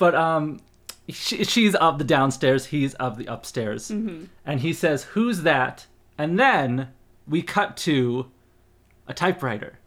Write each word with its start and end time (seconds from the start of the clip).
but 0.00 0.14
um, 0.14 0.60
she, 1.10 1.44
she's 1.44 1.74
of 1.74 1.98
the 1.98 2.04
downstairs, 2.04 2.66
he's 2.66 2.94
of 2.94 3.18
the 3.18 3.26
upstairs, 3.26 3.90
and 4.46 4.60
he 4.60 4.72
says, 4.72 5.04
"Who's 5.04 5.42
that?" 5.42 5.86
And 6.16 6.40
then 6.40 6.88
we 7.28 7.42
cut 7.42 7.76
to 7.78 8.30
a 9.06 9.12
typewriter, 9.12 9.78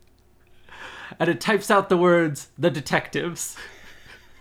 and 1.20 1.30
it 1.30 1.42
types 1.42 1.72
out 1.72 1.90
the 1.90 1.98
words 1.98 2.50
"the 2.60 2.70
detectives" 2.70 3.58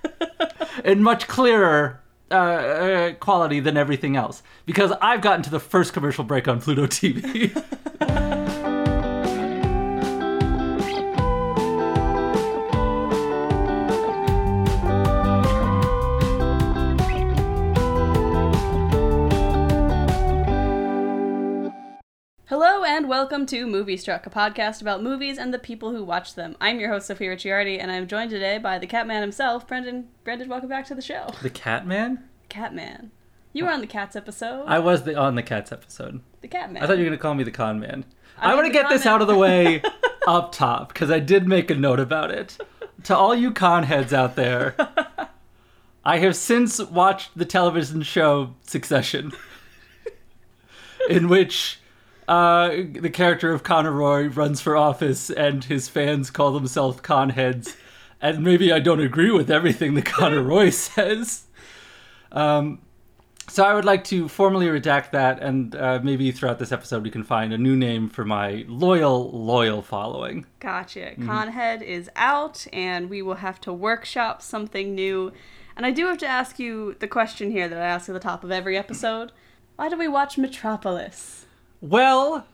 in 0.84 1.02
much 1.02 1.26
clearer. 1.26 1.98
Uh, 2.30 2.34
uh, 2.34 3.12
quality 3.16 3.60
than 3.60 3.76
everything 3.76 4.16
else 4.16 4.42
because 4.64 4.90
I've 5.02 5.20
gotten 5.20 5.42
to 5.42 5.50
the 5.50 5.60
first 5.60 5.92
commercial 5.92 6.24
break 6.24 6.48
on 6.48 6.62
Pluto 6.62 6.86
TV. 6.86 7.52
welcome 23.22 23.46
to 23.46 23.68
Moviestruck, 23.68 24.26
a 24.26 24.30
podcast 24.30 24.80
about 24.80 25.00
movies 25.00 25.38
and 25.38 25.54
the 25.54 25.58
people 25.60 25.92
who 25.92 26.02
watch 26.02 26.34
them. 26.34 26.56
I'm 26.60 26.80
your 26.80 26.90
host 26.90 27.06
Sophia 27.06 27.30
Ricciardi, 27.30 27.78
and 27.80 27.88
I'm 27.88 28.08
joined 28.08 28.30
today 28.30 28.58
by 28.58 28.80
the 28.80 28.86
Catman 28.88 29.22
himself, 29.22 29.64
Brendan. 29.64 30.08
Brendan, 30.24 30.48
welcome 30.48 30.68
back 30.68 30.86
to 30.86 30.94
the 30.96 31.02
show. 31.02 31.28
the 31.40 31.48
Catman. 31.48 32.24
Catman, 32.48 33.12
you 33.52 33.64
were 33.64 33.70
on 33.70 33.80
the 33.80 33.86
Cats 33.86 34.16
episode. 34.16 34.64
I 34.66 34.80
was 34.80 35.04
the 35.04 35.16
on 35.16 35.36
the 35.36 35.42
Cats 35.44 35.70
episode. 35.70 36.18
the 36.40 36.48
Catman. 36.48 36.82
I 36.82 36.86
thought 36.88 36.98
you 36.98 37.04
were 37.04 37.10
gonna 37.10 37.18
call 37.18 37.34
me 37.34 37.44
the 37.44 37.52
con 37.52 37.78
man. 37.78 38.04
I 38.36 38.50
I, 38.50 38.54
want 38.56 38.66
to 38.66 38.72
get 38.72 38.88
this 38.88 39.04
con 39.04 39.12
out 39.12 39.22
of 39.22 39.28
the 39.28 39.38
way 39.38 39.84
up 40.26 40.50
top 40.50 40.88
because 40.88 41.12
I 41.12 41.20
did 41.20 41.46
make 41.46 41.70
a 41.70 41.76
note 41.76 42.00
about 42.00 42.32
it. 42.32 42.58
To 43.04 43.16
all 43.16 43.36
you 43.36 43.52
con 43.52 43.84
heads 43.84 44.12
out 44.12 44.34
there, 44.34 44.74
I 46.04 46.18
have 46.18 46.34
since 46.34 46.80
watched 46.80 47.38
the 47.38 47.44
television 47.44 48.02
show 48.02 48.56
Succession, 48.64 49.32
in 51.08 51.28
which 51.28 51.78
uh, 52.32 52.84
the 52.92 53.10
character 53.10 53.52
of 53.52 53.62
Connor 53.62 53.92
Roy 53.92 54.26
runs 54.26 54.62
for 54.62 54.74
office 54.74 55.28
and 55.28 55.62
his 55.62 55.90
fans 55.90 56.30
call 56.30 56.52
themselves 56.52 56.98
conheads. 57.02 57.76
And 58.22 58.42
maybe 58.42 58.72
I 58.72 58.78
don't 58.78 59.00
agree 59.00 59.30
with 59.30 59.50
everything 59.50 59.92
that 59.94 60.06
Connor 60.06 60.42
Roy 60.42 60.70
says. 60.70 61.44
Um, 62.30 62.80
so 63.48 63.64
I 63.64 63.74
would 63.74 63.84
like 63.84 64.04
to 64.04 64.28
formally 64.28 64.64
redact 64.66 65.10
that, 65.10 65.42
and 65.42 65.76
uh, 65.76 66.00
maybe 66.02 66.32
throughout 66.32 66.58
this 66.58 66.72
episode 66.72 67.02
we 67.02 67.10
can 67.10 67.22
find 67.22 67.52
a 67.52 67.58
new 67.58 67.76
name 67.76 68.08
for 68.08 68.24
my 68.24 68.64
loyal, 68.66 69.30
loyal 69.32 69.82
following. 69.82 70.46
Gotcha. 70.58 71.10
Mm-hmm. 71.10 71.28
Conhead 71.28 71.82
is 71.82 72.08
out, 72.16 72.66
and 72.72 73.10
we 73.10 73.20
will 73.20 73.34
have 73.34 73.60
to 73.62 73.74
workshop 73.74 74.40
something 74.40 74.94
new. 74.94 75.32
And 75.76 75.84
I 75.84 75.90
do 75.90 76.06
have 76.06 76.18
to 76.18 76.26
ask 76.26 76.58
you 76.58 76.96
the 76.98 77.08
question 77.08 77.50
here 77.50 77.68
that 77.68 77.78
I 77.78 77.86
ask 77.86 78.08
at 78.08 78.14
the 78.14 78.20
top 78.20 78.42
of 78.42 78.50
every 78.50 78.78
episode: 78.78 79.32
Why 79.76 79.90
do 79.90 79.98
we 79.98 80.08
watch 80.08 80.38
Metropolis? 80.38 81.44
Well, 81.82 82.46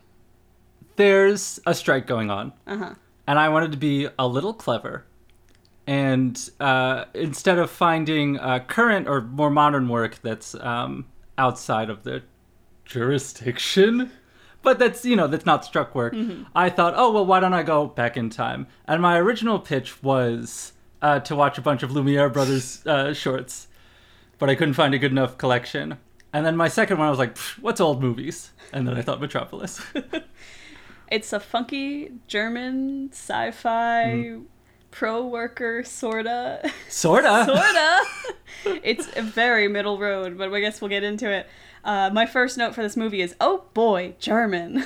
there's 0.96 1.60
a 1.66 1.74
strike 1.74 2.06
going 2.06 2.30
on, 2.30 2.52
Uh 2.66 2.76
huh. 2.78 2.94
and 3.26 3.38
I 3.38 3.48
wanted 3.50 3.70
to 3.72 3.78
be 3.78 4.08
a 4.18 4.26
little 4.26 4.54
clever. 4.54 5.04
And 5.86 6.38
uh, 6.60 7.04
instead 7.14 7.58
of 7.58 7.70
finding 7.70 8.38
uh, 8.38 8.58
current 8.60 9.06
or 9.08 9.20
more 9.20 9.50
modern 9.50 9.88
work 9.88 10.18
that's 10.22 10.54
um, 10.56 11.06
outside 11.38 11.88
of 11.90 12.02
the 12.04 12.22
jurisdiction, 12.84 14.10
but 14.62 14.78
that's 14.78 15.04
you 15.04 15.14
know 15.16 15.26
that's 15.26 15.46
not 15.46 15.64
struck 15.64 15.94
work, 15.94 16.14
I 16.54 16.68
thought, 16.70 16.94
oh 16.96 17.12
well, 17.12 17.24
why 17.26 17.40
don't 17.40 17.54
I 17.54 17.62
go 17.62 17.86
back 17.86 18.16
in 18.16 18.28
time? 18.30 18.66
And 18.86 19.00
my 19.00 19.18
original 19.18 19.58
pitch 19.58 20.02
was 20.02 20.72
uh, 21.00 21.20
to 21.20 21.36
watch 21.36 21.58
a 21.58 21.62
bunch 21.62 21.82
of 21.82 21.90
Lumiere 21.92 22.28
brothers 22.28 22.84
uh, 22.86 23.12
shorts, 23.14 23.68
but 24.38 24.50
I 24.50 24.54
couldn't 24.54 24.74
find 24.74 24.94
a 24.94 24.98
good 24.98 25.12
enough 25.12 25.38
collection. 25.38 25.98
And 26.32 26.44
then 26.44 26.56
my 26.56 26.68
second 26.68 26.98
one, 26.98 27.06
I 27.06 27.10
was 27.10 27.18
like, 27.18 27.36
what's 27.60 27.80
old 27.80 28.02
movies? 28.02 28.50
And 28.72 28.86
then 28.86 28.96
I 28.96 29.02
thought 29.02 29.20
Metropolis. 29.20 29.80
It's 31.10 31.32
a 31.32 31.41
funky 31.41 32.10
German 32.26 33.08
sci-fi 33.12 34.04
Mm. 34.14 34.44
pro 34.91 35.26
worker 35.26 35.82
sorta. 35.82 36.70
Sorta. 36.91 37.44
sorta. 38.66 38.80
it's 38.84 39.08
a 39.16 39.22
very 39.22 39.69
middle 39.69 39.98
road, 39.98 40.36
but 40.36 40.53
I 40.53 40.60
guess 40.60 40.82
we'll 40.82 40.91
get 40.91 41.03
into 41.04 41.30
it. 41.30 41.48
Uh, 41.82 42.10
my 42.12 42.26
first 42.26 42.58
note 42.58 42.74
for 42.74 42.82
this 42.82 42.94
movie 42.94 43.22
is, 43.22 43.34
oh 43.41 43.64
boy, 43.72 44.16
German. 44.19 44.84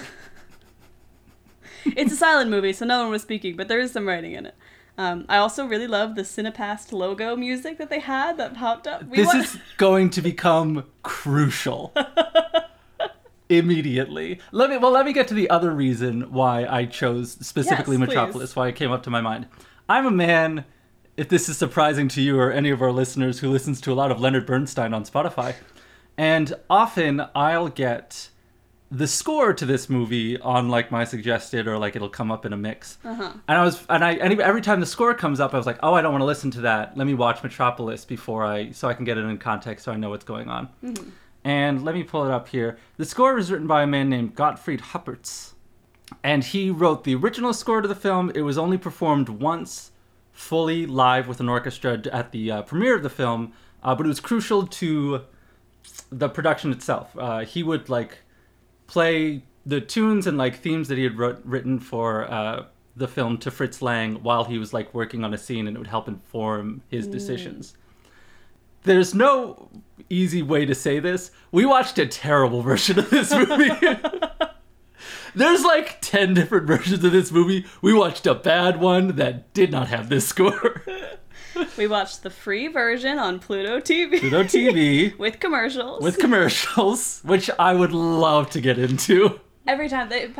it's 1.84 2.12
a 2.12 2.16
silent 2.16 2.50
movie, 2.50 2.72
so 2.72 2.86
no 2.86 3.02
one 3.02 3.10
was 3.10 3.22
speaking, 3.22 3.56
but 3.56 3.66
there 3.66 3.80
is 3.80 3.90
some 3.90 4.06
writing 4.06 4.34
in 4.34 4.46
it. 4.46 4.54
Um, 4.98 5.24
I 5.28 5.38
also 5.38 5.66
really 5.66 5.86
love 5.86 6.14
the 6.16 6.22
Cinepast 6.22 6.92
logo 6.92 7.34
music 7.34 7.78
that 7.78 7.88
they 7.88 8.00
had 8.00 8.36
that 8.36 8.54
popped 8.54 8.86
up. 8.86 9.04
We 9.08 9.16
this 9.18 9.32
wa- 9.32 9.40
is 9.40 9.58
going 9.78 10.10
to 10.10 10.22
become 10.22 10.84
crucial. 11.02 11.94
Immediately. 13.48 14.40
Let 14.50 14.70
me 14.70 14.78
well 14.78 14.90
let 14.92 15.04
me 15.04 15.12
get 15.12 15.28
to 15.28 15.34
the 15.34 15.50
other 15.50 15.72
reason 15.72 16.32
why 16.32 16.64
i 16.64 16.86
chose 16.86 17.32
specifically 17.32 17.96
Yes, 17.98 18.08
metropolis 18.08 18.56
why 18.56 18.68
it 18.68 18.76
came 18.76 18.90
up 18.90 19.02
to 19.02 19.10
my 19.10 19.20
mind. 19.20 19.46
I'm 19.90 20.06
a 20.06 20.10
man 20.10 20.64
if 21.18 21.28
this 21.28 21.50
is 21.50 21.58
surprising 21.58 22.08
to 22.08 22.22
you 22.22 22.38
or 22.38 22.50
any 22.50 22.70
of 22.70 22.80
our 22.80 22.92
listeners 22.92 23.40
who 23.40 23.50
listens 23.50 23.78
to 23.82 23.92
a 23.92 23.94
lot 23.94 24.10
of 24.10 24.18
leonard 24.20 24.46
bernstein 24.46 24.94
on 24.94 25.04
spotify 25.04 25.54
and 26.16 26.54
often 26.70 27.22
i'll 27.34 27.68
get 27.68 28.30
the 28.92 29.06
score 29.06 29.54
to 29.54 29.64
this 29.64 29.88
movie 29.88 30.38
on 30.40 30.68
like 30.68 30.90
my 30.90 31.02
suggested 31.02 31.66
or 31.66 31.78
like 31.78 31.96
it'll 31.96 32.10
come 32.10 32.30
up 32.30 32.44
in 32.44 32.52
a 32.52 32.56
mix. 32.58 32.98
Uh-huh. 33.02 33.32
and 33.48 33.58
i 33.58 33.64
was 33.64 33.84
and 33.88 34.04
i 34.04 34.12
and 34.12 34.38
every 34.40 34.60
time 34.60 34.80
the 34.80 34.86
score 34.86 35.14
comes 35.14 35.40
up 35.40 35.54
i 35.54 35.56
was 35.56 35.64
like 35.64 35.78
oh 35.82 35.94
i 35.94 36.02
don't 36.02 36.12
want 36.12 36.20
to 36.20 36.26
listen 36.26 36.50
to 36.52 36.60
that. 36.60 36.96
Let 36.96 37.06
me 37.06 37.14
watch 37.14 37.42
metropolis 37.42 38.04
before 38.04 38.44
i 38.44 38.70
so 38.70 38.88
i 38.88 38.94
can 38.94 39.06
get 39.06 39.16
it 39.16 39.22
in 39.22 39.38
context 39.38 39.86
so 39.86 39.92
i 39.92 39.96
know 39.96 40.10
what's 40.10 40.26
going 40.26 40.48
on. 40.48 40.68
And 41.44 41.84
let 41.84 41.94
me 41.94 42.04
pull 42.04 42.24
it 42.24 42.30
up 42.30 42.48
here. 42.48 42.78
The 42.98 43.04
score 43.04 43.34
was 43.34 43.50
written 43.50 43.66
by 43.66 43.82
a 43.82 43.86
man 43.86 44.08
named 44.08 44.34
gottfried 44.34 44.80
huppertz. 44.80 45.54
And 46.22 46.44
he 46.44 46.70
wrote 46.70 47.04
the 47.04 47.14
original 47.14 47.52
score 47.52 47.80
to 47.80 47.88
the 47.88 47.94
film. 47.94 48.30
It 48.34 48.42
was 48.42 48.58
only 48.58 48.78
performed 48.78 49.28
once 49.28 49.90
fully 50.32 50.86
live 50.86 51.26
with 51.26 51.40
an 51.40 51.48
orchestra 51.48 52.00
at 52.12 52.30
the 52.32 52.50
uh, 52.50 52.62
premiere 52.62 52.94
of 52.94 53.02
the 53.02 53.10
film. 53.10 53.52
Uh, 53.82 53.94
but 53.94 54.06
it 54.06 54.08
was 54.08 54.20
crucial 54.20 54.66
to 54.66 55.22
the 56.10 56.28
production 56.28 56.70
itself. 56.70 57.16
Uh, 57.18 57.40
he 57.40 57.62
would 57.62 57.88
like 57.88 58.18
play 58.92 59.42
the 59.64 59.80
tunes 59.80 60.26
and 60.26 60.36
like 60.36 60.58
themes 60.58 60.88
that 60.88 60.98
he 60.98 61.04
had 61.04 61.16
wrote, 61.16 61.40
written 61.44 61.78
for 61.78 62.30
uh, 62.30 62.66
the 62.94 63.08
film 63.08 63.38
to 63.38 63.50
Fritz 63.50 63.80
Lang 63.80 64.16
while 64.16 64.44
he 64.44 64.58
was 64.58 64.74
like 64.74 64.92
working 64.92 65.24
on 65.24 65.32
a 65.32 65.38
scene, 65.38 65.66
and 65.66 65.74
it 65.74 65.80
would 65.80 65.86
help 65.86 66.08
inform 66.08 66.82
his 66.90 67.06
decisions. 67.06 67.74
There's 68.82 69.14
no 69.14 69.70
easy 70.10 70.42
way 70.42 70.66
to 70.66 70.74
say 70.74 70.98
this. 70.98 71.30
We 71.50 71.64
watched 71.64 71.98
a 71.98 72.06
terrible 72.06 72.60
version 72.70 72.98
of 72.98 73.08
this 73.08 73.32
movie. 73.32 73.70
There's 75.34 75.64
like 75.64 76.02
10 76.02 76.34
different 76.34 76.66
versions 76.66 77.02
of 77.02 77.12
this 77.12 77.32
movie. 77.32 77.64
We 77.80 77.94
watched 77.94 78.26
a 78.26 78.34
bad 78.34 78.78
one 78.78 79.16
that 79.16 79.54
did 79.54 79.70
not 79.70 79.88
have 79.88 80.10
this 80.10 80.28
score. 80.28 80.82
we 81.76 81.86
watched 81.86 82.22
the 82.22 82.30
free 82.30 82.68
version 82.68 83.18
on 83.18 83.38
Pluto 83.38 83.78
TV. 83.80 84.18
Pluto 84.20 84.42
TV 84.44 85.16
with 85.24 85.40
commercials. 85.40 86.02
with 86.02 86.18
commercials, 86.18 87.20
which 87.24 87.50
I 87.58 87.74
would 87.74 87.92
love 87.92 88.50
to 88.50 88.60
get 88.60 88.78
into. 88.78 89.40
Every 89.66 89.88
time 89.88 90.08
they 90.08 90.30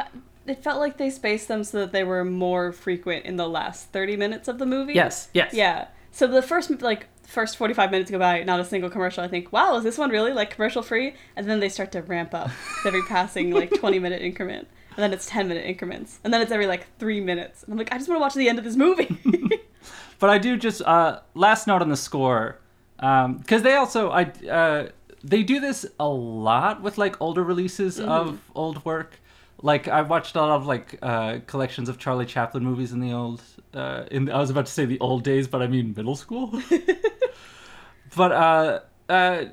it 0.47 0.63
felt 0.63 0.81
like 0.81 0.97
they 0.97 1.11
spaced 1.11 1.49
them 1.49 1.63
so 1.65 1.79
that 1.79 1.93
they 1.93 2.05
were 2.05 2.25
more 2.25 2.73
frequent 2.73 3.25
in 3.25 3.37
the 3.37 3.49
last 3.49 3.93
30 3.93 4.17
minutes 4.17 4.49
of 4.49 4.59
the 4.59 4.67
movie. 4.67 4.95
Yes, 4.95 5.29
yes. 5.33 5.55
Yeah. 5.55 5.89
So 6.11 6.27
the 6.27 6.43
first 6.43 6.83
like 6.83 7.07
first 7.27 7.57
45 7.57 7.91
minutes 7.91 8.11
go 8.11 8.19
by, 8.19 8.43
not 8.43 8.61
a 8.61 8.65
single 8.65 8.91
commercial. 8.91 9.23
I 9.25 9.29
think, 9.29 9.53
"Wow, 9.53 9.77
is 9.77 9.85
this 9.85 9.97
one 9.99 10.11
really 10.11 10.33
like 10.33 10.51
commercial 10.51 10.83
free?" 10.83 11.15
And 11.37 11.49
then 11.49 11.61
they 11.61 11.69
start 11.69 11.93
to 11.93 12.03
ramp 12.03 12.35
up 12.35 12.49
with 12.49 12.87
every 12.87 13.03
passing 13.03 13.51
like 13.53 13.71
20 13.79 13.99
minute 13.99 14.21
increment. 14.23 14.69
And 14.97 15.03
then 15.03 15.13
it's 15.15 15.25
10 15.27 15.49
minute 15.49 15.65
increments. 15.65 16.19
And 16.23 16.35
then 16.35 16.43
it's 16.43 16.53
every 16.53 16.67
like 16.67 16.87
3 16.99 17.21
minutes. 17.21 17.63
And 17.63 17.73
I'm 17.73 17.79
like, 17.79 17.93
"I 17.93 17.97
just 17.97 18.09
want 18.09 18.19
to 18.19 18.21
watch 18.21 18.35
the 18.35 18.49
end 18.49 18.59
of 18.59 18.65
this 18.65 18.77
movie." 18.77 19.17
But 20.19 20.31
I 20.31 20.39
do 20.39 20.57
just 20.57 20.83
uh, 20.83 21.21
last 21.35 21.67
note 21.67 21.83
on 21.83 21.89
the 21.89 21.97
score 21.97 22.59
because 22.97 23.63
they 23.63 23.75
also 23.75 24.11
I 24.11 24.25
uh, 24.49 24.89
they 25.25 25.43
do 25.43 25.61
this 25.61 25.87
a 25.99 26.09
lot 26.09 26.83
with 26.83 26.99
like 26.99 27.21
older 27.21 27.43
releases 27.43 28.01
of 28.01 28.41
old 28.55 28.85
work. 28.85 29.19
Like 29.63 29.87
I 29.89 30.03
watched 30.03 30.35
a 30.35 30.41
lot 30.41 30.51
of 30.51 30.67
like 30.67 30.99
uh, 31.03 31.39
collections 31.47 31.89
of 31.89 31.99
Charlie 31.99 32.27
Chaplin 32.27 32.65
movies 32.65 32.93
in 32.93 33.01
the 33.01 33.13
old 33.13 33.43
uh, 33.75 34.05
in 34.11 34.31
I 34.31 34.39
was 34.39 34.51
about 34.51 34.67
to 34.67 34.73
say 34.73 34.85
the 34.85 34.99
old 35.01 35.23
days, 35.23 35.49
but 35.49 35.63
I 35.63 35.67
mean 35.67 35.95
middle 35.97 36.17
school. 36.17 36.61
but 38.17 38.33
uh, 38.33 38.81
uh, 39.09 39.45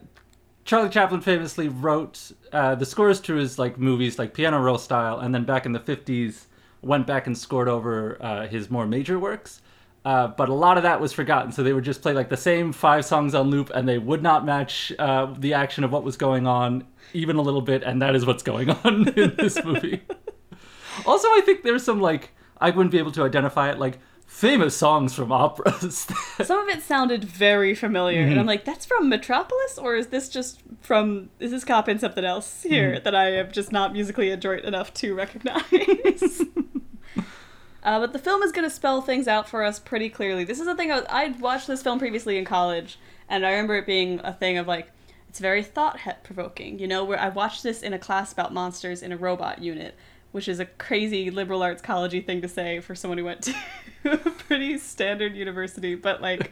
Charlie 0.65 0.89
Chaplin 0.89 1.21
famously 1.21 1.67
wrote 1.69 2.31
uh, 2.51 2.75
the 2.75 2.85
scores 2.85 3.19
to 3.21 3.35
his 3.35 3.59
like 3.59 3.77
movies 3.77 4.17
like 4.19 4.33
Piano 4.33 4.59
Roll 4.59 4.77
style, 4.77 5.19
and 5.19 5.33
then 5.33 5.43
back 5.43 5.65
in 5.65 5.71
the 5.71 5.79
fifties 5.79 6.47
went 6.81 7.05
back 7.05 7.27
and 7.27 7.37
scored 7.37 7.67
over 7.67 8.17
uh, 8.21 8.47
his 8.47 8.69
more 8.69 8.87
major 8.87 9.19
works. 9.19 9.61
Uh, 10.09 10.27
but 10.39 10.47
a 10.49 10.53
lot 10.53 10.75
of 10.77 10.83
that 10.83 10.99
was 10.99 11.11
forgotten, 11.13 11.51
so 11.51 11.61
they 11.61 11.73
would 11.73 11.83
just 11.83 12.01
play 12.01 12.13
like 12.13 12.29
the 12.29 12.37
same 12.51 12.71
five 12.73 13.03
songs 13.05 13.35
on 13.35 13.49
loop, 13.53 13.69
and 13.75 13.87
they 13.87 13.99
would 14.09 14.23
not 14.23 14.43
match 14.53 14.91
uh, 14.97 15.25
the 15.37 15.53
action 15.53 15.83
of 15.83 15.91
what 15.91 16.03
was 16.03 16.17
going 16.17 16.47
on 16.47 16.83
even 17.13 17.35
a 17.35 17.41
little 17.41 17.61
bit, 17.61 17.83
and 17.83 18.01
that 18.01 18.15
is 18.15 18.25
what's 18.25 18.43
going 18.43 18.69
on 18.71 19.07
in 19.23 19.35
this 19.37 19.63
movie. 19.63 20.01
also, 21.05 21.27
I 21.27 21.41
think 21.45 21.63
there's 21.63 21.83
some 21.83 21.99
like 22.01 22.31
I 22.59 22.69
wouldn't 22.71 22.91
be 22.91 22.97
able 23.03 23.11
to 23.19 23.23
identify 23.23 23.69
it 23.69 23.77
like 23.77 23.99
famous 24.25 24.75
songs 24.75 25.13
from 25.13 25.31
operas. 25.31 26.07
Some 26.49 26.59
of 26.59 26.69
it 26.69 26.81
sounded 26.83 27.23
very 27.23 27.73
familiar, 27.75 28.21
Mm-hmm. 28.21 28.31
and 28.31 28.39
I'm 28.39 28.45
like, 28.53 28.63
that's 28.65 28.85
from 28.85 29.09
Metropolis, 29.09 29.77
or 29.77 29.95
is 29.95 30.07
this 30.07 30.29
just 30.29 30.61
from? 30.81 31.29
Is 31.39 31.51
this 31.51 31.63
copying 31.65 31.99
something 31.99 32.25
else 32.25 32.63
here 32.63 32.91
Mm-hmm. 32.93 33.03
that 33.05 33.15
I 33.15 33.27
am 33.41 33.51
just 33.51 33.71
not 33.71 33.93
musically 33.93 34.29
adroit 34.31 34.63
enough 34.65 34.89
to 35.01 35.13
recognize? 35.13 36.41
uh, 37.83 37.99
but 37.99 38.13
the 38.13 38.19
film 38.19 38.43
is 38.43 38.51
going 38.51 38.67
to 38.67 38.73
spell 38.73 39.01
things 39.01 39.27
out 39.27 39.47
for 39.47 39.63
us 39.63 39.79
pretty 39.79 40.09
clearly. 40.09 40.43
This 40.43 40.59
is 40.59 40.67
a 40.67 40.75
thing 40.75 40.91
I, 40.91 40.95
was, 40.97 41.05
I'd 41.09 41.39
watched 41.39 41.67
this 41.67 41.81
film 41.81 41.99
previously 41.99 42.37
in 42.37 42.45
college, 42.45 42.99
and 43.29 43.45
I 43.45 43.51
remember 43.51 43.75
it 43.75 43.85
being 43.85 44.19
a 44.23 44.33
thing 44.33 44.57
of 44.57 44.67
like, 44.67 44.89
it's 45.29 45.39
very 45.39 45.63
thought 45.63 45.99
provoking. 46.23 46.79
You 46.79 46.87
know, 46.87 47.03
where 47.05 47.19
I 47.19 47.29
watched 47.29 47.63
this 47.63 47.81
in 47.81 47.93
a 47.93 47.99
class 47.99 48.33
about 48.33 48.53
monsters 48.53 49.01
in 49.03 49.11
a 49.11 49.17
robot 49.17 49.61
unit, 49.61 49.95
which 50.31 50.47
is 50.47 50.59
a 50.59 50.65
crazy 50.65 51.29
liberal 51.31 51.61
arts 51.63 51.81
collegey 51.81 52.25
thing 52.25 52.41
to 52.41 52.47
say 52.47 52.79
for 52.79 52.95
someone 52.95 53.17
who 53.17 53.25
went 53.25 53.43
to 53.43 53.55
a 54.05 54.17
pretty 54.17 54.77
standard 54.77 55.35
university. 55.35 55.95
But 55.95 56.21
like, 56.21 56.51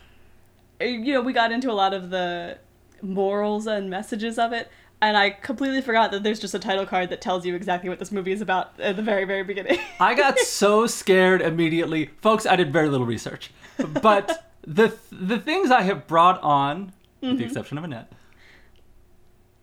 you 0.80 1.12
know, 1.12 1.20
we 1.20 1.32
got 1.32 1.52
into 1.52 1.70
a 1.70 1.74
lot 1.74 1.94
of 1.94 2.10
the 2.10 2.58
morals 3.02 3.66
and 3.66 3.90
messages 3.90 4.38
of 4.38 4.52
it. 4.52 4.70
And 5.00 5.16
I 5.16 5.30
completely 5.30 5.80
forgot 5.80 6.10
that 6.10 6.24
there's 6.24 6.40
just 6.40 6.54
a 6.54 6.58
title 6.58 6.84
card 6.84 7.10
that 7.10 7.20
tells 7.20 7.46
you 7.46 7.54
exactly 7.54 7.88
what 7.88 8.00
this 8.00 8.10
movie 8.10 8.32
is 8.32 8.40
about 8.40 8.72
at 8.80 8.96
the 8.96 9.02
very, 9.02 9.24
very 9.24 9.44
beginning. 9.44 9.78
I 10.00 10.14
got 10.14 10.36
so 10.40 10.88
scared 10.88 11.40
immediately. 11.40 12.06
Folks, 12.20 12.46
I 12.46 12.56
did 12.56 12.72
very 12.72 12.88
little 12.88 13.06
research. 13.06 13.52
But 14.02 14.50
the 14.62 14.92
the 15.12 15.38
things 15.38 15.70
I 15.70 15.82
have 15.82 16.08
brought 16.08 16.42
on, 16.42 16.92
with 17.20 17.30
Mm-hmm. 17.30 17.38
the 17.38 17.44
exception 17.44 17.78
of 17.78 17.84
Annette, 17.84 18.10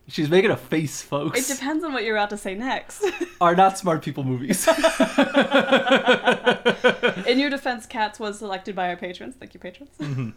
she's 0.07 0.29
making 0.29 0.51
a 0.51 0.57
face, 0.57 1.01
folks, 1.01 1.49
it 1.49 1.53
depends 1.53 1.83
on 1.83 1.91
what 1.93 2.03
you're 2.05 2.15
about 2.15 2.29
to 2.29 2.37
say 2.37 2.55
next. 2.55 3.03
are 3.41 3.55
not 3.55 3.77
smart 3.77 4.03
people 4.03 4.23
movies. 4.23 4.65
In 7.27 7.39
your 7.39 7.49
defense, 7.49 7.85
Cats 7.85 8.19
was 8.19 8.39
selected 8.39 8.75
by 8.75 8.89
our 8.89 8.95
patrons. 8.97 9.35
Thank 9.35 9.53
you, 9.53 9.59
patrons. 9.59 10.35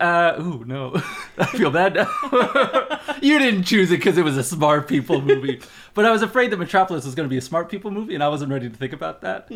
Uh, 0.00 0.34
ooh, 0.40 0.64
no. 0.64 0.94
I 1.38 1.46
feel 1.46 1.70
bad 1.70 1.94
you 3.22 3.38
didn't 3.38 3.64
choose 3.64 3.90
it 3.90 3.96
because 3.96 4.16
it 4.16 4.24
was 4.24 4.36
a 4.36 4.42
smart 4.42 4.88
people 4.88 5.20
movie. 5.20 5.60
But 5.94 6.04
I 6.04 6.12
was 6.12 6.22
afraid 6.22 6.52
that 6.52 6.58
Metropolis 6.58 7.04
was 7.04 7.16
going 7.16 7.28
to 7.28 7.30
be 7.30 7.38
a 7.38 7.42
smart 7.42 7.68
people 7.68 7.90
movie, 7.90 8.14
and 8.14 8.22
I 8.22 8.28
wasn't 8.28 8.52
ready 8.52 8.70
to 8.70 8.76
think 8.76 8.92
about 8.92 9.22
that. 9.22 9.50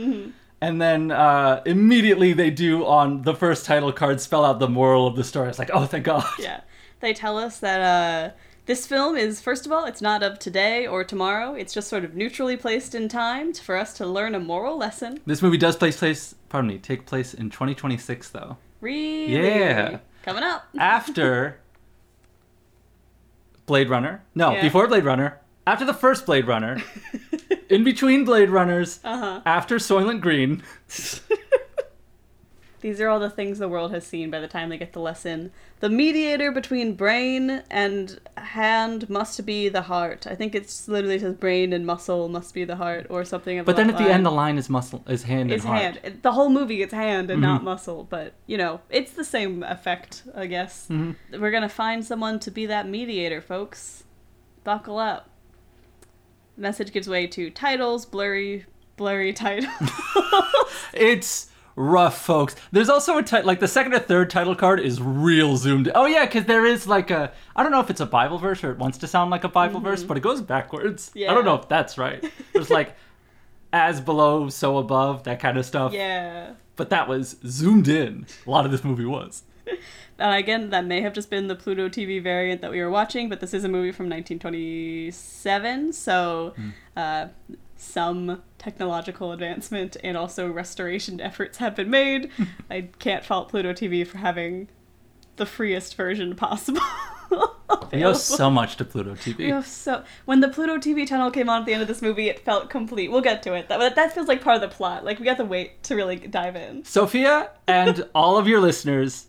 And 0.61 0.83
then 0.83 1.13
uh, 1.13 1.63
immediately 1.65 2.33
they 2.33 2.51
do 2.51 2.85
on 2.85 3.23
the 3.23 3.33
first 3.33 3.65
title 3.65 3.93
card 3.93 4.21
spell 4.21 4.45
out 4.45 4.59
the 4.59 4.69
moral 4.69 5.07
of 5.07 5.15
the 5.15 5.23
story. 5.23 5.49
It's 5.49 5.61
like, 5.61 5.71
oh, 5.73 5.87
thank 5.87 6.05
God. 6.05 6.25
Yeah. 6.41 6.63
They 6.99 7.13
tell 7.13 7.39
us 7.39 7.59
that 7.61 7.81
uh, 7.81 8.35
this 8.67 8.87
film 8.87 9.17
is, 9.17 9.41
first 9.41 9.67
of 9.67 9.73
all, 9.73 9.87
it's 9.87 10.01
not 10.01 10.23
of 10.23 10.39
today 10.39 10.87
or 10.87 11.03
tomorrow. 11.03 11.55
It's 11.55 11.75
just 11.75 11.89
sort 11.89 12.05
of 12.05 12.15
neutrally 12.15 12.57
placed 12.57 12.95
in 12.95 13.09
time 13.09 13.53
for 13.55 13.77
us 13.77 13.93
to 13.95 14.07
learn 14.07 14.35
a 14.35 14.41
moral 14.41 14.77
lesson. 14.77 15.21
This 15.27 15.43
movie 15.43 15.59
does 15.59 15.77
place 15.77 15.97
place, 15.97 16.35
pardon 16.49 16.69
me, 16.69 16.79
take 16.79 17.07
place 17.07 17.35
in 17.35 17.51
2026 17.51 18.31
though. 18.31 18.57
Really? 18.83 19.33
Yeah. 19.33 19.99
Coming 20.25 20.43
up. 20.43 20.67
After 20.79 21.57
Blade 23.65 23.89
Runner. 23.89 24.23
No, 24.35 24.53
Yeah. 24.53 24.61
before 24.63 24.87
Blade 24.89 25.05
Runner. 25.05 25.39
After 25.67 25.85
the 25.87 25.95
first 25.95 26.27
Blade 26.27 26.47
Runner. 26.47 26.83
in 27.71 27.85
between 27.85 28.25
Blade 28.25 28.51
Runners. 28.51 28.99
Uh-huh. 29.05 29.41
After 29.47 29.77
Soylent 29.77 30.21
Green. 30.21 30.63
These 32.83 33.01
are 33.01 33.09
all 33.09 33.21
the 33.21 33.31
things 33.31 33.59
the 33.61 33.69
world 33.69 33.93
has 33.93 34.05
seen 34.05 34.29
by 34.29 34.41
the 34.41 34.49
time 34.49 34.69
they 34.69 34.77
get 34.77 34.93
the 34.93 35.01
lesson. 35.01 35.53
The 35.79 35.89
mediator 35.89 36.51
between 36.51 36.95
brain 36.95 37.63
and 37.71 38.21
hand 38.37 39.09
must 39.09 39.47
be 39.47 39.69
the 39.69 39.83
heart. 39.83 40.27
I 40.27 40.35
think 40.35 40.53
it's 40.55 40.89
literally 40.89 41.21
says 41.21 41.35
brain 41.35 41.73
and 41.73 41.87
muscle 41.87 42.29
must 42.29 42.53
be 42.53 42.65
the 42.65 42.75
heart 42.77 43.07
or 43.09 43.25
something 43.25 43.59
of 43.61 43.67
But 43.67 43.77
then 43.77 43.89
at 43.89 43.99
the 43.99 44.11
end, 44.13 44.27
the 44.27 44.33
line 44.33 44.59
is 44.59 44.69
muscle, 44.69 45.05
is 45.09 45.23
hand 45.23 45.53
is 45.53 45.63
and 45.65 45.69
heart. 45.73 45.97
hand. 45.99 46.19
The 46.23 46.33
whole 46.33 46.51
movie, 46.51 46.83
it's 46.83 46.93
hand 46.93 47.31
and 47.31 47.39
Mhm. 47.39 47.43
not 47.47 47.63
muscle. 47.63 48.05
But 48.11 48.35
you 48.49 48.59
know, 48.59 48.81
it's 48.91 49.13
the 49.13 49.25
same 49.25 49.63
effect, 49.63 50.25
I 50.35 50.47
guess. 50.47 50.89
Mhm. 50.91 51.15
We're 51.39 51.53
gonna 51.53 51.69
find 51.69 52.05
someone 52.05 52.41
to 52.41 52.51
be 52.51 52.67
that 52.67 52.89
mediator, 52.89 53.41
folks. 53.41 54.03
Buckle 54.65 54.99
up. 54.99 55.31
Message 56.57 56.93
gives 56.93 57.09
way 57.09 57.29
to 57.29 57.49
titles, 57.49 58.05
blurry, 58.07 58.67
blurry 58.97 59.33
titles. 59.45 59.71
It's 60.93 61.47
rough, 61.77 62.19
folks. 62.21 62.55
There's 62.71 62.89
also 62.89 63.19
a 63.19 63.23
title, 63.23 63.47
like 63.47 63.61
the 63.61 63.69
second 63.69 63.95
or 63.95 63.99
third 63.99 64.31
title 64.31 64.55
card 64.55 64.81
is 64.81 65.01
real 65.01 65.57
zoomed. 65.57 65.91
Oh 65.95 66.07
yeah, 66.07 66.25
because 66.25 66.45
there 66.45 66.65
is 66.67 66.87
like 66.87 67.11
a, 67.11 67.33
I 67.57 67.63
don't 67.63 67.73
know 67.73 67.81
if 67.81 67.91
it's 67.91 68.01
a 68.01 68.07
Bible 68.07 68.39
verse 68.39 68.63
or 68.63 68.71
it 68.73 68.79
wants 68.79 68.99
to 68.99 69.07
sound 69.07 69.31
like 69.31 69.45
a 69.45 69.49
Bible 69.49 69.81
verse, 69.81 70.03
but 70.03 70.17
it 70.17 70.21
goes 70.21 70.41
backwards. 70.41 71.11
Yeah. 71.15 71.31
I 71.31 71.35
don't 71.35 71.45
know 71.45 71.57
if 71.57 71.69
that's 71.69 71.99
right. 71.99 72.25
There's 72.53 72.71
like, 72.71 72.97
as 73.73 74.01
below, 74.01 74.49
so 74.49 74.79
above, 74.79 75.25
that 75.25 75.41
kind 75.41 75.57
of 75.59 75.65
stuff. 75.67 75.93
yeah. 75.93 76.53
But 76.75 76.89
that 76.91 77.07
was 77.07 77.37
zoomed 77.47 77.87
in. 77.87 78.27
A 78.47 78.51
lot 78.51 78.65
of 78.65 78.71
this 78.73 78.83
movie 78.83 79.05
was. 79.05 79.43
And 80.19 80.35
again, 80.37 80.71
that 80.71 80.85
may 80.85 81.01
have 81.01 81.15
just 81.15 81.31
been 81.31 81.49
the 81.49 81.57
Pluto 81.57 81.89
TV 81.89 82.23
variant 82.23 82.61
that 82.61 82.71
we 82.71 82.81
were 82.81 82.91
watching, 82.91 83.29
but 83.29 83.41
this 83.41 83.53
is 83.53 83.65
a 83.65 83.69
movie 83.69 83.91
from 83.91 84.09
1927, 84.09 85.93
so 85.93 86.55
uh, 86.97 87.27
some 87.83 88.43
technological 88.59 89.33
advancement 89.33 89.97
and 90.03 90.17
also 90.17 90.51
restoration 90.51 91.21
efforts 91.21 91.59
have 91.59 91.75
been 91.75 91.91
made. 91.91 92.31
I 92.71 92.89
can't 92.99 93.25
fault 93.25 93.49
Pluto 93.49 93.73
TV 93.73 94.07
for 94.07 94.19
having 94.19 94.69
the 95.37 95.47
freest 95.47 95.97
version 95.97 96.37
possible. 96.37 96.81
We 97.93 98.05
owe 98.05 98.13
so 98.15 98.51
much 98.51 98.77
to 98.77 98.85
Pluto 98.85 99.15
TV. 99.15 99.39
We 99.39 99.53
owe 99.53 99.63
so 99.63 100.03
when 100.25 100.41
the 100.41 100.49
Pluto 100.49 100.79
TV 100.79 101.07
channel 101.07 101.31
came 101.31 101.49
on 101.49 101.61
at 101.61 101.67
the 101.67 101.75
end 101.75 101.83
of 101.83 101.89
this 101.89 102.01
movie, 102.01 102.29
it 102.29 102.41
felt 102.41 102.71
complete. 102.71 103.11
We'll 103.11 103.21
get 103.21 103.43
to 103.45 103.55
it. 103.55 103.69
That 103.69 103.95
that 103.95 104.15
feels 104.15 104.29
like 104.29 104.43
part 104.43 104.57
of 104.57 104.63
the 104.63 104.75
plot. 104.75 105.05
Like 105.05 105.19
we 105.19 105.25
got 105.25 105.37
to 105.39 105.45
wait 105.45 105.83
to 105.85 105.95
really 105.95 106.17
dive 106.17 106.57
in. 106.57 106.85
Sophia 106.85 107.51
and 107.67 108.09
all 108.15 108.39
of 108.39 108.49
your 108.49 108.61
listeners, 108.61 109.27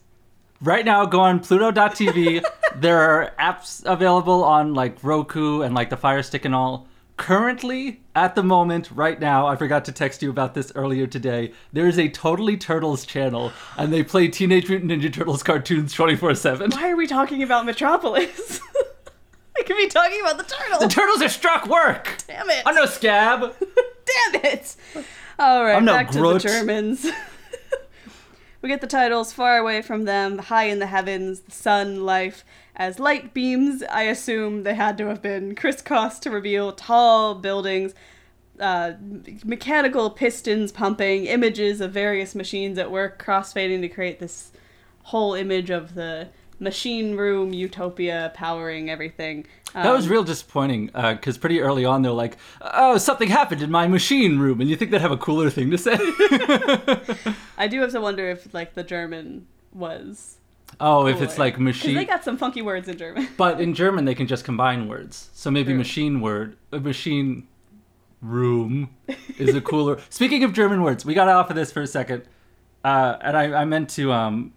right 0.62 0.86
now 0.86 1.06
go 1.06 1.20
on 1.20 1.40
Pluto.tv. 1.42 2.44
there 2.76 3.00
are 3.00 3.34
apps 3.40 3.84
available 3.86 4.44
on 4.44 4.74
like 4.74 5.04
Roku 5.04 5.62
and 5.62 5.76
like 5.76 5.90
the 5.90 5.98
Fire 5.98 6.24
Stick 6.24 6.46
and 6.46 6.56
all. 6.56 6.88
Currently, 7.24 8.02
at 8.16 8.36
the 8.36 8.44
moment, 8.44 8.92
right 8.92 9.18
now, 9.18 9.48
I 9.48 9.56
forgot 9.56 9.86
to 9.86 9.94
text 9.94 10.22
you 10.22 10.30
about 10.30 10.56
this 10.56 10.74
earlier 10.76 11.08
today. 11.08 11.54
There 11.72 11.88
is 11.88 11.98
a 11.98 12.10
Totally 12.10 12.58
Turtles 12.58 13.06
channel, 13.06 13.54
and 13.78 13.94
they 13.94 14.04
play 14.04 14.28
Teenage 14.28 14.68
Mutant 14.68 14.92
Ninja 14.92 15.14
Turtles 15.14 15.42
cartoons 15.42 15.94
24 15.94 16.36
7. 16.36 16.72
Why 16.72 16.92
are 16.92 16.98
we 16.98 17.08
talking 17.08 17.42
about 17.42 17.66
Metropolis? 17.66 18.60
I 19.58 19.64
could 19.64 19.78
be 19.78 19.88
talking 19.88 20.20
about 20.20 20.38
the 20.38 20.44
turtles. 20.44 20.82
The 20.82 20.90
turtles 20.90 21.22
are 21.22 21.30
struck 21.30 21.66
work! 21.66 22.14
Damn 22.28 22.50
it! 22.50 22.62
I'm 22.66 22.76
no 22.76 22.88
scab! 22.88 23.40
Damn 24.34 24.42
it! 24.44 24.76
All 25.40 25.64
right, 25.64 25.78
I'm 25.78 25.86
no 25.86 25.94
back 25.94 26.12
to 26.12 26.20
the 26.20 26.40
Germans. 26.40 27.08
we 28.62 28.68
get 28.68 28.82
the 28.82 28.88
titles 28.88 29.32
"Far 29.32 29.60
Away 29.60 29.82
from 29.82 30.04
Them," 30.04 30.40
"High 30.40 30.66
in 30.66 30.80
the 30.80 30.88
Heavens," 30.88 31.40
"The 31.40 31.52
Sun," 31.52 32.04
"Life." 32.04 32.44
As 32.76 33.00
light 33.00 33.34
beams, 33.34 33.84
I 33.84 34.04
assume 34.04 34.64
they 34.64 34.74
had 34.74 34.98
to 34.98 35.08
have 35.08 35.22
been 35.22 35.56
crisscrossed 35.56 36.24
to 36.24 36.32
reveal 36.32 36.72
tall 36.72 37.36
buildings, 37.36 37.94
uh, 38.60 38.94
mechanical 39.46 40.10
pistons 40.10 40.72
pumping, 40.72 41.26
images 41.26 41.82
of 41.82 41.92
various 41.92 42.34
machines 42.34 42.78
at 42.78 42.90
work, 42.90 43.24
crossfading 43.24 43.82
to 43.82 43.90
create 43.90 44.20
this 44.20 44.52
whole 45.04 45.34
image 45.34 45.70
of 45.70 45.94
the 45.94 46.30
machine 46.60 47.16
room 47.16 47.54
utopia 47.54 48.32
powering 48.34 48.90
everything. 48.90 49.46
That 49.74 49.92
was 49.92 50.06
Um, 50.06 50.12
real 50.12 50.24
disappointing 50.24 50.88
because 50.88 51.38
pretty 51.38 51.60
early 51.60 51.84
on 51.84 52.04
they're 52.04 52.12
like, 52.12 52.38
"Oh, 52.62 52.98
something 52.98 53.28
happened 53.30 53.62
in 53.62 53.72
my 53.72 53.88
machine 53.88 54.40
room," 54.40 54.62
and 54.62 54.70
you 54.70 54.76
think 54.76 54.92
they'd 54.92 55.02
have 55.02 55.12
a 55.12 55.18
cooler 55.18 55.50
thing 55.50 55.72
to 55.72 55.78
say. 55.78 55.98
I 57.58 57.68
do 57.68 57.82
have 57.82 57.92
to 57.92 58.02
wonder 58.02 58.30
if 58.30 58.54
like 58.54 58.76
the 58.76 58.84
German 58.84 59.48
was 59.74 60.38
oh, 60.80 61.08
if 61.08 61.22
it's 61.22 61.38
like 61.38 61.60
machine, 61.60 61.96
they 61.96 62.06
got 62.06 62.24
some 62.24 62.38
funky 62.38 62.62
words 62.62 62.88
in 62.88 62.98
German. 62.98 63.28
but 63.38 63.60
in 63.60 63.74
German 63.74 64.06
they 64.06 64.16
can 64.16 64.28
just 64.28 64.46
combine 64.46 64.88
words. 64.88 65.30
So 65.34 65.52
maybe 65.52 65.72
True. 65.72 65.78
machine 65.78 66.22
word, 66.22 66.58
a 66.72 66.80
machine 66.80 67.48
room 68.22 68.90
is 69.38 69.56
a 69.56 69.62
cooler. 69.62 70.00
Speaking 70.10 70.44
of 70.44 70.54
German 70.54 70.82
words, 70.84 71.06
we 71.06 71.14
got 71.14 71.28
off 71.28 71.50
of 71.50 71.56
this 71.56 71.72
for 71.72 71.82
a 71.82 71.88
second, 71.88 72.24
uh, 72.84 73.18
and 73.22 73.38
I, 73.38 73.62
I 73.62 73.66
meant 73.66 73.90
to 73.92 74.12
um, 74.12 74.54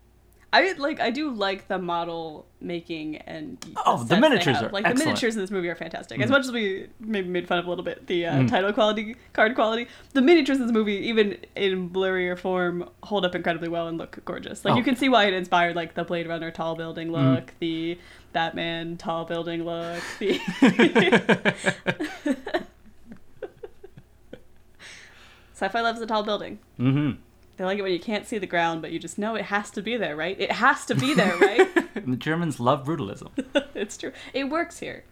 I 0.53 0.71
like 0.77 1.01
I 1.01 1.09
do 1.11 1.31
like 1.31 1.67
the 1.67 1.77
model 1.77 2.45
making 2.61 3.17
and 3.17 3.57
Oh, 3.85 4.01
the 4.03 4.17
miniatures 4.19 4.57
are 4.61 4.69
like 4.69 4.87
the 4.87 4.95
miniatures 4.95 5.35
in 5.35 5.41
this 5.41 5.51
movie 5.51 5.67
are 5.67 5.75
fantastic. 5.75 6.19
Mm. 6.19 6.23
As 6.23 6.29
much 6.29 6.45
as 6.45 6.51
we 6.53 6.87
maybe 7.01 7.27
made 7.27 7.47
fun 7.47 7.59
of 7.59 7.65
a 7.65 7.69
little 7.69 7.83
bit 7.83 8.07
the 8.07 8.25
uh, 8.25 8.33
Mm. 8.39 8.49
title 8.49 8.71
quality, 8.71 9.15
card 9.33 9.55
quality, 9.55 9.87
the 10.13 10.21
miniatures 10.21 10.57
in 10.57 10.63
this 10.63 10.71
movie, 10.71 10.95
even 11.09 11.37
in 11.55 11.89
blurrier 11.89 12.37
form, 12.39 12.89
hold 13.03 13.25
up 13.25 13.35
incredibly 13.35 13.67
well 13.67 13.87
and 13.89 13.97
look 13.97 14.23
gorgeous. 14.23 14.63
Like 14.63 14.71
Oh. 14.71 14.75
Mm. 14.75 14.79
you 14.79 14.83
can 14.85 14.95
see 14.95 15.09
why 15.09 15.25
it 15.25 15.33
inspired 15.33 15.75
like 15.75 15.95
the 15.95 16.05
Blade 16.05 16.27
Runner 16.27 16.49
tall 16.49 16.75
building 16.75 17.11
look, 17.11 17.51
the 17.59 17.99
Batman 18.31 18.95
tall 18.97 19.25
building 19.25 19.65
look, 19.65 20.01
the 20.19 20.39
Sci-fi 25.53 25.81
loves 25.81 25.99
the 25.99 26.05
tall 26.05 26.23
building. 26.23 26.59
hmm 26.77 27.11
They 27.57 27.65
like 27.65 27.79
it 27.79 27.81
when 27.81 27.91
you 27.91 27.99
can't 27.99 28.27
see 28.27 28.37
the 28.37 28.45
ground, 28.47 28.81
but 28.81 28.91
you 28.91 28.99
just 28.99 29.17
know 29.17 29.35
it 29.35 29.45
has 29.45 29.71
to 29.71 29.81
be 29.81 29.97
there, 29.97 30.15
right? 30.15 30.39
It 30.39 30.51
has 30.53 30.85
to 30.85 30.95
be 30.95 31.13
there, 31.13 31.35
right? 31.37 31.67
the 32.05 32.15
Germans 32.15 32.59
love 32.59 32.85
brutalism. 32.85 33.31
it's 33.75 33.97
true. 33.97 34.11
It 34.33 34.45
works 34.49 34.79
here. 34.79 35.03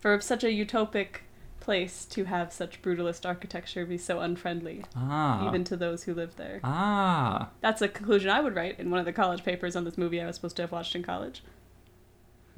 For 0.00 0.20
such 0.20 0.42
a 0.42 0.48
utopic 0.48 1.18
place 1.60 2.04
to 2.06 2.24
have 2.24 2.52
such 2.52 2.82
brutalist 2.82 3.24
architecture 3.24 3.86
be 3.86 3.96
so 3.96 4.18
unfriendly, 4.18 4.84
Ah. 4.96 5.46
even 5.46 5.62
to 5.62 5.76
those 5.76 6.02
who 6.02 6.12
live 6.12 6.34
there. 6.34 6.58
Ah. 6.64 7.50
That's 7.60 7.80
a 7.80 7.86
conclusion 7.88 8.30
I 8.30 8.40
would 8.40 8.56
write 8.56 8.80
in 8.80 8.90
one 8.90 8.98
of 8.98 9.06
the 9.06 9.12
college 9.12 9.44
papers 9.44 9.76
on 9.76 9.84
this 9.84 9.96
movie 9.96 10.20
I 10.20 10.26
was 10.26 10.34
supposed 10.34 10.56
to 10.56 10.62
have 10.62 10.72
watched 10.72 10.96
in 10.96 11.04
college. 11.04 11.44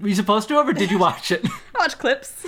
Were 0.01 0.09
you 0.09 0.15
supposed 0.15 0.49
to 0.49 0.55
have, 0.55 0.67
or 0.67 0.73
did 0.73 0.91
you 0.91 0.99
watch 0.99 1.31
it? 1.31 1.45
I 1.75 1.79
watched 1.81 1.99
clips. 1.99 2.47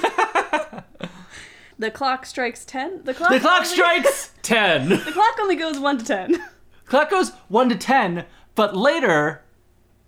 the 1.78 1.90
clock 1.90 2.24
strikes 2.24 2.64
10. 2.64 3.04
The 3.04 3.12
clock, 3.12 3.30
the 3.32 3.40
clock 3.40 3.58
only- 3.60 3.68
strikes 3.68 4.32
10. 4.42 4.88
The 4.88 5.12
clock 5.12 5.36
only 5.40 5.56
goes 5.56 5.78
1 5.78 5.98
to 5.98 6.04
10. 6.06 6.42
Clock 6.86 7.10
goes 7.10 7.30
1 7.48 7.68
to 7.70 7.76
10, 7.76 8.24
but 8.54 8.76
later 8.76 9.42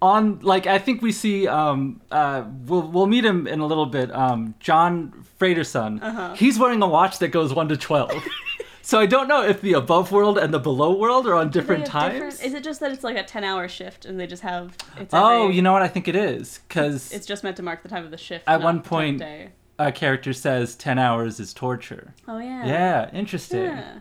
on 0.00 0.38
like 0.40 0.64
I 0.68 0.78
think 0.78 1.02
we 1.02 1.10
see 1.10 1.48
um 1.48 2.00
uh 2.12 2.44
we'll 2.66 2.82
we'll 2.82 3.06
meet 3.08 3.24
him 3.24 3.48
in 3.48 3.58
a 3.58 3.66
little 3.66 3.86
bit 3.86 4.14
um 4.14 4.54
John 4.60 5.24
Fredersen. 5.38 6.00
Uh-huh. 6.00 6.34
He's 6.34 6.56
wearing 6.58 6.80
a 6.82 6.86
watch 6.86 7.18
that 7.18 7.28
goes 7.28 7.52
1 7.52 7.68
to 7.70 7.76
12. 7.76 8.12
so 8.82 9.00
I 9.00 9.06
don't 9.06 9.26
know 9.26 9.42
if 9.42 9.60
the 9.60 9.72
above 9.72 10.12
world 10.12 10.38
and 10.38 10.54
the 10.54 10.60
below 10.60 10.96
world 10.96 11.26
are 11.26 11.34
on 11.34 11.50
different 11.50 11.84
times. 11.84 12.40
Is 12.40 12.54
it 12.54 12.62
just 12.62 12.78
that 12.78 12.92
it's 12.92 13.02
like 13.02 13.16
a 13.16 13.24
10 13.24 13.42
hour 13.42 13.66
shift 13.66 14.04
and 14.04 14.20
they 14.20 14.28
just 14.28 14.42
have. 14.42 14.76
It's 15.00 15.12
Oh, 15.12 15.42
every- 15.44 15.56
you 15.56 15.62
know 15.62 15.72
what? 15.72 15.82
I 15.82 15.88
think 15.88 16.06
it 16.06 16.14
is 16.14 16.60
cuz 16.68 17.10
It's 17.12 17.26
just 17.26 17.42
meant 17.42 17.56
to 17.56 17.64
mark 17.64 17.82
the 17.82 17.88
time 17.88 18.04
of 18.04 18.12
the 18.12 18.18
shift. 18.18 18.44
At 18.46 18.62
one 18.62 18.76
the 18.76 18.82
time 18.88 19.14
of 19.16 19.20
point- 19.20 19.50
a 19.80 19.90
character 19.92 20.32
says 20.32 20.74
10 20.76 20.98
hours 21.00 21.38
is 21.40 21.52
torture. 21.54 22.14
Oh, 22.28 22.38
yeah. 22.38 22.66
Yeah, 22.66 23.10
interesting. 23.12 23.62
Yeah. 23.64 23.98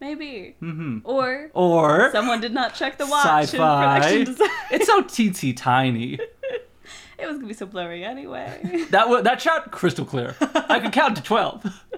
Maybe. 0.00 0.56
Mhm. 0.62 1.00
Or 1.04 1.50
Or 1.54 2.10
someone 2.12 2.40
did 2.40 2.52
not 2.52 2.74
check 2.74 2.98
the 2.98 3.06
watch 3.06 3.24
Sci-fi. 3.48 3.96
in 3.96 4.02
production 4.02 4.24
design. 4.34 4.48
it's 4.70 4.86
so 4.86 5.02
teensy 5.02 5.56
tiny. 5.56 6.14
it 7.18 7.26
was 7.26 7.36
gonna 7.36 7.48
be 7.48 7.54
so 7.54 7.66
blurry 7.66 8.04
anyway. 8.04 8.84
That 8.90 9.08
wa 9.08 9.20
that 9.22 9.40
shot 9.40 9.70
crystal 9.70 10.04
clear. 10.04 10.36
I 10.40 10.80
could 10.80 10.92
count 10.92 11.16
to 11.16 11.22
12. 11.22 11.82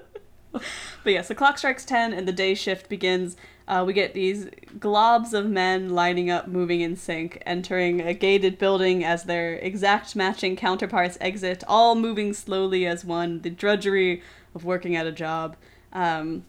But 1.05 1.13
yes, 1.13 1.29
the 1.29 1.35
clock 1.35 1.59
strikes 1.59 1.85
10 1.85 2.13
and 2.13 2.27
the 2.27 2.33
day 2.33 2.55
shift 2.55 2.89
begins. 2.89 3.37
Uh, 3.69 3.85
we 3.87 3.93
get 3.93 4.15
these 4.15 4.47
globs 4.79 5.33
of 5.33 5.47
men 5.47 5.91
lining 5.91 6.31
up, 6.31 6.49
moving 6.49 6.81
in 6.81 6.97
sync, 6.97 7.41
entering 7.47 8.01
a 8.01 8.13
gated 8.15 8.59
building 8.59 9.05
as 9.05 9.25
their 9.25 9.55
exact 9.57 10.17
matching 10.17 10.57
counterparts 10.57 11.17
exit, 11.21 11.63
all 11.69 11.95
moving 11.95 12.33
slowly 12.33 12.87
as 12.87 13.05
one, 13.05 13.43
the 13.43 13.51
drudgery 13.51 14.23
of 14.55 14.65
working 14.65 14.97
at 14.97 15.07
a 15.07 15.13
job. 15.13 15.57
Um, 15.93 16.45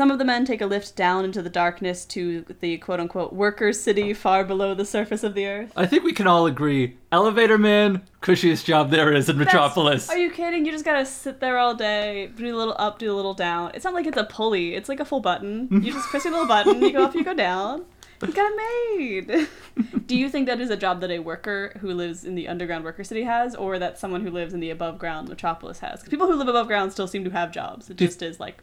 some 0.00 0.10
of 0.10 0.18
the 0.18 0.24
men 0.24 0.46
take 0.46 0.62
a 0.62 0.66
lift 0.66 0.96
down 0.96 1.26
into 1.26 1.42
the 1.42 1.50
darkness 1.50 2.06
to 2.06 2.42
the 2.60 2.78
quote 2.78 3.00
unquote 3.00 3.34
worker 3.34 3.70
city 3.70 4.14
far 4.14 4.42
below 4.44 4.72
the 4.74 4.86
surface 4.86 5.22
of 5.22 5.34
the 5.34 5.46
earth. 5.46 5.70
I 5.76 5.84
think 5.84 6.04
we 6.04 6.14
can 6.14 6.26
all 6.26 6.46
agree. 6.46 6.96
Elevator 7.12 7.58
man, 7.58 8.00
cushiest 8.22 8.64
job 8.64 8.88
there 8.90 9.12
is 9.12 9.28
in 9.28 9.36
Metropolis. 9.36 10.08
Are 10.08 10.16
you 10.16 10.30
kidding? 10.30 10.64
You 10.64 10.72
just 10.72 10.86
gotta 10.86 11.04
sit 11.04 11.40
there 11.40 11.58
all 11.58 11.74
day, 11.74 12.30
do 12.34 12.46
a 12.46 12.56
little 12.56 12.74
up, 12.78 12.98
do 12.98 13.12
a 13.12 13.14
little 13.14 13.34
down. 13.34 13.72
It's 13.74 13.84
not 13.84 13.92
like 13.92 14.06
it's 14.06 14.16
a 14.16 14.24
pulley. 14.24 14.74
It's 14.74 14.88
like 14.88 15.00
a 15.00 15.04
full 15.04 15.20
button. 15.20 15.68
You 15.70 15.92
just 15.92 16.08
press 16.08 16.24
your 16.24 16.32
little 16.32 16.48
button, 16.56 16.80
you 16.80 16.92
go 16.92 17.04
up, 17.04 17.14
you 17.14 17.22
go 17.22 17.34
down. 17.34 17.84
You 18.22 18.32
got 18.32 18.50
it 18.54 19.26
made. 19.28 19.48
do 20.06 20.16
you 20.16 20.30
think 20.30 20.46
that 20.46 20.62
is 20.62 20.70
a 20.70 20.78
job 20.78 21.02
that 21.02 21.10
a 21.10 21.18
worker 21.18 21.76
who 21.80 21.92
lives 21.92 22.24
in 22.24 22.36
the 22.36 22.48
underground 22.48 22.84
worker 22.84 23.04
city 23.04 23.24
has, 23.24 23.54
or 23.54 23.78
that 23.78 23.98
someone 23.98 24.22
who 24.22 24.30
lives 24.30 24.54
in 24.54 24.60
the 24.60 24.70
above 24.70 24.98
ground 24.98 25.28
metropolis 25.28 25.80
has? 25.80 26.00
'Cause 26.00 26.08
people 26.08 26.26
who 26.26 26.36
live 26.36 26.48
above 26.48 26.68
ground 26.68 26.90
still 26.90 27.06
seem 27.06 27.22
to 27.24 27.30
have 27.30 27.52
jobs. 27.52 27.90
It 27.90 27.98
just 27.98 28.22
is 28.22 28.40
like 28.40 28.62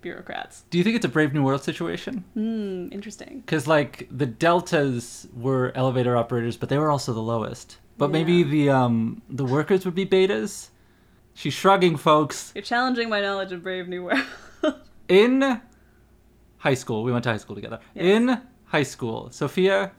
bureaucrats. 0.00 0.64
Do 0.70 0.78
you 0.78 0.84
think 0.84 0.96
it's 0.96 1.04
a 1.04 1.08
Brave 1.08 1.32
New 1.34 1.42
World 1.42 1.62
situation? 1.62 2.24
Hmm, 2.34 2.88
interesting. 2.92 3.40
Because 3.40 3.66
like 3.66 4.08
the 4.10 4.26
deltas 4.26 5.26
were 5.34 5.72
elevator 5.74 6.16
operators, 6.16 6.56
but 6.56 6.68
they 6.68 6.78
were 6.78 6.90
also 6.90 7.12
the 7.12 7.22
lowest. 7.22 7.78
But 7.96 8.10
maybe 8.10 8.42
the 8.44 8.70
um 8.70 9.22
the 9.28 9.44
workers 9.44 9.84
would 9.84 9.94
be 9.94 10.06
betas. 10.06 10.68
She's 11.34 11.54
shrugging, 11.54 11.96
folks. 11.96 12.52
You're 12.54 12.62
challenging 12.62 13.08
my 13.08 13.20
knowledge 13.20 13.52
of 13.52 13.62
Brave 13.62 13.88
New 13.88 14.04
World. 14.04 14.24
In 15.08 15.60
high 16.58 16.74
school, 16.74 17.02
we 17.04 17.12
went 17.12 17.24
to 17.24 17.30
high 17.30 17.36
school 17.38 17.54
together. 17.54 17.78
Yes. 17.94 18.04
In 18.04 18.40
high 18.66 18.82
school, 18.82 19.30
Sophia 19.30 19.92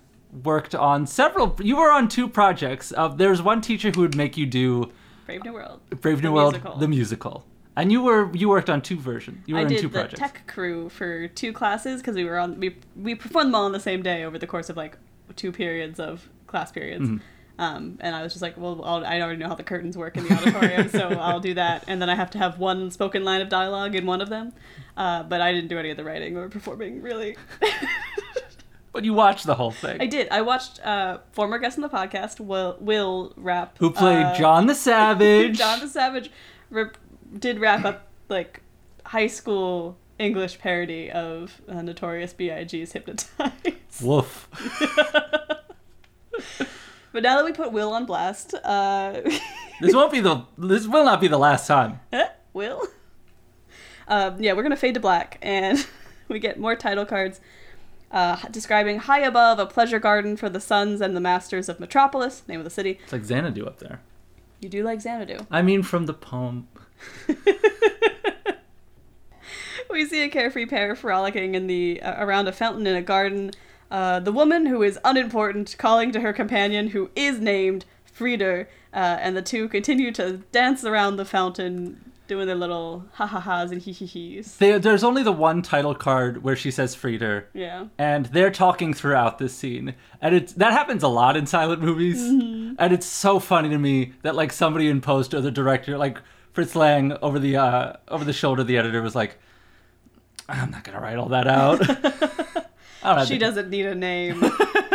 worked 0.44 0.76
on 0.76 1.08
several. 1.08 1.56
You 1.62 1.78
were 1.78 1.92
on 1.92 2.08
two 2.08 2.28
projects. 2.28 2.94
Uh, 2.96 3.08
there 3.08 3.30
was 3.32 3.42
one 3.42 3.62
teacher 3.62 3.90
who 3.92 4.02
would 4.02 4.16
make 4.16 4.38
you 4.38 4.46
do 4.46 4.92
Brave 5.26 5.44
New 5.44 5.54
World. 5.54 5.80
Brave 6.02 6.18
New 6.22 6.30
The 6.30 6.32
World, 6.32 6.54
musical. 6.54 6.78
the 6.78 6.88
musical, 6.88 7.46
and 7.76 7.92
you 7.92 8.02
were 8.02 8.36
you 8.36 8.50
worked 8.50 8.70
on 8.70 8.82
two 8.82 9.00
versions. 9.00 9.44
You 9.48 9.56
were 9.56 9.60
I 9.60 9.64
in 9.64 9.70
did 9.70 9.82
two 9.82 9.88
the 9.88 10.00
projects. 10.00 10.20
tech 10.20 10.48
crew 10.48 10.90
for 10.90 11.28
two 11.28 11.54
classes 11.54 12.02
because 12.02 12.16
we 12.16 12.26
were 12.26 12.38
on 12.38 12.60
we 12.60 12.76
we 12.96 13.16
performed 13.16 13.48
them 13.48 13.56
all 13.56 13.66
on 13.66 13.72
the 13.72 13.80
same 13.80 14.02
day 14.02 14.24
over 14.24 14.38
the 14.38 14.48
course 14.48 14.70
of 14.70 14.78
like 14.78 14.98
two 15.36 15.52
periods 15.52 16.00
of 16.00 16.30
class 16.48 16.72
periods. 16.72 17.06
Mm-hmm. 17.06 17.18
Um, 17.60 17.98
and 18.00 18.16
I 18.16 18.24
was 18.24 18.32
just 18.32 18.42
like, 18.42 18.56
well, 18.56 18.82
I'll, 18.86 19.06
I 19.06 19.20
already 19.20 19.38
know 19.38 19.50
how 19.50 19.56
the 19.56 19.64
curtains 19.64 19.98
work 19.98 20.16
in 20.16 20.26
the 20.26 20.34
auditorium, 20.34 20.88
so 20.88 21.10
I'll 21.20 21.42
do 21.42 21.56
that. 21.56 21.84
And 21.88 22.02
then 22.02 22.10
I 22.10 22.16
have 22.16 22.32
to 22.32 22.38
have 22.38 22.58
one 22.58 22.90
spoken 22.90 23.26
line 23.26 23.42
of 23.42 23.50
dialogue 23.50 23.96
in 23.96 24.06
one 24.06 24.22
of 24.22 24.30
them. 24.30 24.54
Uh, 24.96 25.24
but 25.24 25.42
I 25.42 25.52
didn't 25.52 25.68
do 25.68 25.78
any 25.78 25.90
of 25.90 25.98
the 25.98 26.06
writing 26.06 26.38
or 26.38 26.48
performing, 26.48 27.02
really. 27.02 27.36
But 28.92 29.06
you 29.06 29.14
watched 29.14 29.46
the 29.46 29.56
whole 29.56 29.72
thing. 29.72 30.02
I 30.02 30.08
did. 30.08 30.30
I 30.32 30.42
watched 30.42 30.84
uh, 30.86 31.20
former 31.32 31.60
guest 31.60 31.78
on 31.78 31.84
the 31.84 31.90
podcast, 31.90 32.40
Will, 32.40 32.76
Will 32.80 33.34
rap. 33.38 33.78
Who 33.78 33.92
played 33.92 34.24
uh, 34.24 34.36
John 34.36 34.66
the 34.66 34.76
Savage? 34.76 35.58
John 35.58 35.80
the 35.80 35.88
Savage 35.88 36.32
rip, 36.70 36.98
did 37.38 37.60
wrap 37.60 37.86
up 37.86 38.08
like 38.30 38.62
high 39.06 39.28
school 39.28 39.98
English 40.18 40.60
parody 40.60 41.12
of 41.12 41.62
uh, 41.68 41.82
Notorious 41.82 42.34
B.I.G.'s 42.34 42.92
Hypnotize. 42.94 44.02
Woof. 44.02 44.48
but 47.12 47.24
now 47.24 47.38
that 47.38 47.46
we 47.46 47.52
put 47.52 47.72
Will 47.72 47.94
on 47.94 48.06
blast, 48.06 48.54
uh, 48.64 49.22
This 49.80 49.96
won't 49.96 50.12
be 50.12 50.20
the. 50.20 50.44
This 50.58 50.88
will 50.88 51.06
not 51.06 51.22
be 51.22 51.28
the 51.28 51.38
last 51.38 51.68
time. 51.68 52.00
Will? 52.54 52.88
Um, 54.08 54.42
yeah, 54.42 54.54
we're 54.54 54.64
gonna 54.64 54.76
fade 54.76 54.96
to 54.96 55.00
black, 55.00 55.38
and 55.42 55.86
we 56.28 56.40
get 56.40 56.60
more 56.60 56.76
title 56.76 57.06
cards 57.06 57.40
uh, 58.12 58.38
describing 58.50 59.00
high 59.00 59.22
above 59.22 59.60
a 59.60 59.66
pleasure 59.66 60.00
garden 60.00 60.36
for 60.36 60.50
the 60.50 60.60
sons 60.60 61.00
and 61.00 61.16
the 61.16 61.22
masters 61.22 61.70
of 61.70 61.80
Metropolis, 61.80 62.44
name 62.48 62.60
of 62.60 62.64
the 62.64 62.70
city. 62.70 63.00
It's 63.04 63.14
like 63.14 63.24
Xanadu 63.24 63.66
up 63.66 63.80
there. 63.80 64.02
You 64.60 64.68
do 64.68 64.84
like 64.84 65.00
Xanadu. 65.00 65.46
I 65.50 65.62
mean, 65.62 65.84
from 65.84 66.06
the 66.06 66.14
poem. 66.14 66.68
we 69.90 70.06
see 70.06 70.22
a 70.24 70.30
carefree 70.30 70.66
pair 70.66 70.96
frolicking 70.96 71.56
in 71.56 71.68
the 71.68 72.02
uh, 72.02 72.24
around 72.24 72.48
a 72.48 72.52
fountain 72.52 72.86
in 72.88 72.96
a 72.96 73.02
garden. 73.02 73.52
Uh, 73.92 74.20
the 74.20 74.32
woman 74.32 74.66
who 74.68 74.84
is 74.84 75.00
unimportant 75.04 75.76
calling 75.80 76.12
to 76.12 76.20
her 76.22 76.32
companion 76.32 76.90
who 76.90 77.10
is 77.16 77.40
named 77.40 77.86
Freder, 78.18 78.68
uh, 78.94 78.98
and 79.20 79.36
the 79.36 79.42
two 79.42 79.68
continue 79.68 80.12
to 80.12 80.38
dance 80.52 80.84
around 80.84 81.16
the 81.16 81.26
fountain, 81.26 82.12
doing 82.28 82.46
their 82.46 82.56
little 82.56 83.06
ha 83.14 83.26
ha 83.26 83.40
ha's 83.40 83.72
and 83.72 83.82
hee 83.82 83.92
hee 83.92 84.06
he's. 84.06 84.58
There's 84.58 85.04
only 85.04 85.24
the 85.24 85.32
one 85.32 85.64
title 85.64 85.96
card 85.96 86.44
where 86.44 86.56
she 86.56 86.70
says 86.70 86.96
Freder, 86.96 87.46
Yeah. 87.56 87.88
and 87.98 88.28
they're 88.28 88.52
talking 88.52 88.94
throughout 88.94 89.40
this 89.40 89.54
scene, 89.56 89.96
and 90.22 90.36
it's 90.36 90.54
that 90.54 90.74
happens 90.74 91.02
a 91.02 91.08
lot 91.08 91.36
in 91.36 91.48
silent 91.48 91.82
movies, 91.82 92.22
and 92.22 92.94
it's 92.94 93.08
so 93.08 93.40
funny 93.40 93.70
to 93.70 93.78
me 93.80 94.14
that 94.22 94.36
like 94.36 94.52
somebody 94.52 94.88
in 94.88 95.02
post 95.02 95.34
or 95.34 95.42
the 95.42 95.50
director, 95.52 95.98
like 95.98 96.20
Fritz 96.54 96.76
Lang 96.76 97.14
over 97.22 97.40
the 97.40 97.58
uh, 97.58 97.94
over 98.08 98.26
the 98.26 98.34
shoulder, 98.34 98.62
of 98.62 98.68
the 98.68 98.78
editor 98.78 99.02
was 99.02 99.16
like, 99.16 99.38
"I'm 100.48 100.72
not 100.72 100.84
gonna 100.84 101.00
write 101.00 101.18
all 101.18 101.30
that 101.30 101.48
out." 101.48 101.82
I 103.02 103.10
don't 103.10 103.18
have 103.20 103.28
She 103.28 103.38
doesn't 103.38 103.70
need 103.70 103.86
a 103.86 103.96
name. 103.96 104.44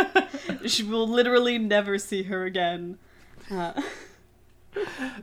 she 0.67 0.83
will 0.83 1.07
literally 1.07 1.57
never 1.57 1.97
see 1.97 2.23
her 2.23 2.45
again. 2.45 2.97
Uh, 3.51 3.73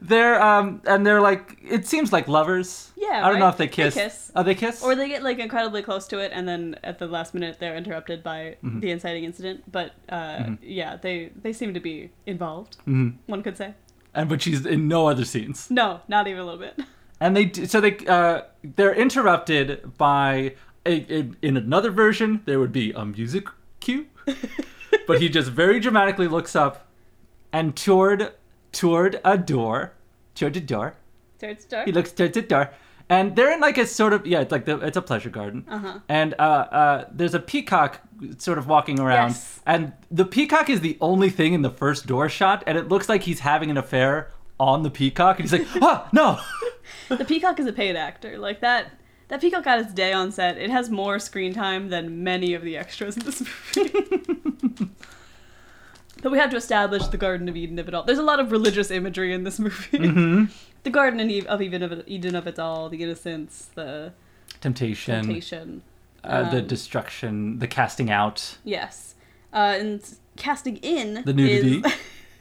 They're 0.01 0.43
um 0.43 0.81
and 0.87 1.07
they're 1.07 1.21
like 1.21 1.59
it 1.63 1.87
seems 1.87 2.11
like 2.13 2.27
lovers. 2.27 2.91
Yeah, 2.97 3.21
I 3.27 3.31
don't 3.31 3.39
know 3.39 3.49
if 3.49 3.59
they 3.59 3.67
They 3.67 3.73
kiss. 3.73 3.95
kiss. 3.95 4.33
Oh, 4.35 4.43
they 4.43 4.55
kiss. 4.55 4.83
or 4.83 4.95
they 4.95 5.09
get 5.09 5.23
like 5.23 5.39
incredibly 5.39 5.83
close 5.83 6.07
to 6.09 6.19
it, 6.19 6.33
and 6.35 6.49
then 6.49 6.77
at 6.83 6.99
the 6.99 7.07
last 7.07 7.35
minute 7.35 7.59
they're 7.61 7.77
interrupted 7.77 8.23
by 8.23 8.57
Mm-hmm. 8.65 8.81
the 8.81 8.91
inciting 8.91 9.25
incident. 9.25 9.71
But 9.71 9.93
uh, 10.09 10.53
yeah, 10.63 10.97
they 10.97 11.31
they 11.43 11.53
seem 11.53 11.75
to 11.75 11.81
be 11.81 12.11
involved. 12.27 12.79
Mhm. 12.89 13.17
One 13.27 13.43
could 13.43 13.59
say. 13.59 13.75
And 14.15 14.29
but 14.29 14.43
she's 14.43 14.65
in 14.67 14.89
no 14.89 15.09
other 15.09 15.25
scenes. 15.25 15.71
No, 15.71 16.01
not 16.09 16.27
even 16.27 16.41
a 16.41 16.45
little 16.45 16.61
bit. 16.61 16.79
And 17.21 17.37
they 17.37 17.53
so 17.53 17.81
they 17.81 17.99
uh 18.09 18.43
they're 18.65 18.93
interrupted 18.93 19.97
by 19.97 20.57
a, 20.85 21.21
a 21.21 21.31
in 21.41 21.57
another 21.57 21.93
version 21.93 22.43
there 22.47 22.59
would 22.59 22.73
be 22.73 22.91
a 22.91 23.05
music 23.05 23.47
cue. 23.79 24.07
but 25.07 25.21
he 25.21 25.29
just 25.29 25.49
very 25.49 25.79
dramatically 25.79 26.27
looks 26.27 26.57
up 26.57 26.89
and 27.53 27.77
toward 27.77 28.33
toward 28.73 29.21
a 29.25 29.39
door, 29.39 29.93
toward 30.35 30.57
a 30.57 30.61
door. 30.61 30.97
Towards 31.39 31.65
dark. 31.67 31.87
He 31.87 31.93
looks 31.93 32.11
towards 32.11 32.37
a 32.37 32.43
door, 32.43 32.71
and 33.13 33.37
they're 33.37 33.53
in 33.53 33.61
like 33.61 33.79
a 33.79 33.87
sort 33.87 34.13
of 34.13 34.27
yeah, 34.27 34.41
it's 34.41 34.53
like 34.53 34.65
the, 34.65 34.79
it's 34.79 34.97
a 34.97 35.03
pleasure 35.03 35.31
garden. 35.31 35.65
Uh-huh. 35.69 35.99
And 36.09 36.35
uh, 36.39 36.43
uh, 36.43 37.05
there's 37.13 37.35
a 37.35 37.41
peacock 37.41 38.01
sort 38.39 38.59
of 38.59 38.67
walking 38.67 38.99
around, 39.01 39.31
Yes. 39.31 39.61
and 39.67 39.93
the 40.11 40.25
peacock 40.25 40.71
is 40.71 40.81
the 40.81 40.97
only 41.01 41.31
thing 41.31 41.53
in 41.55 41.63
the 41.63 41.71
first 41.71 42.07
door 42.07 42.29
shot, 42.29 42.63
and 42.67 42.79
it 42.79 42.89
looks 42.89 43.09
like 43.09 43.23
he's 43.25 43.41
having 43.41 43.71
an 43.71 43.77
affair 43.77 44.31
on 44.61 44.83
the 44.83 44.91
peacock, 44.91 45.39
and 45.41 45.49
he's 45.51 45.53
like, 45.59 45.67
ah, 45.83 46.09
no. 46.13 46.39
The 47.09 47.25
peacock 47.25 47.59
is 47.61 47.67
a 47.67 47.73
paid 47.73 47.97
actor. 47.97 48.39
Like 48.39 48.61
that. 48.61 48.93
That 49.29 49.41
peacock 49.41 49.65
got 49.65 49.79
its 49.81 49.93
day 49.95 50.13
on 50.13 50.31
set. 50.31 50.59
It 50.59 50.71
has 50.71 50.91
more 50.91 51.19
screen 51.19 51.53
time 51.55 51.89
than 51.89 52.23
many 52.23 52.55
of 52.55 52.63
the 52.63 52.77
extras 52.77 53.17
in 53.17 53.25
this 53.25 53.41
movie. 53.77 54.91
but 56.23 56.31
we 56.33 56.39
have 56.39 56.51
to 56.51 56.57
establish 56.57 57.07
the 57.09 57.17
Garden 57.17 57.49
of 57.49 57.57
Eden 57.57 57.79
of 57.79 57.89
it 57.89 57.95
all. 57.95 58.03
There's 58.05 58.19
a 58.19 58.23
lot 58.23 58.41
of 58.41 58.53
religious 58.53 58.91
imagery 58.91 59.33
in 59.33 59.43
this 59.45 59.59
movie. 59.59 59.99
Mm-hmm. 59.99 60.45
The 60.85 60.91
Garden 60.91 61.21
of 61.49 61.61
Eden 61.63 61.83
of 61.83 61.93
it, 61.93 62.05
Eden 62.09 62.35
of 62.35 62.47
it 62.47 62.59
all, 62.59 62.89
the 62.89 63.03
innocence, 63.03 63.71
the 63.75 64.13
Temptation, 64.61 65.25
temptation. 65.25 65.83
Uh, 66.25 66.51
the 66.51 66.59
um, 66.59 66.67
destruction, 66.67 67.59
the 67.59 67.67
casting 67.67 68.11
out, 68.11 68.59
Yes. 68.65 69.15
Uh, 69.53 69.77
and 69.79 70.03
casting 70.37 70.77
in 70.79 71.23
The 71.25 71.33
nudity. 71.33 71.83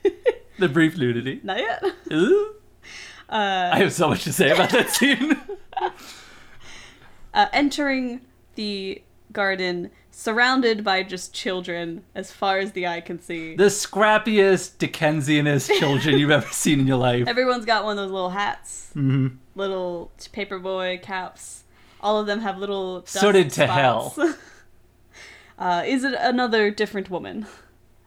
is 0.03 0.11
the 0.59 0.69
brief 0.69 0.97
nudity. 0.97 1.39
not 1.43 1.57
yet. 1.59 1.83
Uh, 3.29 3.69
I 3.71 3.77
have 3.79 3.93
so 3.93 4.09
much 4.09 4.25
to 4.25 4.33
say 4.33 4.51
about 4.51 4.71
that 4.71 4.89
scene. 4.97 5.37
uh, 7.33 7.45
entering 7.53 8.19
the 8.55 9.01
garden 9.31 9.89
surrounded 10.11 10.83
by 10.83 11.01
just 11.03 11.33
children 11.33 12.03
as 12.13 12.31
far 12.31 12.59
as 12.59 12.73
the 12.73 12.85
eye 12.85 13.01
can 13.01 13.19
see. 13.19 13.55
the 13.55 13.65
scrappiest 13.65 14.77
Dickensianist 14.77 15.69
children 15.79 16.19
you've 16.19 16.31
ever 16.31 16.47
seen 16.51 16.81
in 16.81 16.87
your 16.87 16.97
life. 16.97 17.27
Everyone's 17.27 17.65
got 17.65 17.83
one 17.83 17.97
of 17.97 18.03
those 18.03 18.11
little 18.11 18.29
hats, 18.31 18.89
hmm 18.93 19.27
little 19.55 20.11
paperboy 20.33 21.01
caps. 21.01 21.63
All 21.99 22.19
of 22.19 22.25
them 22.27 22.39
have 22.39 22.57
little. 22.57 23.01
Dust 23.01 23.13
So 23.13 23.31
did 23.31 23.49
to 23.51 23.67
spots. 23.67 24.17
uh, 25.59 25.83
is 25.85 26.03
it 26.03 26.13
another 26.19 26.71
different 26.71 27.09
woman, 27.09 27.45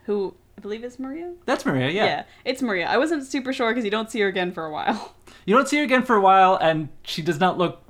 who 0.07 0.35
I 0.59 0.61
believe 0.61 0.85
is 0.85 0.99
Maria? 0.99 1.33
That's 1.47 1.65
Maria, 1.65 1.91
yeah. 1.91 2.05
Yeah, 2.05 2.23
it's 2.45 2.61
Maria. 2.63 2.87
I 2.87 2.97
wasn't 2.99 3.25
super 3.25 3.53
sure 3.53 3.71
because 3.71 3.85
you 3.85 3.91
don't 3.91 4.11
see 4.11 4.21
her 4.21 4.29
again 4.29 4.53
for 4.53 4.65
a 4.65 4.71
while. 4.71 5.15
You 5.47 5.55
don't 5.55 5.69
see 5.69 5.77
her 5.77 5.85
again 5.85 6.03
for 6.03 6.17
a 6.17 6.21
while, 6.21 6.57
and 6.57 6.89
she 7.03 7.21
does 7.21 7.39
not 7.39 7.59
look 7.59 7.83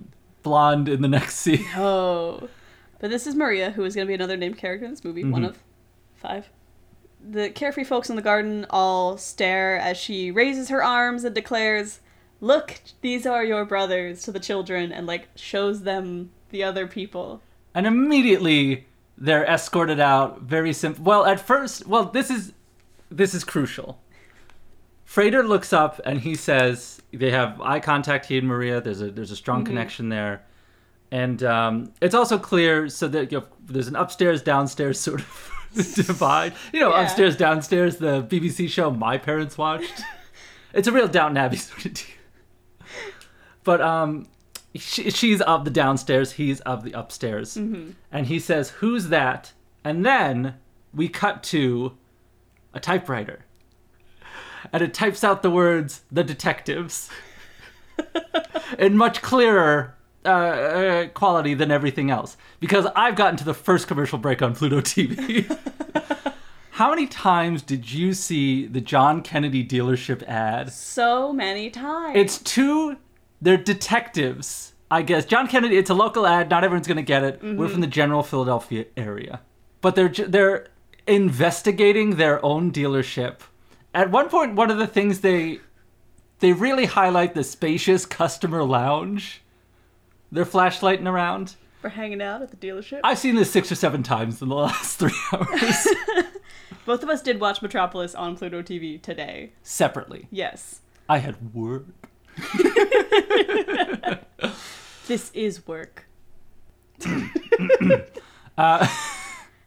blonde 0.43 0.89
in 0.89 1.03
the 1.03 1.09
next 1.09 1.37
scene. 1.37 1.65
Oh, 1.77 2.49
but 3.05 3.11
this 3.11 3.27
is 3.27 3.35
Maria, 3.35 3.71
who 3.71 3.85
is 3.85 3.95
going 3.95 4.07
to 4.07 4.09
be 4.09 4.15
another 4.15 4.35
named 4.39 4.57
character 4.57 4.87
in 4.87 4.91
this 4.91 5.05
movie. 5.05 5.25
One 5.25 5.43
Mhm. 5.43 5.49
of 5.51 5.59
five. 6.15 6.49
The 7.23 7.51
carefree 7.51 7.85
folks 7.85 8.09
in 8.09 8.17
the 8.17 8.23
garden 8.23 8.65
all 8.71 9.19
stare 9.19 9.79
as 9.79 9.99
she 9.99 10.31
raises 10.31 10.71
her 10.71 10.83
arms 10.83 11.23
and 11.23 11.35
declares, 11.35 12.01
"Look, 12.41 12.81
these 13.03 13.27
are 13.27 13.45
your 13.45 13.67
brothers." 13.67 14.23
To 14.23 14.33
the 14.33 14.41
children, 14.41 14.91
and 14.91 15.07
like 15.07 15.29
shows 15.35 15.83
them 15.83 16.31
the 16.49 16.65
other 16.65 16.87
people. 16.87 17.43
And 17.75 17.87
immediately 17.87 18.87
they're 19.19 19.45
escorted 19.45 20.01
out. 20.01 20.41
Very 20.41 20.73
simple. 20.73 21.05
Well, 21.05 21.27
at 21.27 21.41
first, 21.41 21.87
well, 21.87 22.07
this 22.07 22.31
is 22.31 22.55
this 23.11 23.35
is 23.35 23.45
crucial. 23.45 24.01
Freder 25.07 25.47
looks 25.47 25.75
up 25.75 26.01
and 26.07 26.21
he 26.23 26.35
says 26.35 27.03
they 27.13 27.33
have 27.33 27.61
eye 27.61 27.81
contact. 27.81 28.25
He 28.25 28.39
and 28.39 28.49
Maria. 28.49 28.81
There's 28.81 29.03
a 29.03 29.11
there's 29.11 29.31
a 29.31 29.37
strong 29.37 29.63
Mhm. 29.63 29.67
connection 29.67 30.09
there, 30.09 30.41
and 31.15 31.43
um, 31.45 31.93
it's 32.01 32.15
also 32.15 32.39
clear 32.39 32.89
so 32.89 33.07
that 33.09 33.31
you 33.31 33.39
know, 33.39 33.47
there's 33.67 33.89
an 33.89 33.97
upstairs 33.97 34.43
downstairs 34.43 34.99
sort 34.99 35.21
of 35.21 35.51
divide. 35.95 36.53
You 36.73 36.81
know, 36.81 36.91
Yeah. 36.91 37.03
upstairs 37.03 37.37
downstairs. 37.37 37.97
The 37.99 38.23
BBC 38.25 38.69
show 38.69 38.91
my 38.91 39.17
parents 39.19 39.57
watched. 39.57 40.03
it's 40.73 40.89
a 40.89 40.93
real 40.93 41.07
Downton 41.09 41.37
Abbey 41.37 41.57
sort 41.57 41.85
of 41.87 41.95
deal. 41.95 42.07
But 43.63 43.81
um, 43.81 44.27
she, 44.75 45.11
she's 45.11 45.41
of 45.41 45.65
the 45.65 45.71
downstairs. 45.71 46.33
He's 46.33 46.61
of 46.63 46.83
the 46.85 46.93
upstairs 46.93 47.57
Mm-hmm. 47.57 47.91
and 48.13 48.27
he 48.27 48.39
says, 48.39 48.71
"Who's 48.81 49.09
that?" 49.09 49.53
And 49.85 50.05
then 50.05 50.55
we 50.93 51.09
cut 51.09 51.43
to 51.55 51.97
a 52.73 52.81
typewriter, 52.81 53.45
and 54.73 54.83
it 54.83 54.93
types 54.95 55.23
out 55.25 55.43
the 55.43 55.51
words 55.51 56.03
"the 56.11 56.25
detectives" 56.25 57.09
in 58.79 58.97
much 58.97 59.23
clearer 59.23 59.95
uh, 60.25 60.29
uh, 60.29 61.07
quality 61.09 61.55
than 61.55 61.71
everything 61.71 62.11
else. 62.11 62.37
Because 62.61 62.87
I've 62.97 63.17
gotten 63.17 63.37
to 63.39 63.45
the 63.45 63.55
first 63.55 63.87
commercial 63.87 64.19
break 64.19 64.43
on 64.43 64.55
Pluto 64.55 64.81
TV. 64.81 65.45
How 66.73 66.91
many 66.91 67.07
times 67.07 67.63
did 67.63 67.93
you 67.93 68.15
see 68.15 68.67
the 68.67 68.81
John 68.81 69.23
Kennedy 69.23 69.65
dealership 69.65 70.25
ad? 70.25 70.73
So 70.73 71.33
many 71.33 71.71
times. 71.71 72.17
It's 72.17 72.39
two. 72.39 72.97
They're 73.41 73.57
detectives, 73.57 74.73
I 74.91 75.03
guess. 75.03 75.25
John 75.25 75.47
Kennedy. 75.47 75.77
It's 75.77 75.91
a 75.91 75.95
local 75.95 76.27
ad. 76.27 76.51
Not 76.51 76.65
everyone's 76.65 76.89
gonna 76.89 77.03
get 77.03 77.23
it. 77.23 77.41
We're 77.43 77.69
from 77.69 77.81
the 77.81 77.87
general 77.87 78.25
Philadelphia 78.25 78.87
area, 78.97 79.41
but 79.83 79.95
they're 79.95 80.09
they're 80.09 80.67
investigating 81.07 82.17
their 82.17 82.45
own 82.45 82.73
dealership. 82.73 83.41
At 83.95 84.11
one 84.11 84.29
point, 84.29 84.57
one 84.57 84.71
of 84.71 84.79
the 84.79 84.89
things 84.89 85.21
they 85.21 85.61
they 86.41 86.53
really 86.53 86.87
highlight 86.87 87.35
the 87.35 87.45
spacious 87.45 88.05
customer 88.05 88.65
lounge. 88.65 89.43
They're 90.35 90.45
flashlighting 90.45 91.07
around. 91.07 91.55
for 91.81 91.89
hanging 91.91 92.21
out 92.21 92.43
at 92.43 92.51
the 92.51 92.57
dealership. 92.57 93.01
I've 93.05 93.19
seen 93.19 93.37
this 93.37 93.51
six 93.51 93.71
or 93.71 93.75
seven 93.77 94.03
times 94.03 94.43
in 94.43 94.49
the 94.49 94.55
last 94.67 94.99
three 94.99 95.15
hours 95.33 95.89
Both 96.87 97.03
of 97.03 97.09
us 97.09 97.23
did 97.23 97.41
watch 97.41 97.63
Metropolis 97.63 98.15
on 98.15 98.37
Pluto 98.37 98.61
TV 98.63 99.01
today. 99.01 99.53
separately. 99.63 100.27
Yes. 100.31 100.81
I 101.09 101.19
had 101.19 101.55
work. 101.55 101.87
This 105.07 105.31
is 105.35 105.67
work. 105.67 106.07
Uh, 108.57 108.87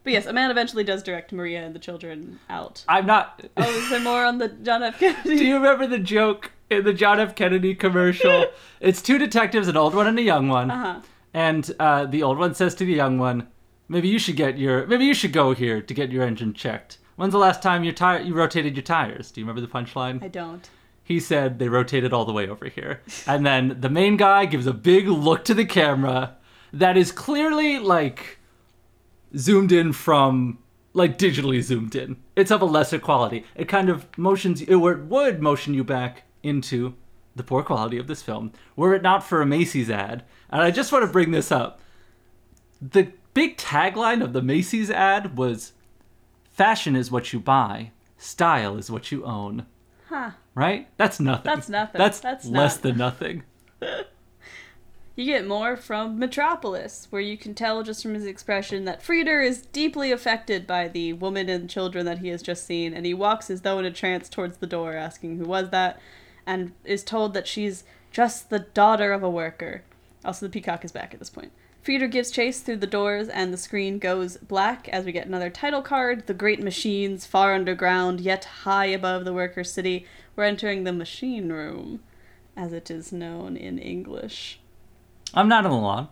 But 0.02 0.12
yes, 0.14 0.24
a 0.26 0.32
man 0.32 0.50
eventually 0.50 0.82
does 0.84 1.02
direct 1.02 1.30
Maria 1.32 1.60
and 1.62 1.74
the 1.74 1.78
children 1.78 2.40
out. 2.48 2.82
I'm 2.88 3.04
not. 3.04 3.44
Oh, 3.56 3.62
is 3.70 3.90
there 3.90 4.00
more 4.00 4.24
on 4.24 4.38
the 4.38 4.48
John 4.48 4.82
F. 4.82 4.98
Kennedy? 4.98 5.36
Do 5.36 5.44
you 5.44 5.54
remember 5.56 5.86
the 5.86 5.98
joke 5.98 6.52
in 6.70 6.84
the 6.84 6.92
John 6.92 7.20
F. 7.20 7.34
Kennedy 7.34 7.74
commercial? 7.74 8.46
it's 8.80 9.02
two 9.02 9.18
detectives, 9.18 9.68
an 9.68 9.76
old 9.76 9.94
one 9.94 10.06
and 10.06 10.18
a 10.18 10.22
young 10.22 10.48
one. 10.48 10.70
Uh-huh. 10.70 11.00
And 11.34 11.70
uh, 11.78 12.06
the 12.06 12.22
old 12.22 12.38
one 12.38 12.54
says 12.54 12.74
to 12.76 12.84
the 12.84 12.92
young 12.92 13.18
one, 13.18 13.48
"Maybe 13.88 14.08
you 14.08 14.18
should 14.18 14.36
get 14.36 14.58
your, 14.58 14.86
maybe 14.86 15.04
you 15.04 15.14
should 15.14 15.32
go 15.32 15.54
here 15.54 15.80
to 15.82 15.94
get 15.94 16.10
your 16.10 16.24
engine 16.24 16.54
checked. 16.54 16.98
When's 17.16 17.32
the 17.32 17.38
last 17.38 17.62
time 17.62 17.84
your 17.84 17.92
tire, 17.92 18.20
you 18.20 18.34
rotated 18.34 18.76
your 18.76 18.82
tires? 18.82 19.30
Do 19.30 19.40
you 19.40 19.46
remember 19.46 19.60
the 19.60 19.72
punchline?" 19.72 20.22
I 20.22 20.28
don't. 20.28 20.68
He 21.04 21.20
said 21.20 21.58
they 21.58 21.68
rotated 21.68 22.12
all 22.12 22.26
the 22.26 22.32
way 22.32 22.48
over 22.48 22.66
here. 22.68 23.00
And 23.26 23.44
then 23.46 23.78
the 23.80 23.88
main 23.88 24.16
guy 24.16 24.44
gives 24.44 24.66
a 24.66 24.74
big 24.74 25.08
look 25.08 25.44
to 25.46 25.54
the 25.54 25.64
camera 25.64 26.36
that 26.72 26.96
is 26.98 27.12
clearly 27.12 27.78
like 27.78 28.38
zoomed 29.36 29.72
in 29.72 29.92
from 29.92 30.58
like 30.92 31.16
digitally 31.16 31.62
zoomed 31.62 31.94
in. 31.94 32.16
It's 32.36 32.50
of 32.50 32.60
a 32.60 32.66
lesser 32.66 32.98
quality. 32.98 33.44
It 33.54 33.68
kind 33.68 33.88
of 33.88 34.06
motions 34.18 34.60
it 34.60 34.76
would 34.76 35.08
would 35.08 35.40
motion 35.40 35.72
you 35.74 35.84
back 35.84 36.24
into 36.42 36.94
the 37.36 37.42
poor 37.42 37.62
quality 37.62 37.98
of 37.98 38.06
this 38.08 38.22
film 38.22 38.52
were 38.76 38.94
it 38.94 39.02
not 39.02 39.22
for 39.22 39.40
a 39.40 39.46
Macy's 39.46 39.90
ad. 39.90 40.24
And 40.50 40.60
I 40.62 40.70
just 40.70 40.90
want 40.92 41.04
to 41.04 41.10
bring 41.12 41.30
this 41.30 41.52
up. 41.52 41.80
The 42.82 43.12
big 43.34 43.56
tagline 43.56 44.22
of 44.22 44.32
the 44.32 44.42
Macy's 44.42 44.90
ad 44.90 45.36
was 45.36 45.72
fashion 46.52 46.96
is 46.96 47.10
what 47.10 47.32
you 47.32 47.38
buy, 47.40 47.92
style 48.16 48.76
is 48.76 48.90
what 48.90 49.12
you 49.12 49.24
own 49.24 49.66
Huh. 50.08 50.30
right? 50.54 50.88
That's 50.96 51.20
nothing. 51.20 51.44
That's 51.44 51.68
nothing. 51.68 51.98
That's, 51.98 52.20
That's 52.20 52.46
less 52.46 52.76
not- 52.76 52.82
than 52.82 52.96
nothing. 52.96 53.42
You 55.16 55.24
get 55.24 55.48
more 55.48 55.76
from 55.76 56.16
Metropolis, 56.16 57.08
where 57.10 57.20
you 57.20 57.36
can 57.36 57.52
tell 57.52 57.82
just 57.82 58.02
from 58.02 58.14
his 58.14 58.24
expression 58.24 58.84
that 58.84 59.02
Freder 59.02 59.44
is 59.44 59.62
deeply 59.62 60.12
affected 60.12 60.64
by 60.64 60.86
the 60.86 61.12
woman 61.14 61.48
and 61.48 61.68
children 61.68 62.06
that 62.06 62.18
he 62.20 62.28
has 62.28 62.40
just 62.40 62.64
seen, 62.64 62.94
and 62.94 63.04
he 63.04 63.14
walks 63.14 63.50
as 63.50 63.62
though 63.62 63.80
in 63.80 63.84
a 63.84 63.90
trance 63.90 64.28
towards 64.28 64.58
the 64.58 64.66
door, 64.68 64.94
asking 64.94 65.38
who 65.38 65.44
was 65.44 65.70
that, 65.70 65.98
and 66.48 66.72
is 66.82 67.04
told 67.04 67.34
that 67.34 67.46
she's 67.46 67.84
just 68.10 68.48
the 68.48 68.60
daughter 68.60 69.12
of 69.12 69.22
a 69.22 69.30
worker. 69.30 69.82
Also, 70.24 70.46
the 70.46 70.50
peacock 70.50 70.82
is 70.82 70.90
back 70.90 71.12
at 71.12 71.20
this 71.20 71.28
point. 71.30 71.52
Freder 71.84 72.10
gives 72.10 72.30
chase 72.30 72.60
through 72.60 72.78
the 72.78 72.86
doors, 72.86 73.28
and 73.28 73.52
the 73.52 73.58
screen 73.58 73.98
goes 73.98 74.38
black 74.38 74.88
as 74.88 75.04
we 75.04 75.12
get 75.12 75.26
another 75.26 75.50
title 75.50 75.82
card. 75.82 76.26
The 76.26 76.34
great 76.34 76.62
machines, 76.62 77.26
far 77.26 77.54
underground, 77.54 78.20
yet 78.20 78.44
high 78.44 78.86
above 78.86 79.26
the 79.26 79.32
worker 79.32 79.62
city. 79.62 80.06
We're 80.34 80.44
entering 80.44 80.84
the 80.84 80.92
machine 80.92 81.52
room, 81.52 82.00
as 82.56 82.72
it 82.72 82.90
is 82.90 83.12
known 83.12 83.54
in 83.54 83.78
English. 83.78 84.58
I'm 85.34 85.48
not 85.48 85.66
along. 85.66 86.08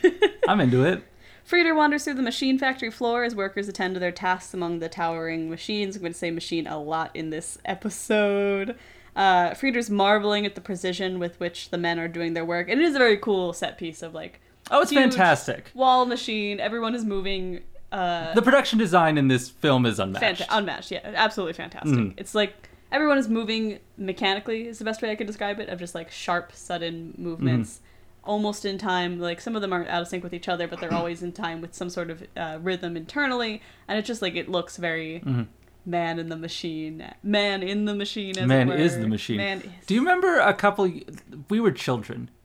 I'm 0.48 0.60
into 0.60 0.84
it. 0.84 1.02
Freder 1.48 1.74
wanders 1.74 2.04
through 2.04 2.14
the 2.14 2.22
machine 2.22 2.60
factory 2.60 2.92
floor 2.92 3.24
as 3.24 3.34
workers 3.34 3.68
attend 3.68 3.94
to 3.94 4.00
their 4.00 4.12
tasks 4.12 4.54
among 4.54 4.78
the 4.78 4.88
towering 4.88 5.50
machines. 5.50 5.96
I'm 5.96 6.02
going 6.02 6.12
to 6.12 6.18
say 6.18 6.30
machine 6.30 6.68
a 6.68 6.80
lot 6.80 7.10
in 7.14 7.30
this 7.30 7.58
episode. 7.64 8.78
Uh, 9.16 9.54
Freder's 9.54 9.90
marveling 9.90 10.46
at 10.46 10.54
the 10.54 10.60
precision 10.60 11.18
with 11.18 11.38
which 11.40 11.70
the 11.70 11.78
men 11.78 11.98
are 11.98 12.08
doing 12.08 12.34
their 12.34 12.44
work. 12.44 12.68
And 12.68 12.80
it 12.80 12.84
is 12.84 12.94
a 12.94 12.98
very 12.98 13.16
cool 13.16 13.52
set 13.52 13.76
piece 13.78 14.02
of 14.02 14.14
like 14.14 14.40
Oh, 14.70 14.82
it's 14.82 14.92
fantastic. 14.92 15.70
wall 15.74 16.06
machine. 16.06 16.60
Everyone 16.60 16.94
is 16.94 17.04
moving 17.04 17.60
uh, 17.90 18.32
The 18.34 18.42
production 18.42 18.78
design 18.78 19.18
in 19.18 19.26
this 19.28 19.48
film 19.48 19.84
is 19.84 19.98
unmatched. 19.98 20.42
Fanta- 20.42 20.46
unmatched, 20.50 20.90
yeah, 20.92 21.00
absolutely 21.14 21.54
fantastic. 21.54 21.92
Mhm. 21.98 22.14
It's 22.16 22.36
like 22.36 22.54
everyone 22.92 23.18
is 23.18 23.28
moving 23.28 23.80
mechanically 23.98 24.68
is 24.68 24.78
the 24.78 24.84
best 24.84 25.02
way 25.02 25.10
I 25.10 25.16
could 25.16 25.26
describe 25.26 25.58
it, 25.58 25.68
of 25.68 25.78
just 25.80 25.94
like 25.94 26.10
sharp, 26.10 26.52
sudden 26.52 27.14
movements, 27.18 27.74
Mm-hmm. 27.78 28.30
almost 28.30 28.64
in 28.64 28.78
time. 28.78 29.18
Like 29.18 29.40
some 29.40 29.56
of 29.56 29.62
them 29.62 29.72
aren't 29.72 29.88
out 29.88 30.02
of 30.02 30.08
sync 30.08 30.22
with 30.22 30.32
each 30.34 30.48
other, 30.48 30.68
but 30.68 30.80
they're 30.80 30.94
always 30.94 31.20
in 31.22 31.32
time 31.32 31.60
with 31.60 31.74
some 31.74 31.90
sort 31.90 32.10
of 32.10 32.22
uh, 32.36 32.58
rhythm 32.62 32.96
internally, 32.96 33.60
and 33.88 33.98
it's 33.98 34.06
just 34.06 34.22
like 34.22 34.36
it 34.36 34.48
looks 34.48 34.76
very 34.76 35.20
Mhm. 35.26 35.46
Man 35.84 36.18
in 36.18 36.28
the 36.28 36.36
machine, 36.36 37.12
man 37.22 37.62
in 37.62 37.84
the 37.84 37.94
machine. 37.94 38.38
As 38.38 38.46
Man 38.46 38.70
is 38.70 38.98
the 38.98 39.08
machine. 39.08 39.38
Man 39.38 39.60
is. 39.60 39.86
Do 39.86 39.94
you 39.94 40.00
remember 40.00 40.38
a 40.38 40.54
couple? 40.54 40.90
We 41.48 41.60
were 41.60 41.72
children. 41.72 42.30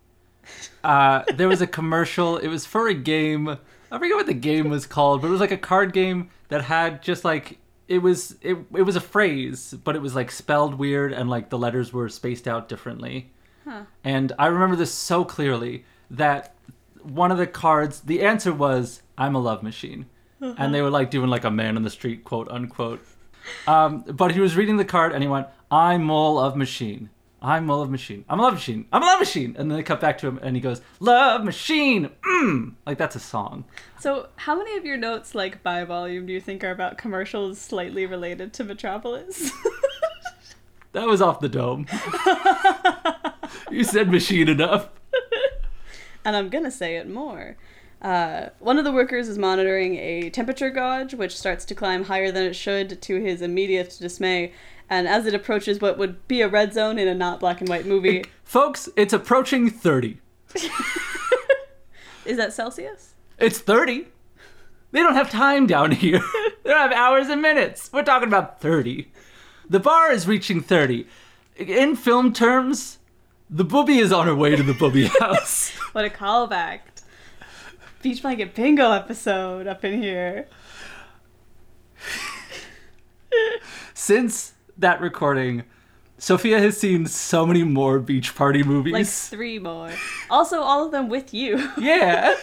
Uh, 0.84 1.24
there 1.34 1.48
was 1.48 1.60
a 1.60 1.66
commercial. 1.66 2.38
It 2.38 2.48
was 2.50 2.68
for 2.68 2.88
a 2.88 2.94
game. 2.94 3.48
I 3.48 3.98
forget 3.98 4.16
what 4.16 4.28
the 4.28 4.36
game 4.36 4.70
was 4.70 4.86
called, 4.86 5.22
but 5.24 5.30
it 5.30 5.32
was 5.32 5.40
like 5.40 5.50
a 5.50 5.58
card 5.58 5.94
game 5.94 6.30
that 6.50 6.62
had 6.62 7.02
just 7.02 7.26
like 7.26 7.58
it 7.88 8.00
was 8.00 8.36
it, 8.42 8.58
it 8.74 8.84
was 8.84 8.96
a 8.96 9.02
phrase, 9.02 9.74
but 9.84 9.96
it 9.96 10.02
was 10.02 10.16
like 10.16 10.32
spelled 10.32 10.76
weird 10.76 11.14
and 11.14 11.30
like 11.30 11.50
the 11.50 11.58
letters 11.58 11.94
were 11.94 12.10
spaced 12.10 12.48
out 12.48 12.70
differently. 12.70 13.32
Huh. 13.64 13.84
And 14.04 14.32
I 14.38 14.48
remember 14.48 14.76
this 14.76 14.94
so 14.94 15.26
clearly 15.26 15.86
that 16.12 16.54
one 17.02 17.32
of 17.32 17.38
the 17.38 17.48
cards, 17.48 18.02
the 18.02 18.22
answer 18.22 18.54
was 18.54 19.02
"I'm 19.18 19.36
a 19.36 19.40
love 19.40 19.64
machine," 19.64 20.06
and 20.40 20.74
they 20.74 20.82
were 20.82 20.90
like 20.90 21.10
doing 21.12 21.30
like 21.30 21.44
a 21.44 21.52
man 21.52 21.76
on 21.78 21.84
the 21.84 21.90
street 21.90 22.24
quote 22.24 22.50
unquote. 22.50 23.04
Um, 23.68 24.04
but 24.08 24.32
he 24.32 24.40
was 24.40 24.56
reading 24.56 24.78
the 24.78 24.86
card 24.86 25.12
and 25.14 25.24
he 25.24 25.28
went, 25.28 25.48
"I'm 25.72 26.04
mole 26.04 26.40
of 26.40 26.56
machine. 26.56 27.10
I'm 27.42 27.68
mole 27.68 27.82
of 27.82 27.92
machine. 27.92 28.26
I'm 28.28 28.40
a 28.40 28.44
love 28.44 28.54
machine. 28.54 28.86
I'm 28.92 29.04
a 29.04 29.06
love 29.06 29.20
machine." 29.20 29.56
And 29.58 29.70
then 29.70 29.78
they 29.78 29.84
cut 29.84 30.02
back 30.02 30.18
to 30.20 30.28
him 30.28 30.40
and 30.42 30.56
he 30.56 30.62
goes, 30.62 30.82
"Love 31.00 31.44
machine." 31.44 32.10
Mm. 32.26 32.74
Like 32.86 32.98
that's 32.98 33.16
a 33.16 33.20
song. 33.20 33.66
So, 34.00 34.30
how 34.36 34.56
many 34.56 34.78
of 34.78 34.86
your 34.86 34.98
notes, 34.98 35.36
like 35.36 35.62
by 35.64 35.84
volume, 35.84 36.26
do 36.26 36.34
you 36.34 36.42
think 36.42 36.64
are 36.64 36.72
about 36.72 36.98
commercials 36.98 37.60
slightly 37.60 38.06
related 38.06 38.54
to 38.54 38.64
Metropolis? 38.64 39.52
That 40.96 41.08
was 41.08 41.22
off 41.22 41.42
the 41.42 41.50
dome. 41.50 41.88
you 43.70 43.84
said 43.84 44.10
machine 44.10 44.48
enough. 44.48 44.88
and 46.24 46.38
I'm 46.38 46.48
gonna 46.48 46.72
say 46.72 46.96
it 46.96 47.10
more. 47.10 47.58
Uh, 48.02 48.50
one 48.60 48.78
of 48.78 48.84
the 48.84 48.92
workers 48.92 49.28
is 49.28 49.38
monitoring 49.38 49.96
a 49.96 50.30
temperature 50.30 50.70
gauge, 50.70 51.14
which 51.14 51.38
starts 51.38 51.66
to 51.66 51.76
climb 51.76 52.06
higher 52.06 52.32
than 52.32 52.44
it 52.44 52.56
should 52.56 53.02
to 53.02 53.22
his 53.22 53.42
immediate 53.42 53.98
dismay. 54.00 54.54
And 54.90 55.08
as 55.08 55.26
it 55.26 55.34
approaches 55.34 55.82
what 55.82 55.98
would 55.98 56.28
be 56.28 56.42
a 56.42 56.48
red 56.48 56.74
zone 56.74 57.00
in 57.00 57.08
a 57.08 57.16
not 57.16 57.40
black 57.40 57.62
and 57.62 57.70
white 57.70 57.86
movie, 57.86 58.24
Folks, 58.44 58.88
it's 58.96 59.12
approaching 59.12 59.70
30. 59.72 60.20
is 62.26 62.38
that 62.38 62.54
Celsius? 62.54 63.16
It's 63.40 63.60
30. 63.60 64.08
They 64.92 65.00
don't 65.00 65.16
have 65.16 65.32
time 65.32 65.66
down 65.66 65.92
here. 65.92 66.22
they 66.64 66.70
don't 66.70 66.80
have 66.80 66.92
hours 66.92 67.28
and 67.28 67.42
minutes. 67.42 67.90
We're 67.92 68.04
talking 68.04 68.28
about 68.28 68.62
30. 68.62 69.12
The 69.68 69.80
bar 69.80 70.12
is 70.12 70.28
reaching 70.28 70.62
30. 70.62 71.08
In 71.58 71.96
film 71.96 72.34
terms, 72.34 73.00
the 73.50 73.64
booby 73.64 73.98
is 73.98 74.12
on 74.12 74.28
her 74.28 74.36
way 74.36 74.56
to 74.56 74.64
the 74.64 74.74
booby 74.74 75.08
house. 75.20 75.72
What 75.92 76.06
a 76.06 76.10
callback! 76.10 76.80
Beach 78.06 78.22
blanket 78.22 78.54
bingo 78.54 78.92
episode 78.92 79.66
up 79.66 79.84
in 79.84 80.00
here. 80.00 80.46
Since 83.96 84.54
that 84.78 85.02
recording, 85.02 85.64
Sophia 86.20 86.60
has 86.60 86.78
seen 86.78 87.08
so 87.08 87.48
many 87.48 87.64
more 87.64 87.98
beach 87.98 88.36
party 88.36 88.62
movies. 88.62 88.94
Like 88.94 89.08
three 89.08 89.58
more. 89.58 89.90
Also, 90.30 90.62
all 90.62 90.86
of 90.86 90.92
them 90.92 91.10
with 91.10 91.34
you 91.34 91.68
yeah. 91.80 92.36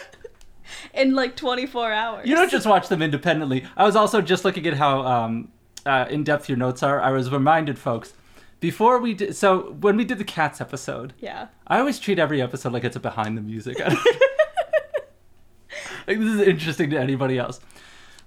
in 0.94 1.14
like 1.14 1.36
24 1.36 1.92
hours. 1.92 2.26
You 2.26 2.34
don't 2.34 2.50
just 2.50 2.66
watch 2.66 2.88
them 2.88 3.00
independently. 3.00 3.64
I 3.76 3.84
was 3.84 3.94
also 3.94 4.20
just 4.20 4.44
looking 4.44 4.66
at 4.66 4.74
how 4.74 5.06
um, 5.06 5.52
uh, 5.86 6.06
in 6.10 6.24
depth 6.24 6.48
your 6.48 6.58
notes 6.58 6.82
are. 6.82 7.00
I 7.00 7.12
was 7.12 7.30
reminded, 7.30 7.78
folks, 7.78 8.14
before 8.58 8.98
we 8.98 9.14
did. 9.14 9.36
So 9.36 9.76
when 9.80 9.96
we 9.96 10.04
did 10.04 10.18
the 10.18 10.24
cats 10.24 10.60
episode, 10.60 11.12
Yeah. 11.20 11.46
I 11.68 11.78
always 11.78 12.00
treat 12.00 12.18
every 12.18 12.42
episode 12.42 12.72
like 12.72 12.82
it's 12.82 12.96
a 12.96 13.00
behind 13.00 13.38
the 13.38 13.42
music. 13.42 13.80
like 16.06 16.18
this 16.18 16.28
is 16.28 16.40
interesting 16.40 16.90
to 16.90 16.98
anybody 16.98 17.38
else. 17.38 17.60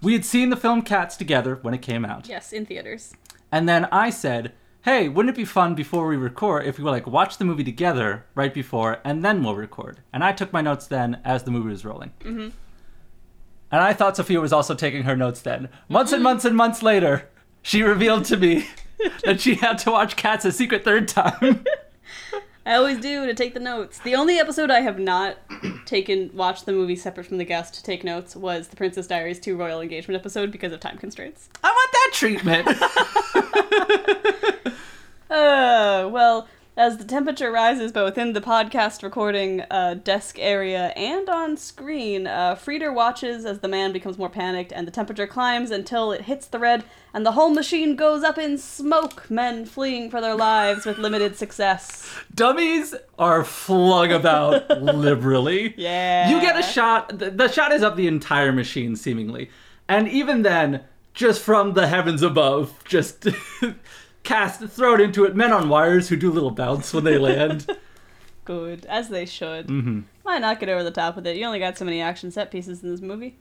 We 0.02 0.14
had 0.14 0.26
seen 0.26 0.50
the 0.50 0.58
film 0.58 0.82
Cats 0.82 1.16
together 1.18 1.60
when 1.62 1.74
it 1.74 1.82
came 1.82 2.06
out, 2.06 2.28
Yes, 2.28 2.52
in 2.54 2.66
theaters. 2.66 3.14
and 3.52 3.68
then 3.68 3.86
I 3.92 4.10
said, 4.10 4.54
"Hey, 4.84 5.08
wouldn't 5.10 5.34
it 5.36 5.38
be 5.40 5.46
fun 5.46 5.74
before 5.76 6.08
we 6.08 6.18
record 6.18 6.66
if 6.66 6.78
we 6.78 6.84
were 6.84 6.92
like 6.92 7.08
watch 7.08 7.38
the 7.38 7.46
movie 7.46 7.64
together 7.64 8.26
right 8.36 8.54
before 8.54 9.00
and 9.04 9.24
then 9.24 9.44
we'll 9.44 9.56
record?" 9.56 10.02
And 10.14 10.24
I 10.24 10.32
took 10.34 10.52
my 10.54 10.62
notes 10.62 10.88
then 10.88 11.22
as 11.24 11.44
the 11.44 11.52
movie 11.52 11.70
was 11.70 11.86
rolling. 11.86 12.12
Mm-hmm. 12.22 12.50
And 13.72 13.82
I 13.84 13.94
thought 13.94 14.16
Sophia 14.16 14.40
was 14.40 14.54
also 14.54 14.76
taking 14.76 15.04
her 15.04 15.16
notes 15.16 15.42
then. 15.42 15.70
Months 15.90 16.12
and 16.12 16.22
months 16.24 16.46
and 16.46 16.56
months 16.56 16.84
later, 16.84 17.28
she 17.62 17.82
revealed 17.82 18.26
to 18.26 18.38
me 18.38 18.68
that 19.24 19.42
she 19.42 19.56
had 19.56 19.80
to 19.80 19.92
watch 19.92 20.16
Cats 20.16 20.46
a 20.46 20.52
secret 20.52 20.84
third 20.84 21.08
time. 21.08 21.66
I 22.66 22.76
always 22.76 22.98
do 23.00 23.28
to 23.28 23.34
take 23.36 23.54
the 23.54 23.60
notes. 23.60 24.00
The 24.00 24.16
only 24.16 24.40
episode 24.40 24.72
I 24.72 24.82
have 24.82 24.98
not 24.98 25.38
taken 25.86 26.32
watched 26.34 26.66
the 26.66 26.72
movie 26.72 26.96
separate 26.96 27.28
from 27.28 27.38
the 27.38 27.46
guest 27.46 27.76
to 27.76 27.84
take 27.84 28.04
notes 28.04 28.36
was 28.36 28.70
the 28.70 28.76
Princess 28.76 29.06
Diaries 29.06 29.40
2 29.40 29.56
Royal 29.56 29.82
Engagement 29.82 30.20
episode 30.20 30.52
because 30.52 30.74
of 30.74 30.80
time 30.80 30.98
constraints. 30.98 31.50
I 31.64 31.68
want 31.68 31.92
that 31.92 32.12
treatment. 32.14 32.68
Uh, 35.28 36.08
well, 36.12 36.48
as 36.78 36.98
the 36.98 37.06
temperature 37.06 37.52
rises 37.52 37.92
both 37.92 38.18
in 38.18 38.34
the 38.34 38.42
podcast 38.42 39.02
recording 39.02 39.62
uh, 39.72 39.94
desk 39.94 40.38
area 40.40 40.88
and 40.98 41.30
on 41.30 41.56
screen, 41.56 42.28
uh, 42.28 42.56
Freder 42.56 42.94
watches 42.94 43.46
as 43.46 43.60
the 43.60 43.68
man 43.70 43.94
becomes 43.94 44.18
more 44.18 44.30
panicked 44.30 44.74
and 44.74 44.86
the 44.86 44.92
temperature 44.92 45.26
climbs 45.26 45.72
until 45.72 46.12
it 46.12 46.22
hits 46.22 46.48
the 46.48 46.60
red 46.60 46.84
and 47.14 47.26
the 47.26 47.32
whole 47.32 47.50
machine 47.50 47.96
goes 47.96 48.24
up 48.24 48.38
in 48.38 48.58
smoke, 48.58 49.30
men 49.32 49.66
fleeing 49.66 50.10
for 50.10 50.20
their 50.20 50.36
lives 50.36 50.86
with 50.86 50.98
limited 50.98 51.38
success. 51.38 52.10
Dummies 52.34 52.94
are 53.18 53.46
flung 53.46 54.12
about 54.12 54.70
liberally. 54.82 55.74
Yeah. 55.78 56.30
You 56.30 56.42
get 56.42 56.60
a 56.60 56.64
shot. 56.64 57.20
The, 57.20 57.32
the 57.32 57.48
shot 57.48 57.72
is 57.72 57.84
of 57.84 57.96
the 57.96 58.08
entire 58.08 58.52
machine, 58.52 58.98
seemingly, 58.98 59.50
and 59.88 60.10
even 60.10 60.42
then, 60.42 60.84
just 61.14 61.42
from 61.42 61.74
the 61.74 61.88
heavens 61.88 62.22
above, 62.22 62.84
just 62.84 63.30
cast 64.26 64.62
thrown 64.68 65.00
into 65.00 65.24
it. 65.26 65.36
Men 65.36 65.54
on 65.54 65.70
wires 65.70 66.10
who 66.10 66.16
do 66.16 66.32
little 66.32 66.52
bounce 66.52 66.94
when 66.94 67.04
they 67.04 67.18
land. 67.18 67.68
Good, 68.46 68.86
as 68.86 69.10
they 69.10 69.26
should. 69.26 69.70
hmm 69.70 70.02
Why 70.24 70.38
not 70.40 70.60
get 70.60 70.70
over 70.70 70.84
the 70.84 70.92
top 70.92 71.16
with 71.16 71.26
it? 71.26 71.38
You 71.38 71.46
only 71.46 71.60
got 71.60 71.78
so 71.78 71.86
many 71.86 72.02
action 72.02 72.30
set 72.32 72.52
pieces 72.52 72.84
in 72.84 72.92
this 72.92 73.02
movie. 73.02 73.38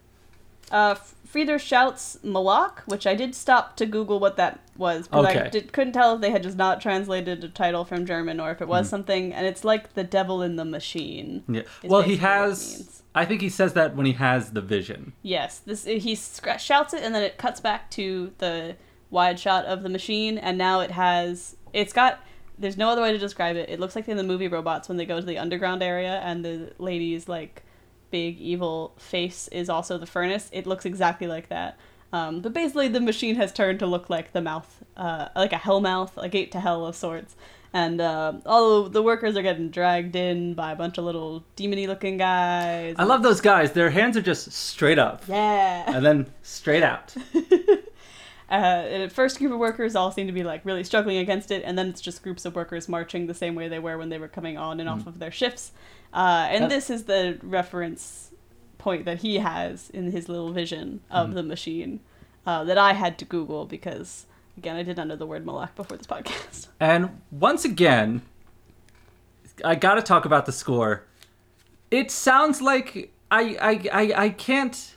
Uh, 0.71 0.95
Freder 1.31 1.61
shouts 1.61 2.17
Moloch, 2.23 2.83
which 2.87 3.07
I 3.07 3.15
did 3.15 3.35
stop 3.35 3.77
to 3.77 3.87
Google 3.87 4.19
what 4.19 4.37
that 4.37 4.61
was, 4.77 5.07
because 5.07 5.27
I 5.27 5.49
did, 5.49 5.73
couldn't 5.73 5.93
tell 5.93 6.15
if 6.15 6.21
they 6.23 6.31
had 6.31 6.43
just 6.43 6.57
not 6.57 6.81
translated 6.81 7.43
the 7.43 7.49
title 7.49 7.85
from 7.85 8.07
German 8.07 8.41
or 8.41 8.51
if 8.51 8.63
it 8.63 8.69
was 8.69 8.89
something, 8.89 9.33
and 9.35 9.47
it's 9.47 9.63
like 9.63 9.93
the 9.93 10.05
devil 10.05 10.41
in 10.43 10.57
the 10.57 10.65
machine. 10.65 11.45
Yeah. 11.49 11.63
Well, 11.83 12.01
he 12.01 12.13
basically 12.17 12.29
what 12.29 12.45
it 12.47 12.49
has. 12.49 13.03
I 13.15 13.25
think 13.25 13.41
he 13.43 13.49
says 13.51 13.75
that 13.75 13.95
when 13.95 14.07
he 14.07 14.13
has 14.13 14.53
the 14.53 14.61
vision. 14.61 15.13
Yes, 15.23 15.59
this 15.59 15.85
he 15.85 16.15
shouts 16.17 16.95
it, 16.95 17.03
and 17.03 17.15
then 17.15 17.23
it 17.23 17.37
cuts 17.37 17.61
back 17.61 17.91
to 17.93 18.33
the 18.39 18.77
wide 19.11 19.39
shot 19.39 19.65
of 19.67 19.83
the 19.83 19.89
machine, 19.89 20.39
and 20.39 20.57
now 20.59 20.81
it 20.81 20.91
has. 20.93 21.57
It's 21.73 21.93
got. 21.93 22.21
There's 22.59 22.77
no 22.77 22.89
other 22.89 23.03
way 23.03 23.11
to 23.13 23.19
describe 23.19 23.57
it. 23.57 23.69
It 23.69 23.81
looks 23.81 23.97
like 23.97 24.09
in 24.09 24.17
the 24.17 24.23
movie 24.23 24.47
Robots 24.49 24.89
when 24.89 24.97
they 24.97 25.07
go 25.07 25.19
to 25.19 25.27
the 25.27 25.39
underground 25.39 25.83
area, 25.83 26.21
and 26.23 26.45
the 26.45 26.73
lady's 26.79 27.29
like 27.29 27.63
big 28.11 28.39
evil 28.39 28.95
face 28.97 29.49
is 29.49 29.69
also 29.69 29.99
the 29.99 30.07
furnace. 30.07 30.49
It 30.53 30.67
looks 30.67 30.85
exactly 30.87 31.27
like 31.27 31.49
that. 31.49 31.77
Um, 32.13 32.43
but 32.43 32.53
basically, 32.53 32.87
the 32.87 33.01
machine 33.01 33.35
has 33.35 33.53
turned 33.53 33.81
to 33.81 33.87
look 33.87 34.09
like 34.09 34.33
the 34.33 34.41
mouth, 34.41 34.85
uh, 34.97 35.29
like 35.35 35.53
a 35.53 35.57
hell 35.57 35.81
mouth, 35.81 36.17
a 36.17 36.29
gate 36.29 36.53
to 36.53 36.61
hell 36.61 36.87
of 36.87 36.95
sorts. 36.95 37.35
And 37.73 38.01
uh, 38.01 38.35
all 38.47 38.85
the 38.85 39.03
workers 39.03 39.37
are 39.37 39.43
getting 39.43 39.69
dragged 39.71 40.15
in 40.15 40.55
by 40.55 40.71
a 40.71 40.77
bunch 40.77 40.97
of 40.97 41.05
little 41.05 41.45
demony 41.57 41.89
looking 41.89 42.17
guys. 42.19 42.95
I 43.01 43.03
love 43.03 43.25
those 43.25 43.41
guys. 43.41 43.73
Their 43.73 43.91
hands 43.91 44.17
are 44.17 44.23
just 44.23 44.53
straight 44.53 45.01
up, 45.01 45.25
Yeah. 45.27 45.83
and 45.93 46.07
then 46.07 46.29
straight 46.43 46.85
out. 46.85 47.13
Uh, 48.55 49.03
at 49.05 49.13
first, 49.13 49.39
group 49.39 49.53
of 49.53 49.59
workers 49.59 49.97
all 49.97 50.11
seem 50.13 50.27
to 50.27 50.33
be 50.33 50.45
like 50.45 50.65
really 50.65 50.85
struggling 50.85 51.17
against 51.19 51.51
it, 51.51 51.63
and 51.65 51.77
then 51.77 51.89
it's 51.89 52.01
just 52.01 52.23
groups 52.23 52.45
of 52.45 52.55
workers 52.55 52.89
marching 52.89 53.27
the 53.27 53.35
same 53.35 53.55
way 53.55 53.69
they 53.69 53.79
were 53.79 53.99
when 53.99 54.09
they 54.11 54.19
were 54.19 54.29
coming 54.29 54.57
on 54.57 54.81
and 54.81 54.89
off 54.89 55.07
of 55.07 55.19
their 55.19 55.31
shifts. 55.31 55.73
Uh, 56.13 56.47
and 56.51 56.65
That- 56.65 56.71
this 56.71 56.91
is 56.91 57.05
the 57.05 57.39
reference 57.43 58.31
point 58.79 59.05
that 59.07 59.19
he 59.19 59.39
has 59.39 59.91
in 59.91 60.11
his 60.13 60.29
little 60.29 60.53
vision 60.53 61.01
of 61.11 61.35
the 61.35 61.43
machine 61.43 62.01
uh, 62.47 62.63
that 62.65 62.77
I 62.79 62.93
had 62.93 63.19
to 63.19 63.25
Google 63.25 63.65
because, 63.65 64.27
again, 64.59 64.77
I 64.77 64.83
did 64.83 64.97
not 64.99 65.07
know 65.09 65.17
the 65.17 65.27
word 65.27 65.45
Moloch 65.47 65.75
before 65.75 65.97
this 65.97 66.07
podcast. 66.07 66.69
And 66.81 67.21
once 67.31 67.65
again, 67.65 68.23
I 69.65 69.75
gotta 69.75 70.03
talk 70.03 70.25
about 70.27 70.47
the 70.47 70.53
score. 70.53 71.05
It 71.91 72.11
sounds 72.11 72.61
like 72.61 73.13
I 73.31 73.57
I 73.61 73.89
I, 73.93 74.25
I 74.27 74.29
can't. 74.31 74.95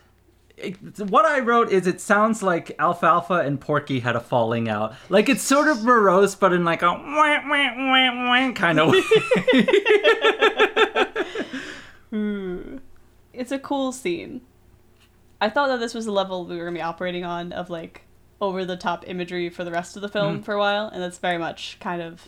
It, 0.57 0.75
what 1.11 1.23
I 1.25 1.39
wrote 1.39 1.69
is 1.71 1.85
it 1.85 2.01
sounds 2.01 2.41
like 2.41 2.75
Alfalfa 2.79 3.35
and 3.41 3.61
Porky 3.61 3.99
had 3.99 4.15
a 4.15 4.19
falling 4.19 4.67
out. 4.67 4.95
Like 5.07 5.29
it's 5.29 5.43
sort 5.43 5.67
of 5.67 5.83
morose, 5.83 6.33
but 6.33 6.51
in 6.51 6.65
like 6.65 6.81
a 6.81 6.91
wah, 6.91 7.39
wah, 7.47 8.47
wah, 8.47 8.51
kind 8.53 8.79
of 8.79 8.89
way. 8.91 9.01
It's 13.33 13.51
a 13.51 13.59
cool 13.59 13.91
scene. 13.91 14.41
I 15.39 15.49
thought 15.49 15.67
that 15.67 15.79
this 15.79 15.93
was 15.93 16.05
the 16.05 16.11
level 16.11 16.45
we 16.45 16.57
were 16.57 16.63
gonna 16.65 16.75
be 16.75 16.81
operating 16.81 17.23
on 17.23 17.51
of 17.53 17.69
like 17.69 18.01
over 18.41 18.65
the 18.65 18.77
top 18.77 19.03
imagery 19.07 19.49
for 19.49 19.63
the 19.63 19.71
rest 19.71 19.95
of 19.95 20.01
the 20.01 20.09
film 20.09 20.39
Mhm. 20.39 20.43
for 20.45 20.53
a 20.53 20.59
while, 20.59 20.87
and 20.87 21.01
that's 21.01 21.19
very 21.19 21.37
much 21.37 21.77
kind 21.79 22.01
of 22.01 22.23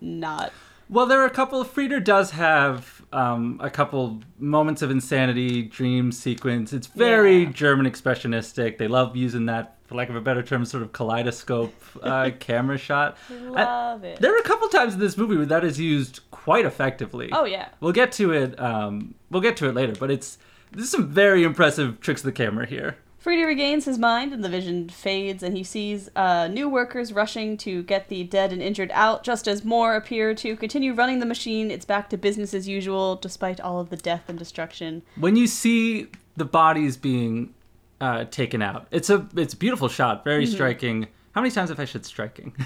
not. 0.00 0.52
Well, 0.88 1.06
there 1.06 1.20
are 1.20 1.26
a 1.26 1.30
couple. 1.30 1.64
Freder 1.64 2.02
does 2.02 2.30
have 2.32 3.04
um, 3.12 3.58
a 3.62 3.70
couple 3.70 4.20
moments 4.38 4.82
of 4.82 4.90
insanity, 4.90 5.62
dream 5.62 6.12
sequence. 6.12 6.72
It's 6.72 6.86
very 6.86 7.44
Yeah. 7.44 7.50
German 7.50 7.86
expressionistic. 7.90 8.78
They 8.78 8.86
love 8.88 9.16
using 9.16 9.46
that, 9.46 9.78
for 9.86 9.96
lack 9.96 10.08
of 10.10 10.16
a 10.16 10.20
better 10.20 10.42
term, 10.42 10.64
sort 10.64 10.82
of 10.84 10.92
kaleidoscope 10.92 11.74
uh, 12.02 12.30
camera 12.38 12.78
shot. 12.78 13.16
Love 13.30 14.04
it. 14.04 14.20
There 14.20 14.32
are 14.34 14.38
a 14.38 14.42
couple 14.44 14.68
times 14.68 14.94
in 14.94 15.00
this 15.00 15.16
movie 15.16 15.36
where 15.36 15.46
that 15.46 15.64
is 15.64 15.80
used 15.80 16.20
quite 16.30 16.64
effectively. 16.64 17.30
Oh 17.32 17.44
yeah. 17.44 17.68
We'll 17.80 17.92
get 17.92 18.12
to 18.12 18.32
it. 18.32 18.58
Um, 18.60 19.14
we'll 19.30 19.42
get 19.42 19.56
to 19.58 19.68
it 19.68 19.74
later, 19.74 19.94
but 19.98 20.10
it's 20.12 20.38
there's 20.72 20.90
some 20.90 21.08
very 21.08 21.42
impressive 21.42 22.00
tricks 22.00 22.20
of 22.20 22.26
the 22.26 22.32
camera 22.32 22.66
here. 22.66 22.96
Freder 23.26 23.46
regains 23.46 23.84
his 23.86 23.98
mind 23.98 24.32
and 24.32 24.44
the 24.44 24.48
vision 24.48 24.88
fades, 24.88 25.42
and 25.42 25.56
he 25.56 25.64
sees 25.64 26.08
uh, 26.14 26.46
new 26.46 26.68
workers 26.68 27.12
rushing 27.12 27.56
to 27.56 27.82
get 27.82 28.08
the 28.08 28.22
dead 28.22 28.52
and 28.52 28.62
injured 28.62 28.92
out, 28.94 29.24
just 29.24 29.48
as 29.48 29.64
more 29.64 29.96
appear 29.96 30.32
to 30.36 30.54
continue 30.54 30.94
running 30.94 31.18
the 31.18 31.26
machine. 31.26 31.72
It's 31.72 31.84
back 31.84 32.08
to 32.10 32.16
business 32.16 32.54
as 32.54 32.68
usual, 32.68 33.16
despite 33.16 33.60
all 33.60 33.80
of 33.80 33.90
the 33.90 33.96
death 33.96 34.22
and 34.28 34.38
destruction. 34.38 35.02
When 35.16 35.34
you 35.34 35.48
see 35.48 36.06
the 36.36 36.44
bodies 36.44 36.96
being 36.96 37.52
uh, 38.00 38.26
taken 38.26 38.62
out, 38.62 38.86
it's 38.92 39.10
a 39.10 39.26
it's 39.36 39.54
a 39.54 39.56
beautiful 39.56 39.88
shot, 39.88 40.22
very 40.22 40.44
Mm-hmm. 40.44 40.54
striking. 40.54 41.06
How 41.32 41.40
many 41.40 41.50
times 41.50 41.70
have 41.70 41.80
I 41.80 41.84
said 41.84 42.06
striking? 42.06 42.54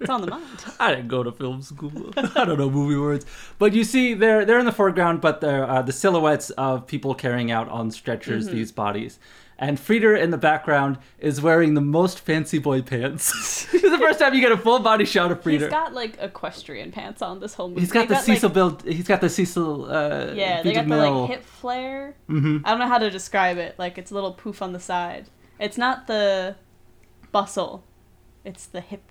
It's 0.00 0.10
on 0.10 0.20
the 0.20 0.26
mind. 0.28 0.44
I 0.80 0.94
didn't 0.94 1.08
go 1.08 1.22
to 1.22 1.32
film 1.32 1.62
school. 1.62 2.12
I 2.16 2.44
don't 2.44 2.58
know 2.58 2.70
movie 2.70 2.96
words. 2.96 3.24
But 3.58 3.72
you 3.72 3.84
see, 3.84 4.14
they're 4.14 4.44
they're 4.44 4.58
in 4.58 4.66
the 4.66 4.72
foreground, 4.72 5.20
but 5.20 5.40
they're 5.40 5.68
uh, 5.68 5.82
the 5.82 5.92
silhouettes 5.92 6.50
of 6.50 6.86
people 6.86 7.14
carrying 7.14 7.50
out 7.50 7.68
on 7.68 7.90
stretchers 7.90 8.46
Mm-hmm. 8.46 8.56
these 8.56 8.72
bodies. 8.72 9.18
And 9.62 9.76
Freder 9.76 10.18
in 10.18 10.30
the 10.30 10.38
background 10.38 10.96
is 11.18 11.42
wearing 11.42 11.74
the 11.74 11.82
most 11.82 12.20
fancy 12.20 12.58
boy 12.58 12.80
pants. 12.80 13.66
this 13.72 13.84
is 13.84 13.90
the 13.90 13.98
first 13.98 14.18
time 14.18 14.32
you 14.32 14.40
get 14.40 14.52
a 14.52 14.56
full 14.56 14.78
body 14.78 15.04
shot 15.04 15.30
of 15.30 15.42
Freder. 15.42 15.60
He's 15.60 15.68
got 15.68 15.92
like 15.92 16.16
equestrian 16.18 16.92
pants 16.92 17.20
on 17.20 17.40
this 17.40 17.52
whole 17.52 17.68
movie. 17.68 17.82
He's 17.82 17.92
got 17.92 18.08
They 18.08 18.14
the 18.14 18.20
Cecil 18.22 18.48
like, 18.48 18.54
build. 18.54 18.82
He's 18.84 19.06
got 19.06 19.20
the 19.20 19.28
Cecil. 19.28 19.84
Uh, 19.84 20.32
Yeah, 20.34 20.62
they 20.62 20.72
got 20.72 20.88
the 20.88 20.96
like 20.96 21.30
hip 21.30 21.44
flare. 21.44 22.14
hmm 22.26 22.58
I 22.64 22.70
don't 22.70 22.78
know 22.80 22.88
how 22.88 22.96
to 22.96 23.10
describe 23.10 23.58
it. 23.58 23.78
Like 23.78 23.98
it's 23.98 24.10
a 24.10 24.14
little 24.14 24.32
poof 24.32 24.62
on 24.62 24.72
the 24.72 24.80
side. 24.80 25.28
It's 25.58 25.76
not 25.76 26.06
the 26.06 26.56
bustle. 27.32 27.84
It's 28.46 28.64
the 28.64 28.80
hip 28.80 29.02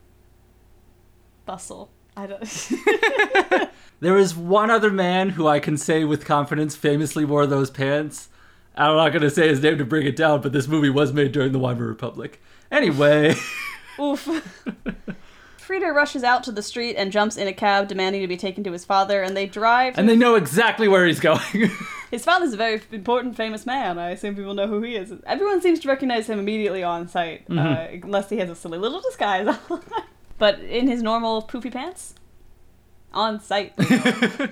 bustle. 1.50 1.90
I 2.16 2.28
don't. 2.28 3.70
There 4.02 4.18
is 4.18 4.34
one 4.34 4.70
other 4.72 4.92
man 4.92 5.32
who 5.32 5.46
I 5.48 5.60
can 5.60 5.76
say 5.76 6.06
with 6.06 6.24
confidence 6.24 6.74
famously 6.74 7.26
wore 7.26 7.46
those 7.46 7.70
pants. 7.70 8.30
I'm 8.78 8.96
not 8.96 9.10
going 9.10 9.24
to 9.24 9.30
say 9.30 9.50
his 9.50 9.62
name 9.62 9.78
to 9.78 9.84
bring 9.84 10.08
it 10.08 10.16
down, 10.16 10.40
but 10.42 10.54
this 10.54 10.70
movie 10.70 10.90
was 10.90 11.12
made 11.12 11.34
during 11.34 11.52
the 11.52 11.60
Weimar 11.60 11.86
Republic. 11.86 12.42
Anyway. 12.72 13.36
Oof. 14.00 14.26
Freder 15.60 15.94
rushes 15.94 16.24
out 16.24 16.44
to 16.46 16.54
the 16.54 16.64
street 16.64 16.96
and 16.96 17.12
jumps 17.12 17.36
in 17.36 17.50
a 17.50 17.54
cab, 17.54 17.90
demanding 17.90 18.22
to 18.22 18.28
be 18.30 18.38
taken 18.38 18.64
to 18.64 18.72
his 18.72 18.86
father, 18.86 19.22
and 19.22 19.36
they 19.36 19.46
drive. 19.48 19.98
And 19.98 20.08
they 20.08 20.16
know 20.16 20.36
exactly 20.36 20.88
where 20.88 21.06
he's 21.06 21.20
going. 21.20 21.42
His 22.10 22.24
father's 22.26 22.54
a 22.54 22.58
very 22.58 22.82
important, 22.94 23.36
famous 23.36 23.66
man. 23.68 24.00
I 24.00 24.12
assume 24.12 24.36
people 24.36 24.54
know 24.56 24.66
who 24.68 24.82
he 24.82 24.96
is. 24.96 25.14
Everyone 25.28 25.62
seems 25.62 25.80
to 25.82 25.88
recognize 25.90 26.26
him 26.28 26.40
immediately 26.40 26.82
on 26.84 27.08
sight, 27.10 27.44
uh, 27.50 27.54
Mhm. 27.54 28.04
unless 28.06 28.30
he 28.32 28.38
has 28.38 28.50
a 28.50 28.56
silly 28.56 28.80
little 28.80 29.00
disguise 29.02 29.46
on. 29.48 29.82
But 30.40 30.60
in 30.62 30.88
his 30.88 31.04
normal 31.04 31.44
poofy 31.44 31.72
pants, 31.72 32.16
on 33.14 33.40
site. 33.40 33.74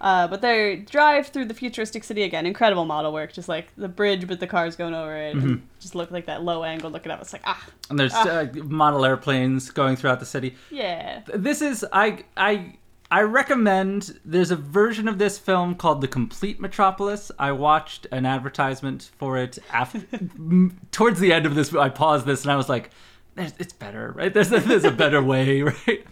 Uh, 0.00 0.28
but 0.28 0.40
they 0.42 0.76
drive 0.76 1.26
through 1.26 1.44
the 1.44 1.54
futuristic 1.54 2.04
city 2.04 2.22
again. 2.22 2.46
Incredible 2.46 2.84
model 2.84 3.12
work, 3.12 3.32
just 3.32 3.48
like 3.48 3.66
the 3.76 3.88
bridge 3.88 4.28
with 4.28 4.38
the 4.38 4.46
cars 4.46 4.76
going 4.76 4.94
over 4.94 5.16
it. 5.16 5.34
Mhm. 5.34 5.62
Just 5.80 5.96
look 5.96 6.12
like 6.12 6.26
that 6.26 6.44
low 6.44 6.62
angle 6.62 6.88
looking 6.88 7.10
up. 7.10 7.20
It's 7.20 7.32
like 7.32 7.42
ah, 7.44 7.66
and 7.90 7.98
there's 7.98 8.14
uh, 8.14 8.46
model 8.62 9.04
airplanes 9.04 9.70
going 9.70 9.96
throughout 9.96 10.20
the 10.20 10.26
city. 10.26 10.54
yeah. 10.70 11.22
This 11.34 11.60
is 11.60 11.84
I 11.92 12.22
I 12.36 12.74
I 13.10 13.22
recommend 13.22 14.20
there's 14.24 14.52
a 14.52 14.56
version 14.56 15.08
of 15.08 15.18
this 15.18 15.36
film 15.36 15.74
called 15.74 16.00
The 16.00 16.06
Complete 16.08 16.60
Metropolis. 16.60 17.32
I 17.36 17.50
watched 17.50 18.06
an 18.12 18.24
advertisement 18.24 19.10
for 19.18 19.36
it 19.36 19.58
after 19.72 20.00
towards 20.92 21.18
the 21.18 21.32
end 21.32 21.44
of 21.44 21.56
this 21.56 21.74
I 21.74 21.88
paused 21.88 22.24
this 22.24 22.42
and 22.42 22.52
I 22.52 22.56
was 22.56 22.68
like 22.68 22.90
it's 23.58 23.72
better, 23.72 24.12
right? 24.16 24.32
There's 24.32 24.48
there's 24.50 24.84
a 24.84 24.90
better 24.90 25.22
way, 25.22 25.62
right? 25.86 26.04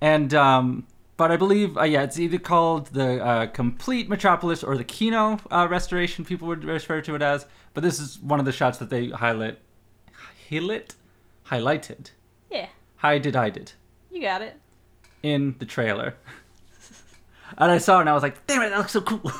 And 0.00 0.32
um 0.34 0.86
but 1.18 1.30
I 1.30 1.36
believe, 1.36 1.76
uh, 1.76 1.82
yeah, 1.84 2.02
it's 2.02 2.18
either 2.18 2.38
called 2.38 2.86
the 2.88 3.22
uh, 3.22 3.46
Complete 3.46 4.08
Metropolis 4.08 4.64
or 4.64 4.76
the 4.76 4.82
Kino 4.82 5.38
uh, 5.50 5.68
Restoration. 5.70 6.24
People 6.24 6.48
would 6.48 6.64
refer 6.64 7.00
to 7.02 7.14
it 7.14 7.22
as. 7.22 7.46
But 7.74 7.84
this 7.84 8.00
is 8.00 8.18
one 8.18 8.40
of 8.40 8.46
the 8.46 8.50
shots 8.50 8.78
that 8.78 8.88
they 8.90 9.10
highlight, 9.10 9.58
highlight, 10.50 10.94
highlighted, 11.48 12.10
Yeah, 12.50 12.66
hi 12.96 13.18
did 13.18 13.36
I 13.36 13.50
did 13.50 13.72
you 14.10 14.20
got 14.22 14.42
it. 14.42 14.58
in 15.22 15.54
the 15.58 15.66
trailer. 15.66 16.14
and 17.58 17.70
I 17.70 17.78
saw 17.78 17.98
it 17.98 18.00
and 18.00 18.10
I 18.10 18.14
was 18.14 18.22
like, 18.22 18.44
damn 18.46 18.62
it, 18.62 18.70
that 18.70 18.78
looks 18.78 18.92
so 18.92 19.02
cool. 19.02 19.30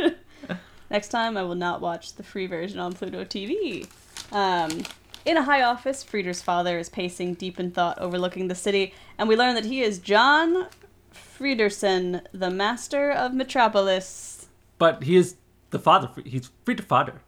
Next 0.90 1.08
time, 1.08 1.36
I 1.36 1.42
will 1.42 1.54
not 1.54 1.80
watch 1.80 2.14
the 2.14 2.22
free 2.22 2.46
version 2.46 2.78
on 2.78 2.92
Pluto 2.92 3.24
TV. 3.24 3.88
Um, 4.32 4.82
in 5.26 5.36
a 5.36 5.42
high 5.42 5.62
office, 5.62 6.02
Freder's 6.04 6.40
father 6.40 6.78
is 6.78 6.88
pacing 6.88 7.34
deep 7.34 7.58
in 7.60 7.70
thought, 7.72 7.98
overlooking 7.98 8.48
the 8.48 8.54
city, 8.54 8.94
and 9.18 9.28
we 9.28 9.36
learn 9.36 9.54
that 9.54 9.64
he 9.64 9.82
is 9.82 9.98
John 9.98 10.68
Fredersen, 11.10 12.22
the 12.32 12.50
master 12.50 13.10
of 13.10 13.34
Metropolis. 13.34 14.46
but 14.78 15.02
he 15.02 15.16
is 15.16 15.36
the 15.70 15.78
father. 15.78 16.08
He's 16.24 16.50
to 16.66 16.82
father. 16.82 17.20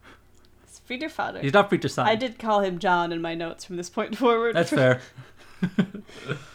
It's 0.63 0.81
Freder 0.87 1.11
father. 1.11 1.39
He's 1.41 1.53
not 1.53 1.69
free 1.69 1.79
son. 1.87 2.07
I 2.07 2.15
did 2.15 2.39
call 2.39 2.61
him 2.61 2.79
John 2.79 3.11
in 3.11 3.21
my 3.21 3.35
notes 3.35 3.65
from 3.65 3.75
this 3.77 3.89
point 3.89 4.17
forward. 4.17 4.55
That's 4.55 4.69
fair. 4.81 5.01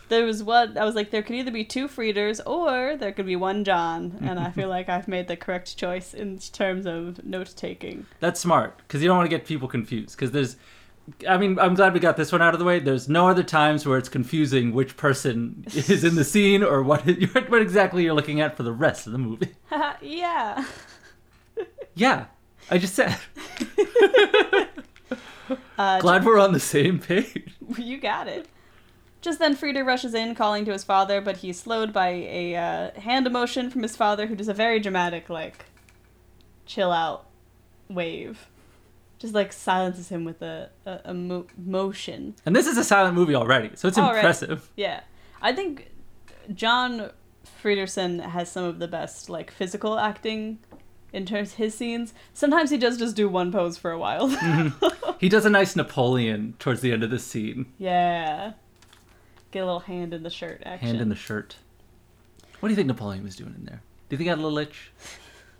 There 0.09 0.24
was 0.24 0.42
one. 0.42 0.76
I 0.78 0.85
was 0.85 0.94
like, 0.94 1.11
there 1.11 1.22
could 1.22 1.37
either 1.37 1.50
be 1.50 1.64
two 1.64 1.88
Freders 1.88 2.40
or 2.40 2.96
there 2.96 3.12
could 3.12 3.26
be 3.26 3.37
one 3.37 3.64
John, 3.64 4.18
and 4.20 4.38
I 4.38 4.50
feel 4.50 4.68
like 4.68 4.88
I've 4.88 5.09
made 5.09 5.28
the 5.28 5.37
correct 5.37 5.76
choice 5.76 6.12
in 6.14 6.38
terms 6.38 6.87
of 6.87 7.24
note 7.24 7.54
taking. 7.57 8.07
That's 8.20 8.40
smart 8.40 8.78
because 8.78 9.02
you 9.02 9.09
don't 9.09 9.16
want 9.16 9.30
to 9.30 9.37
get 9.37 9.46
people 9.46 9.66
confused. 9.68 10.16
Because 10.16 10.30
there's, 10.33 10.57
I 11.29 11.37
mean, 11.37 11.59
I'm 11.59 11.75
glad 11.75 11.93
we 11.93 12.01
got 12.01 12.17
this 12.17 12.33
one 12.33 12.40
out 12.40 12.55
of 12.55 12.59
the 12.59 12.64
way. 12.64 12.79
There's 12.79 13.09
no 13.09 13.29
other 13.29 13.43
times 13.43 13.87
where 13.87 13.99
it's 13.99 14.09
confusing 14.09 14.73
which 14.73 14.97
person 14.97 15.64
is 15.75 16.03
in 16.05 16.14
the 16.14 16.25
scene 16.25 16.62
or 16.62 16.83
what 16.83 17.03
what 17.49 17.61
exactly 17.62 18.05
you're 18.05 18.14
looking 18.14 18.40
at 18.40 18.57
for 18.57 18.62
the 18.62 18.73
rest 18.73 19.07
of 19.07 19.12
the 19.12 19.19
movie. 19.19 19.51
yeah. 20.01 20.64
Yeah, 21.95 22.27
I 22.71 22.79
just 22.79 22.95
said. 22.95 23.17
Uh, 25.77 26.01
Glad 26.01 26.25
we're 26.25 26.38
on 26.38 26.53
the 26.53 26.61
same 26.61 26.99
page. 26.99 27.55
You 27.77 27.99
got 27.99 28.29
it. 28.29 28.49
Just 29.21 29.38
then, 29.38 29.57
Freder 29.57 29.85
rushes 29.87 30.14
in, 30.14 30.35
calling 30.35 30.64
to 30.67 30.73
his 30.73 30.85
father, 30.85 31.21
but 31.21 31.38
he's 31.38 31.59
slowed 31.59 31.93
by 31.93 32.09
a 32.09 32.57
uh, 32.57 33.01
hand 33.01 33.27
emotion 33.27 33.71
from 33.71 33.83
his 33.83 33.97
father, 33.97 34.27
who 34.27 34.37
does 34.37 34.49
a 34.49 34.55
very 34.55 34.79
dramatic, 34.79 35.31
like, 35.31 35.64
chill 36.67 36.93
out 36.93 37.27
wave. 37.88 38.49
Just, 39.24 39.34
like, 39.34 39.54
silences 39.54 40.10
him 40.10 40.26
with 40.26 40.42
a, 40.42 40.68
a, 40.84 41.00
a 41.06 41.14
mo- 41.14 41.46
motion. 41.56 42.34
And 42.44 42.54
this 42.54 42.66
is 42.66 42.76
a 42.76 42.84
silent 42.84 43.14
movie 43.14 43.34
already, 43.34 43.70
so 43.74 43.88
it's 43.88 43.96
Already. 43.96 44.18
impressive. 44.18 44.70
Yeah. 44.76 45.00
I 45.40 45.54
think 45.54 45.90
John 46.52 47.10
Fredersen 47.62 48.18
has 48.18 48.50
some 48.52 48.64
of 48.64 48.80
the 48.80 48.87
best, 48.87 49.30
like, 49.30 49.50
physical 49.50 49.98
acting 49.98 50.58
in 51.10 51.24
terms 51.24 51.52
of 51.52 51.54
his 51.56 51.74
scenes. 51.74 52.12
Sometimes 52.34 52.68
he 52.68 52.76
does 52.76 52.98
just 52.98 53.16
do 53.16 53.26
one 53.26 53.50
pose 53.50 53.78
for 53.78 53.90
a 53.92 53.98
while. 53.98 54.28
Mm-hmm. 54.37 55.12
He 55.20 55.28
does 55.30 55.46
a 55.46 55.50
nice 55.50 55.74
Napoleon 55.74 56.54
towards 56.58 56.82
the 56.82 56.92
end 56.92 57.02
of 57.02 57.08
the 57.08 57.18
scene. 57.18 57.72
yeah. 57.78 58.52
Get 59.52 59.60
a 59.60 59.64
little 59.64 59.80
hand 59.80 60.12
in 60.12 60.22
the 60.22 60.28
shirt 60.28 60.62
action. 60.66 60.88
Hand 60.88 61.00
in 61.00 61.08
the 61.08 61.14
shirt. 61.14 61.56
What 62.60 62.68
do 62.68 62.72
you 62.72 62.76
think 62.76 62.88
Napoleon 62.88 63.22
was 63.24 63.37
doing 63.37 63.54
in 63.56 63.64
there? 63.64 63.80
Do 64.08 64.14
you 64.14 64.18
think 64.18 64.24
he 64.26 64.28
had 64.28 64.38
a 64.38 64.42
little 64.42 64.58
itch? 64.58 64.90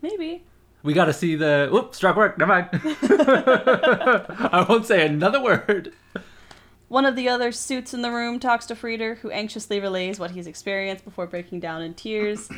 Maybe. 0.03 0.43
We 0.85 0.93
got 0.93 1.07
to 1.07 1.15
see 1.15 1.35
the. 1.35 1.69
Whoops, 1.73 1.97
struck 1.97 2.15
work. 2.15 2.37
Never 2.39 2.53
mind. 2.53 2.69
I 3.03 4.67
won't 4.69 4.87
say 4.87 5.05
another 5.07 5.43
word. 5.43 5.95
One 6.89 7.07
of 7.07 7.17
the 7.17 7.29
other 7.29 7.51
suits 7.53 7.95
in 7.95 8.03
the 8.03 8.13
room 8.13 8.39
talks 8.39 8.67
to 8.67 8.75
Freder, 8.75 9.17
who 9.19 9.31
anxiously 9.31 9.81
relays 9.81 10.21
what 10.21 10.33
he's 10.33 10.47
experienced 10.47 11.05
before 11.05 11.27
breaking 11.27 11.61
down 11.61 11.81
in 11.81 11.95
tears. 11.95 12.51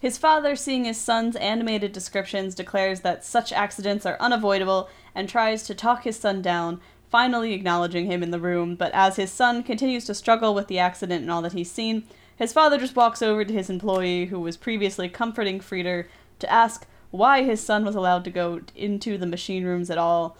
His 0.00 0.16
father, 0.16 0.56
seeing 0.56 0.86
his 0.86 0.98
son's 0.98 1.36
animated 1.36 1.92
descriptions, 1.92 2.54
declares 2.54 3.02
that 3.02 3.24
such 3.24 3.52
accidents 3.52 4.06
are 4.06 4.16
unavoidable 4.18 4.88
and 5.14 5.28
tries 5.28 5.62
to 5.64 5.74
talk 5.74 6.04
his 6.04 6.18
son 6.18 6.40
down, 6.40 6.80
finally 7.10 7.52
acknowledging 7.52 8.06
him 8.06 8.22
in 8.22 8.30
the 8.30 8.40
room. 8.40 8.76
But 8.76 8.92
as 8.94 9.16
his 9.16 9.30
son 9.30 9.62
continues 9.62 10.06
to 10.06 10.14
struggle 10.14 10.54
with 10.54 10.68
the 10.68 10.78
accident 10.78 11.20
and 11.20 11.30
all 11.30 11.42
that 11.42 11.52
he's 11.52 11.70
seen, 11.70 12.04
his 12.34 12.52
father 12.52 12.78
just 12.78 12.96
walks 12.96 13.20
over 13.20 13.44
to 13.44 13.54
his 13.54 13.68
employee, 13.68 14.26
who 14.26 14.40
was 14.40 14.56
previously 14.56 15.10
comforting 15.10 15.60
Freder, 15.60 16.06
to 16.38 16.50
ask 16.50 16.86
why 17.14 17.44
his 17.44 17.60
son 17.62 17.84
was 17.84 17.94
allowed 17.94 18.24
to 18.24 18.30
go 18.30 18.60
into 18.74 19.16
the 19.16 19.26
machine 19.26 19.64
rooms 19.64 19.88
at 19.88 19.98
all. 19.98 20.36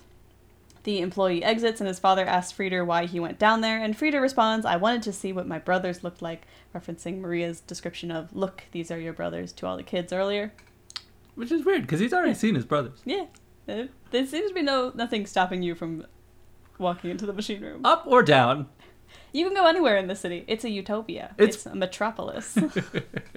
The 0.82 0.98
employee 1.00 1.42
exits, 1.44 1.80
and 1.80 1.87
his 1.87 2.00
father 2.00 2.26
asks 2.26 2.52
Freder 2.58 2.84
why 2.84 3.06
he 3.06 3.20
went 3.20 3.38
down 3.38 3.60
there, 3.60 3.80
and 3.80 3.96
Freder 3.96 4.20
responds, 4.20 4.66
I 4.66 4.76
wanted 4.76 5.02
to 5.04 5.12
see 5.12 5.32
what 5.32 5.46
my 5.46 5.58
brothers 5.60 6.02
looked 6.02 6.20
like, 6.20 6.42
referencing 6.74 7.20
Maria's 7.20 7.60
description 7.60 8.10
of, 8.10 8.34
Look, 8.34 8.64
these 8.72 8.90
are 8.90 8.98
your 8.98 9.12
brothers, 9.12 9.52
to 9.52 9.66
all 9.66 9.76
the 9.76 9.84
kids 9.84 10.12
earlier. 10.12 10.52
Which 11.37 11.52
is 11.52 11.64
weird 11.64 11.82
because 11.82 12.00
he's 12.00 12.12
already 12.12 12.34
seen 12.34 12.56
his 12.56 12.64
brothers. 12.64 12.98
Yeah. 13.04 13.26
There 13.66 13.88
seems 14.12 14.48
to 14.48 14.54
be 14.54 14.60
no 14.62 14.92
nothing 14.94 15.26
stopping 15.26 15.62
you 15.62 15.74
from 15.74 16.04
walking 16.78 17.10
into 17.10 17.24
the 17.24 17.32
machine 17.32 17.62
room. 17.62 17.80
Up 17.87 18.04
or 18.06 18.22
down? 18.22 18.68
You 19.32 19.46
can 19.46 19.54
go 19.54 19.66
anywhere 19.66 19.96
in 19.96 20.06
the 20.08 20.16
city. 20.16 20.44
It's 20.48 20.64
a 20.64 20.70
utopia. 20.70 21.34
It's- 21.38 21.54
It's, 21.54 21.66
a 21.66 21.74
metropolis. 21.74 22.58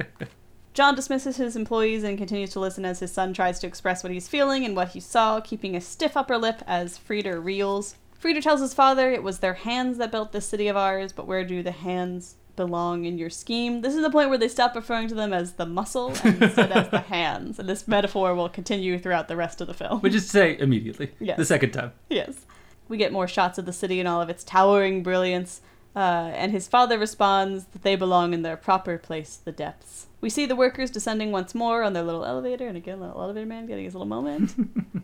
John 0.78 0.94
dismisses 0.94 1.38
his 1.38 1.56
employees 1.56 2.04
and 2.04 2.20
continues 2.20 2.52
to 2.52 2.60
listen 2.60 2.86
as 2.86 3.00
his 3.00 3.12
son 3.12 3.34
tries 3.34 3.58
to 3.62 3.66
express 3.66 4.04
what 4.04 4.12
he's 4.12 4.28
feeling 4.28 4.64
and 4.64 4.76
what 4.76 4.90
he 4.90 5.00
saw, 5.00 5.42
keeping 5.42 5.76
a 5.76 5.82
stiff 5.82 6.16
upper 6.16 6.38
lip 6.38 6.62
as 6.68 7.00
Freder 7.00 7.44
reels. 7.44 7.96
Freder 8.24 8.44
tells 8.44 8.62
his 8.62 8.76
father 8.76 9.12
it 9.12 9.24
was 9.24 9.40
their 9.40 9.56
hands 9.56 9.98
that 9.98 10.12
built 10.12 10.34
this 10.34 10.48
city 10.48 10.68
of 10.68 10.78
ours, 10.78 11.12
but 11.12 11.26
where 11.26 11.44
do 11.44 11.64
the 11.64 11.72
hands 11.72 12.36
belong 12.56 13.06
in 13.06 13.18
your 13.18 13.32
scheme? 13.32 13.82
This 13.82 13.96
is 13.96 14.04
the 14.04 14.12
point 14.12 14.30
where 14.30 14.38
they 14.38 14.48
stop 14.48 14.76
referring 14.76 15.08
to 15.08 15.16
them 15.16 15.34
as 15.34 15.54
the 15.54 15.66
muscle 15.66 16.14
and 16.24 16.44
instead 16.44 16.72
as 16.72 16.90
the 16.90 17.00
hands, 17.10 17.58
and 17.58 17.68
this 17.68 17.88
metaphor 17.88 18.36
will 18.36 18.48
continue 18.48 19.00
throughout 19.00 19.28
the 19.28 19.36
rest 19.36 19.62
of 19.62 19.66
the 19.66 19.74
film. 19.74 20.02
Which 20.02 20.14
is 20.14 20.26
to 20.26 20.30
say, 20.30 20.60
immediately. 20.60 21.12
Yes. 21.20 21.38
The 21.38 21.46
second 21.46 21.72
time. 21.72 21.94
Yes. 22.08 22.46
We 22.88 22.98
get 22.98 23.12
more 23.12 23.28
shots 23.28 23.58
of 23.58 23.66
the 23.66 23.74
city 23.74 24.00
and 24.00 24.08
all 24.08 24.22
of 24.22 24.30
its 24.30 24.44
towering 24.44 25.02
brilliance, 25.02 25.60
uh, 25.98 26.32
and 26.36 26.52
his 26.52 26.68
father 26.68 27.00
responds 27.00 27.66
that 27.66 27.82
they 27.82 27.96
belong 27.96 28.32
in 28.32 28.44
their 28.44 28.56
proper 28.56 29.00
place, 29.00 29.36
the 29.36 29.52
depths. 29.52 30.06
We 30.22 30.30
see 30.30 30.46
the 30.46 30.56
workers 30.56 30.92
descending 30.92 31.32
once 31.32 31.56
more 31.56 31.82
on 31.82 31.94
their 31.94 32.04
little 32.04 32.24
elevator, 32.24 32.68
and 32.68 32.78
again, 32.78 33.00
little 33.00 33.20
elevator 33.20 33.48
man 33.48 33.66
getting 33.66 33.86
his 33.86 33.96
little 33.96 34.06
moment. 34.06 34.54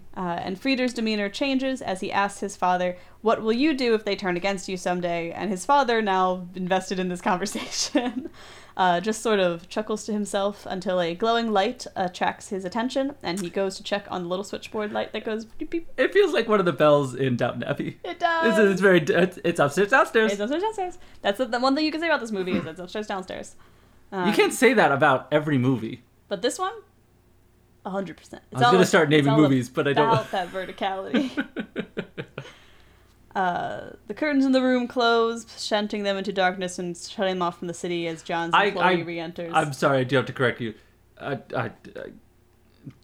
uh, 0.16 0.20
and 0.20 0.62
Freder's 0.62 0.94
demeanor 0.94 1.30
changes 1.30 1.82
as 1.82 2.02
he 2.02 2.12
asks 2.12 2.42
his 2.42 2.56
father, 2.56 2.96
What 3.22 3.42
will 3.42 3.54
you 3.54 3.74
do 3.74 3.96
if 3.96 4.06
they 4.06 4.16
turn 4.16 4.38
against 4.38 4.70
you 4.70 4.78
someday? 4.78 5.32
And 5.32 5.50
his 5.50 5.66
father, 5.66 6.00
now 6.00 6.48
invested 6.54 7.00
in 7.00 7.10
this 7.10 7.22
conversation, 7.22 8.30
uh, 8.76 9.00
just 9.00 9.22
sort 9.22 9.40
of 9.40 9.70
chuckles 9.70 10.04
to 10.06 10.14
himself 10.14 10.66
until 10.66 11.00
a 11.00 11.14
glowing 11.16 11.52
light 11.52 11.86
attracts 11.96 12.50
his 12.50 12.66
attention, 12.66 13.16
and 13.22 13.40
he 13.42 13.50
goes 13.50 13.76
to 13.78 13.84
check 13.84 14.06
on 14.10 14.24
the 14.24 14.28
little 14.30 14.44
switchboard 14.44 14.92
light 14.92 15.14
that 15.14 15.24
goes 15.26 15.46
beep 15.46 15.70
beep. 15.70 15.88
It 15.98 16.12
feels 16.14 16.34
like 16.34 16.48
one 16.48 16.60
of 16.60 16.66
the 16.66 16.74
bells 16.74 17.14
in 17.16 17.36
Downton 17.36 17.64
Abbey. 17.64 18.00
It 18.04 18.20
does. 18.20 18.58
It's, 18.58 18.72
it's 18.74 18.82
very. 18.82 19.00
It's, 19.02 19.40
it's 19.44 19.60
upstairs, 19.60 19.90
downstairs. 19.90 20.32
It's 20.32 20.42
upstairs, 20.42 20.64
downstairs. 20.64 20.98
That's 21.22 21.38
the, 21.38 21.46
the 21.46 21.60
one 21.60 21.76
thing 21.76 21.86
you 21.86 21.92
can 21.92 22.02
say 22.02 22.08
about 22.08 22.20
this 22.22 22.32
movie 22.32 22.54
is 22.54 22.66
it's 22.66 22.80
upstairs, 22.80 23.08
downstairs. 23.08 23.56
Um, 24.12 24.28
you 24.28 24.34
can't 24.34 24.54
say 24.54 24.74
that 24.74 24.92
about 24.92 25.28
every 25.32 25.58
movie. 25.58 26.04
But 26.28 26.42
this 26.42 26.58
one? 26.60 26.74
one, 27.84 27.94
hundred 27.94 28.18
percent. 28.18 28.44
I 28.54 28.60
was 28.60 28.72
gonna 28.72 28.86
start 28.86 29.10
naming 29.10 29.34
movies, 29.36 29.70
but 29.70 29.88
I 29.88 29.94
don't- 29.94 30.08
About 30.08 30.32
that 30.32 30.50
verticality. 30.52 31.32
uh, 33.36 33.92
the 34.08 34.14
curtains 34.14 34.46
in 34.46 34.52
the 34.52 34.62
room 34.62 34.88
close, 34.88 35.46
shunting 35.64 36.04
them 36.04 36.18
into 36.18 36.32
darkness 36.32 36.78
and 36.80 36.96
shutting 36.96 37.36
them 37.36 37.42
off 37.42 37.58
from 37.60 37.68
the 37.68 37.74
city 37.74 38.08
as 38.08 38.22
John's 38.24 38.54
I- 38.54 38.66
employee 38.66 39.02
I- 39.02 39.04
re-enters. 39.04 39.52
I'm 39.54 39.74
sorry, 39.74 40.00
I 40.00 40.04
do 40.04 40.16
have 40.18 40.26
to 40.28 40.34
correct 40.34 40.62
you. 40.62 40.74
I, 41.20 41.40
I, 41.56 41.72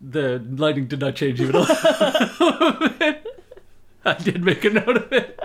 the 0.01 0.39
lighting 0.57 0.87
did 0.87 0.99
not 0.99 1.15
change 1.15 1.39
even 1.39 1.55
a 1.55 1.59
little 1.59 2.89
bit. 2.89 3.25
I 4.05 4.13
did 4.13 4.43
make 4.43 4.63
a 4.65 4.69
note 4.71 4.97
of 4.97 5.11
it. 5.13 5.39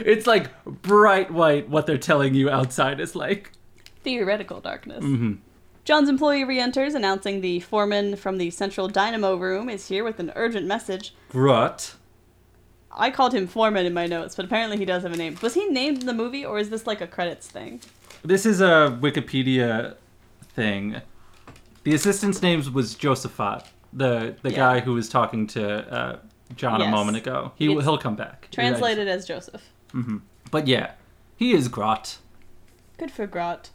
It's 0.00 0.26
like 0.26 0.50
bright 0.64 1.30
white. 1.30 1.68
What 1.68 1.86
they're 1.86 1.98
telling 1.98 2.34
you 2.34 2.50
outside 2.50 3.00
is 3.00 3.14
like. 3.16 3.52
Theoretical 4.02 4.60
darkness. 4.60 5.02
hmm 5.04 5.34
John's 5.84 6.08
employee 6.08 6.42
re-enters, 6.42 6.94
announcing 6.94 7.40
the 7.42 7.60
foreman 7.60 8.16
from 8.16 8.38
the 8.38 8.50
central 8.50 8.88
dynamo 8.88 9.36
room 9.36 9.68
is 9.68 9.86
here 9.86 10.02
with 10.02 10.18
an 10.18 10.32
urgent 10.34 10.66
message. 10.66 11.14
Grot. 11.28 11.94
I 12.96 13.10
called 13.10 13.34
him 13.34 13.46
Foreman 13.46 13.84
in 13.86 13.92
my 13.92 14.06
notes, 14.06 14.34
but 14.34 14.44
apparently 14.46 14.78
he 14.78 14.84
does 14.84 15.02
have 15.02 15.12
a 15.12 15.16
name. 15.16 15.36
Was 15.42 15.54
he 15.54 15.66
named 15.68 16.00
in 16.00 16.06
the 16.06 16.14
movie, 16.14 16.44
or 16.44 16.58
is 16.58 16.70
this 16.70 16.86
like 16.86 17.00
a 17.00 17.06
credits 17.06 17.46
thing? 17.48 17.80
This 18.24 18.46
is 18.46 18.60
a 18.60 18.98
Wikipedia 19.00 19.96
thing. 20.54 21.00
The 21.84 21.94
assistant's 21.94 22.42
name 22.42 22.62
was 22.72 22.94
Josaphat, 22.96 23.66
the 23.92 24.36
the 24.42 24.50
Yeah. 24.50 24.56
guy 24.56 24.80
who 24.80 24.94
was 24.94 25.08
talking 25.08 25.46
to 25.48 25.92
uh, 25.94 26.18
John 26.56 26.80
a 26.80 26.88
moment 26.90 27.16
ago. 27.16 27.52
He 27.56 27.72
It's 27.72 27.84
he'll 27.84 27.98
come 27.98 28.16
back. 28.16 28.48
Translated 28.50 29.06
as 29.08 29.26
Joseph. 29.26 29.62
Mm-hmm. 29.92 30.18
But 30.50 30.66
yeah, 30.66 30.92
he 31.36 31.52
is 31.52 31.68
Grot. 31.68 32.18
Good 32.98 33.10
for 33.10 33.26
Grot. 33.26 33.70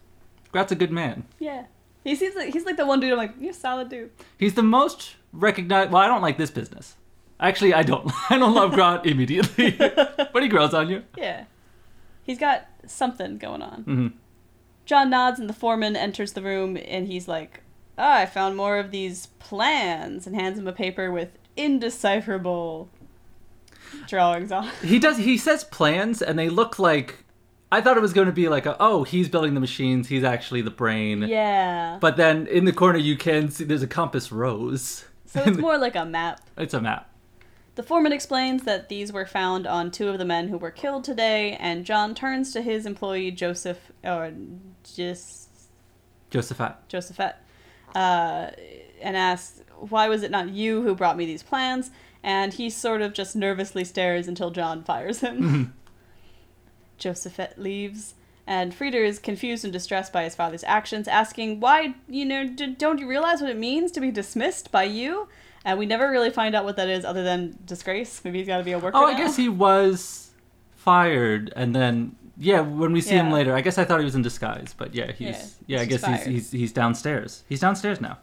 Grot's 0.52 0.72
a 0.72 0.76
good 0.76 0.92
man. 0.92 1.26
Yeah. 1.40 1.66
He 2.04 2.16
seems 2.16 2.36
like 2.36 2.52
he's 2.52 2.66
like 2.66 2.78
the 2.78 2.86
one 2.88 3.00
dude 3.00 3.12
I'm 3.12 3.18
like, 3.18 3.36
you're 3.40 3.52
a 3.52 3.54
solid 3.54 3.88
dude. 3.90 4.10
He's 4.38 4.56
the 4.56 4.64
most 4.64 5.16
recognized. 5.32 5.92
Well, 5.92 6.02
I 6.02 6.08
don't 6.08 6.22
like 6.24 6.38
this 6.40 6.50
business. 6.50 6.96
Actually, 7.42 7.74
I 7.74 7.84
don't. 7.84 8.10
I 8.30 8.38
don't 8.38 8.54
love 8.54 8.72
Grot 8.74 9.06
immediately, 9.12 9.72
but 9.72 10.42
he 10.44 10.48
grows 10.48 10.74
on 10.74 10.90
you. 10.90 11.04
Yeah. 11.18 11.46
He's 12.24 12.38
got 12.38 12.68
something 12.86 13.38
going 13.38 13.62
on. 13.62 13.84
hmm 13.84 14.08
John 14.86 15.10
nods 15.10 15.40
and 15.40 15.48
the 15.50 15.54
foreman 15.54 15.96
enters 15.96 16.34
the 16.34 16.42
room 16.42 16.78
and 16.86 17.08
he's 17.08 17.28
like, 17.28 17.62
Ah, 17.98 18.18
I 18.20 18.26
found 18.26 18.58
more 18.58 18.78
of 18.78 18.92
these 18.92 19.28
plans 19.40 20.26
and 20.28 20.36
hands 20.36 20.58
him 20.60 20.68
a 20.68 20.74
paper 20.74 21.12
with 21.12 21.30
indecipherable 21.58 22.90
drawings 24.08 24.52
on. 24.52 24.70
He 24.84 25.00
does. 25.00 25.18
He 25.18 25.38
says 25.38 25.64
plans, 25.64 26.22
and 26.22 26.38
they 26.38 26.50
look 26.50 26.80
like. 26.80 27.24
I 27.74 27.80
thought 27.80 27.96
it 27.96 28.02
was 28.02 28.12
going 28.12 28.26
to 28.26 28.34
be 28.34 28.50
like, 28.50 28.66
a, 28.66 28.76
oh, 28.82 29.04
he's 29.06 29.30
building 29.30 29.54
the 29.54 29.62
machines. 29.62 30.10
He's 30.10 30.26
actually 30.26 30.62
the 30.62 30.72
brain. 30.72 31.22
Yeah. 31.22 32.00
But 32.02 32.18
then 32.18 32.46
in 32.48 32.66
the 32.66 32.74
corner 32.74 32.98
you 33.00 33.16
can 33.16 33.50
see 33.50 33.64
there's 33.64 33.82
a 33.84 33.88
compass 33.88 34.30
rose. 34.30 35.06
so 35.26 35.42
it's 35.46 35.58
more 35.70 35.78
like 35.78 35.96
a 35.96 36.04
map. 36.06 36.42
It's 36.58 36.74
a 36.74 36.82
map. 36.82 37.10
The 37.82 37.88
foreman 37.88 38.14
explains 38.14 38.62
that 38.66 38.90
these 38.90 39.12
were 39.12 39.26
found 39.26 39.66
on 39.66 39.90
two 39.90 40.10
of 40.10 40.20
the 40.20 40.24
men 40.24 40.50
who 40.50 40.60
were 40.60 40.70
killed 40.70 41.04
today, 41.04 41.58
and 41.60 41.84
John 41.84 42.14
turns 42.14 42.54
to 42.54 42.62
his 42.62 42.86
employee 42.86 43.32
Joseph, 43.32 43.92
or 44.04 44.32
just 44.84 45.50
Josaphat. 46.30 46.76
Josephette, 46.88 47.44
uh, 47.96 48.52
and 49.02 49.18
asks, 49.18 49.64
"Why 49.80 50.10
was 50.10 50.22
it 50.22 50.30
not 50.30 50.50
you 50.50 50.84
who 50.84 50.94
brought 50.94 51.18
me 51.18 51.26
these 51.26 51.42
plans?" 51.42 51.90
And 52.22 52.54
he 52.54 52.70
sort 52.70 53.02
of 53.02 53.14
just 53.14 53.36
nervously 53.36 53.84
stares 53.84 54.28
until 54.28 54.52
John 54.52 54.84
fires 54.84 55.22
him. 55.22 55.74
Josephette 57.00 57.58
leaves, 57.58 58.14
and 58.46 58.78
Freder 58.78 59.04
is 59.04 59.18
confused 59.18 59.64
and 59.64 59.74
distressed 59.74 60.14
by 60.14 60.24
his 60.24 60.36
father's 60.36 60.64
actions, 60.66 61.08
asking, 61.08 61.60
"Why, 61.60 61.96
you 62.08 62.26
know, 62.26 62.46
d- 62.46 62.76
don't 62.76 63.00
you 63.00 63.08
realize 63.08 63.42
what 63.42 63.50
it 63.50 63.58
means 63.58 63.92
to 63.94 64.00
be 64.00 64.12
dismissed 64.12 64.72
by 64.72 64.84
you?" 64.84 65.30
And 65.64 65.78
we 65.78 65.86
never 65.86 66.10
really 66.10 66.32
find 66.32 66.56
out 66.56 66.66
what 66.66 66.76
that 66.78 66.90
is, 66.90 67.06
other 67.06 67.24
than 67.24 67.58
disgrace. 67.66 68.22
Maybe 68.24 68.40
he's 68.40 68.48
got 68.48 68.58
to 68.58 68.64
be 68.64 68.72
a 68.72 68.80
worker. 68.80 68.98
Oh, 68.98 69.08
I 69.08 69.12
now. 69.12 69.18
guess 69.18 69.36
he 69.36 69.50
was 69.50 70.32
fired, 70.76 71.54
and 71.56 71.76
then 71.76 72.16
yeah, 72.38 72.62
when 72.62 72.92
we 72.92 73.02
see 73.02 73.16
him 73.16 73.32
later, 73.32 73.56
I 73.56 73.62
guess 73.62 73.78
I 73.78 73.84
thought 73.84 74.00
he 74.00 74.06
was 74.06 74.16
in 74.16 74.24
disguise, 74.24 74.74
but 74.76 74.96
yeah, 74.96 75.12
he's 75.12 75.28
Yeah, 75.68 75.78
yeah, 75.78 75.82
I 75.82 75.86
guess 75.86 76.04
he's, 76.04 76.26
he's 76.26 76.52
he's 76.52 76.74
downstairs. 76.74 77.44
He's 77.48 77.60
downstairs 77.60 78.02
now. 78.02 78.18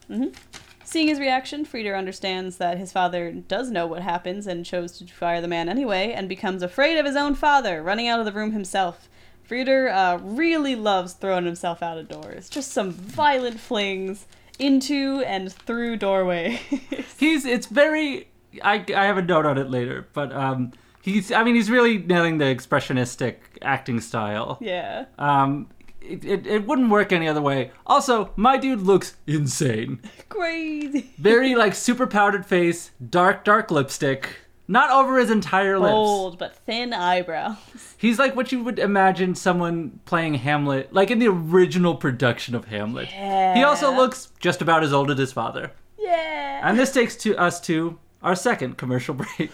Seeing 0.83 1.09
his 1.09 1.21
reaction, 1.21 1.67
Freder 1.67 1.97
understands 1.97 2.57
that 2.57 2.79
his 2.79 2.91
father 2.91 3.31
does 3.31 3.71
know 3.71 3.87
what 3.87 4.01
happens 4.01 4.47
and 4.47 4.65
chose 4.65 4.99
to 4.99 5.07
fire 5.07 5.41
the 5.41 5.47
man 5.47 5.69
anyway, 5.69 6.13
and 6.13 6.29
becomes 6.29 6.63
afraid 6.63 6.97
of 6.99 7.07
his 7.07 7.15
own 7.15 7.35
father, 7.35 7.83
running 7.83 8.09
out 8.09 8.19
of 8.19 8.27
the 8.27 8.33
room 8.33 8.53
himself. 8.53 9.09
Freder 9.49 9.93
uh, 9.93 10.19
really 10.21 10.75
loves 10.75 11.13
throwing 11.13 11.45
himself 11.45 11.83
out 11.83 11.99
of 11.99 12.09
doors. 12.09 12.49
Just 12.49 12.73
some 12.73 12.91
violent 12.91 13.61
flings 13.61 14.27
into 14.59 15.23
and 15.27 15.53
through 15.53 15.97
doorways. 15.97 16.59
He's 17.19 17.45
it's 17.45 17.67
very. 17.67 18.29
I 18.63 18.85
I 18.95 19.05
have 19.07 19.19
a 19.19 19.23
note 19.23 19.47
on 19.47 19.59
it 19.59 19.71
later, 19.71 20.09
but 20.13 20.33
um, 20.33 20.73
he's 21.03 21.31
I 21.31 21.45
mean 21.45 21.55
he's 21.55 21.71
really 21.71 21.99
nailing 21.99 22.39
the 22.39 22.47
expressionistic 22.47 23.37
acting 23.63 24.01
style. 24.01 24.59
yeah. 24.61 25.07
Um, 25.19 25.69
it, 26.01 26.25
it, 26.25 26.47
it 26.47 26.67
wouldn't 26.67 26.89
work 26.91 27.13
any 27.13 27.29
other 27.29 27.43
way. 27.43 27.71
Also, 27.87 28.31
my 28.37 28.57
dude 28.57 28.81
looks 28.81 29.17
insane. 29.27 30.01
Crazy. 30.31 31.11
Very 31.19 31.55
like 31.55 31.75
super 31.75 32.07
powdered 32.07 32.47
face, 32.47 32.93
dark 33.11 33.45
dark 33.45 33.71
lipstick, 33.71 34.37
not 34.69 34.91
over 34.91 35.19
his 35.19 35.31
entire 35.31 35.79
lips. 35.79 35.91
Bold, 35.93 36.39
but 36.39 36.55
thin 36.55 36.93
eyebrows. 36.93 37.57
He's 37.99 38.19
like 38.19 38.37
what 38.37 38.53
you 38.53 38.63
would 38.63 38.79
imagine 38.79 39.35
someone 39.35 39.99
playing 40.05 40.35
Hamlet, 40.35 40.93
like 40.93 41.11
in 41.11 41.19
the 41.19 41.29
original 41.29 41.95
production 41.95 42.55
of 42.55 42.67
Hamlet. 42.67 43.09
He 43.09 43.63
also 43.65 43.91
looks 43.95 44.31
just 44.39 44.61
about 44.63 44.83
as 44.85 44.93
old 44.93 45.11
as 45.11 45.19
his 45.19 45.33
father. 45.33 45.73
Yeah. 45.99 46.69
And 46.69 46.79
this 46.79 46.93
takes 46.93 47.17
to 47.17 47.37
us 47.37 47.61
to 47.63 47.99
our 48.23 48.35
second 48.37 48.77
commercial 48.79 49.15
break. 49.39 49.51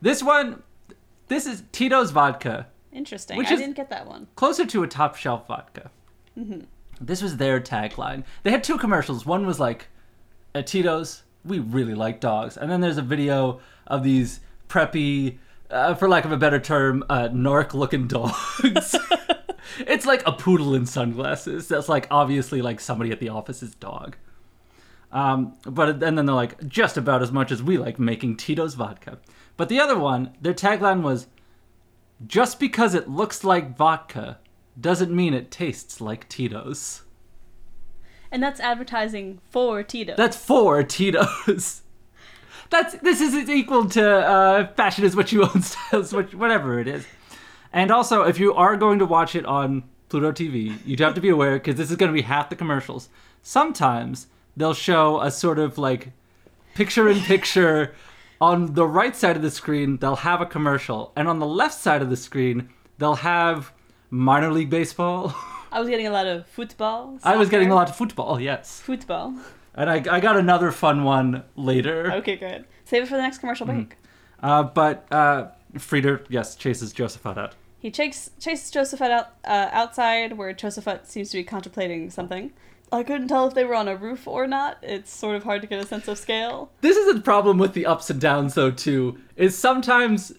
this 0.00 0.22
one, 0.22 0.62
this 1.28 1.46
is 1.46 1.62
Tito's 1.72 2.10
vodka, 2.10 2.66
Interesting. 2.92 3.36
Which 3.38 3.48
I 3.50 3.54
is- 3.54 3.60
didn't 3.60 3.76
get 3.76 3.90
that 3.90 4.06
one. 4.06 4.26
closer 4.34 4.66
to 4.66 4.82
a 4.82 4.88
top 4.88 5.14
shelf 5.14 5.46
vodka. 5.46 5.90
Mm-hmm. 6.38 6.62
This 7.00 7.22
was 7.22 7.36
their 7.36 7.60
tagline. 7.60 8.24
They 8.42 8.50
had 8.50 8.64
two 8.64 8.76
commercials. 8.78 9.24
One 9.24 9.46
was 9.46 9.60
like, 9.60 9.86
at 10.54 10.66
Tito's, 10.66 11.22
we 11.44 11.58
really 11.58 11.94
like 11.94 12.20
dogs. 12.20 12.56
And 12.56 12.70
then 12.70 12.80
there's 12.80 12.98
a 12.98 13.02
video 13.02 13.60
of 13.86 14.02
these 14.02 14.40
preppy, 14.68 15.38
uh, 15.70 15.94
for 15.94 16.08
lack 16.08 16.24
of 16.24 16.32
a 16.32 16.36
better 16.36 16.60
term, 16.60 17.04
uh, 17.08 17.28
narc 17.28 17.74
looking 17.74 18.06
dogs. 18.08 18.96
it's 19.78 20.06
like 20.06 20.22
a 20.26 20.32
poodle 20.32 20.74
in 20.74 20.86
sunglasses. 20.86 21.68
That's 21.68 21.88
like 21.88 22.06
obviously 22.10 22.62
like 22.62 22.80
somebody 22.80 23.10
at 23.10 23.20
the 23.20 23.28
office's 23.28 23.74
dog. 23.74 24.16
Um, 25.12 25.54
but 25.64 26.02
and 26.02 26.16
then 26.16 26.26
they're 26.26 26.34
like 26.34 26.66
just 26.68 26.96
about 26.96 27.22
as 27.22 27.32
much 27.32 27.50
as 27.50 27.62
we 27.62 27.78
like 27.78 27.98
making 27.98 28.36
Tito's 28.36 28.74
vodka. 28.74 29.18
But 29.56 29.68
the 29.68 29.80
other 29.80 29.98
one, 29.98 30.34
their 30.40 30.54
tagline 30.54 31.02
was, 31.02 31.26
"Just 32.24 32.60
because 32.60 32.94
it 32.94 33.10
looks 33.10 33.42
like 33.42 33.76
vodka 33.76 34.38
doesn't 34.80 35.10
mean 35.10 35.34
it 35.34 35.50
tastes 35.50 36.00
like 36.00 36.28
Tito's." 36.28 37.02
And 38.32 38.42
that's 38.42 38.60
advertising 38.60 39.40
for 39.50 39.82
Tito. 39.82 40.14
That's 40.16 40.36
for 40.36 40.82
Tito's. 40.82 41.82
That's 42.70 42.94
this 42.98 43.20
is 43.20 43.34
equal 43.50 43.88
to 43.90 44.08
uh, 44.08 44.72
fashion 44.74 45.04
is 45.04 45.16
what 45.16 45.32
you 45.32 45.42
own, 45.42 45.60
style 45.62 46.02
is 46.02 46.12
what 46.12 46.32
whatever 46.36 46.78
it 46.78 46.86
is. 46.86 47.04
And 47.72 47.90
also, 47.90 48.22
if 48.22 48.38
you 48.38 48.54
are 48.54 48.76
going 48.76 49.00
to 49.00 49.06
watch 49.06 49.34
it 49.34 49.44
on 49.44 49.82
Pluto 50.08 50.30
TV, 50.30 50.78
you 50.86 50.96
have 51.00 51.14
to 51.14 51.20
be 51.20 51.30
aware 51.30 51.54
because 51.54 51.74
this 51.74 51.90
is 51.90 51.96
going 51.96 52.12
to 52.12 52.14
be 52.14 52.22
half 52.22 52.48
the 52.48 52.54
commercials. 52.54 53.08
Sometimes 53.42 54.28
they'll 54.56 54.72
show 54.72 55.20
a 55.20 55.32
sort 55.32 55.58
of 55.58 55.78
like 55.78 56.12
picture 56.76 57.08
in 57.08 57.18
picture. 57.22 57.92
on 58.40 58.72
the 58.74 58.86
right 58.86 59.14
side 59.14 59.36
of 59.36 59.42
the 59.42 59.50
screen, 59.50 59.98
they'll 59.98 60.16
have 60.16 60.40
a 60.40 60.46
commercial, 60.46 61.12
and 61.14 61.28
on 61.28 61.38
the 61.38 61.46
left 61.46 61.74
side 61.74 62.00
of 62.00 62.08
the 62.08 62.16
screen, 62.16 62.70
they'll 62.98 63.16
have 63.16 63.72
minor 64.08 64.50
league 64.50 64.70
baseball. 64.70 65.34
I 65.72 65.80
was 65.80 65.88
getting 65.88 66.06
a 66.06 66.10
lot 66.10 66.26
of 66.26 66.46
football. 66.46 67.18
I 67.22 67.36
was 67.36 67.48
getting 67.48 67.70
a 67.70 67.74
lot 67.74 67.88
of 67.88 67.96
football, 67.96 68.40
yes. 68.40 68.80
football. 68.80 69.34
And 69.74 69.88
I, 69.88 70.16
I 70.16 70.20
got 70.20 70.36
another 70.36 70.72
fun 70.72 71.04
one 71.04 71.44
later. 71.56 72.12
Okay, 72.14 72.36
good. 72.36 72.64
Save 72.84 73.04
it 73.04 73.06
for 73.06 73.16
the 73.16 73.22
next 73.22 73.38
commercial 73.38 73.66
break. 73.66 73.96
Uh, 74.42 74.64
but 74.64 75.06
uh, 75.10 75.48
Freder, 75.74 76.26
yes, 76.28 76.56
chases 76.56 76.92
Josaphat 76.92 77.38
out. 77.38 77.54
He 77.78 77.90
chase, 77.90 78.30
chases 78.40 78.70
Josaphat 78.70 79.10
out 79.10 79.28
uh, 79.44 79.68
outside, 79.70 80.36
where 80.36 80.52
Josaphat 80.52 81.06
seems 81.06 81.30
to 81.30 81.38
be 81.38 81.44
contemplating 81.44 82.10
something. 82.10 82.52
I 82.92 83.04
couldn't 83.04 83.28
tell 83.28 83.46
if 83.46 83.54
they 83.54 83.64
were 83.64 83.76
on 83.76 83.86
a 83.86 83.96
roof 83.96 84.26
or 84.26 84.48
not. 84.48 84.78
It's 84.82 85.12
sort 85.12 85.36
of 85.36 85.44
hard 85.44 85.62
to 85.62 85.68
get 85.68 85.78
a 85.78 85.86
sense 85.86 86.08
of 86.08 86.18
scale. 86.18 86.72
This 86.80 86.96
is 86.96 87.16
a 87.16 87.20
problem 87.20 87.58
with 87.58 87.72
the 87.72 87.86
ups 87.86 88.10
and 88.10 88.20
downs, 88.20 88.54
though, 88.54 88.72
too. 88.72 89.18
Is 89.36 89.56
sometimes 89.56 90.32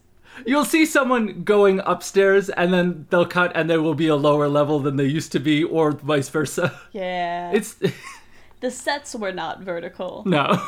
you'll 0.46 0.66
see 0.66 0.86
someone 0.86 1.44
going 1.44 1.82
upstairs 1.86 2.50
and 2.50 2.74
then 2.74 3.06
they'll 3.10 3.26
cut 3.26 3.52
and 3.56 3.70
there 3.70 3.82
will 3.82 3.96
be 3.96 4.08
a 4.08 4.16
lower 4.16 4.48
level 4.48 4.80
than 4.80 4.96
they 4.96 5.06
used 5.06 5.32
to 5.34 5.40
be, 5.40 5.64
or 5.64 5.92
vice 5.92 6.30
versa. 6.30 6.80
Yeah. 6.92 7.52
It's. 7.52 7.76
the 8.60 8.72
sets 8.72 9.16
were 9.16 9.32
not 9.32 9.62
vertical, 9.62 10.24
no. 10.26 10.62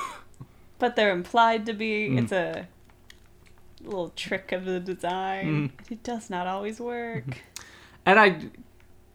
but 0.80 0.96
they're 0.96 1.12
implied 1.12 1.66
to 1.68 1.74
be. 1.74 2.10
Mm. 2.10 2.24
It's 2.24 2.32
a 2.32 2.68
little 3.84 4.10
trick 4.10 4.52
of 4.52 4.66
the 4.66 4.80
design. 4.80 5.74
It 5.90 6.04
does 6.04 6.30
not 6.30 6.48
always 6.48 6.80
work. 6.80 7.42
And 8.06 8.20
I. 8.20 8.38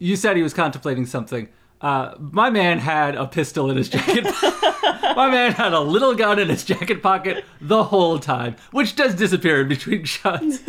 You 0.01 0.15
said 0.15 0.37
he 0.37 0.43
was 0.45 0.55
contemplating 0.55 1.07
something. 1.07 1.49
Uh, 1.81 2.15
my 2.19 2.51
man 2.51 2.79
had 2.79 3.15
a 3.15 3.27
pistol 3.27 3.71
in 3.71 3.77
his 3.77 3.89
jacket. 3.89 4.25
my 5.17 5.31
man 5.31 5.53
had 5.53 5.73
a 5.73 5.81
little 5.81 6.15
gun 6.15 6.39
in 6.39 6.49
his 6.49 6.65
jacket 6.65 7.03
pocket 7.03 7.45
the 7.61 7.85
whole 7.85 8.19
time, 8.19 8.57
which 8.73 8.97
does 8.97 9.15
disappear 9.15 9.61
in 9.61 9.69
between 9.69 10.05
shots. 10.17 10.61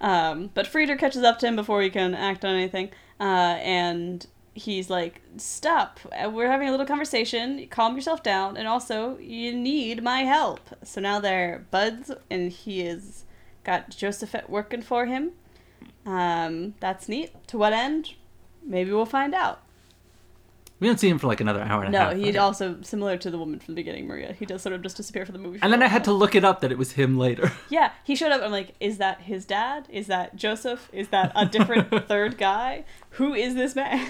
Um, 0.00 0.50
but 0.54 0.66
Freder 0.66 0.96
catches 0.96 1.22
up 1.24 1.40
to 1.40 1.46
him 1.48 1.56
before 1.56 1.82
he 1.82 1.90
can 1.90 2.14
act 2.14 2.44
on 2.44 2.54
anything, 2.54 2.90
uh, 3.18 3.58
and 3.60 4.24
he's 4.54 4.88
like, 4.88 5.20
"Stop! 5.38 5.98
Uh, 6.12 6.30
We're 6.30 6.50
having 6.50 6.68
a 6.68 6.70
little 6.70 6.86
conversation. 6.86 7.66
Calm 7.68 7.96
yourself 7.96 8.22
down, 8.22 8.56
and 8.56 8.68
also 8.68 9.18
you 9.18 9.52
need 9.56 10.02
my 10.04 10.20
help." 10.20 10.60
So 10.84 11.00
now 11.00 11.18
they're 11.18 11.66
buds, 11.72 12.12
and 12.30 12.52
he 12.52 12.86
has 12.86 13.24
got 13.64 13.90
Josaphat 13.90 14.48
working 14.48 14.82
for 14.82 15.06
him. 15.06 15.32
Um, 16.06 16.74
that's 16.78 17.08
neat. 17.08 17.32
To 17.48 17.58
what 17.58 17.72
end? 17.72 18.14
Maybe 18.68 18.92
we'll 18.92 19.06
find 19.06 19.34
out. 19.34 19.62
We 20.80 20.86
don't 20.86 21.00
see 21.00 21.08
him 21.08 21.18
for 21.18 21.26
like 21.26 21.40
another 21.40 21.60
hour 21.60 21.82
and 21.82 21.92
a 21.92 21.98
half. 21.98 22.12
No, 22.16 22.18
he 22.22 22.36
also 22.38 22.76
similar 22.82 23.16
to 23.16 23.30
the 23.32 23.38
woman 23.38 23.58
from 23.58 23.74
the 23.74 23.80
beginning, 23.80 24.06
Maria. 24.06 24.32
He 24.32 24.46
does 24.46 24.62
sort 24.62 24.74
of 24.74 24.82
just 24.82 24.96
disappear 24.96 25.26
from 25.26 25.32
the 25.32 25.40
movie. 25.40 25.58
And 25.60 25.72
then 25.72 25.82
I 25.82 25.88
had 25.88 26.04
to 26.04 26.12
look 26.12 26.36
it 26.36 26.44
up 26.44 26.60
that 26.60 26.70
it 26.70 26.78
was 26.78 26.92
him 26.92 27.18
later. 27.18 27.50
Yeah, 27.68 27.90
he 28.04 28.14
showed 28.14 28.30
up. 28.30 28.42
I'm 28.42 28.52
like, 28.52 28.74
is 28.78 28.98
that 28.98 29.22
his 29.22 29.44
dad? 29.44 29.88
Is 29.90 30.06
that 30.06 30.36
Joseph? 30.36 30.88
Is 30.92 31.08
that 31.08 31.32
a 31.34 31.46
different 31.46 31.90
third 32.08 32.38
guy? 32.38 32.84
Who 33.12 33.34
is 33.34 33.56
this 33.56 33.74
man? 33.74 34.08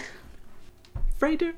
Freder, 1.19 1.55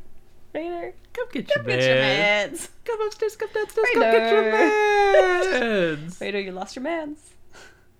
Raider, 0.54 0.94
come 1.12 1.26
get 1.32 1.48
come 1.48 1.66
your 1.66 1.76
get 1.76 1.84
your 1.86 1.94
man. 1.96 2.50
mans. 2.50 2.68
Come 2.84 3.00
upstairs, 3.02 3.36
come 3.36 3.48
downstairs, 3.52 3.86
come 3.92 4.02
get 4.02 4.32
your 4.32 4.52
mans. 4.52 6.20
Raider, 6.20 6.40
you 6.46 6.52
lost 6.52 6.76
your 6.76 6.82
mans. 6.84 7.30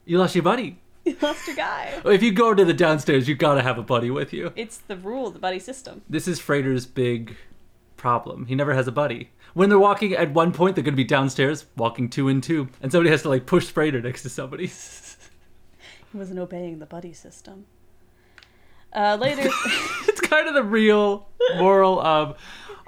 you 0.04 0.18
lost 0.18 0.34
your 0.36 0.44
buddy. 0.44 0.78
You 1.10 1.16
lost 1.22 1.46
your 1.48 1.56
guy. 1.56 2.00
If 2.04 2.22
you 2.22 2.30
go 2.30 2.54
to 2.54 2.64
the 2.64 2.72
downstairs, 2.72 3.28
you 3.28 3.34
gotta 3.34 3.62
have 3.62 3.78
a 3.78 3.82
buddy 3.82 4.10
with 4.10 4.32
you. 4.32 4.52
It's 4.54 4.78
the 4.78 4.96
rule, 4.96 5.30
the 5.30 5.40
buddy 5.40 5.58
system. 5.58 6.02
This 6.08 6.28
is 6.28 6.40
Freder's 6.40 6.86
big 6.86 7.36
problem. 7.96 8.46
He 8.46 8.54
never 8.54 8.74
has 8.74 8.86
a 8.86 8.92
buddy. 8.92 9.30
When 9.54 9.68
they're 9.68 9.78
walking, 9.78 10.12
at 10.12 10.32
one 10.32 10.52
point 10.52 10.76
they're 10.76 10.84
gonna 10.84 10.96
be 10.96 11.02
downstairs, 11.02 11.66
walking 11.76 12.08
two 12.08 12.28
and 12.28 12.40
two, 12.40 12.68
and 12.80 12.92
somebody 12.92 13.10
has 13.10 13.22
to 13.22 13.28
like 13.28 13.44
push 13.46 13.72
Freder 13.72 14.02
next 14.02 14.22
to 14.22 14.28
somebody. 14.28 14.70
He 16.12 16.18
wasn't 16.18 16.40
obeying 16.40 16.80
the 16.80 16.86
buddy 16.86 17.12
system. 17.12 17.66
Uh, 18.92 19.16
later, 19.20 19.42
it's 20.08 20.20
kind 20.20 20.48
of 20.48 20.54
the 20.54 20.64
real 20.64 21.28
moral 21.56 22.00
of 22.00 22.36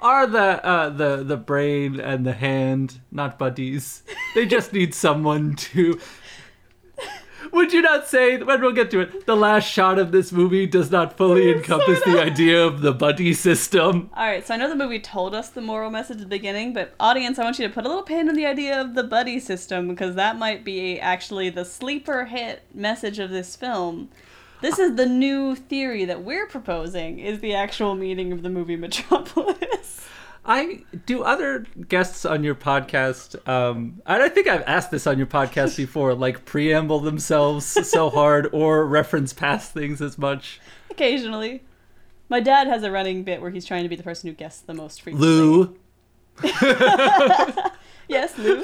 are 0.01 0.27
the 0.27 0.65
uh, 0.65 0.89
the 0.89 1.23
the 1.23 1.37
brain 1.37 2.01
and 2.01 2.25
the 2.25 2.33
hand 2.33 2.99
not 3.11 3.39
buddies? 3.39 4.03
They 4.35 4.45
just 4.45 4.73
need 4.73 4.93
someone 4.93 5.55
to. 5.55 5.99
Would 7.53 7.71
you 7.71 7.81
not 7.83 8.07
say 8.07 8.37
when 8.41 8.61
we'll 8.61 8.71
get 8.71 8.89
to 8.91 8.99
it? 9.01 9.25
The 9.27 9.35
last 9.35 9.65
shot 9.69 9.99
of 9.99 10.11
this 10.11 10.31
movie 10.31 10.65
does 10.65 10.89
not 10.89 11.15
fully 11.15 11.51
encompass 11.51 12.01
the 12.03 12.19
idea 12.19 12.65
of 12.65 12.81
the 12.81 12.91
buddy 12.91 13.33
system. 13.33 14.09
all 14.15 14.25
right. 14.25 14.45
So 14.45 14.55
I 14.55 14.57
know 14.57 14.67
the 14.69 14.75
movie 14.75 14.99
told 14.99 15.35
us 15.35 15.49
the 15.49 15.61
moral 15.61 15.91
message 15.91 16.17
at 16.17 16.23
the 16.23 16.27
beginning, 16.27 16.73
but 16.73 16.95
audience, 16.99 17.37
I 17.37 17.43
want 17.43 17.59
you 17.59 17.67
to 17.67 17.73
put 17.73 17.85
a 17.85 17.87
little 17.87 18.03
pin 18.03 18.27
in 18.27 18.35
the 18.35 18.47
idea 18.47 18.81
of 18.81 18.95
the 18.95 19.03
buddy 19.03 19.39
system 19.39 19.87
because 19.87 20.15
that 20.15 20.37
might 20.37 20.63
be 20.65 20.99
actually 20.99 21.49
the 21.51 21.63
sleeper 21.63 22.25
hit 22.25 22.63
message 22.73 23.19
of 23.19 23.29
this 23.29 23.55
film. 23.55 24.09
This 24.61 24.79
is 24.79 24.95
the 24.95 25.05
new 25.05 25.55
theory 25.55 26.05
that 26.05 26.23
we're 26.23 26.47
proposing 26.47 27.19
is 27.19 27.39
the 27.39 27.53
actual 27.53 27.93
meaning 27.95 28.31
of 28.31 28.41
the 28.41 28.49
movie 28.49 28.75
Metropolis. 28.87 30.01
I 30.45 30.83
do 31.05 31.23
other 31.23 31.65
guests 31.87 32.25
on 32.25 32.43
your 32.43 32.55
podcast, 32.55 33.47
um, 33.47 34.01
and 34.05 34.21
I 34.21 34.29
think 34.29 34.47
I've 34.47 34.63
asked 34.63 34.91
this 34.91 35.07
on 35.07 35.17
your 35.17 35.27
podcast 35.27 35.77
before, 35.77 36.13
like 36.13 36.45
preamble 36.45 36.99
themselves 36.99 37.65
so 37.65 38.09
hard 38.09 38.49
or 38.51 38.85
reference 38.85 39.33
past 39.33 39.71
things 39.71 40.01
as 40.01 40.17
much. 40.17 40.59
Occasionally. 40.89 41.63
My 42.29 42.39
dad 42.39 42.67
has 42.67 42.83
a 42.83 42.91
running 42.91 43.23
bit 43.23 43.41
where 43.41 43.51
he's 43.51 43.65
trying 43.65 43.83
to 43.83 43.89
be 43.89 43.95
the 43.95 44.03
person 44.03 44.29
who 44.29 44.35
guesses 44.35 44.61
the 44.61 44.73
most 44.73 45.01
frequently. 45.01 45.27
Lou. 45.29 45.75
Yes, 48.07 48.37
Lou. 48.37 48.63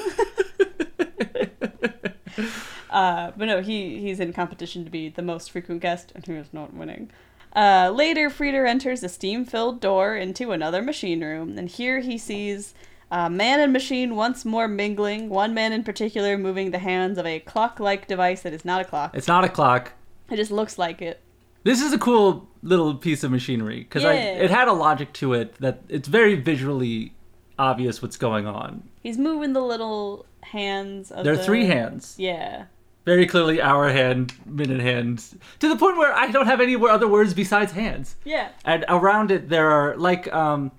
uh, 2.90 3.32
but 3.36 3.46
no, 3.46 3.60
he 3.62 3.98
he's 4.00 4.20
in 4.20 4.32
competition 4.32 4.84
to 4.84 4.90
be 4.90 5.08
the 5.08 5.22
most 5.22 5.50
frequent 5.50 5.80
guest, 5.80 6.12
and 6.14 6.24
he 6.24 6.32
is 6.34 6.52
not 6.52 6.74
winning. 6.74 7.10
Uh, 7.54 7.90
later, 7.94 8.30
Freder 8.30 8.68
enters 8.68 9.02
a 9.02 9.08
steam-filled 9.08 9.80
door 9.80 10.16
into 10.16 10.52
another 10.52 10.82
machine 10.82 11.22
room, 11.24 11.58
and 11.58 11.68
here 11.68 12.00
he 12.00 12.16
sees 12.16 12.74
uh, 13.10 13.28
man 13.28 13.58
and 13.60 13.72
machine 13.72 14.14
once 14.14 14.44
more 14.44 14.68
mingling. 14.68 15.28
One 15.28 15.52
man 15.52 15.72
in 15.72 15.82
particular 15.82 16.38
moving 16.38 16.70
the 16.70 16.78
hands 16.78 17.18
of 17.18 17.26
a 17.26 17.40
clock-like 17.40 18.06
device 18.06 18.42
that 18.42 18.52
is 18.52 18.64
not 18.64 18.80
a 18.80 18.84
clock. 18.84 19.16
It's 19.16 19.26
not 19.26 19.44
a 19.44 19.48
clock. 19.48 19.92
It 20.30 20.36
just 20.36 20.52
looks 20.52 20.78
like 20.78 21.02
it. 21.02 21.20
This 21.64 21.82
is 21.82 21.92
a 21.92 21.98
cool 21.98 22.48
little 22.62 22.94
piece 22.94 23.24
of 23.24 23.30
machinery 23.32 23.80
because 23.80 24.04
Yeah. 24.04 24.12
it 24.12 24.50
had 24.50 24.68
a 24.68 24.72
logic 24.72 25.12
to 25.14 25.34
it 25.34 25.54
that 25.56 25.82
it's 25.88 26.06
very 26.08 26.36
visually 26.36 27.12
obvious 27.58 28.00
what's 28.00 28.16
going 28.16 28.46
on. 28.46 28.84
He's 29.02 29.18
moving 29.18 29.52
the 29.52 29.60
little 29.60 30.24
hands 30.42 31.10
of 31.10 31.24
There 31.24 31.32
are 31.34 31.36
the- 31.36 31.42
three 31.42 31.66
hands, 31.66 32.14
Yeah. 32.16 32.66
Very 33.04 33.26
clearly 33.26 33.60
hour 33.60 33.90
hand, 33.90 34.34
minute 34.46 34.80
hand, 34.80 35.24
to 35.58 35.68
the 35.68 35.76
point 35.76 35.96
where 35.96 36.12
I 36.12 36.30
don't 36.30 36.46
have 36.46 36.60
any 36.60 36.76
other 36.76 37.08
words 37.08 37.34
besides 37.34 37.72
hands. 37.72 38.16
Yeah. 38.24 38.48
And 38.64 38.84
around 38.88 39.30
it 39.30 39.48
there 39.48 39.70
are 39.70 39.96
like 39.96 40.32
um, 40.32 40.72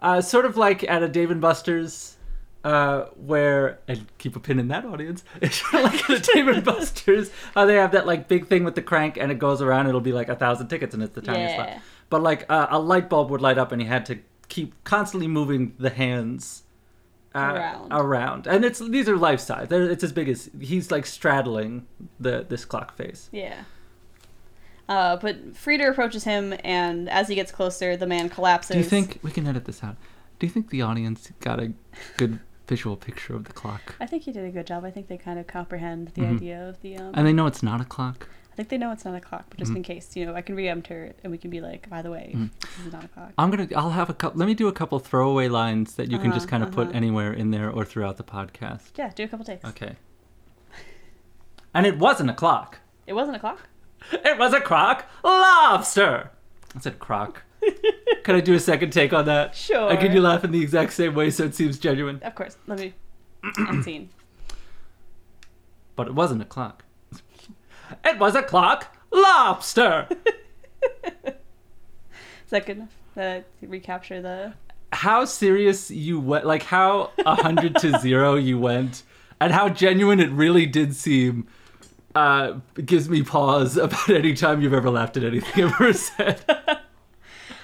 uh, 0.00 0.20
sort 0.20 0.44
of 0.46 0.56
like 0.56 0.84
at 0.84 1.02
a 1.02 1.08
Dave 1.08 1.30
and 1.30 1.40
Buster's. 1.40 2.16
Uh, 2.62 3.06
where 3.16 3.78
and 3.88 4.06
keep 4.18 4.36
a 4.36 4.38
pin 4.38 4.58
in 4.58 4.68
that 4.68 4.84
audience. 4.84 5.24
It's 5.40 5.62
like 5.72 6.10
at 6.10 6.18
a 6.18 6.32
Dave 6.34 6.46
and 6.46 6.62
Buster's. 6.72 7.30
How 7.54 7.64
they 7.64 7.76
have 7.76 7.92
that 7.92 8.06
like 8.06 8.28
big 8.28 8.48
thing 8.48 8.64
with 8.64 8.74
the 8.74 8.82
crank, 8.82 9.16
and 9.16 9.32
it 9.32 9.38
goes 9.38 9.62
around. 9.62 9.86
It'll 9.86 10.02
be 10.02 10.12
like 10.12 10.28
a 10.28 10.36
thousand 10.36 10.68
tickets, 10.68 10.92
and 10.92 11.02
it's 11.02 11.14
the 11.14 11.22
tiniest 11.22 11.56
Yeah. 11.56 11.78
But 12.10 12.22
like 12.22 12.44
uh, 12.50 12.66
a 12.68 12.78
light 12.78 13.08
bulb 13.08 13.30
would 13.30 13.40
light 13.40 13.56
up, 13.56 13.72
and 13.72 13.80
he 13.80 13.88
had 13.88 14.04
to 14.06 14.18
keep 14.50 14.74
constantly 14.84 15.26
moving 15.26 15.72
the 15.78 15.88
hands 15.88 16.64
uh, 17.34 17.38
Around. 17.38 17.92
around. 17.92 18.46
And 18.46 18.64
it's 18.64 18.78
these 18.80 19.08
are 19.08 19.16
life 19.16 19.40
size. 19.40 19.68
They're, 19.68 19.88
it's 19.90 20.02
as 20.04 20.12
big 20.12 20.28
as 20.28 20.50
he's 20.60 20.90
like 20.90 21.06
straddling 21.06 21.86
the 22.18 22.44
this 22.48 22.64
clock 22.64 22.96
face. 22.96 23.28
Yeah. 23.32 23.62
Uh, 24.88 25.16
but 25.16 25.54
Freder 25.54 25.88
approaches 25.90 26.24
him, 26.24 26.52
and 26.64 27.08
as 27.08 27.28
he 27.28 27.36
gets 27.36 27.52
closer, 27.52 27.96
the 27.96 28.06
man 28.08 28.28
collapses. 28.28 28.74
Do 28.74 28.78
you 28.78 28.84
think 28.84 29.20
we 29.22 29.30
can 29.30 29.46
edit 29.46 29.64
this 29.64 29.84
out? 29.84 29.94
Do 30.40 30.46
you 30.46 30.52
think 30.52 30.70
the 30.70 30.82
audience 30.82 31.30
got 31.40 31.60
a 31.60 31.72
good 32.16 32.40
visual 32.66 32.96
picture 32.96 33.36
of 33.36 33.44
the 33.44 33.52
clock? 33.52 33.94
I 34.00 34.06
think 34.06 34.24
he 34.24 34.32
did 34.32 34.44
a 34.44 34.50
good 34.50 34.66
job. 34.66 34.84
I 34.84 34.90
think 34.90 35.06
they 35.06 35.16
kind 35.16 35.38
of 35.38 35.46
comprehend 35.46 36.08
the 36.14 36.22
Mhm. 36.22 36.36
idea 36.36 36.68
of 36.68 36.80
the. 36.82 36.96
Um, 36.96 37.12
And 37.14 37.24
they 37.26 37.32
know 37.32 37.46
it's 37.46 37.62
not 37.62 37.80
a 37.80 37.84
clock. 37.84 38.28
Think 38.60 38.68
they 38.68 38.76
know 38.76 38.92
it's 38.92 39.06
not 39.06 39.14
a 39.14 39.20
clock, 39.22 39.46
but 39.48 39.58
just 39.58 39.72
Mhm. 39.72 39.76
in 39.76 39.82
case, 39.84 40.14
you 40.16 40.26
know, 40.26 40.34
I 40.34 40.42
can 40.42 40.54
re-enter 40.54 41.04
it, 41.04 41.18
and 41.24 41.30
we 41.32 41.38
can 41.38 41.48
be 41.50 41.62
like, 41.62 41.88
by 41.88 42.02
the 42.02 42.10
way, 42.10 42.32
Mhm. 42.36 42.50
this 42.60 42.86
is 42.86 42.92
not 42.92 43.04
a 43.04 43.08
clock. 43.08 43.32
I'm 43.38 43.50
gonna. 43.50 43.66
I'll 43.74 43.88
have 43.92 44.10
a 44.10 44.12
couple. 44.12 44.38
Let 44.38 44.44
me 44.46 44.52
do 44.52 44.68
a 44.68 44.72
couple 44.72 44.98
throwaway 44.98 45.48
lines 45.48 45.94
that 45.94 46.10
you 46.10 46.18
can 46.18 46.30
just 46.30 46.44
Uh-huh, 46.44 46.50
kind 46.50 46.62
of 46.64 46.70
put 46.72 46.88
uh-huh. 46.88 46.96
anywhere 46.98 47.32
in 47.32 47.52
there 47.52 47.70
or 47.70 47.86
throughout 47.86 48.18
the 48.18 48.22
podcast. 48.22 48.90
Yeah, 48.98 49.12
do 49.14 49.24
a 49.24 49.28
couple 49.28 49.46
takes. 49.46 49.64
Okay. 49.64 49.96
And 51.72 51.86
it 51.86 51.98
wasn't 51.98 52.28
a 52.28 52.34
clock. 52.34 52.80
It 53.06 53.14
wasn't 53.14 53.36
a 53.36 53.40
clock. 53.40 53.60
It 54.12 54.38
was 54.38 54.52
a 54.52 54.60
crock 54.60 55.06
lobster. 55.24 56.30
I 56.76 56.80
said 56.80 56.98
crock. 56.98 57.44
Can 58.24 58.34
I 58.34 58.40
do 58.40 58.52
a 58.52 58.60
second 58.60 58.90
take 58.92 59.14
on 59.14 59.24
that? 59.24 59.54
Sure. 59.54 59.88
I 59.88 59.96
can 59.96 60.12
you 60.12 60.20
laugh 60.20 60.44
in 60.44 60.50
the 60.52 60.60
exact 60.60 60.92
same 60.92 61.14
way 61.14 61.30
so 61.30 61.44
it 61.44 61.54
seems 61.54 61.78
genuine. 61.78 62.20
Of 62.22 62.34
course. 62.34 62.58
Let 62.66 62.78
me. 62.78 62.92
and 63.56 63.82
scene. 63.82 64.10
But 65.96 66.08
it 66.08 66.14
wasn't 66.14 66.42
a 66.42 66.44
clock. 66.44 66.84
It 68.04 68.18
was 68.18 68.34
a 68.34 68.42
clock 68.42 68.96
lobster. 69.10 70.08
Is 71.26 72.50
that 72.50 72.66
good 72.66 72.78
enough? 72.78 72.96
Uh, 73.16 73.40
to 73.60 73.66
recapture 73.68 74.20
the. 74.22 74.52
how 74.92 75.24
serious 75.24 75.90
you 75.90 76.18
went, 76.20 76.46
like 76.46 76.62
how 76.64 77.10
a 77.24 77.34
hundred 77.36 77.76
to 77.76 77.98
zero 78.00 78.34
you 78.36 78.58
went, 78.58 79.02
and 79.40 79.52
how 79.52 79.68
genuine 79.68 80.20
it 80.20 80.30
really 80.30 80.66
did 80.66 80.94
seem. 80.94 81.46
Uh, 82.14 82.58
gives 82.84 83.08
me 83.08 83.22
pause 83.22 83.76
about 83.76 84.08
any 84.10 84.34
time 84.34 84.60
you've 84.60 84.74
ever 84.74 84.90
laughed 84.90 85.16
at 85.16 85.22
anything 85.22 85.64
I've 85.64 85.72
ever 85.74 85.92
said. 85.92 86.40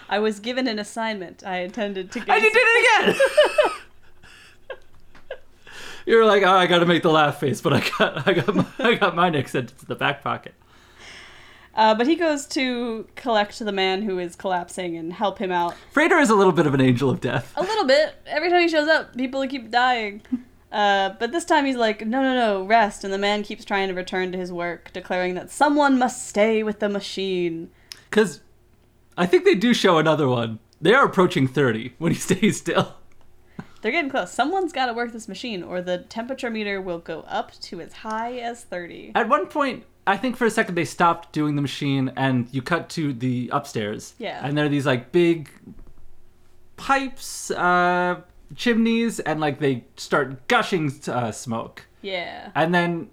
I 0.09 0.21
was 0.21 0.39
given 0.39 0.69
an 0.69 0.79
assignment. 0.79 1.43
I 1.45 1.59
intended 1.63 2.13
to. 2.13 2.21
Get 2.21 2.29
And 2.29 2.45
you 2.45 2.53
did 2.53 2.63
it 2.65 3.03
again. 3.03 3.21
You 6.07 6.17
were 6.17 6.25
like, 6.25 6.45
oh, 6.45 6.53
I 6.53 6.67
got 6.67 6.79
to 6.79 6.87
make 6.87 7.03
the 7.03 7.11
laugh 7.11 7.41
face, 7.41 7.61
but 7.61 7.73
I 7.73 7.91
got, 7.99 8.27
I 8.29 8.33
got, 8.33 8.55
my, 8.55 8.67
I 8.79 8.95
got 8.95 9.15
my 9.15 9.29
next 9.29 9.53
sentence 9.53 9.83
in 9.83 9.89
the 9.89 9.97
back 9.97 10.23
pocket. 10.23 10.55
Uh, 11.75 11.95
but 11.95 12.07
he 12.07 12.17
goes 12.17 12.47
to 12.47 13.07
collect 13.17 13.59
the 13.59 13.73
man 13.73 14.01
who 14.03 14.19
is 14.19 14.35
collapsing 14.35 14.97
and 14.97 15.13
help 15.13 15.39
him 15.39 15.53
out. 15.53 15.75
Freder 15.95 16.23
is 16.23 16.31
a 16.31 16.35
little 16.35 16.53
bit 16.53 16.67
of 16.67 16.73
an 16.73 16.81
angel 16.81 17.11
of 17.11 17.21
death. 17.21 17.53
A 17.55 17.63
little 17.63 17.85
bit. 17.85 18.15
Every 18.25 18.49
time 18.49 18.63
he 18.63 18.69
shows 18.69 18.89
up, 18.89 19.15
people 19.15 19.47
keep 19.47 19.71
dying. 19.71 20.23
Uh, 20.73 21.15
but 21.21 21.33
this 21.33 21.45
time 21.45 21.65
he's 21.65 21.77
like, 21.77 22.05
no, 22.07 22.21
no, 22.21 22.35
no, 22.35 22.65
rest. 22.65 23.05
And 23.05 23.13
the 23.13 23.19
man 23.19 23.45
keeps 23.45 23.65
trying 23.65 23.89
to 23.89 23.95
return 23.95 24.33
to 24.33 24.37
his 24.37 24.53
work, 24.53 24.93
declaring 24.93 25.35
that 25.35 25.49
someone 25.49 25.97
must 25.97 26.29
stay 26.29 26.63
with 26.63 26.81
the 26.81 26.89
machine. 26.89 27.71
Because 28.11 28.41
I 29.17 29.25
think 29.25 29.45
they 29.45 29.55
do 29.55 29.73
show 29.73 29.97
another 29.97 30.29
one. 30.29 30.59
They 30.81 30.93
are 30.93 31.07
approaching 31.07 31.47
30 31.49 31.95
when 31.99 32.13
he 32.13 32.19
stays 32.19 32.59
still. 32.59 32.97
They're 33.83 33.93
getting 33.93 34.11
close. 34.11 34.33
Someone's 34.33 34.73
got 34.73 34.87
to 34.87 34.95
work 34.95 35.13
this 35.13 35.29
machine, 35.29 35.63
or 35.63 35.81
the 35.81 35.99
temperature 35.99 36.51
meter 36.51 36.81
will 36.81 36.99
go 36.99 37.21
up 37.29 37.53
to 37.61 37.81
as 37.81 37.93
high 37.93 38.39
as 38.39 38.65
30. 38.65 39.13
At 39.15 39.29
one 39.29 39.47
point, 39.47 39.85
I 40.07 40.17
think 40.17 40.37
for 40.37 40.47
a 40.47 40.51
second 40.51 40.77
they 40.77 40.85
stopped 40.85 41.33
doing 41.33 41.57
the 41.57 41.63
machine 41.63 42.13
and 42.17 42.49
you 42.53 42.63
cut 42.63 42.89
to 42.91 43.13
the 43.13 43.51
upstairs. 43.53 44.15
Yeah. 44.19 44.41
And 44.43 44.57
there 44.57 44.65
are 44.65 44.69
these 44.69 44.87
like 44.87 45.13
big 45.13 45.51
pipes, 46.77 47.51
uh, 47.51 48.21
chimneys, 48.55 49.19
and 49.21 49.41
like 49.41 49.59
they 49.59 49.85
start 49.97 50.47
gushing 50.49 50.93
uh, 51.09 51.33
smoke. 51.33 51.87
Yeah. 52.03 52.51
And 52.55 52.75
then 52.75 53.11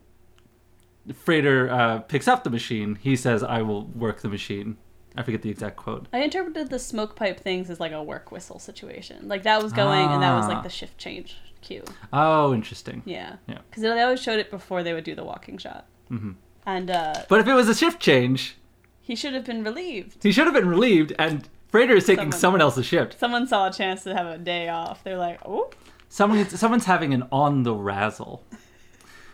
Freder 1.09 1.71
uh, 1.71 1.99
picks 1.99 2.27
up 2.27 2.43
the 2.43 2.49
machine. 2.49 2.95
He 3.01 3.15
says, 3.15 3.43
I 3.43 3.61
will 3.63 3.85
work 3.87 4.21
the 4.21 4.29
machine. 4.29 4.77
I 5.15 5.21
forget 5.23 5.41
the 5.43 5.49
exact 5.49 5.75
quote. 5.75 6.07
I 6.11 6.19
interpreted 6.19 6.69
the 6.69 6.79
smoke 6.79 7.15
pipe 7.15 7.39
things 7.39 7.69
as 7.69 7.79
like 7.79 7.91
a 7.91 8.01
work 8.01 8.31
whistle 8.31 8.59
situation. 8.59 9.27
Like 9.27 9.43
that 9.43 9.61
was 9.61 9.71
going, 9.73 10.07
and 10.09 10.23
that 10.23 10.35
was 10.35 10.45
Ah. 10.45 10.49
like 10.49 10.63
the 10.63 10.69
shift 10.69 10.97
change 10.97 11.37
cue. 11.61 11.83
Oh, 12.11 12.53
interesting. 12.53 13.01
Yeah. 13.05 13.35
Yeah. 13.47 13.59
Because 13.69 13.83
they 13.83 14.01
always 14.01 14.21
showed 14.21 14.39
it 14.39 14.49
before 14.51 14.81
they 14.83 14.93
would 14.93 15.03
do 15.03 15.15
the 15.15 15.23
walking 15.23 15.57
shot. 15.57 15.85
Mm-hmm. 16.11 16.31
And 16.65 16.89
uh, 16.91 17.13
But 17.29 17.39
if 17.41 17.47
it 17.47 17.53
was 17.53 17.69
a 17.69 17.75
shift 17.75 17.99
change, 17.99 18.57
he 19.01 19.15
should 19.15 19.33
have 19.33 19.45
been 19.45 19.63
relieved. 19.63 20.23
he 20.23 20.31
should 20.31 20.45
have 20.45 20.53
been 20.53 20.67
relieved, 20.69 21.13
and 21.19 21.47
Freder 21.71 21.95
is 21.97 22.05
taking 22.05 22.31
Someone- 22.31 22.39
someone 22.39 22.61
else's 22.61 22.85
shift. 22.85 23.19
Someone 23.19 23.47
saw 23.47 23.67
a 23.67 23.71
chance 23.71 24.03
to 24.03 24.13
have 24.15 24.27
a 24.27 24.37
day 24.37 24.69
off. 24.69 25.03
They're 25.03 25.17
like, 25.17 25.39
oh, 25.45 25.69
Someone, 26.09 26.47
someone's 26.49 26.85
having 26.85 27.13
an 27.13 27.23
on 27.31 27.63
the 27.63 27.73
razzle. 27.73 28.43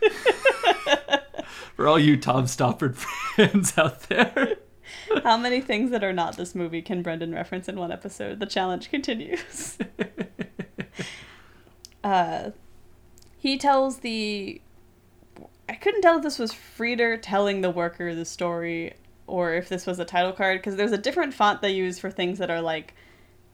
For 1.76 1.86
all 1.88 1.98
you 1.98 2.16
Tom 2.16 2.44
Stoppard 2.44 2.94
fans 3.36 3.76
out 3.78 4.00
there. 4.08 4.56
how 5.24 5.36
many 5.36 5.60
things 5.60 5.90
that 5.90 6.04
are 6.04 6.12
not 6.12 6.36
this 6.36 6.54
movie 6.54 6.82
can 6.82 7.02
Brendan 7.02 7.32
reference 7.32 7.68
in 7.68 7.76
one 7.76 7.92
episode? 7.92 8.40
The 8.40 8.46
challenge 8.46 8.90
continues. 8.90 9.78
uh, 12.04 12.50
he 13.36 13.56
tells 13.58 13.98
the. 13.98 14.60
I 15.68 15.74
couldn't 15.74 16.02
tell 16.02 16.16
if 16.16 16.22
this 16.22 16.38
was 16.38 16.52
Freder 16.52 17.18
telling 17.20 17.60
the 17.60 17.70
worker 17.70 18.14
the 18.14 18.24
story 18.24 18.94
or 19.26 19.54
if 19.54 19.68
this 19.68 19.86
was 19.86 20.00
a 20.00 20.04
title 20.04 20.32
card 20.32 20.58
because 20.58 20.74
there's 20.74 20.92
a 20.92 20.98
different 20.98 21.32
font 21.32 21.62
they 21.62 21.70
use 21.70 21.98
for 21.98 22.10
things 22.10 22.38
that 22.38 22.50
are 22.50 22.60
like 22.60 22.94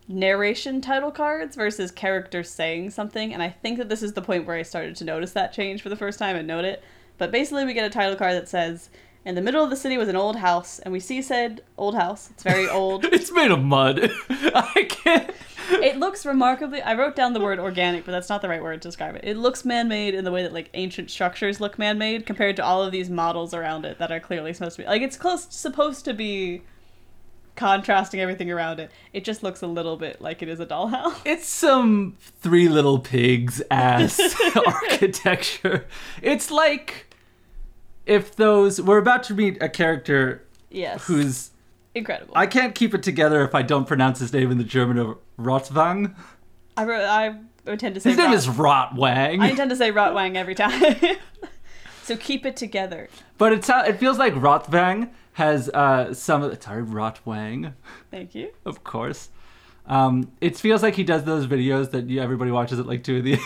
narration 0.08 0.80
title 0.80 1.10
cards 1.10 1.56
versus 1.56 1.90
characters 1.90 2.48
saying 2.48 2.90
something. 2.90 3.34
And 3.34 3.42
I 3.42 3.50
think 3.50 3.78
that 3.78 3.88
this 3.88 4.02
is 4.02 4.14
the 4.14 4.22
point 4.22 4.46
where 4.46 4.56
I 4.56 4.62
started 4.62 4.96
to 4.96 5.04
notice 5.04 5.32
that 5.32 5.52
change 5.52 5.82
for 5.82 5.88
the 5.88 5.96
first 5.96 6.18
time 6.18 6.36
and 6.36 6.48
note 6.48 6.64
it. 6.64 6.82
But 7.18 7.30
basically, 7.30 7.64
we 7.64 7.74
get 7.74 7.86
a 7.86 7.90
title 7.90 8.16
card 8.16 8.34
that 8.34 8.48
says, 8.48 8.90
In 9.26 9.34
the 9.34 9.42
middle 9.42 9.64
of 9.64 9.70
the 9.70 9.76
city 9.76 9.98
was 9.98 10.08
an 10.08 10.14
old 10.14 10.36
house, 10.36 10.78
and 10.78 10.92
we 10.92 11.00
see 11.00 11.20
said 11.20 11.60
old 11.76 11.96
house. 11.96 12.30
It's 12.30 12.44
very 12.44 12.68
old. 12.80 13.04
it's 13.04 13.32
made 13.32 13.50
of 13.50 13.60
mud. 13.60 14.08
I 14.30 14.86
can't. 14.88 15.30
it 15.68 15.96
looks 15.96 16.24
remarkably. 16.24 16.80
I 16.80 16.94
wrote 16.94 17.16
down 17.16 17.32
the 17.32 17.40
word 17.40 17.58
organic, 17.58 18.04
but 18.04 18.12
that's 18.12 18.28
not 18.28 18.40
the 18.40 18.48
right 18.48 18.62
word 18.62 18.80
to 18.82 18.88
describe 18.88 19.16
it. 19.16 19.24
It 19.24 19.36
looks 19.36 19.64
man 19.64 19.88
made 19.88 20.14
in 20.14 20.22
the 20.22 20.30
way 20.30 20.44
that 20.44 20.52
like 20.52 20.70
ancient 20.74 21.10
structures 21.10 21.60
look 21.60 21.76
man 21.76 21.98
made 21.98 22.24
compared 22.24 22.54
to 22.56 22.64
all 22.64 22.84
of 22.84 22.92
these 22.92 23.10
models 23.10 23.52
around 23.52 23.84
it 23.84 23.98
that 23.98 24.12
are 24.12 24.20
clearly 24.20 24.52
supposed 24.54 24.76
to 24.76 24.82
be 24.82 24.88
like 24.88 25.02
it's 25.02 25.16
close 25.16 25.48
supposed 25.52 26.04
to 26.04 26.14
be 26.14 26.62
contrasting 27.56 28.20
everything 28.20 28.48
around 28.48 28.78
it. 28.78 28.92
It 29.12 29.24
just 29.24 29.42
looks 29.42 29.60
a 29.60 29.66
little 29.66 29.96
bit 29.96 30.20
like 30.22 30.40
it 30.40 30.48
is 30.48 30.60
a 30.60 30.66
dollhouse. 30.66 31.16
It's 31.24 31.48
some 31.48 32.16
Three 32.20 32.68
Little 32.68 33.00
Pigs 33.00 33.60
ass 33.72 34.20
architecture. 34.54 35.86
It's 36.22 36.52
like 36.52 37.15
if 38.06 38.36
those. 38.36 38.80
We're 38.80 38.98
about 38.98 39.22
to 39.24 39.34
meet 39.34 39.62
a 39.62 39.68
character 39.68 40.42
Yes, 40.70 41.04
who's. 41.06 41.50
incredible. 41.94 42.32
I 42.36 42.46
can't 42.46 42.74
keep 42.74 42.94
it 42.94 43.02
together 43.02 43.42
if 43.44 43.54
I 43.54 43.62
don't 43.62 43.86
pronounce 43.86 44.18
his 44.20 44.32
name 44.32 44.50
in 44.50 44.58
the 44.58 44.64
German 44.64 44.98
of 44.98 45.18
Rotwang. 45.38 46.14
I 46.76 46.84
wrote. 46.84 47.04
I 47.04 47.38
intend 47.66 47.94
to 47.96 48.00
say. 48.00 48.10
His 48.10 48.18
name 48.18 48.26
Rot- 48.26 48.34
is 48.34 48.46
Rotwang. 48.46 49.40
I 49.42 49.48
intend 49.50 49.70
to 49.70 49.76
say 49.76 49.90
Rotwang 49.92 50.36
every 50.36 50.54
time. 50.54 50.96
so 52.02 52.16
keep 52.16 52.46
it 52.46 52.56
together. 52.56 53.08
But 53.38 53.52
it 53.52 53.64
sounds, 53.64 53.88
it 53.88 53.98
feels 53.98 54.18
like 54.18 54.34
Rotvang 54.34 55.10
has 55.34 55.68
uh, 55.70 56.12
some. 56.14 56.42
Sorry, 56.60 56.82
Rotwang, 56.82 57.72
Thank 58.10 58.34
you. 58.34 58.50
of 58.64 58.84
course. 58.84 59.30
Um, 59.86 60.32
it 60.40 60.56
feels 60.56 60.82
like 60.82 60.94
he 60.96 61.04
does 61.04 61.22
those 61.24 61.46
videos 61.46 61.92
that 61.92 62.06
you, 62.10 62.20
everybody 62.20 62.50
watches 62.50 62.78
at 62.80 62.86
like 62.86 63.04
two 63.04 63.18
of 63.18 63.24
the. 63.24 63.38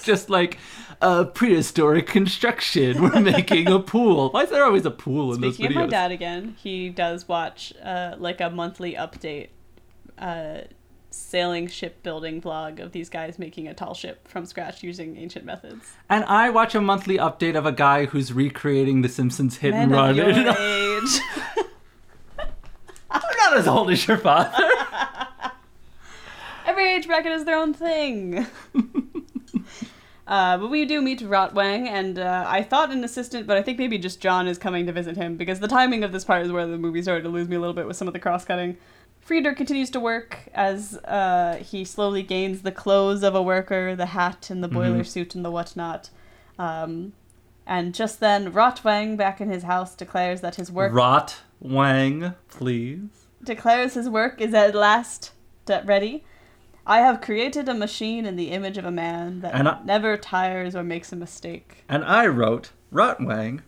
Just 0.04 0.28
like 0.28 0.58
a 1.00 1.24
prehistoric 1.24 2.06
construction. 2.06 3.00
We're 3.14 3.20
making 3.20 3.68
a 3.68 3.78
pool. 3.80 4.30
Why 4.30 4.42
is 4.44 4.50
there 4.50 4.64
always 4.64 4.84
a 4.86 4.90
pool 4.90 5.32
in 5.32 5.38
Speaking 5.38 5.66
those 5.66 5.76
of 5.76 5.82
my 5.82 5.86
dad 5.86 6.10
again, 6.12 6.56
he 6.58 6.88
does 6.90 7.28
watch 7.28 7.72
uh, 7.82 8.14
like 8.18 8.40
a 8.40 8.50
monthly 8.50 8.94
update, 8.94 9.48
uh, 10.18 10.62
sailing 11.10 11.66
shipbuilding 11.68 12.40
vlog 12.42 12.80
of 12.80 12.92
these 12.92 13.08
guys 13.08 13.38
making 13.38 13.66
a 13.68 13.74
tall 13.74 13.94
ship 13.94 14.26
from 14.28 14.44
scratch 14.44 14.82
using 14.82 15.16
ancient 15.16 15.44
methods. 15.44 15.92
And 16.10 16.24
I 16.24 16.50
watch 16.50 16.74
a 16.74 16.80
monthly 16.80 17.16
update 17.18 17.56
of 17.56 17.64
a 17.66 17.72
guy 17.72 18.06
who's 18.06 18.32
recreating 18.32 19.02
The 19.02 19.08
Simpsons 19.08 19.58
hit 19.58 19.72
and 19.74 19.90
Men 19.90 19.98
of 19.98 20.16
run. 20.16 20.36
your 20.36 20.54
age. 20.58 21.20
I'm 23.10 23.22
not 23.38 23.56
as 23.56 23.66
old 23.66 23.90
as 23.90 24.06
your 24.06 24.18
father. 24.18 24.52
Every 26.66 26.92
age 26.92 27.06
bracket 27.06 27.32
is 27.32 27.44
their 27.46 27.56
own 27.56 27.72
thing. 27.72 28.46
Uh, 30.28 30.58
but 30.58 30.68
we 30.68 30.84
do 30.84 31.00
meet 31.00 31.20
Rotwang, 31.20 31.88
and 31.88 32.18
uh, 32.18 32.44
I 32.46 32.62
thought 32.62 32.92
an 32.92 33.02
assistant, 33.02 33.46
but 33.46 33.56
I 33.56 33.62
think 33.62 33.78
maybe 33.78 33.96
just 33.96 34.20
John 34.20 34.46
is 34.46 34.58
coming 34.58 34.84
to 34.86 34.92
visit 34.92 35.16
him 35.16 35.36
because 35.38 35.58
the 35.58 35.68
timing 35.68 36.04
of 36.04 36.12
this 36.12 36.22
part 36.24 36.44
is 36.44 36.52
where 36.52 36.66
the 36.66 36.76
movie 36.76 37.00
started 37.00 37.22
to 37.22 37.30
lose 37.30 37.48
me 37.48 37.56
a 37.56 37.60
little 37.60 37.72
bit 37.74 37.86
with 37.86 37.96
some 37.96 38.06
of 38.06 38.12
the 38.12 38.20
cross 38.20 38.44
cutting. 38.44 38.76
Freder 39.26 39.56
continues 39.56 39.88
to 39.90 40.00
work 40.00 40.38
as 40.52 40.96
uh, 41.06 41.56
he 41.62 41.82
slowly 41.82 42.22
gains 42.22 42.60
the 42.60 42.70
clothes 42.72 43.22
of 43.22 43.34
a 43.34 43.42
worker, 43.42 43.96
the 43.96 44.06
hat 44.06 44.50
and 44.50 44.62
the 44.62 44.68
boiler 44.68 45.00
Mhm. 45.00 45.06
suit 45.06 45.34
and 45.34 45.42
the 45.44 45.50
whatnot. 45.50 46.10
Um, 46.58 47.14
and 47.66 47.94
just 47.94 48.20
then, 48.20 48.52
Rotwang, 48.52 49.16
back 49.16 49.40
in 49.40 49.48
his 49.48 49.62
house, 49.62 49.94
declares 49.94 50.42
that 50.42 50.56
his 50.56 50.70
work 50.70 50.92
Rotwang, 50.92 52.34
please. 52.48 53.00
declares 53.42 53.94
his 53.94 54.08
work 54.10 54.40
is 54.42 54.52
at 54.52 54.74
last 54.74 55.32
ready. 55.84 56.24
I 56.88 56.98
have 57.00 57.20
created 57.20 57.68
a 57.68 57.74
machine 57.74 58.24
in 58.24 58.36
the 58.36 58.50
image 58.50 58.78
of 58.78 58.84
a 58.86 58.90
man 58.90 59.40
that 59.40 59.54
I- 59.54 59.78
never 59.84 60.16
tires 60.16 60.74
or 60.74 60.82
makes 60.82 61.12
a 61.12 61.16
mistake. 61.16 61.84
And 61.88 62.02
I 62.04 62.26
wrote 62.26 62.72
Rotwang 62.92 63.60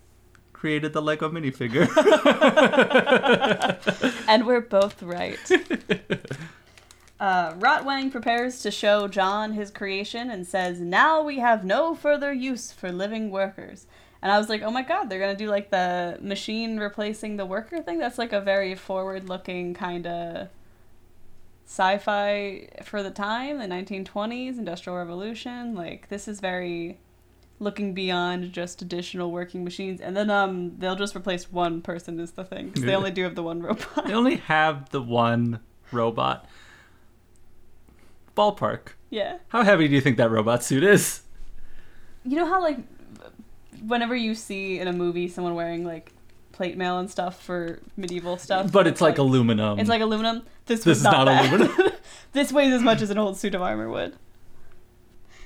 created 0.54 0.92
the 0.92 1.02
Lego 1.02 1.30
minifigure. 1.30 1.88
And 4.28 4.46
we're 4.46 4.60
both 4.60 5.02
right. 5.02 5.38
Uh, 7.20 7.52
Rotwang 7.56 8.10
prepares 8.10 8.62
to 8.62 8.70
show 8.70 9.06
John 9.06 9.52
his 9.52 9.70
creation 9.70 10.30
and 10.30 10.46
says, 10.46 10.80
Now 10.80 11.20
we 11.22 11.38
have 11.38 11.64
no 11.66 11.94
further 11.94 12.32
use 12.32 12.72
for 12.72 12.90
living 12.90 13.30
workers. 13.30 13.86
And 14.22 14.32
I 14.32 14.38
was 14.38 14.48
like, 14.48 14.62
oh 14.62 14.70
my 14.70 14.80
god, 14.80 15.10
they're 15.10 15.18
going 15.18 15.36
to 15.36 15.44
do 15.44 15.50
like 15.50 15.68
the 15.70 16.18
machine 16.22 16.78
replacing 16.78 17.36
the 17.36 17.44
worker 17.44 17.82
thing? 17.82 17.98
That's 17.98 18.16
like 18.16 18.32
a 18.32 18.40
very 18.40 18.74
forward 18.74 19.28
looking 19.28 19.74
kind 19.74 20.06
of 20.06 20.48
sci 21.70 21.98
fi 21.98 22.68
for 22.82 23.00
the 23.00 23.12
time, 23.12 23.58
the 23.58 23.66
1920s, 23.66 24.58
Industrial 24.58 24.98
Revolution. 24.98 25.76
Like, 25.76 26.08
this 26.08 26.26
is 26.26 26.40
very 26.40 26.98
looking 27.60 27.94
beyond 27.94 28.52
just 28.52 28.82
additional 28.82 29.30
working 29.30 29.62
machines. 29.62 30.00
And 30.00 30.16
then 30.16 30.30
um, 30.30 30.76
they'll 30.78 30.96
just 30.96 31.14
replace 31.14 31.52
one 31.52 31.80
person, 31.80 32.18
is 32.18 32.32
the 32.32 32.42
thing 32.44 32.72
cuz 32.72 32.82
they 32.82 32.94
only 32.94 33.12
do 33.12 33.22
have 33.22 33.36
the 33.36 33.42
one 33.44 33.62
robot. 33.62 34.04
they 34.06 34.12
only 34.14 34.36
have 34.36 34.90
the 34.90 35.00
one 35.00 35.60
robot. 35.92 36.44
Ballpark. 38.36 38.94
yeah. 39.08 39.38
How 39.48 39.62
heavy 39.62 39.86
do 39.86 39.94
you 39.94 40.00
think 40.00 40.16
that 40.16 40.30
robot 40.30 40.64
suit 40.64 40.82
is? 40.82 41.22
you 42.24 42.36
know 42.36 42.46
how 42.46 42.60
like 42.60 42.78
whenever 43.86 44.14
you 44.14 44.34
see 44.34 44.78
in 44.78 44.86
a 44.86 44.92
movie 44.92 45.26
someone 45.26 45.54
wearing 45.54 45.84
like 45.84 46.12
plate 46.60 46.76
mail 46.76 46.98
and 46.98 47.10
stuff 47.10 47.42
for 47.42 47.80
medieval 47.96 48.36
stuff, 48.36 48.70
But 48.70 48.86
it's 48.86 49.00
like 49.00 49.16
aluminum. 49.16 49.78
it's 49.78 49.88
like 49.88 50.02
aluminum. 50.02 50.42
This, 50.66 50.84
This 50.84 50.98
is 50.98 51.04
not, 51.04 51.24
not 51.24 51.46
aluminum. 51.46 51.92
this 52.34 52.52
weighs 52.52 52.74
as 52.74 52.82
much 52.82 53.00
as 53.00 53.08
an 53.08 53.16
old 53.16 53.38
suit 53.38 53.54
of 53.54 53.62
armor 53.62 53.88
would. 53.88 54.14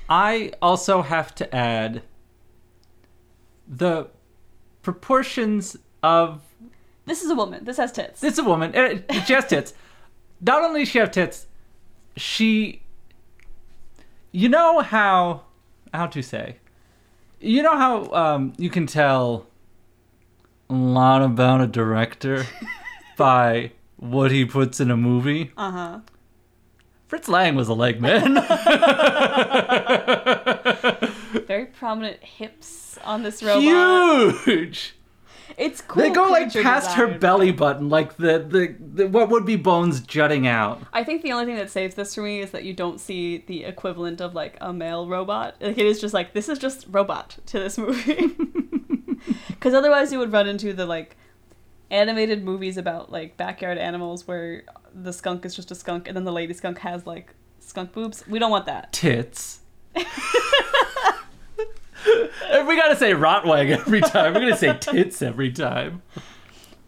I 0.08 0.50
also 0.60 1.02
have 1.02 1.32
to 1.36 1.54
add 1.54 2.02
the 3.68 4.08
proportions 4.82 5.76
of 6.02 6.42
This 7.06 7.22
is 7.22 7.30
a 7.30 7.36
woman. 7.36 7.64
This 7.64 7.76
has 7.76 7.92
tits. 7.92 8.20
This 8.20 8.32
is 8.32 8.40
a 8.40 8.44
woman. 8.44 8.74
Uh, 8.74 8.98
She 9.24 9.34
has 9.34 9.46
tits. 9.46 9.72
Not 10.40 10.64
only 10.64 10.80
does 10.80 10.88
she 10.88 10.98
have 10.98 11.12
tits, 11.12 11.46
she. 12.16 12.82
You 14.32 14.48
know 14.48 14.80
how. 14.80 15.42
How 15.92 16.08
to 16.08 16.22
say? 16.22 16.56
You 17.40 17.62
know 17.62 17.76
how 17.76 18.10
um, 18.12 18.52
you 18.58 18.68
can 18.68 18.88
tell 18.88 19.46
lot 20.74 21.22
about 21.22 21.60
a 21.60 21.66
director 21.66 22.46
by 23.16 23.72
what 23.96 24.30
he 24.30 24.44
puts 24.44 24.80
in 24.80 24.90
a 24.90 24.96
movie? 24.96 25.52
Uh 25.56 25.70
huh. 25.70 26.00
Fritz 27.06 27.28
Lang 27.28 27.54
was 27.54 27.68
a 27.68 27.74
leg 27.74 28.00
man. 28.00 28.34
Very 31.46 31.66
prominent 31.66 32.22
hips 32.22 32.98
on 33.04 33.22
this 33.22 33.42
robot. 33.42 33.62
Huge. 34.44 34.94
It's 35.56 35.80
cool. 35.80 36.02
They 36.02 36.10
go 36.10 36.28
like 36.28 36.52
past 36.52 36.96
her 36.96 37.06
design. 37.06 37.20
belly 37.20 37.52
button, 37.52 37.88
like 37.88 38.16
the, 38.16 38.38
the, 38.40 38.74
the 38.80 39.08
what 39.08 39.28
would 39.28 39.46
be 39.46 39.56
bones 39.56 40.00
jutting 40.00 40.46
out. 40.46 40.82
I 40.92 41.04
think 41.04 41.22
the 41.22 41.32
only 41.32 41.44
thing 41.44 41.56
that 41.56 41.70
saves 41.70 41.94
this 41.94 42.14
for 42.14 42.22
me 42.22 42.40
is 42.40 42.50
that 42.50 42.64
you 42.64 42.72
don't 42.72 43.00
see 43.00 43.44
the 43.46 43.64
equivalent 43.64 44.20
of 44.20 44.34
like 44.34 44.56
a 44.60 44.72
male 44.72 45.06
robot. 45.06 45.56
Like 45.60 45.78
it 45.78 45.86
is 45.86 46.00
just 46.00 46.14
like 46.14 46.32
this 46.32 46.48
is 46.48 46.58
just 46.58 46.86
robot 46.90 47.36
to 47.46 47.58
this 47.58 47.78
movie. 47.78 48.34
Because 49.48 49.74
otherwise 49.74 50.12
you 50.12 50.18
would 50.18 50.32
run 50.32 50.46
into 50.48 50.72
the 50.72 50.86
like 50.86 51.16
animated 51.90 52.44
movies 52.44 52.76
about 52.76 53.10
like 53.12 53.36
backyard 53.36 53.78
animals 53.78 54.26
where 54.26 54.64
the 54.94 55.12
skunk 55.12 55.44
is 55.44 55.54
just 55.54 55.70
a 55.70 55.74
skunk 55.74 56.08
and 56.08 56.16
then 56.16 56.24
the 56.24 56.32
lady 56.32 56.52
skunk 56.52 56.78
has 56.78 57.06
like 57.06 57.34
skunk 57.60 57.92
boobs. 57.92 58.26
We 58.26 58.38
don't 58.38 58.50
want 58.50 58.66
that. 58.66 58.92
tits. 58.92 59.60
we 59.96 60.02
gotta 62.76 62.96
say 62.96 63.12
Rotwang 63.12 63.70
every 63.70 64.00
time, 64.00 64.34
we're 64.34 64.40
gonna 64.40 64.56
say 64.56 64.76
tits 64.78 65.22
every 65.22 65.52
time. 65.52 66.02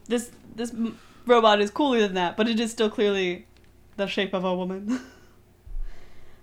This 0.07 0.31
this 0.55 0.71
m- 0.73 0.99
robot 1.27 1.61
is 1.61 1.71
cooler 1.71 2.01
than 2.01 2.15
that, 2.15 2.37
but 2.37 2.49
it 2.49 2.59
is 2.61 2.71
still 2.71 2.91
clearly 2.91 3.47
the 3.97 4.07
shape 4.07 4.35
of 4.35 4.45
a 4.45 4.55
woman. 4.55 5.01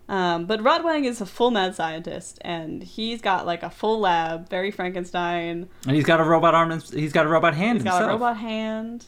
um, 0.09 0.45
but 0.45 0.59
Rotwang 0.59 1.05
is 1.05 1.21
a 1.21 1.25
full 1.25 1.51
mad 1.51 1.75
scientist, 1.75 2.37
and 2.41 2.83
he's 2.83 3.21
got 3.21 3.45
like 3.45 3.63
a 3.63 3.69
full 3.69 3.99
lab, 3.99 4.49
very 4.49 4.71
Frankenstein. 4.71 5.69
And 5.87 5.95
he's 5.95 6.05
got 6.05 6.19
a 6.19 6.23
robot 6.23 6.53
arm. 6.53 6.71
And 6.71 6.83
he's 6.83 7.13
got 7.13 7.25
a 7.25 7.29
robot 7.29 7.53
hand 7.53 7.77
He's 7.77 7.83
got 7.83 7.93
himself. 8.01 8.09
a 8.09 8.13
robot 8.13 8.37
hand. 8.37 9.05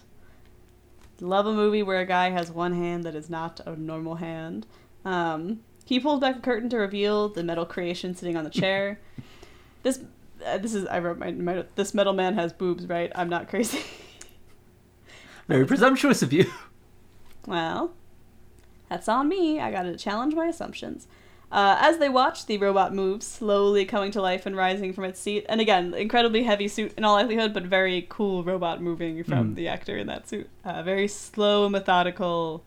Love 1.22 1.46
a 1.46 1.54
movie 1.54 1.84
where 1.84 2.00
a 2.00 2.06
guy 2.06 2.30
has 2.30 2.52
one 2.52 2.74
hand 2.74 3.04
that 3.04 3.16
is 3.16 3.30
not 3.30 3.60
a 3.66 3.76
normal 3.76 4.16
hand. 4.16 4.68
Um, 5.06 5.62
he 5.86 6.00
pulls 6.00 6.20
back 6.20 6.36
the 6.36 6.42
curtain 6.42 6.70
to 6.70 6.78
reveal 6.78 7.30
the 7.30 7.44
metal 7.44 7.66
creation 7.66 8.16
sitting 8.16 8.36
on 8.36 8.44
the 8.44 8.50
chair. 8.50 9.00
this, 9.84 10.00
uh, 10.46 10.58
this 10.58 10.74
is 10.74 10.86
I 10.88 11.00
wrote 11.00 11.18
my, 11.18 11.32
my 11.32 11.66
this 11.76 11.94
metal 11.94 12.14
man 12.14 12.34
has 12.36 12.52
boobs, 12.54 12.88
right? 12.88 13.12
I'm 13.16 13.30
not 13.30 13.50
crazy. 13.50 13.82
Very 15.48 15.66
presumptuous 15.66 16.22
of 16.24 16.34
you. 16.34 16.50
well, 17.46 17.94
that's 18.90 19.08
on 19.10 19.28
me. 19.28 19.60
I 19.60 19.72
gotta 19.72 19.96
challenge 19.98 20.34
my 20.36 20.46
assumptions. 20.48 21.08
Uh, 21.52 21.78
as 21.80 22.00
they 22.00 22.10
watch, 22.10 22.48
the 22.48 22.58
robot 22.58 22.94
moves, 22.94 23.26
slowly 23.26 23.86
coming 23.86 24.12
to 24.12 24.22
life 24.22 24.46
and 24.46 24.58
rising 24.58 24.92
from 24.92 25.04
its 25.06 25.20
seat. 25.20 25.46
And 25.48 25.62
again, 25.62 25.94
incredibly 25.94 26.44
heavy 26.44 26.68
suit 26.68 26.94
in 26.98 27.06
all 27.06 27.14
likelihood, 27.14 27.54
but 27.54 27.64
very 27.64 28.06
cool 28.10 28.44
robot 28.44 28.82
moving 28.82 29.24
from 29.24 29.52
Mm. 29.52 29.56
the 29.56 29.68
actor 29.68 29.96
in 29.98 30.08
that 30.08 30.28
suit. 30.28 30.50
Uh, 30.66 30.82
very 30.84 31.08
slow, 31.08 31.70
methodical, 31.70 32.64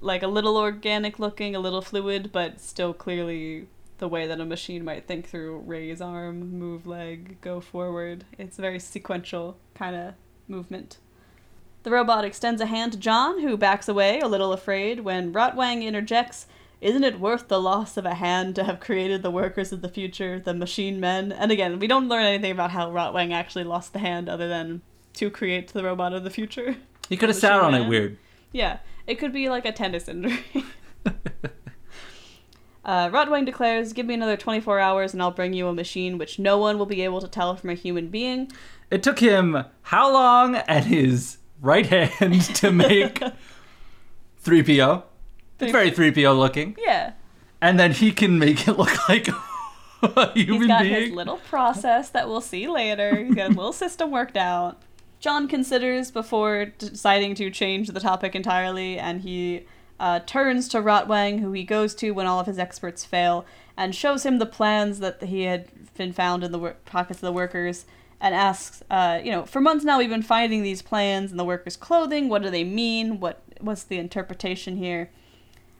like 0.00 0.22
a 0.22 0.28
little 0.28 0.56
organic 0.56 1.18
looking, 1.18 1.54
a 1.54 1.60
little 1.60 1.82
fluid, 1.82 2.30
but 2.32 2.60
still 2.60 2.94
clearly 2.94 3.66
the 3.98 4.08
way 4.08 4.26
that 4.26 4.40
a 4.40 4.44
machine 4.46 4.82
might 4.84 5.06
think 5.06 5.26
through 5.28 5.58
raise 5.66 6.00
arm, 6.00 6.58
move 6.58 6.86
leg, 6.86 7.38
go 7.42 7.60
forward. 7.60 8.24
It's 8.38 8.58
a 8.58 8.62
very 8.62 8.78
sequential 8.78 9.58
kind 9.74 9.94
of 9.94 10.14
movement. 10.48 10.96
The 11.82 11.90
robot 11.90 12.24
extends 12.24 12.60
a 12.60 12.66
hand 12.66 12.92
to 12.92 12.98
John, 12.98 13.40
who 13.40 13.56
backs 13.56 13.88
away, 13.88 14.20
a 14.20 14.28
little 14.28 14.52
afraid, 14.52 15.00
when 15.00 15.32
Rotwang 15.32 15.82
interjects, 15.82 16.46
Isn't 16.82 17.04
it 17.04 17.20
worth 17.20 17.48
the 17.48 17.60
loss 17.60 17.96
of 17.96 18.04
a 18.04 18.14
hand 18.14 18.54
to 18.56 18.64
have 18.64 18.80
created 18.80 19.22
the 19.22 19.30
workers 19.30 19.72
of 19.72 19.80
the 19.80 19.88
future, 19.88 20.38
the 20.38 20.52
machine 20.52 21.00
men? 21.00 21.32
And 21.32 21.50
again, 21.50 21.78
we 21.78 21.86
don't 21.86 22.08
learn 22.08 22.24
anything 22.24 22.52
about 22.52 22.70
how 22.72 22.90
Rotwang 22.90 23.32
actually 23.32 23.64
lost 23.64 23.92
the 23.92 23.98
hand 23.98 24.28
other 24.28 24.48
than 24.48 24.82
to 25.14 25.30
create 25.30 25.68
the 25.68 25.82
robot 25.82 26.12
of 26.12 26.22
the 26.22 26.30
future. 26.30 26.76
He 27.08 27.16
could 27.16 27.30
have 27.30 27.36
sat 27.38 27.60
on 27.60 27.74
it 27.74 27.88
weird. 27.88 28.18
Yeah, 28.52 28.78
it 29.06 29.14
could 29.14 29.32
be 29.32 29.48
like 29.48 29.64
a 29.64 29.72
tennis 29.72 30.08
injury. 30.08 30.44
Uh, 32.82 33.10
Rotwang 33.10 33.44
declares, 33.44 33.92
Give 33.92 34.06
me 34.06 34.14
another 34.14 34.38
24 34.38 34.80
hours 34.80 35.12
and 35.12 35.22
I'll 35.22 35.30
bring 35.30 35.52
you 35.52 35.68
a 35.68 35.72
machine 35.72 36.16
which 36.16 36.38
no 36.38 36.56
one 36.58 36.78
will 36.78 36.86
be 36.86 37.02
able 37.02 37.20
to 37.20 37.28
tell 37.28 37.54
from 37.54 37.70
a 37.70 37.74
human 37.74 38.08
being. 38.08 38.50
It 38.90 39.02
took 39.02 39.18
him 39.18 39.64
how 39.82 40.10
long 40.10 40.56
and 40.56 40.86
his 40.86 41.36
right 41.60 41.86
hand 41.86 42.42
to 42.56 42.70
make 42.72 43.20
3PO? 44.44 45.02
It's 45.60 45.72
very 45.72 45.90
3PO 45.90 46.38
looking. 46.38 46.76
Yeah. 46.78 47.12
And 47.60 47.78
then 47.78 47.92
he 47.92 48.12
can 48.12 48.38
make 48.38 48.66
it 48.66 48.78
look 48.78 49.08
like 49.08 49.28
a 50.02 50.32
human 50.32 50.60
He's 50.62 50.66
got 50.68 50.82
being. 50.82 50.94
his 50.94 51.10
little 51.10 51.36
process 51.36 52.08
that 52.10 52.28
we'll 52.28 52.40
see 52.40 52.66
later. 52.66 53.22
He's 53.22 53.34
got 53.34 53.50
a 53.50 53.54
little 53.54 53.72
system 53.72 54.10
worked 54.10 54.36
out. 54.36 54.80
John 55.18 55.46
considers 55.48 56.10
before 56.10 56.66
deciding 56.78 57.34
to 57.34 57.50
change 57.50 57.88
the 57.88 58.00
topic 58.00 58.34
entirely, 58.34 58.98
and 58.98 59.20
he 59.20 59.66
uh, 59.98 60.20
turns 60.20 60.66
to 60.68 60.78
Rotwang, 60.80 61.40
who 61.40 61.52
he 61.52 61.62
goes 61.62 61.94
to 61.96 62.12
when 62.12 62.26
all 62.26 62.40
of 62.40 62.46
his 62.46 62.58
experts 62.58 63.04
fail, 63.04 63.44
and 63.76 63.94
shows 63.94 64.24
him 64.24 64.38
the 64.38 64.46
plans 64.46 65.00
that 65.00 65.22
he 65.24 65.42
had 65.42 65.66
been 65.98 66.14
found 66.14 66.42
in 66.42 66.52
the 66.52 66.58
wor- 66.58 66.76
pockets 66.86 67.18
of 67.18 67.26
the 67.26 67.32
workers, 67.32 67.84
and 68.20 68.34
asks, 68.34 68.82
uh, 68.90 69.20
you 69.22 69.30
know, 69.30 69.46
for 69.46 69.60
months 69.60 69.84
now 69.84 69.98
we've 69.98 70.10
been 70.10 70.22
finding 70.22 70.62
these 70.62 70.82
plans 70.82 71.30
in 71.30 71.36
the 71.36 71.44
workers' 71.44 71.76
clothing. 71.76 72.28
What 72.28 72.42
do 72.42 72.50
they 72.50 72.64
mean? 72.64 73.20
What 73.20 73.42
what's 73.60 73.82
the 73.82 73.98
interpretation 73.98 74.76
here? 74.76 75.10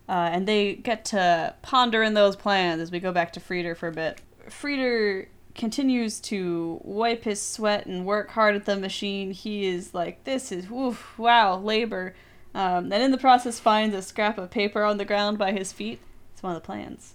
Uh, 0.08 0.30
and 0.32 0.48
they 0.48 0.74
get 0.74 1.04
to 1.06 1.54
ponder 1.62 2.02
in 2.02 2.14
those 2.14 2.34
plans 2.36 2.80
as 2.80 2.90
we 2.90 2.98
go 2.98 3.12
back 3.12 3.32
to 3.34 3.40
Freder 3.40 3.76
for 3.76 3.88
a 3.88 3.92
bit. 3.92 4.20
Freder 4.48 5.26
continues 5.54 6.18
to 6.20 6.80
wipe 6.82 7.24
his 7.24 7.40
sweat 7.40 7.86
and 7.86 8.04
work 8.04 8.30
hard 8.30 8.56
at 8.56 8.64
the 8.64 8.76
machine. 8.76 9.30
He 9.30 9.66
is 9.66 9.94
like, 9.94 10.24
this 10.24 10.50
is, 10.50 10.68
woof, 10.68 11.16
wow, 11.16 11.56
labor. 11.58 12.14
Um, 12.54 12.92
and 12.92 13.02
in 13.02 13.12
the 13.12 13.18
process 13.18 13.60
finds 13.60 13.94
a 13.94 14.02
scrap 14.02 14.36
of 14.36 14.50
paper 14.50 14.82
on 14.82 14.96
the 14.96 15.04
ground 15.04 15.38
by 15.38 15.52
his 15.52 15.72
feet. 15.72 16.00
It's 16.32 16.42
one 16.42 16.56
of 16.56 16.60
the 16.60 16.66
plans. 16.66 17.14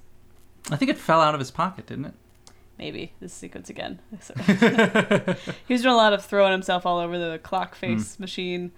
I 0.71 0.77
think 0.77 0.89
it 0.89 0.97
fell 0.97 1.19
out 1.19 1.33
of 1.33 1.39
his 1.39 1.51
pocket, 1.51 1.87
didn't 1.87 2.15
Maybe 2.77 3.13
this 3.21 3.33
sequence 3.33 3.69
again. 3.69 3.99
it? 4.11 5.37
he 5.67 5.73
was 5.73 5.81
doing 5.81 5.93
a 5.93 5.97
lot 5.97 6.11
of 6.13 6.25
throwing 6.25 6.51
himself 6.51 6.85
all 6.85 6.99
over 6.99 7.17
the 7.17 7.39
clock 7.39 7.73
face 7.75 8.19
machine. 8.19 8.71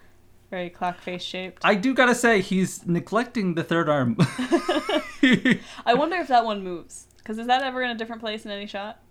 Very 0.52 0.70
clock 0.70 1.00
face 1.02 1.24
shaped. 1.24 1.64
I 1.66 1.76
do 1.76 1.94
gotta 1.94 2.16
say, 2.16 2.40
he's 2.42 2.86
neglecting 2.86 3.56
the 3.56 3.64
third 3.64 3.90
arm. 3.90 4.16
I 4.20 5.94
wonder 5.94 6.18
if 6.18 6.28
that 6.30 6.46
one 6.46 6.64
moves. 6.64 7.08
Because 7.18 7.38
is 7.40 7.48
that 7.48 7.64
ever 7.64 7.82
in 7.82 7.90
a 7.90 7.96
different 7.96 8.22
place 8.22 8.46
in 8.46 8.52
any 8.52 8.68
shot? 8.68 9.02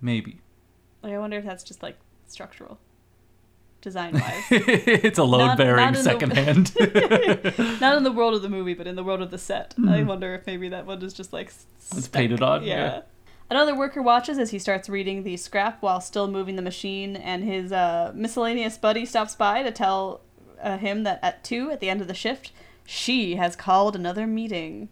Maybe. 0.00 0.40
Like, 1.02 1.14
I 1.14 1.18
wonder 1.18 1.38
if 1.38 1.44
that's 1.44 1.64
just 1.64 1.82
like 1.82 1.96
structural, 2.26 2.78
design 3.80 4.14
wise. 4.14 4.44
it's 4.50 5.18
a 5.18 5.24
load 5.24 5.46
Not- 5.46 5.56
bearing 5.58 5.76
not 5.76 5.88
in 5.88 5.94
the- 5.94 6.02
second 6.02 6.32
hand. 6.32 6.72
Not 7.80 7.96
in 7.96 8.02
the 8.02 8.12
world 8.12 8.34
of 8.34 8.42
the 8.42 8.48
movie, 8.50 8.74
but 8.74 8.86
in 8.86 8.96
the 8.96 9.04
world 9.04 9.22
of 9.22 9.30
the 9.30 9.38
set. 9.38 9.74
I 9.78 10.00
Hmm. 10.02 10.06
wonder 10.08 10.34
if 10.34 10.46
maybe 10.46 10.68
that 10.70 10.84
one 10.84 11.02
is 11.02 11.14
just 11.14 11.32
like. 11.32 11.46
s- 11.48 11.64
It's 11.78 12.00
stuck. 12.00 12.12
painted 12.12 12.42
on, 12.42 12.64
yeah. 12.64 13.02
Another 13.48 13.76
worker 13.76 14.02
watches 14.02 14.38
as 14.38 14.50
he 14.50 14.58
starts 14.58 14.88
reading 14.88 15.22
the 15.22 15.36
scrap 15.36 15.80
while 15.80 16.00
still 16.00 16.26
moving 16.26 16.56
the 16.56 16.62
machine, 16.62 17.14
and 17.14 17.44
his 17.44 17.70
uh, 17.70 18.12
miscellaneous 18.14 18.76
buddy 18.76 19.06
stops 19.06 19.36
by 19.36 19.62
to 19.62 19.70
tell 19.70 20.20
uh, 20.60 20.78
him 20.78 21.04
that 21.04 21.20
at 21.22 21.44
2, 21.44 21.70
at 21.70 21.80
the 21.80 21.88
end 21.88 22.00
of 22.00 22.08
the 22.08 22.14
shift, 22.14 22.50
she 22.84 23.36
has 23.36 23.54
called 23.54 23.94
another 23.94 24.26
meeting. 24.26 24.88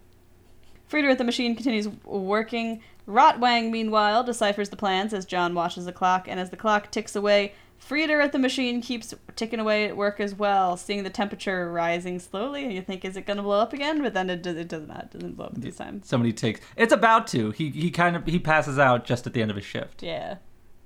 Freder 0.90 1.10
at 1.10 1.18
the 1.18 1.24
machine 1.24 1.56
continues 1.56 1.88
working. 2.04 2.80
Rotwang, 3.08 3.70
meanwhile, 3.70 4.22
deciphers 4.22 4.68
the 4.68 4.76
plans 4.76 5.12
as 5.12 5.24
John 5.24 5.54
watches 5.54 5.84
the 5.84 5.92
clock, 5.92 6.28
and 6.28 6.38
as 6.38 6.50
the 6.50 6.56
clock 6.56 6.92
ticks 6.92 7.16
away, 7.16 7.54
Freder 7.88 8.22
at 8.22 8.32
the 8.32 8.38
machine 8.38 8.80
keeps 8.80 9.12
ticking 9.36 9.60
away 9.60 9.84
at 9.86 9.96
work 9.96 10.18
as 10.20 10.34
well, 10.34 10.76
seeing 10.76 11.02
the 11.02 11.10
temperature 11.10 11.70
rising 11.70 12.18
slowly, 12.18 12.64
and 12.64 12.72
you 12.72 12.80
think, 12.80 13.04
is 13.04 13.16
it 13.16 13.26
going 13.26 13.36
to 13.36 13.42
blow 13.42 13.60
up 13.60 13.72
again? 13.74 14.02
But 14.02 14.14
then 14.14 14.30
it, 14.30 14.42
does, 14.42 14.56
it 14.56 14.68
does 14.68 14.86
not. 14.88 15.04
It 15.04 15.10
doesn't 15.12 15.36
blow 15.36 15.46
up 15.46 15.54
this 15.54 15.76
time. 15.76 16.00
Somebody 16.02 16.32
takes. 16.32 16.60
It's 16.76 16.92
about 16.92 17.26
to. 17.28 17.50
He 17.50 17.70
he 17.70 17.90
kind 17.90 18.16
of 18.16 18.24
he 18.26 18.38
passes 18.38 18.78
out 18.78 19.04
just 19.04 19.26
at 19.26 19.34
the 19.34 19.42
end 19.42 19.50
of 19.50 19.56
his 19.56 19.66
shift, 19.66 20.02
Yeah. 20.02 20.36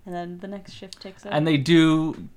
And 0.07 0.15
then 0.15 0.39
the 0.39 0.49
next 0.49 0.73
shift 0.73 1.01
takes 1.03 1.25
over. 1.27 1.35
and 1.35 1.47
they 1.47 1.57
do 1.59 2.29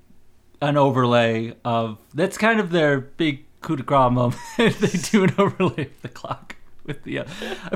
an 0.60 0.76
overlay 0.76 1.54
of. 1.64 1.98
That's 2.14 2.36
kind 2.38 2.60
of 2.60 2.70
their 2.70 3.00
big 3.00 3.44
coup 3.62 3.76
de 3.76 3.82
grace 3.82 4.12
moment. 4.12 4.40
they 4.58 4.70
do 5.10 5.24
an 5.24 5.34
overlay 5.38 5.86
of 5.86 6.02
the 6.02 6.08
clock. 6.08 6.56
with 6.84 7.02
the. 7.04 7.20
Uh, 7.20 7.24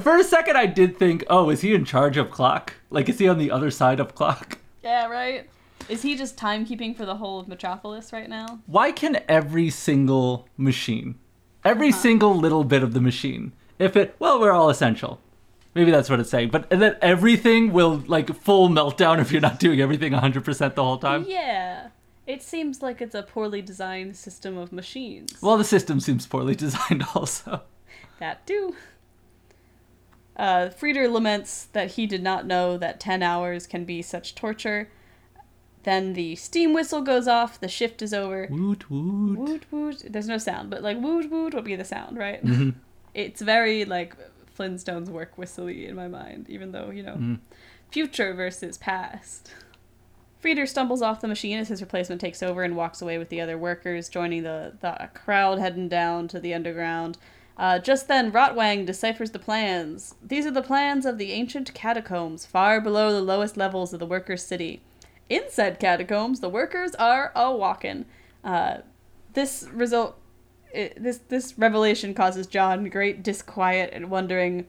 for 0.01 0.17
a 0.19 0.25
second, 0.25 0.57
I 0.57 0.67
did 0.67 0.99
think, 0.99 1.25
oh, 1.31 1.51
is 1.51 1.63
he 1.63 1.75
in 1.75 1.85
charge 1.85 2.17
of 2.17 2.31
clock? 2.31 2.75
Like, 2.91 3.09
is 3.09 3.19
he 3.19 3.27
on 3.29 3.39
the 3.39 3.51
other 3.51 3.71
side 3.71 3.99
of 3.99 4.15
clock? 4.15 4.59
Yeah, 4.85 5.07
right. 5.09 5.49
Is 5.89 6.03
he 6.03 6.17
just 6.17 6.37
timekeeping 6.37 6.97
for 6.97 7.07
the 7.07 7.17
whole 7.17 7.39
of 7.39 7.49
Metropolis 7.49 8.13
right 8.13 8.29
now? 8.29 8.61
Why 8.67 8.91
can 8.93 9.23
every 9.29 9.71
single 9.71 10.49
machine, 10.57 11.17
every 11.65 11.91
Uh-huh. 11.91 11.99
single 12.01 12.35
little 12.35 12.65
bit 12.65 12.83
of 12.83 12.93
the 12.93 13.01
machine, 13.01 13.53
if 13.79 13.97
it, 13.97 14.17
well, 14.19 14.41
we're 14.41 14.53
all 14.53 14.69
essential. 14.71 15.21
Maybe 15.75 15.91
that's 15.91 16.09
what 16.09 16.19
it's 16.19 16.31
saying. 16.31 16.49
But 16.51 16.67
and 16.73 16.81
then 16.81 16.97
everything 17.03 17.73
will, 17.73 18.03
like, 18.07 18.35
full 18.35 18.69
meltdown 18.69 19.21
if 19.21 19.31
you're 19.31 19.43
not 19.43 19.61
doing 19.61 19.81
everything 19.81 20.13
100% 20.13 20.75
the 20.75 20.83
whole 20.83 20.99
time. 20.99 21.25
Yeah. 21.29 21.89
It 22.27 22.43
seems 22.43 22.83
like 22.83 23.01
it's 23.01 23.15
a 23.15 23.23
poorly 23.23 23.63
designed 23.63 24.17
system 24.17 24.57
of 24.57 24.73
machines. 24.73 25.37
Well, 25.41 25.57
the 25.59 25.65
system 25.65 26.01
seems 26.01 26.27
poorly 26.27 26.55
designed 26.67 27.05
also. 27.15 27.63
That 28.19 28.45
too. 28.47 28.75
Uh, 30.37 30.69
Freder 30.71 31.11
laments 31.13 31.65
that 31.73 31.93
he 31.93 32.07
did 32.07 32.23
not 32.23 32.47
know 32.47 32.77
that 32.79 32.99
10 32.99 33.23
hours 33.23 33.67
can 33.67 33.85
be 33.85 34.03
such 34.03 34.35
torture. 34.35 34.89
Then 35.87 36.15
the 36.15 36.35
steam 36.35 36.73
whistle 36.75 37.01
goes 37.01 37.29
off, 37.29 37.61
the 37.61 37.69
shift 37.69 38.03
is 38.03 38.13
over. 38.13 38.49
Woot 38.51 38.91
woot. 38.91 39.39
Woot 39.39 39.65
woot. 39.71 40.03
There's 40.11 40.27
no 40.27 40.37
sound, 40.37 40.69
but 40.69 40.83
like 40.83 40.99
woot 41.01 41.31
woot 41.31 41.55
would 41.55 41.65
be 41.65 41.77
the 41.77 41.85
sound, 41.85 42.19
right? 42.19 42.45
Mhm. 42.45 42.75
It's 43.15 43.41
very 43.41 43.85
like 43.87 44.15
Flintstones 44.59 45.09
work 45.09 45.39
whistly 45.39 45.87
in 45.87 45.95
my 45.95 46.09
mind, 46.09 46.51
even 46.51 46.73
though, 46.73 46.91
you 46.91 47.03
know, 47.05 47.15
Mhm. 47.15 47.39
future 47.91 48.35
versus 48.35 48.77
past. 48.77 49.53
Freder 50.43 50.67
stumbles 50.69 51.03
off 51.03 51.21
the 51.21 51.29
machine 51.29 51.57
as 51.59 51.69
his 51.69 51.81
replacement 51.81 52.21
takes 52.21 52.43
over 52.43 52.63
and 52.65 52.77
walks 52.77 53.01
away 53.01 53.17
with 53.17 53.29
the 53.29 53.41
other 53.41 53.57
workers, 53.57 54.09
joining 54.09 54.43
the, 54.43 54.73
the 54.81 55.09
crowd 55.15 55.59
heading 55.61 55.89
down 55.89 56.27
to 56.29 56.41
the 56.41 56.53
underground. 56.53 57.17
Uh, 57.57 57.79
just 57.79 58.07
then, 58.09 58.31
Rotwang 58.33 58.85
deciphers 58.85 59.31
the 59.31 59.39
plans. 59.39 60.15
These 60.23 60.45
are 60.47 60.51
the 60.51 60.63
plans 60.63 61.07
of 61.07 61.17
the 61.17 61.33
ancient 61.33 61.73
catacombs, 61.75 62.45
far 62.45 62.81
below 62.81 63.13
the 63.13 63.23
lowest 63.23 63.57
levels 63.57 63.93
of 63.95 64.01
the 64.01 64.05
workers' 64.07 64.45
city. 64.45 64.83
Inside 65.29 65.81
catacombs, 65.81 66.41
the 66.41 66.49
workers 66.49 66.95
are 66.95 67.33
a 67.35 67.53
walkin'. 67.53 68.05
Uh, 68.45 68.79
this 69.33 69.67
result, 69.73 70.17
it, 70.73 71.03
this 71.03 71.19
this 71.19 71.59
revelation 71.59 72.15
causes 72.15 72.47
John 72.47 72.89
great 72.89 73.23
disquiet 73.23 73.91
and 73.93 74.11
wondering 74.11 74.67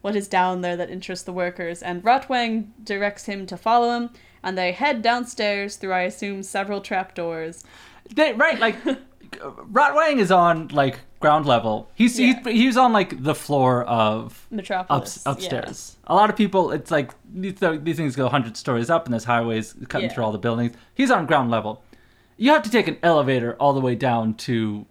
what 0.00 0.16
is 0.16 0.28
down 0.28 0.62
there 0.62 0.76
that 0.76 0.90
interests 0.90 1.24
the 1.24 1.32
workers. 1.32 1.82
And 1.82 2.02
Rotwang 2.02 2.70
directs 2.82 3.26
him 3.26 3.46
to 3.46 3.56
follow 3.56 3.94
him, 3.96 4.10
and 4.42 4.56
they 4.56 4.72
head 4.72 5.02
downstairs 5.02 5.76
through, 5.76 5.92
I 5.92 6.02
assume, 6.02 6.42
several 6.42 6.80
trapdoors. 6.80 7.64
They, 8.14 8.32
right, 8.32 8.58
like 8.58 8.76
Rotwang 9.32 10.18
is 10.18 10.30
on 10.30 10.68
like 10.68 11.00
ground 11.20 11.46
level. 11.46 11.90
He's 11.94 12.18
Yeah. 12.18 12.40
he's 12.44 12.52
he's 12.52 12.76
on 12.76 12.92
like 12.92 13.22
the 13.22 13.34
floor 13.34 13.84
of 13.84 14.46
Metropolis 14.50 15.26
up, 15.26 15.36
upstairs. 15.36 15.96
A 16.06 16.14
lot 16.14 16.30
of 16.30 16.36
people, 16.36 16.72
it's 16.72 16.90
like 16.90 17.12
these, 17.32 17.54
these 17.82 17.96
things 17.96 18.16
go 18.16 18.28
hundred 18.28 18.56
stories 18.56 18.90
up, 18.90 19.04
and 19.06 19.12
there's 19.12 19.24
highways 19.24 19.74
cutting 19.88 20.08
Yeah. 20.08 20.14
through 20.14 20.24
all 20.24 20.32
the 20.32 20.38
buildings. 20.38 20.76
He's 20.94 21.10
on 21.10 21.26
ground 21.26 21.50
level. 21.50 21.82
You 22.36 22.52
have 22.52 22.62
to 22.62 22.70
take 22.70 22.88
an 22.88 22.96
elevator 23.02 23.54
all 23.60 23.72
the 23.72 23.80
way 23.80 23.94
down 23.94 24.34
to. 24.34 24.86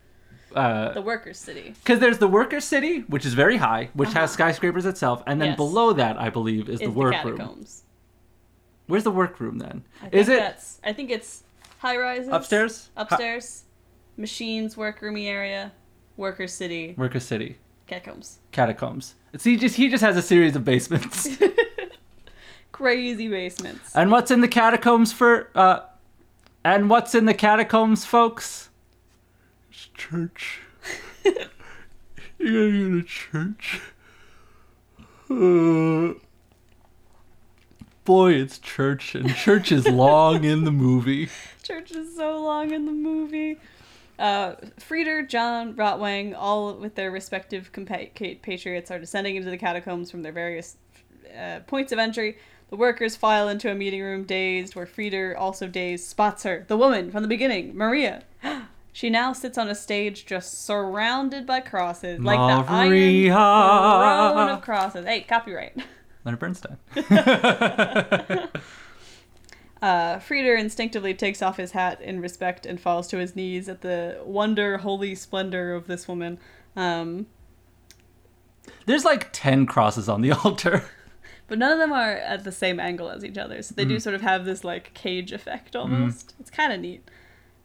Yeah, 0.55 0.91
the 0.93 1.01
workers' 1.01 1.37
city. 1.37 1.75
Because 1.83 1.99
there's 1.99 2.17
the 2.17 2.27
worker 2.27 2.59
city, 2.59 3.01
which 3.07 3.23
is 3.25 3.33
very 3.35 3.57
high, 3.57 3.89
which 3.93 4.09
has 4.09 4.15
Uh-huh. 4.29 4.33
skyscrapers 4.33 4.85
itself, 4.85 5.21
and 5.27 5.39
then 5.39 5.49
Yes. 5.49 5.57
below 5.57 5.93
that, 5.93 6.19
I 6.19 6.29
believe, 6.31 6.69
is, 6.69 6.81
Is 6.81 6.87
the 6.87 6.91
workroom. 6.91 7.65
Where's 8.87 9.03
the 9.03 9.11
workroom 9.11 9.59
then? 9.59 9.83
I 9.99 10.09
think 10.09 10.13
Is 10.15 10.29
it 10.29 10.39
That's, 10.39 10.79
I 10.83 10.93
think 10.93 11.11
it's 11.11 11.43
high 11.79 11.97
rises. 11.97 12.29
upstairs? 12.31 12.89
Upstairs. 12.97 13.63
Machines, 14.19 14.75
workroomy 14.75 15.27
area, 15.27 15.71
worker 16.17 16.45
city, 16.45 16.93
worker 16.97 17.21
city, 17.21 17.57
catacombs. 17.87 18.39
catacombs. 18.51 19.15
It's 19.31 19.45
he 19.45 19.55
just 19.55 19.77
he 19.77 19.87
just 19.89 20.03
has 20.03 20.17
a 20.17 20.21
series 20.21 20.55
of 20.57 20.65
basements. 20.65 21.29
Crazy 22.73 23.29
basements. 23.29 23.95
And 23.95 24.11
what's 24.11 24.29
in 24.29 24.41
the 24.41 24.47
catacombs 24.49 25.13
for 25.13 25.49
uh 25.55 25.81
and 26.65 26.89
what's 26.89 27.15
in 27.15 27.25
the 27.25 27.33
catacombs, 27.33 28.03
folks? 28.03 28.69
It's 29.71 29.87
church. 29.93 30.59
you 31.23 31.31
gotta 31.33 32.71
go 32.71 33.01
to 33.01 33.03
church. 33.03 33.81
Uh, 35.31 36.19
boy, 38.03 38.33
it's 38.33 38.57
church, 38.59 39.15
and 39.15 39.33
church 39.35 39.71
is 39.71 39.87
long 39.87 40.43
in 40.43 40.65
the 40.65 40.71
movie. 40.71 41.29
Church 41.63 41.91
is 41.91 42.15
so 42.15 42.41
long 42.43 42.71
in 42.71 42.85
the 42.87 42.91
movie. 42.91 43.59
Uh, 44.19 44.55
Freder, 44.79 45.27
John, 45.27 45.73
Rotwang, 45.75 46.35
all 46.37 46.73
with 46.73 46.95
their 46.95 47.09
respective 47.09 47.71
compatriots, 47.71 48.91
are 48.91 48.99
descending 48.99 49.37
into 49.37 49.49
the 49.49 49.57
catacombs 49.57 50.11
from 50.11 50.23
their 50.23 50.33
various 50.33 50.75
uh, 51.39 51.61
points 51.67 51.93
of 51.93 51.99
entry. 51.99 52.37
The 52.69 52.75
workers 52.75 53.15
file 53.15 53.47
into 53.47 53.71
a 53.71 53.75
meeting 53.75 54.01
room, 54.01 54.25
dazed, 54.25 54.75
where 54.75 54.85
Freder, 54.85 55.35
also 55.37 55.67
dazed, 55.67 56.05
spots 56.05 56.43
her, 56.43 56.65
the 56.67 56.77
woman 56.77 57.11
from 57.11 57.23
the 57.23 57.29
beginning, 57.29 57.75
Maria. 57.75 58.23
She 58.91 59.11
now 59.11 59.33
sits 59.33 59.57
on 59.57 59.69
a 59.69 59.75
stage 59.75 60.25
just 60.25 60.65
surrounded 60.65 61.45
by 61.45 61.61
crosses, 61.61 62.19
like 62.19 62.37
the 62.37 62.69
iron 62.69 63.27
throne 64.33 64.49
of 64.49 64.61
crosses. 64.61 65.05
Hey, 65.05 65.21
copyright. 65.21 65.77
Leonard 66.25 66.39
Bernstein. 66.39 66.77
Uh, 69.81 70.17
Freder 70.17 70.59
instinctively 70.59 71.13
takes 71.13 71.41
off 71.41 71.57
his 71.57 71.71
hat 71.71 72.01
in 72.01 72.19
respect 72.19 72.65
and 72.65 72.79
falls 72.81 73.07
to 73.07 73.17
his 73.17 73.35
knees 73.35 73.69
at 73.69 73.81
the 73.81 74.19
wonder, 74.25 74.79
holy 74.79 75.15
splendor 75.15 75.73
of 75.73 75.87
this 75.87 76.07
woman. 76.07 76.37
Um, 76.75 77.27
There's 78.85 79.05
like 79.05 79.29
10 79.31 79.65
crosses 79.65 80.09
on 80.09 80.21
the 80.21 80.31
altar. 80.43 80.83
but 81.47 81.57
none 81.57 81.71
of 81.71 81.79
them 81.79 81.91
are 81.93 82.11
at 82.11 82.43
the 82.43 82.51
same 82.51 82.79
angle 82.79 83.09
as 83.09 83.23
each 83.23 83.37
other, 83.37 83.61
so 83.61 83.73
they 83.73 83.85
do 83.85 83.99
sort 83.99 84.15
of 84.15 84.21
have 84.21 84.45
this 84.45 84.63
like 84.63 84.93
cage 84.93 85.31
effect 85.31 85.75
almost. 85.75 86.33
It's 86.39 86.49
kind 86.49 86.73
of 86.73 86.79
neat. 86.79 87.09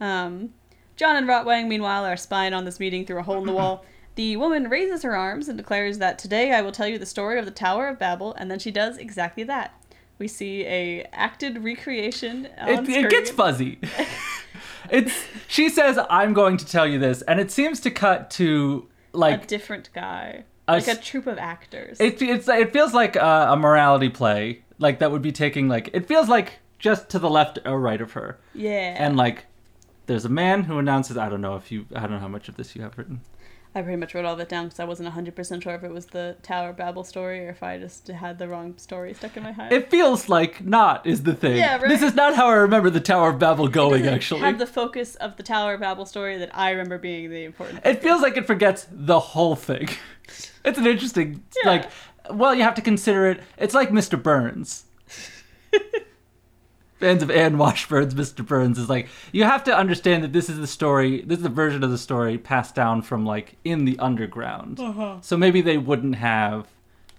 Um, 0.00 0.54
John 0.96 1.16
and 1.16 1.26
Rotwang, 1.26 1.66
meanwhile, 1.66 2.04
are 2.04 2.16
spying 2.16 2.54
on 2.54 2.64
this 2.64 2.78
meeting 2.78 3.04
through 3.04 3.18
a 3.18 3.22
hole 3.24 3.38
in 3.38 3.46
the 3.46 3.52
wall. 3.60 3.84
The 4.14 4.36
woman 4.36 4.70
raises 4.70 5.02
her 5.02 5.16
arms 5.16 5.48
and 5.48 5.58
declares 5.58 5.98
that 5.98 6.20
today 6.20 6.52
I 6.52 6.62
will 6.62 6.70
tell 6.70 6.86
you 6.86 6.98
the 7.00 7.06
story 7.06 7.36
of 7.40 7.44
the 7.44 7.50
Tower 7.50 7.88
of 7.88 7.98
Babel, 7.98 8.32
and 8.34 8.48
then 8.48 8.60
she 8.60 8.70
does 8.70 8.96
exactly 8.98 9.42
that. 9.44 9.74
We 10.18 10.28
see 10.28 10.64
a 10.66 11.02
acted 11.12 11.64
recreation. 11.64 12.48
On 12.58 12.68
it, 12.68 12.88
it 12.88 13.10
gets 13.10 13.30
fuzzy. 13.30 13.78
it's 14.90 15.26
she 15.48 15.68
says 15.68 15.98
I'm 16.08 16.32
going 16.32 16.56
to 16.58 16.66
tell 16.66 16.86
you 16.86 16.98
this, 16.98 17.22
and 17.22 17.40
it 17.40 17.50
seems 17.50 17.80
to 17.80 17.90
cut 17.90 18.30
to 18.32 18.88
like 19.12 19.44
a 19.44 19.46
different 19.46 19.90
guy, 19.94 20.44
A 20.68 20.72
like 20.72 20.88
a 20.88 20.94
troupe 20.94 21.26
of 21.26 21.38
actors. 21.38 22.00
it. 22.00 22.20
It's 22.22 22.48
it 22.48 22.72
feels 22.72 22.94
like 22.94 23.16
a, 23.16 23.48
a 23.50 23.56
morality 23.56 24.08
play, 24.08 24.62
like 24.78 24.98
that 25.00 25.10
would 25.10 25.22
be 25.22 25.32
taking 25.32 25.68
like 25.68 25.90
it 25.92 26.06
feels 26.06 26.28
like 26.28 26.60
just 26.78 27.08
to 27.10 27.18
the 27.18 27.30
left 27.30 27.58
or 27.64 27.80
right 27.80 28.00
of 28.00 28.12
her, 28.12 28.38
yeah, 28.54 28.96
and 28.98 29.16
like 29.16 29.46
there's 30.06 30.24
a 30.24 30.30
man 30.30 30.64
who 30.64 30.78
announces. 30.78 31.16
I 31.16 31.28
don't 31.28 31.40
know 31.40 31.56
if 31.56 31.72
you. 31.72 31.86
I 31.94 32.00
don't 32.00 32.12
know 32.12 32.18
how 32.18 32.28
much 32.28 32.48
of 32.48 32.56
this 32.56 32.76
you 32.76 32.82
have 32.82 32.96
written. 32.98 33.20
I 33.76 33.82
pretty 33.82 33.96
much 33.96 34.14
wrote 34.14 34.24
all 34.24 34.36
that 34.36 34.48
down 34.48 34.66
because 34.66 34.78
I 34.78 34.84
wasn't 34.84 35.08
hundred 35.08 35.34
percent 35.34 35.62
sure 35.64 35.74
if 35.74 35.82
it 35.82 35.90
was 35.92 36.06
the 36.06 36.36
Tower 36.42 36.70
of 36.70 36.76
Babel 36.76 37.02
story 37.02 37.44
or 37.46 37.50
if 37.50 37.62
I 37.62 37.78
just 37.78 38.06
had 38.06 38.38
the 38.38 38.46
wrong 38.48 38.78
story 38.78 39.14
stuck 39.14 39.36
in 39.36 39.42
my 39.42 39.50
head. 39.52 39.72
It 39.72 39.90
feels 39.90 40.28
like 40.28 40.64
not 40.64 41.04
is 41.06 41.24
the 41.24 41.34
thing. 41.34 41.56
Yeah, 41.56 41.78
right. 41.78 41.88
This 41.88 42.00
is 42.02 42.14
not 42.14 42.36
how 42.36 42.46
I 42.48 42.54
remember 42.54 42.88
the 42.90 43.00
Tower 43.00 43.30
of 43.30 43.38
Babel 43.40 43.66
going. 43.68 44.06
Actually, 44.06 44.40
have 44.40 44.58
the 44.60 44.66
focus 44.66 45.16
of 45.16 45.36
the 45.36 45.42
Tower 45.42 45.74
of 45.74 45.80
Babel 45.80 46.06
story 46.06 46.38
that 46.38 46.56
I 46.56 46.70
remember 46.70 46.98
being 46.98 47.30
the 47.30 47.44
important. 47.44 47.80
It 47.84 48.00
feels 48.02 48.22
like 48.22 48.36
it 48.36 48.46
forgets 48.46 48.86
the 48.90 49.18
whole 49.20 49.56
thing. 49.56 49.88
It's 50.64 50.78
an 50.78 50.86
interesting, 50.86 51.42
Yeah. 51.62 51.68
like, 51.70 51.90
well, 52.30 52.54
you 52.54 52.62
have 52.62 52.74
to 52.76 52.80
consider 52.80 53.26
it. 53.26 53.42
It's 53.58 53.74
like 53.74 53.90
Mr. 53.90 54.20
Burns. 54.20 54.84
Fans 57.00 57.22
of 57.22 57.30
Anne 57.30 57.58
Washburn's 57.58 58.14
Mr. 58.14 58.46
Burns 58.46 58.78
is 58.78 58.88
like, 58.88 59.08
you 59.32 59.44
have 59.44 59.64
to 59.64 59.76
understand 59.76 60.22
that 60.24 60.32
this 60.32 60.48
is 60.48 60.58
the 60.58 60.66
story, 60.66 61.22
this 61.22 61.38
is 61.38 61.42
the 61.42 61.48
version 61.48 61.82
of 61.82 61.90
the 61.90 61.98
story 61.98 62.38
passed 62.38 62.74
down 62.74 63.02
from, 63.02 63.26
like, 63.26 63.56
in 63.64 63.84
the 63.84 63.98
underground. 63.98 64.78
Uh-huh. 64.80 65.16
So 65.20 65.36
maybe 65.36 65.60
they 65.60 65.76
wouldn't 65.76 66.16
have 66.16 66.68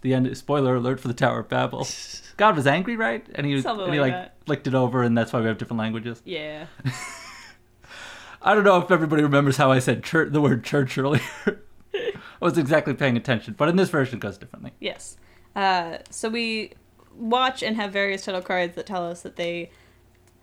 the 0.01 0.13
end, 0.13 0.37
spoiler 0.37 0.75
alert 0.75 0.99
for 0.99 1.07
the 1.07 1.13
Tower 1.13 1.39
of 1.39 1.49
Babel. 1.49 1.87
God 2.37 2.55
was 2.55 2.67
angry, 2.67 2.95
right? 2.95 3.25
And 3.35 3.45
he, 3.45 3.53
was, 3.55 3.63
Something 3.63 3.85
and 3.85 3.93
he 3.93 3.99
like 3.99 4.45
flicked 4.45 4.67
it 4.67 4.75
over, 4.75 5.03
and 5.03 5.17
that's 5.17 5.33
why 5.33 5.39
we 5.41 5.47
have 5.47 5.57
different 5.57 5.79
languages. 5.79 6.21
Yeah, 6.25 6.67
I 8.41 8.53
don't 8.53 8.63
know 8.63 8.77
if 8.79 8.91
everybody 8.91 9.23
remembers 9.23 9.57
how 9.57 9.71
I 9.71 9.79
said 9.79 10.03
chur- 10.03 10.29
the 10.29 10.41
word 10.41 10.63
church 10.63 10.97
earlier. 10.97 11.21
I 11.93 12.11
was 12.39 12.57
exactly 12.57 12.93
paying 12.93 13.17
attention, 13.17 13.55
but 13.57 13.69
in 13.69 13.75
this 13.75 13.89
version 13.89 14.17
it 14.17 14.21
goes 14.21 14.37
differently. 14.37 14.71
yes. 14.79 15.17
Uh, 15.55 15.99
so 16.09 16.27
we 16.27 16.73
watch 17.17 17.63
and 17.63 17.75
have 17.75 17.91
various 17.91 18.23
title 18.25 18.41
cards 18.41 18.75
that 18.75 18.85
tell 18.85 19.05
us 19.09 19.21
that 19.21 19.35
they. 19.35 19.71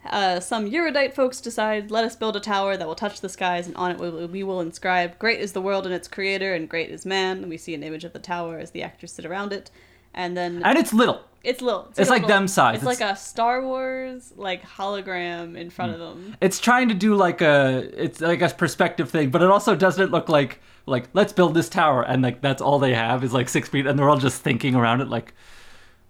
Uh, 0.05 0.41
some 0.41 0.67
erudite 0.75 1.15
folks 1.15 1.41
decide, 1.41 1.93
let 1.93 2.03
us 2.03 2.17
build 2.17 2.35
a 2.35 2.41
tower 2.41 2.77
that 2.77 2.89
will 2.89 2.97
touch 2.97 3.21
the 3.21 3.29
skies, 3.29 3.69
and 3.69 3.77
on 3.77 3.93
it 3.93 3.99
we 4.01 4.11
will, 4.11 4.27
we 4.27 4.43
will 4.43 4.61
inscribe, 4.61 5.17
Great 5.21 5.39
is 5.39 5.53
the 5.53 5.63
world 5.63 5.87
and 5.87 5.95
its 5.95 6.09
creator, 6.09 6.55
and 6.55 6.69
great 6.69 6.91
is 6.91 7.07
man. 7.07 7.37
And 7.39 7.49
we 7.49 7.57
see 7.57 7.73
an 7.73 7.85
image 7.85 8.03
of 8.03 8.13
the 8.13 8.19
tower 8.19 8.59
as 8.59 8.73
the 8.73 8.83
actors 8.83 9.13
sit 9.13 9.25
around 9.25 9.53
it. 9.53 9.71
and 10.13 10.37
then 10.37 10.61
and 10.65 10.77
it's 10.77 10.93
little. 10.93 11.21
it's 11.45 11.63
little. 11.63 11.87
it's 11.97 12.11
like 12.11 12.25
a 12.25 12.27
them 12.27 12.49
size. 12.49 12.75
It's, 12.79 12.83
It's- 12.83 13.01
like 13.01 13.13
a 13.13 13.17
Star 13.17 13.63
Wars 13.65 14.33
like 14.37 14.65
hologram 14.65 15.57
in 15.57 15.71
front 15.71 15.93
of 15.95 16.01
them. 16.01 16.37
It's 16.41 16.59
trying 16.59 16.89
to 16.89 16.95
do 16.95 17.15
like 17.15 17.41
a 17.41 17.89
it's 17.97 18.21
like 18.21 18.43
a 18.43 18.49
perspective 18.49 19.09
thing, 19.09 19.31
but 19.31 19.41
it 19.41 19.51
also 19.51 19.77
doesn't 19.77 20.11
look 20.11 20.29
like 20.29 20.61
like 20.85 21.05
let's 21.13 21.33
build 21.33 21.55
this 21.55 21.69
tower 21.69 22.03
and 22.03 22.23
like 22.25 22.41
that's 22.41 22.61
all 22.61 22.81
they 22.81 22.93
have 22.95 23.23
is 23.23 23.33
like 23.33 23.49
six 23.49 23.69
feet 23.69 23.87
and 23.87 23.97
they're 23.97 24.11
all 24.11 24.19
just 24.19 24.43
thinking 24.43 24.75
around 24.75 25.01
it 25.01 25.07
like 25.09 25.33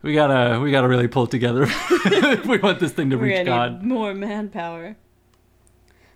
we 0.02 0.14
gotta 0.14 0.60
we 0.60 0.70
gotta 0.70 0.88
really 0.88 1.08
pull 1.08 1.24
it 1.24 1.30
together 1.30 1.64
if 1.68 2.46
we 2.46 2.58
want 2.58 2.80
this 2.80 2.92
thing 2.92 3.10
to 3.10 3.16
We're 3.16 3.38
reach 3.38 3.46
God. 3.46 3.82
more 3.82 4.12
manpower. 4.14 4.96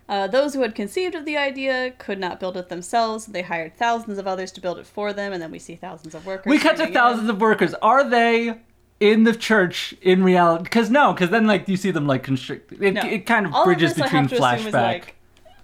Uh, 0.09 0.29
those 0.29 0.55
who 0.55 0.63
had 0.63 0.75
conceived 0.75 1.17
of 1.17 1.25
the 1.25 1.37
idea 1.37 1.91
could 1.99 2.19
not 2.21 2.39
build 2.39 2.57
it 2.57 2.69
themselves. 2.69 3.27
They 3.27 3.43
hired 3.43 3.77
thousands 3.77 4.19
of 4.19 4.27
others 4.29 4.53
to 4.53 4.61
build 4.61 4.79
it 4.79 4.87
for 4.87 5.13
them, 5.13 5.33
and 5.33 5.43
then 5.43 5.51
we 5.51 5.59
see 5.59 5.75
thousands 5.75 6.15
of 6.15 6.25
workers. 6.25 6.49
We 6.51 6.59
cut 6.59 6.77
to 6.77 6.87
thousands 6.93 7.29
of 7.29 7.41
workers. 7.41 7.75
Are 7.83 8.09
they 8.09 8.55
in 9.01 9.25
the 9.25 9.35
church 9.35 9.95
in 10.01 10.23
reality? 10.23 10.63
Because 10.63 10.91
no, 10.91 11.13
because 11.13 11.31
then 11.31 11.47
like 11.49 11.69
you 11.69 11.77
see 11.77 11.91
them 11.91 12.07
like 12.07 12.23
constrict. 12.23 12.73
It, 12.73 12.95
No. 12.95 13.01
it 13.03 13.27
kind 13.27 13.47
of 13.47 13.55
All 13.55 13.65
bridges 13.65 13.93
of 13.93 13.97
this 13.97 14.05
between 14.05 14.19
I 14.19 14.23
have 14.23 14.31
to 14.31 14.37
flashback. 14.37 14.55
assume 14.59 14.69
is 14.69 14.75
like 14.75 15.15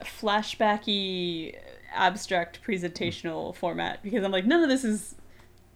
flashbacky, 0.02 1.54
abstract 1.94 2.60
presentational 2.66 3.54
format 3.54 4.02
because 4.02 4.24
I'm 4.24 4.32
like 4.32 4.46
none 4.46 4.62
of 4.62 4.68
this 4.68 4.82
is 4.84 5.14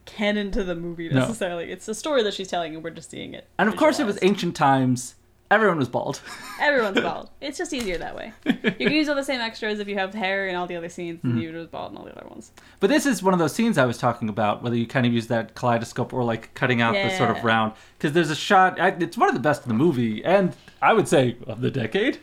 canon 0.07 0.51
to 0.53 0.65
the 0.65 0.75
movie 0.75 1.09
No. 1.09 1.21
necessarily. 1.21 1.71
It's 1.71 1.87
a 1.89 1.95
story 1.95 2.23
that 2.23 2.35
she's 2.35 2.49
telling, 2.49 2.75
and 2.75 2.83
we're 2.83 2.91
just 2.91 3.11
seeing 3.11 3.35
it. 3.35 3.47
and 3.59 3.69
of 3.69 3.77
course, 3.77 4.01
it 4.01 4.07
was 4.07 4.19
ancient 4.23 4.57
times. 4.57 5.17
Everyone 5.49 5.79
was 5.79 5.89
bald. 5.89 6.21
Everyone's 6.61 7.01
bald. 7.01 7.31
It's 7.41 7.57
just 7.57 7.73
easier 7.73 7.99
that 7.99 8.17
way. 8.17 8.33
You 8.45 8.53
can 8.55 8.93
use 8.93 9.09
all 9.09 9.15
the 9.15 9.23
same 9.23 9.41
extras 9.41 9.79
if 9.79 9.87
you 9.87 9.95
have 9.97 10.13
hair 10.13 10.49
in 10.49 10.57
all 10.57 10.67
the 10.67 10.75
other 10.75 10.89
scenes, 10.89 11.21
and 11.23 11.35
mm-hmm. 11.35 11.43
you 11.43 11.53
was 11.53 11.69
bald 11.69 11.93
in 11.93 11.99
all 11.99 12.05
the 12.05 12.17
other 12.17 12.27
ones. 12.29 12.51
But 12.81 12.91
this 12.91 13.07
is 13.07 13.23
one 13.23 13.33
of 13.33 13.39
those 13.39 13.55
scenes 13.55 13.79
I 13.79 13.85
was 13.85 13.97
talking 13.97 14.29
about, 14.29 14.65
whether 14.65 14.75
you 14.75 14.89
kind 14.89 15.07
of 15.07 15.13
use 15.13 15.29
that 15.29 15.55
kaleidoscope 15.55 16.13
or 16.13 16.25
like 16.25 16.53
cutting 16.55 16.81
out 16.81 16.95
the 16.95 17.11
sort 17.17 17.31
of 17.31 17.45
round. 17.45 17.75
Because 17.97 18.13
there's 18.13 18.31
a 18.31 18.35
shot, 18.35 18.77
it's 19.01 19.17
one 19.17 19.29
of 19.29 19.37
the 19.37 19.41
best 19.41 19.63
in 19.63 19.69
the 19.69 19.75
movie, 19.75 20.25
and 20.25 20.57
I 20.83 20.93
would 20.95 21.07
say 21.07 21.37
of 21.47 21.61
the 21.61 21.71
decade. 21.71 22.19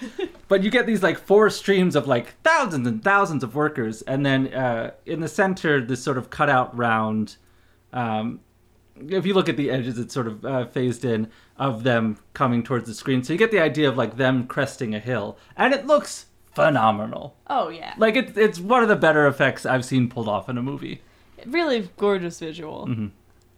but 0.52 0.62
you 0.62 0.70
get 0.70 0.84
these 0.84 1.02
like 1.02 1.16
four 1.16 1.48
streams 1.48 1.96
of 1.96 2.06
like 2.06 2.34
thousands 2.42 2.86
and 2.86 3.02
thousands 3.02 3.42
of 3.42 3.54
workers, 3.54 4.02
and 4.02 4.26
then 4.26 4.52
uh, 4.52 4.90
in 5.06 5.20
the 5.20 5.26
center, 5.26 5.80
this 5.80 6.04
sort 6.04 6.18
of 6.18 6.28
cutout 6.28 6.76
round. 6.76 7.36
Um, 7.90 8.40
if 9.08 9.24
you 9.24 9.32
look 9.32 9.48
at 9.48 9.56
the 9.56 9.70
edges, 9.70 9.98
it's 9.98 10.12
sort 10.12 10.26
of 10.26 10.44
uh, 10.44 10.66
phased 10.66 11.06
in 11.06 11.28
of 11.56 11.84
them 11.84 12.18
coming 12.34 12.62
towards 12.62 12.86
the 12.86 12.92
screen. 12.92 13.24
So 13.24 13.32
you 13.32 13.38
get 13.38 13.50
the 13.50 13.60
idea 13.60 13.88
of 13.88 13.96
like 13.96 14.18
them 14.18 14.46
cresting 14.46 14.94
a 14.94 14.98
hill, 14.98 15.38
and 15.56 15.72
it 15.72 15.86
looks 15.86 16.26
phenomenal. 16.54 17.34
Oh 17.46 17.70
yeah, 17.70 17.94
Like 17.96 18.16
it's 18.16 18.36
it's 18.36 18.60
one 18.60 18.82
of 18.82 18.90
the 18.90 18.96
better 18.96 19.26
effects 19.26 19.64
I've 19.64 19.86
seen 19.86 20.10
pulled 20.10 20.28
off 20.28 20.50
in 20.50 20.58
a 20.58 20.62
movie. 20.62 21.00
really 21.46 21.88
gorgeous 21.96 22.38
visual. 22.38 22.88
Mm-hmm. 22.88 23.06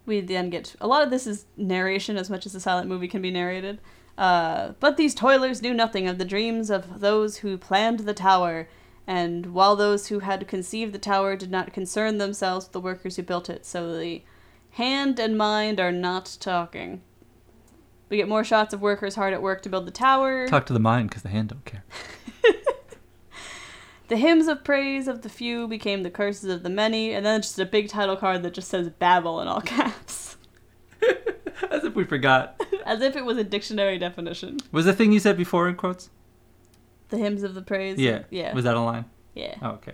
We 0.05 0.21
then 0.21 0.49
get 0.49 0.73
a 0.79 0.87
lot 0.87 1.03
of 1.03 1.09
this 1.09 1.27
is 1.27 1.43
narration 1.57 2.15
as 2.15 2.29
much 2.29 2.45
as 2.45 2.55
a 2.55 2.61
silent 2.61 2.87
movie 2.87 3.09
can 3.09 3.21
be 3.21 3.31
narrated. 3.31 3.81
Uh, 4.17 4.73
but 4.79 4.97
these 4.97 5.13
toilers 5.13 5.61
knew 5.61 5.73
nothing 5.73 6.07
of 6.07 6.17
the 6.17 6.25
dreams 6.25 6.69
of 6.69 7.01
those 7.01 7.37
who 7.37 7.57
planned 7.57 8.01
the 8.01 8.13
tower, 8.13 8.67
and 9.05 9.47
while 9.47 9.75
those 9.75 10.07
who 10.07 10.19
had 10.19 10.47
conceived 10.47 10.93
the 10.93 10.99
tower 10.99 11.35
did 11.35 11.51
not 11.51 11.73
concern 11.73 12.17
themselves 12.17 12.65
with 12.65 12.73
the 12.73 12.79
workers 12.79 13.15
who 13.17 13.23
built 13.23 13.49
it, 13.49 13.65
so 13.65 13.97
the 13.97 14.23
hand 14.71 15.19
and 15.19 15.37
mind 15.37 15.79
are 15.79 15.91
not 15.91 16.37
talking. 16.39 17.01
We 18.09 18.17
get 18.17 18.29
more 18.29 18.43
shots 18.43 18.73
of 18.73 18.81
workers 18.81 19.15
hard 19.15 19.33
at 19.33 19.41
work 19.41 19.61
to 19.63 19.69
build 19.69 19.87
the 19.87 19.91
tower. 19.91 20.47
Talk 20.47 20.65
to 20.67 20.73
the 20.73 20.79
mind 20.79 21.09
because 21.09 21.23
the 21.23 21.29
hand 21.29 21.49
don't 21.49 21.65
care. 21.65 21.83
The 24.07 24.17
hymns 24.17 24.47
of 24.47 24.63
praise 24.63 25.07
of 25.07 25.23
the 25.23 25.29
few 25.29 25.67
became 25.67 26.03
the 26.03 26.11
curses 26.11 26.49
of 26.49 26.61
the 26.61 26.69
many, 26.69 27.11
and 27.11 27.25
then 27.25 27.41
just 27.41 27.57
a 27.57 27.65
big 27.65 27.89
title 27.89 28.15
card 28.15 28.43
that 28.43 28.53
just 28.53 28.69
says 28.69 28.89
Babel 28.89 29.41
in 29.41 29.47
all 29.47 29.61
caps. 29.65 30.24
As 31.71 31.83
if 31.83 31.95
we 31.95 32.03
forgot. 32.03 32.59
As 32.85 33.01
if 33.01 33.15
it 33.15 33.25
was 33.25 33.37
a 33.37 33.43
dictionary 33.43 33.97
definition. 33.97 34.57
Was 34.71 34.85
the 34.85 34.93
thing 34.93 35.11
you 35.11 35.19
said 35.19 35.37
before 35.37 35.67
in 35.69 35.75
quotes? 35.75 36.09
The 37.09 37.17
hymns 37.17 37.43
of 37.43 37.53
the 37.55 37.61
praise. 37.61 37.97
Yeah. 37.97 38.23
Yeah. 38.29 38.53
Was 38.53 38.63
that 38.65 38.75
a 38.75 38.79
line? 38.81 39.05
yeah. 39.33 39.55
Oh, 39.61 39.71
okay. 39.71 39.93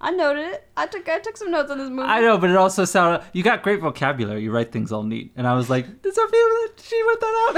I 0.00 0.10
noted 0.10 0.46
it. 0.46 0.68
I 0.76 0.86
took 0.86 1.08
I 1.08 1.20
took 1.20 1.36
some 1.36 1.50
notes 1.52 1.70
on 1.70 1.78
this 1.78 1.88
movie. 1.88 2.02
I 2.02 2.20
know, 2.20 2.36
but 2.36 2.50
it 2.50 2.56
also 2.56 2.84
sounded. 2.84 3.24
You 3.32 3.44
got 3.44 3.62
great 3.62 3.80
vocabulary. 3.80 4.42
You 4.42 4.50
write 4.50 4.72
things 4.72 4.90
all 4.90 5.04
neat, 5.04 5.30
and 5.36 5.46
I 5.46 5.54
was 5.54 5.70
like, 5.70 6.02
"Did 6.02 6.12
Sophia? 6.12 6.40
She 6.82 7.00
wrote 7.04 7.20
that 7.20 7.54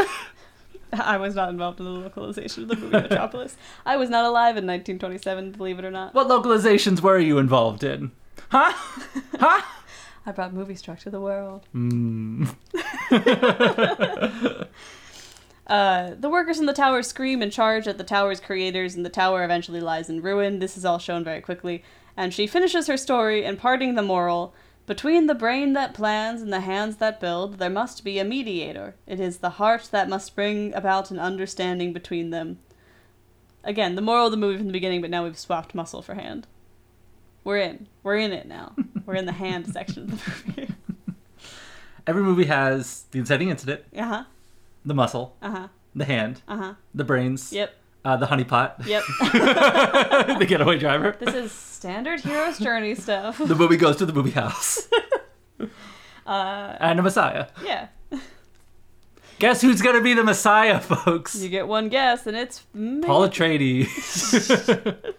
out." 0.93 1.01
I 1.07 1.17
was 1.17 1.35
not 1.35 1.49
involved 1.49 1.81
in 1.81 1.87
the 1.87 1.91
localization 1.93 2.65
of 2.65 2.69
the 2.69 2.77
movie 2.77 2.91
Metropolis. 2.91 3.57
I 3.87 3.97
was 3.97 4.11
not 4.11 4.27
alive 4.27 4.59
in 4.59 4.67
1927, 4.67 5.53
believe 5.53 5.79
it 5.79 5.85
or 5.87 5.91
not. 5.91 6.15
what 6.15 6.29
localizations 6.29 7.01
were 7.01 7.19
you 7.19 7.39
involved 7.39 7.83
in? 7.83 8.13
Huh? 8.51 8.73
Huh? 9.41 9.63
I 10.27 10.33
brought 10.33 10.55
Moviestruck 10.55 11.01
to 11.01 11.11
the 11.11 11.21
world. 11.21 11.67
Hmm. 11.73 12.47
Uh, 15.67 16.15
the 16.19 16.29
workers 16.29 16.59
in 16.59 16.67
the 16.67 16.75
tower 16.75 17.03
scream 17.03 17.41
and 17.41 17.51
charge 17.51 17.89
at 17.89 17.97
the 17.97 18.05
tower's 18.05 18.41
creators, 18.41 18.95
and 18.95 19.05
the 19.05 19.11
tower 19.11 19.45
eventually 19.45 19.81
lies 19.81 20.11
in 20.11 20.21
ruin. 20.21 20.59
This 20.59 20.77
is 20.77 20.85
all 20.85 20.99
shown 20.99 21.25
very 21.25 21.41
quickly. 21.41 21.83
And 22.17 22.35
she 22.35 22.47
finishes 22.47 22.87
her 22.87 22.97
story, 22.97 23.45
imparting 23.45 23.95
the 23.95 24.03
moral 24.03 24.55
Between 24.87 25.27
the 25.27 25.35
brain 25.35 25.73
that 25.73 25.95
plans 25.95 26.43
and 26.43 26.53
the 26.53 26.61
hands 26.61 26.97
that 26.97 27.19
build, 27.19 27.55
there 27.55 27.71
must 27.71 28.05
be 28.05 28.19
a 28.19 28.25
mediator. 28.25 28.95
It 29.07 29.19
is 29.19 29.39
the 29.39 29.51
heart 29.51 29.89
that 29.91 30.11
must 30.11 30.37
bring 30.37 30.75
about 30.75 31.11
an 31.11 31.19
understanding 31.19 31.95
between 31.95 32.29
them. 32.29 32.59
Again, 33.65 33.95
the 33.95 34.03
moral 34.03 34.27
of 34.27 34.31
the 34.31 34.37
movie 34.37 34.59
from 34.59 34.67
the 34.67 34.73
beginning, 34.75 35.01
but 35.01 35.09
now 35.09 35.25
we've 35.25 35.39
swapped 35.39 35.75
muscle 35.75 36.03
for 36.03 36.15
hand. 36.15 36.47
We're 37.45 37.59
in. 37.59 37.87
We're 38.03 38.17
in 38.17 38.33
it 38.33 38.47
now. 38.49 38.73
We're 39.07 39.15
in 39.17 39.27
the 39.27 39.33
hand 39.33 39.67
section 39.73 40.05
of 40.05 40.11
the 40.25 40.43
movie. 40.63 40.75
Every 42.07 42.23
movie 42.23 42.45
has 42.47 43.05
the 43.13 43.19
inciting 43.19 43.49
incident, 43.51 43.83
Uh 43.97 44.05
huh. 44.05 44.25
the 44.85 44.95
muscle, 44.95 45.37
Uh 45.43 45.51
huh. 45.51 45.69
the 45.95 46.05
hand, 46.05 46.43
Uh 46.49 46.57
huh. 46.57 46.75
the 46.95 47.05
brains, 47.05 47.53
Yep. 47.53 47.75
uh, 48.05 48.17
the 48.17 48.27
honeypot, 48.27 48.87
Yep. 48.87 49.03
the 50.39 50.47
getaway 50.47 50.79
driver. 50.79 51.17
this 51.21 51.35
is 51.35 51.53
standard 51.53 52.21
hero's 52.21 52.59
journey 52.59 52.95
stuff. 52.95 53.39
The 53.39 53.55
movie 53.55 53.77
goes 53.77 53.97
to 53.97 54.07
the 54.07 54.13
movie 54.13 54.31
house. 54.33 54.89
Uh, 56.27 56.77
and 56.81 56.99
a 56.99 57.03
messiah. 57.03 57.49
yeah. 57.65 57.89
Guess 59.39 59.61
who's 59.63 59.83
gonna 59.83 60.01
be 60.01 60.15
the 60.15 60.23
messiah, 60.25 60.81
folks? 60.81 61.35
You 61.37 61.49
get 61.49 61.67
one 61.67 61.89
guess, 61.89 62.27
and 62.27 62.37
it's 62.37 62.65
me. 62.73 63.03
Paul 63.03 63.29
Atreides. 63.29 65.15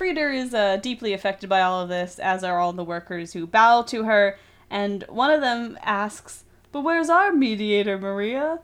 Freder 0.00 0.34
is 0.34 0.54
uh, 0.54 0.78
deeply 0.78 1.12
affected 1.12 1.50
by 1.50 1.60
all 1.60 1.82
of 1.82 1.90
this, 1.90 2.18
as 2.18 2.42
are 2.42 2.58
all 2.58 2.72
the 2.72 2.82
workers 2.82 3.34
who 3.34 3.46
bow 3.46 3.82
to 3.82 4.04
her. 4.04 4.38
And 4.70 5.04
one 5.08 5.30
of 5.30 5.42
them 5.42 5.78
asks, 5.82 6.44
"But 6.72 6.80
where's 6.80 7.10
our 7.10 7.32
mediator, 7.32 7.98
Maria? 7.98 8.60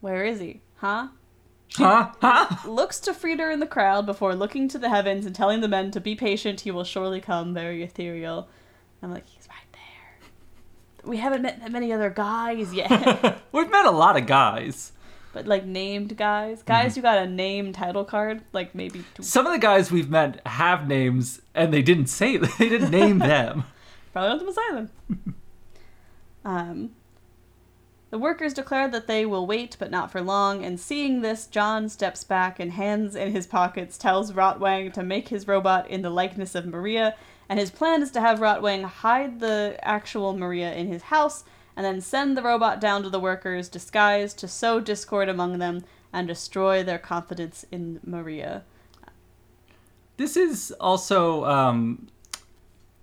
Where 0.00 0.24
is 0.24 0.38
he? 0.38 0.60
Huh?" 0.76 1.08
huh? 1.74 2.12
Huh? 2.22 2.68
Looks 2.68 3.00
to 3.00 3.12
Freder 3.12 3.52
in 3.52 3.58
the 3.58 3.66
crowd 3.66 4.06
before 4.06 4.36
looking 4.36 4.68
to 4.68 4.78
the 4.78 4.88
heavens 4.88 5.26
and 5.26 5.34
telling 5.34 5.60
the 5.60 5.68
men 5.68 5.90
to 5.90 6.00
be 6.00 6.14
patient. 6.14 6.60
He 6.60 6.70
will 6.70 6.84
surely 6.84 7.20
come. 7.20 7.52
Very 7.52 7.82
ethereal. 7.82 8.48
I'm 9.02 9.12
like, 9.12 9.26
he's 9.26 9.48
right 9.48 9.58
there. 9.72 11.10
We 11.10 11.16
haven't 11.16 11.42
met 11.42 11.60
that 11.60 11.72
many 11.72 11.92
other 11.92 12.10
guys 12.10 12.72
yet, 12.72 13.42
We've 13.52 13.70
met 13.70 13.86
a 13.86 13.90
lot 13.90 14.16
of 14.16 14.26
guys. 14.26 14.92
But 15.32 15.46
like 15.46 15.64
named 15.64 16.16
guys, 16.16 16.62
guys 16.62 16.94
who 16.94 17.02
got 17.02 17.18
a 17.18 17.26
name 17.26 17.72
title 17.72 18.04
card, 18.04 18.42
like 18.52 18.74
maybe. 18.74 19.04
Two. 19.14 19.22
Some 19.22 19.46
of 19.46 19.52
the 19.52 19.58
guys 19.58 19.90
we've 19.90 20.10
met 20.10 20.46
have 20.46 20.88
names, 20.88 21.40
and 21.54 21.72
they 21.72 21.82
didn't 21.82 22.06
say 22.06 22.36
they 22.58 22.68
didn't 22.68 22.90
name 22.90 23.18
them. 23.18 23.64
Probably 24.12 24.44
not 24.44 24.54
the 24.54 24.88
then. 25.08 25.34
um, 26.44 26.90
the 28.10 28.18
workers 28.18 28.54
declare 28.54 28.88
that 28.88 29.06
they 29.06 29.26
will 29.26 29.46
wait, 29.46 29.76
but 29.78 29.90
not 29.90 30.10
for 30.10 30.22
long. 30.22 30.64
And 30.64 30.80
seeing 30.80 31.20
this, 31.20 31.46
John 31.46 31.90
steps 31.90 32.24
back 32.24 32.58
and, 32.58 32.72
hands 32.72 33.14
in 33.14 33.32
his 33.32 33.46
pockets, 33.46 33.98
tells 33.98 34.32
Rotwang 34.32 34.92
to 34.94 35.02
make 35.02 35.28
his 35.28 35.46
robot 35.46 35.88
in 35.90 36.00
the 36.00 36.10
likeness 36.10 36.54
of 36.54 36.66
Maria. 36.66 37.14
And 37.50 37.58
his 37.58 37.70
plan 37.70 38.02
is 38.02 38.10
to 38.12 38.20
have 38.20 38.38
Rotwang 38.38 38.84
hide 38.84 39.40
the 39.40 39.78
actual 39.82 40.36
Maria 40.36 40.72
in 40.74 40.88
his 40.88 41.02
house, 41.02 41.44
and 41.78 41.86
then 41.86 42.00
send 42.00 42.36
the 42.36 42.42
robot 42.42 42.80
down 42.80 43.04
to 43.04 43.08
the 43.08 43.20
workers, 43.20 43.68
disguised 43.68 44.36
to 44.40 44.48
sow 44.48 44.80
discord 44.80 45.28
among 45.28 45.58
them 45.58 45.84
and 46.12 46.26
destroy 46.26 46.82
their 46.82 46.98
confidence 46.98 47.64
in 47.70 48.00
Maria. 48.04 48.64
This 50.16 50.36
is 50.36 50.72
also 50.80 51.44
um 51.44 52.08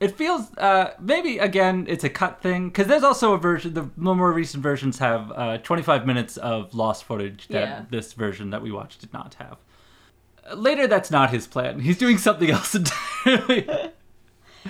it 0.01 0.11
feels 0.17 0.53
uh 0.57 0.91
maybe 0.99 1.37
again 1.37 1.85
it's 1.87 2.03
a 2.03 2.09
cut 2.09 2.41
thing 2.41 2.67
because 2.67 2.87
there's 2.87 3.03
also 3.03 3.33
a 3.33 3.37
version 3.37 3.73
the 3.73 3.89
more 3.95 4.33
recent 4.33 4.61
versions 4.61 4.99
have 4.99 5.31
uh 5.31 5.57
25 5.59 6.05
minutes 6.05 6.35
of 6.35 6.75
lost 6.75 7.05
footage 7.05 7.47
that 7.47 7.61
Yeah. 7.69 7.85
this 7.89 8.11
version 8.11 8.49
that 8.49 8.61
we 8.61 8.71
watched 8.73 8.99
did 8.99 9.13
not 9.13 9.35
have 9.35 9.55
Uh, 10.51 10.55
later 10.55 10.85
that's 10.85 11.09
not 11.09 11.29
his 11.29 11.47
plan 11.47 11.79
he's 11.79 11.97
doing 11.97 12.17
something 12.17 12.49
else 12.51 12.75
entirely 12.81 13.69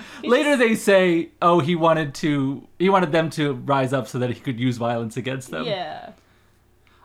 later 0.24 0.56
they 0.56 0.74
say 0.74 1.30
oh 1.42 1.60
he 1.60 1.74
wanted 1.74 2.14
to 2.14 2.66
he 2.78 2.88
wanted 2.88 3.12
them 3.12 3.30
to 3.30 3.54
rise 3.54 3.92
up 3.92 4.06
so 4.08 4.18
that 4.18 4.30
he 4.30 4.40
could 4.40 4.58
use 4.60 4.76
violence 4.76 5.16
against 5.16 5.50
them 5.50 5.64
Yeah. 5.64 6.12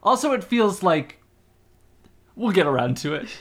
also 0.04 0.32
it 0.34 0.44
feels 0.44 0.82
like 0.84 1.20
we'll 2.36 2.52
get 2.52 2.66
around 2.68 2.98
to 2.98 3.14
it 3.14 3.30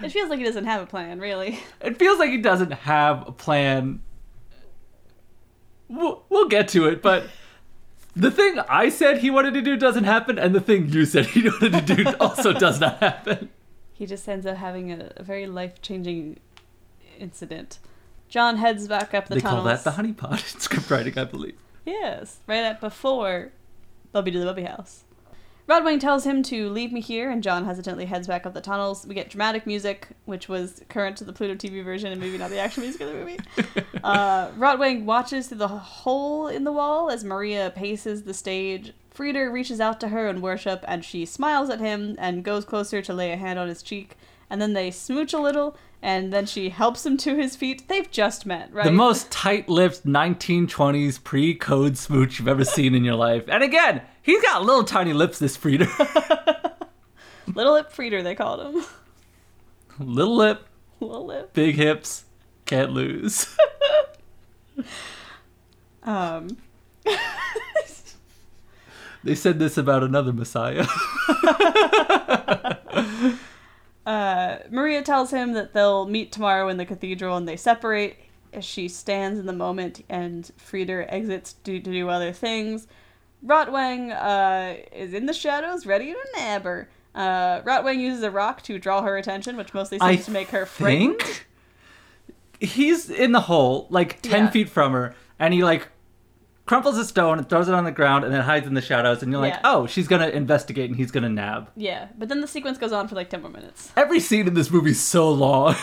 It 0.00 0.12
feels 0.12 0.30
like 0.30 0.38
he 0.38 0.44
doesn't 0.44 0.64
have 0.66 0.80
a 0.80 0.86
plan, 0.86 1.18
really. 1.18 1.58
It 1.80 1.98
feels 1.98 2.20
like 2.20 2.30
he 2.30 2.38
doesn't 2.38 2.70
have 2.72 3.26
a 3.26 3.32
plan. 3.32 4.00
we'll, 5.88 6.22
we'll 6.28 6.46
get 6.48 6.68
to 6.68 6.86
it, 6.86 7.02
but 7.02 7.24
the 8.14 8.30
thing 8.30 8.60
I 8.68 8.90
said 8.90 9.18
he 9.18 9.30
wanted 9.30 9.54
to 9.54 9.60
do 9.62 9.76
doesn't 9.76 10.04
happen, 10.04 10.38
and 10.38 10.54
the 10.54 10.60
thing 10.60 10.88
you 10.88 11.04
said 11.04 11.26
he 11.26 11.48
wanted 11.48 11.84
to 11.86 11.94
do 11.96 12.14
also 12.20 12.52
does 12.52 12.78
not 12.80 12.98
happen. 12.98 13.48
He 13.92 14.06
just 14.06 14.28
ends 14.28 14.46
up 14.46 14.56
having 14.58 14.92
a, 14.92 15.12
a 15.16 15.22
very 15.24 15.46
life 15.46 15.82
changing 15.82 16.38
incident. 17.18 17.78
John 18.28 18.56
heads 18.56 18.86
back 18.88 19.14
up 19.14 19.28
the 19.28 19.36
they 19.36 19.40
tunnels. 19.40 19.64
call 19.64 19.64
that 19.64 19.84
the 19.84 20.02
honeypot 20.02 20.54
in 20.54 20.60
script 20.60 20.90
writing, 20.90 21.18
I 21.18 21.24
believe. 21.24 21.56
Yes, 21.86 22.38
right 22.46 22.62
at 22.62 22.80
before 22.80 23.52
Bubby 24.12 24.30
to 24.30 24.38
the 24.38 24.44
Bubby 24.44 24.64
house. 24.64 25.04
Rotwang 25.68 26.00
tells 26.00 26.24
him 26.24 26.42
to 26.44 26.70
leave 26.70 26.92
me 26.92 27.00
here, 27.02 27.30
and 27.30 27.42
John 27.42 27.66
hesitantly 27.66 28.06
heads 28.06 28.26
back 28.26 28.46
up 28.46 28.54
the 28.54 28.60
tunnels. 28.62 29.06
We 29.06 29.14
get 29.14 29.28
dramatic 29.28 29.66
music, 29.66 30.08
which 30.24 30.48
was 30.48 30.82
current 30.88 31.18
to 31.18 31.24
the 31.24 31.32
Pluto 31.34 31.54
TV 31.54 31.84
version 31.84 32.10
and 32.10 32.18
maybe 32.18 32.38
not 32.38 32.48
the 32.48 32.58
actual 32.58 32.84
music 32.84 33.02
of 33.02 33.08
the 33.08 33.14
movie. 33.14 33.38
Uh, 34.04 34.50
Rotwang 34.52 35.04
watches 35.04 35.48
through 35.48 35.58
the 35.58 35.66
hole 35.68 36.46
in 36.46 36.62
the 36.62 36.70
wall 36.72 37.10
as 37.10 37.24
Maria 37.24 37.70
paces 37.74 38.22
the 38.22 38.32
stage. 38.32 38.92
Freder 39.14 39.52
reaches 39.52 39.80
out 39.80 39.98
to 40.00 40.08
her 40.08 40.28
in 40.28 40.40
worship, 40.40 40.84
and 40.86 41.04
she 41.04 41.26
smiles 41.26 41.68
at 41.68 41.80
him 41.80 42.14
and 42.18 42.44
goes 42.44 42.64
closer 42.64 43.02
to 43.02 43.12
lay 43.12 43.32
a 43.32 43.36
hand 43.36 43.58
on 43.58 43.66
his 43.68 43.82
cheek. 43.82 44.16
And 44.50 44.60
then 44.62 44.72
they 44.72 44.90
smooch 44.90 45.32
a 45.34 45.38
little, 45.38 45.76
and 46.02 46.32
then 46.32 46.46
she 46.46 46.70
helps 46.70 47.04
him 47.04 47.16
to 47.18 47.36
his 47.36 47.54
feet. 47.56 47.86
They've 47.88 48.10
just 48.10 48.46
met, 48.46 48.72
right? 48.72 48.84
The 48.84 48.92
most 48.92 49.30
tight-lipped 49.30 50.06
1920s 50.06 51.22
pre-code 51.22 51.98
smooch 51.98 52.38
you've 52.38 52.48
ever 52.48 52.64
seen 52.64 52.94
in 52.94 53.04
your 53.04 53.14
life. 53.16 53.44
And 53.48 53.62
again, 53.62 54.02
he's 54.22 54.40
got 54.42 54.64
little 54.64 54.84
tiny 54.84 55.12
lips, 55.12 55.38
this 55.38 55.56
Freder. 55.56 55.88
Little 57.54 57.72
Lip 57.72 57.90
Freder, 57.92 58.22
they 58.22 58.34
called 58.34 58.60
him. 58.76 58.84
little 59.98 60.36
lip, 60.36 60.66
Little 61.00 61.26
Lip. 61.26 61.54
big 61.54 61.76
hips, 61.76 62.24
can't 62.66 62.92
lose. 62.92 63.56
Um, 66.04 66.56
they 69.24 69.34
said 69.34 69.58
this 69.58 69.76
about 69.76 70.02
another 70.02 70.32
Messiah. 70.32 70.86
Uh, 74.08 74.60
Maria 74.70 75.02
tells 75.02 75.30
him 75.30 75.52
that 75.52 75.74
they'll 75.74 76.06
meet 76.06 76.32
tomorrow 76.32 76.68
in 76.68 76.78
the 76.78 76.86
cathedral 76.86 77.36
and 77.36 77.46
they 77.46 77.56
separate 77.56 78.16
as 78.54 78.64
she 78.64 78.88
stands 78.88 79.38
in 79.38 79.44
the 79.44 79.52
moment 79.52 80.02
and 80.08 80.50
Freder 80.58 81.04
exits 81.10 81.52
to, 81.64 81.78
to 81.78 81.90
do 81.92 82.08
other 82.08 82.32
things. 82.32 82.86
Rotwang 83.44 84.10
uh, 84.10 84.80
is 84.92 85.12
in 85.12 85.26
the 85.26 85.34
shadows, 85.34 85.84
ready 85.84 86.12
to 86.12 86.18
nab 86.38 86.62
her. 86.64 86.88
Uh, 87.14 87.60
Rotwang 87.60 88.00
uses 88.00 88.22
a 88.22 88.30
rock 88.30 88.62
to 88.62 88.78
draw 88.78 89.02
her 89.02 89.18
attention, 89.18 89.58
which 89.58 89.74
mostly 89.74 89.98
seems 89.98 90.20
I 90.20 90.24
to 90.24 90.30
make 90.30 90.48
her 90.48 90.64
frightened. 90.64 91.20
think 91.20 91.46
he's 92.60 93.10
in 93.10 93.32
the 93.32 93.40
hole, 93.42 93.88
like 93.90 94.22
10 94.22 94.44
Yeah. 94.44 94.50
feet 94.50 94.68
from 94.70 94.92
her, 94.92 95.14
and 95.38 95.52
he, 95.52 95.62
like, 95.62 95.88
crumples 96.68 96.98
a 96.98 97.04
stone 97.04 97.38
and 97.38 97.48
throws 97.48 97.66
it 97.66 97.74
on 97.74 97.84
the 97.84 97.90
ground 97.90 98.24
and 98.24 98.32
then 98.32 98.42
hides 98.42 98.66
in 98.66 98.74
the 98.74 98.82
shadows, 98.82 99.22
and 99.22 99.32
you're 99.32 99.40
like, 99.40 99.54
Yeah. 99.54 99.60
oh, 99.64 99.86
she's 99.86 100.06
gonna 100.06 100.28
investigate 100.28 100.88
and 100.90 100.96
he's 100.96 101.10
gonna 101.10 101.28
nab. 101.30 101.70
Yeah, 101.74 102.08
but 102.16 102.28
then 102.28 102.40
the 102.42 102.46
sequence 102.46 102.76
goes 102.78 102.92
on 102.92 103.08
for 103.08 103.14
like 103.16 103.30
10 103.30 103.40
more 103.42 103.50
minutes. 103.50 103.90
Every 103.96 104.20
scene 104.20 104.46
in 104.46 104.54
this 104.54 104.70
movie 104.70 104.90
is 104.90 105.00
so 105.00 105.30
long. 105.32 105.74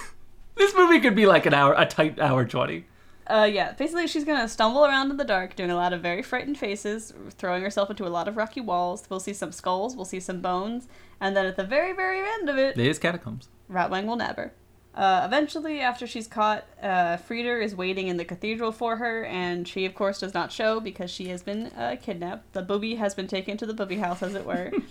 this 0.56 0.74
movie 0.76 1.00
could 1.00 1.16
be 1.16 1.26
like 1.26 1.44
an 1.44 1.52
hour, 1.54 1.74
a 1.76 1.84
tight 1.84 2.18
hour 2.20 2.44
20. 2.46 2.86
Uh, 3.26 3.48
yeah, 3.52 3.72
basically 3.72 4.06
she's 4.06 4.24
gonna 4.24 4.48
stumble 4.48 4.86
around 4.86 5.10
in 5.10 5.16
the 5.18 5.24
dark, 5.24 5.54
doing 5.56 5.70
a 5.70 5.74
lot 5.76 5.92
of 5.92 6.00
very 6.00 6.22
frightened 6.22 6.56
faces, 6.56 7.12
throwing 7.32 7.62
herself 7.62 7.90
into 7.90 8.06
a 8.06 8.08
lot 8.08 8.26
of 8.28 8.36
rocky 8.36 8.60
walls. 8.60 9.04
We'll 9.10 9.20
see 9.20 9.34
some 9.34 9.52
skulls, 9.52 9.96
we'll 9.96 10.04
see 10.06 10.20
some 10.20 10.40
bones, 10.40 10.88
and 11.20 11.36
then 11.36 11.44
at 11.46 11.56
the 11.56 11.64
very, 11.64 11.92
very 11.92 12.20
end 12.20 12.48
of 12.48 12.56
it, 12.56 12.76
There 12.76 12.88
is 12.88 12.98
catacombs. 12.98 13.48
Rotwang 13.70 14.06
will 14.06 14.16
nab 14.16 14.36
her. 14.36 14.54
Uh, 14.98 15.22
eventually, 15.24 15.80
after 15.80 16.08
she's 16.08 16.26
caught, 16.26 16.64
uh, 16.82 17.16
Freder 17.16 17.62
is 17.62 17.72
waiting 17.72 18.08
in 18.08 18.16
the 18.16 18.24
cathedral 18.24 18.72
for 18.72 18.96
her, 18.96 19.24
and 19.26 19.68
she, 19.68 19.84
of 19.84 19.94
course, 19.94 20.18
does 20.18 20.34
not 20.34 20.50
show 20.50 20.80
because 20.80 21.08
she 21.08 21.28
has 21.28 21.40
been 21.40 21.66
uh, 21.68 21.94
kidnapped. 22.02 22.52
The 22.52 22.62
booby 22.62 22.96
has 22.96 23.14
been 23.14 23.28
taken 23.28 23.56
to 23.58 23.66
the 23.66 23.74
booby 23.74 23.98
house, 23.98 24.24
as 24.24 24.34
it 24.34 24.44
were. 24.44 24.72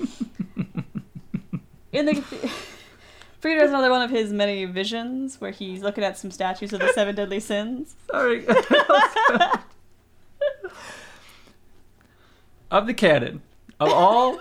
in 1.92 2.06
the 2.06 2.14
Freder 3.42 3.60
has 3.60 3.70
another 3.70 3.90
one 3.90 4.02
of 4.02 4.10
his 4.10 4.32
many 4.32 4.64
visions 4.64 5.42
where 5.42 5.52
he's 5.52 5.84
looking 5.84 6.06
at 6.06 6.18
some 6.18 6.32
statues 6.32 6.72
of 6.72 6.80
the 6.80 6.94
seven 6.94 7.14
deadly 7.14 7.42
sins. 7.42 7.98
Sorry. 8.10 8.48
of 12.72 12.88
the 12.88 12.94
canon, 12.94 13.42
of 13.78 13.90
all 13.90 14.40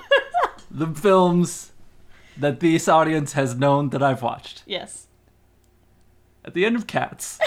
the 0.70 0.86
films 0.86 1.72
that 2.36 2.60
this 2.60 2.86
audience 2.86 3.32
has 3.32 3.56
known 3.56 3.88
that 3.90 4.02
I've 4.02 4.22
watched, 4.22 4.62
Yes. 4.64 5.08
At 6.46 6.54
the 6.54 6.64
end 6.64 6.76
of 6.76 6.86
Cats, 6.86 7.38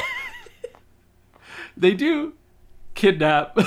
they 1.77 1.93
do 1.93 2.33
kidnap. 2.95 3.57
uh, 3.57 3.65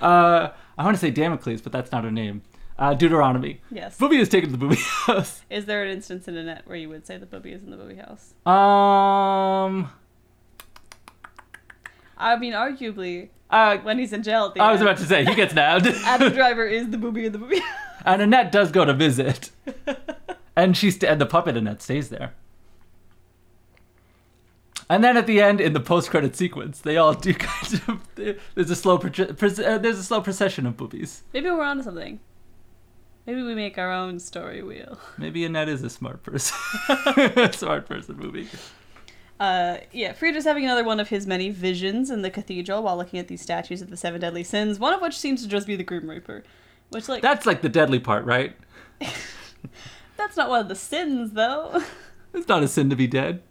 I 0.00 0.84
want 0.84 0.96
to 0.96 1.00
say 1.00 1.10
Damocles, 1.10 1.60
but 1.60 1.72
that's 1.72 1.92
not 1.92 2.04
her 2.04 2.10
name. 2.10 2.42
Uh, 2.76 2.92
Deuteronomy. 2.94 3.60
Yes. 3.70 3.96
Booby 3.96 4.18
is 4.18 4.28
taken 4.28 4.50
to 4.50 4.56
the 4.56 4.58
booby 4.58 4.80
house. 4.80 5.42
Is 5.48 5.66
there 5.66 5.84
an 5.84 5.90
instance 5.90 6.26
in 6.26 6.36
Annette 6.36 6.66
where 6.66 6.76
you 6.76 6.88
would 6.88 7.06
say 7.06 7.16
the 7.18 7.26
booby 7.26 7.52
is 7.52 7.62
in 7.62 7.70
the 7.70 7.76
booby 7.76 7.94
house? 7.94 8.34
Um, 8.44 9.90
I 12.18 12.36
mean, 12.36 12.52
arguably, 12.52 13.28
uh, 13.48 13.78
when 13.78 14.00
he's 14.00 14.12
in 14.12 14.24
jail 14.24 14.52
I 14.58 14.72
was 14.72 14.80
about 14.80 14.96
to 14.96 15.04
say 15.04 15.24
he 15.24 15.36
gets 15.36 15.54
nabbed. 15.54 15.86
Adam 16.04 16.32
Driver 16.32 16.66
is 16.66 16.90
the 16.90 16.98
booby 16.98 17.26
in 17.26 17.32
the 17.32 17.38
booby 17.38 17.60
house. 17.60 18.02
And 18.04 18.20
Annette 18.22 18.50
does 18.50 18.72
go 18.72 18.84
to 18.84 18.92
visit, 18.92 19.50
and 20.56 20.76
she 20.76 20.90
st- 20.90 21.10
and 21.10 21.20
the 21.20 21.26
puppet 21.26 21.56
Annette 21.56 21.80
stays 21.80 22.08
there. 22.08 22.34
And 24.90 25.02
then 25.02 25.16
at 25.16 25.26
the 25.26 25.40
end, 25.40 25.60
in 25.60 25.72
the 25.72 25.80
post-credit 25.80 26.36
sequence, 26.36 26.80
they 26.80 26.96
all 26.96 27.14
do 27.14 27.32
kind 27.38 27.80
of. 27.88 28.00
There's 28.54 28.70
a 28.70 28.76
slow 28.76 28.98
pro- 28.98 29.24
uh, 29.26 29.78
there's 29.78 29.98
a 29.98 30.02
slow 30.04 30.20
procession 30.20 30.66
of 30.66 30.76
boobies. 30.76 31.22
Maybe 31.32 31.50
we're 31.50 31.62
onto 31.64 31.82
something. 31.82 32.20
Maybe 33.26 33.42
we 33.42 33.54
make 33.54 33.78
our 33.78 33.90
own 33.90 34.18
story 34.20 34.62
wheel. 34.62 34.98
Maybe 35.18 35.44
Annette 35.46 35.70
is 35.70 35.82
a 35.82 35.88
smart 35.88 36.22
person, 36.22 36.56
smart 37.52 37.86
person 37.86 38.16
movie. 38.18 38.48
Uh, 39.40 39.78
yeah, 39.92 40.12
Freder's 40.12 40.44
having 40.44 40.64
another 40.64 40.84
one 40.84 41.00
of 41.00 41.08
his 41.08 41.26
many 41.26 41.48
visions 41.48 42.10
in 42.10 42.20
the 42.22 42.30
cathedral 42.30 42.82
while 42.82 42.96
looking 42.98 43.18
at 43.18 43.28
these 43.28 43.40
statues 43.40 43.80
of 43.80 43.88
the 43.88 43.96
seven 43.96 44.20
deadly 44.20 44.44
sins. 44.44 44.78
One 44.78 44.92
of 44.92 45.00
which 45.00 45.18
seems 45.18 45.42
to 45.42 45.48
just 45.48 45.66
be 45.66 45.74
the 45.74 45.82
Grim 45.82 46.08
Reaper, 46.08 46.44
which 46.90 47.08
like 47.08 47.22
That's 47.22 47.46
like 47.46 47.62
the 47.62 47.68
deadly 47.70 47.98
part, 47.98 48.24
right? 48.26 48.54
that's 50.16 50.36
not 50.36 50.48
one 50.50 50.60
of 50.60 50.68
the 50.68 50.74
sins 50.76 51.32
though. 51.32 51.82
It's 52.34 52.48
not 52.48 52.62
a 52.62 52.68
sin 52.68 52.90
to 52.90 52.96
be 52.96 53.06
dead. 53.06 53.42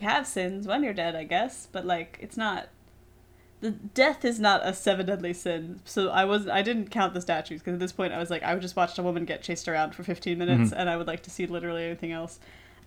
You 0.00 0.08
have 0.08 0.26
sins 0.26 0.66
when 0.66 0.82
you're 0.82 0.92
dead, 0.92 1.14
I 1.16 1.24
guess, 1.24 1.68
but 1.70 1.84
like 1.86 2.18
it's 2.20 2.36
not. 2.36 2.68
The 3.60 3.70
death 3.70 4.24
is 4.24 4.38
not 4.38 4.60
a 4.66 4.74
seven 4.74 5.06
deadly 5.06 5.32
sin, 5.32 5.80
so 5.86 6.10
I 6.10 6.24
was 6.26 6.46
I 6.46 6.60
didn't 6.62 6.90
count 6.90 7.14
the 7.14 7.20
statues 7.22 7.60
because 7.62 7.72
at 7.74 7.80
this 7.80 7.92
point 7.92 8.12
I 8.12 8.18
was 8.18 8.28
like 8.28 8.42
I 8.42 8.54
just 8.56 8.76
watched 8.76 8.98
a 8.98 9.02
woman 9.02 9.24
get 9.24 9.42
chased 9.42 9.66
around 9.66 9.94
for 9.94 10.02
15 10.02 10.36
minutes 10.36 10.70
Mhm. 10.72 10.74
and 10.78 10.90
I 10.90 10.96
would 10.98 11.06
like 11.06 11.22
to 11.22 11.30
see 11.30 11.46
literally 11.46 11.84
anything 11.86 12.12
else. 12.12 12.38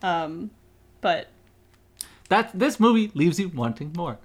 Um, 0.03 0.51
but 1.01 1.27
That 2.29 2.51
this 2.57 2.79
movie 2.79 3.09
leaves 3.15 3.39
you 3.39 3.49
wanting 3.49 3.93
more. 3.97 4.19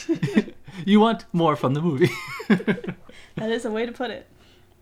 you 0.84 0.98
want 0.98 1.24
more 1.32 1.54
from 1.56 1.74
the 1.74 1.80
movie. 1.82 2.10
That 3.36 3.50
is 3.50 3.64
a 3.66 3.70
way 3.70 3.84
to 3.84 3.92
put 3.92 4.10
it. 4.10 4.26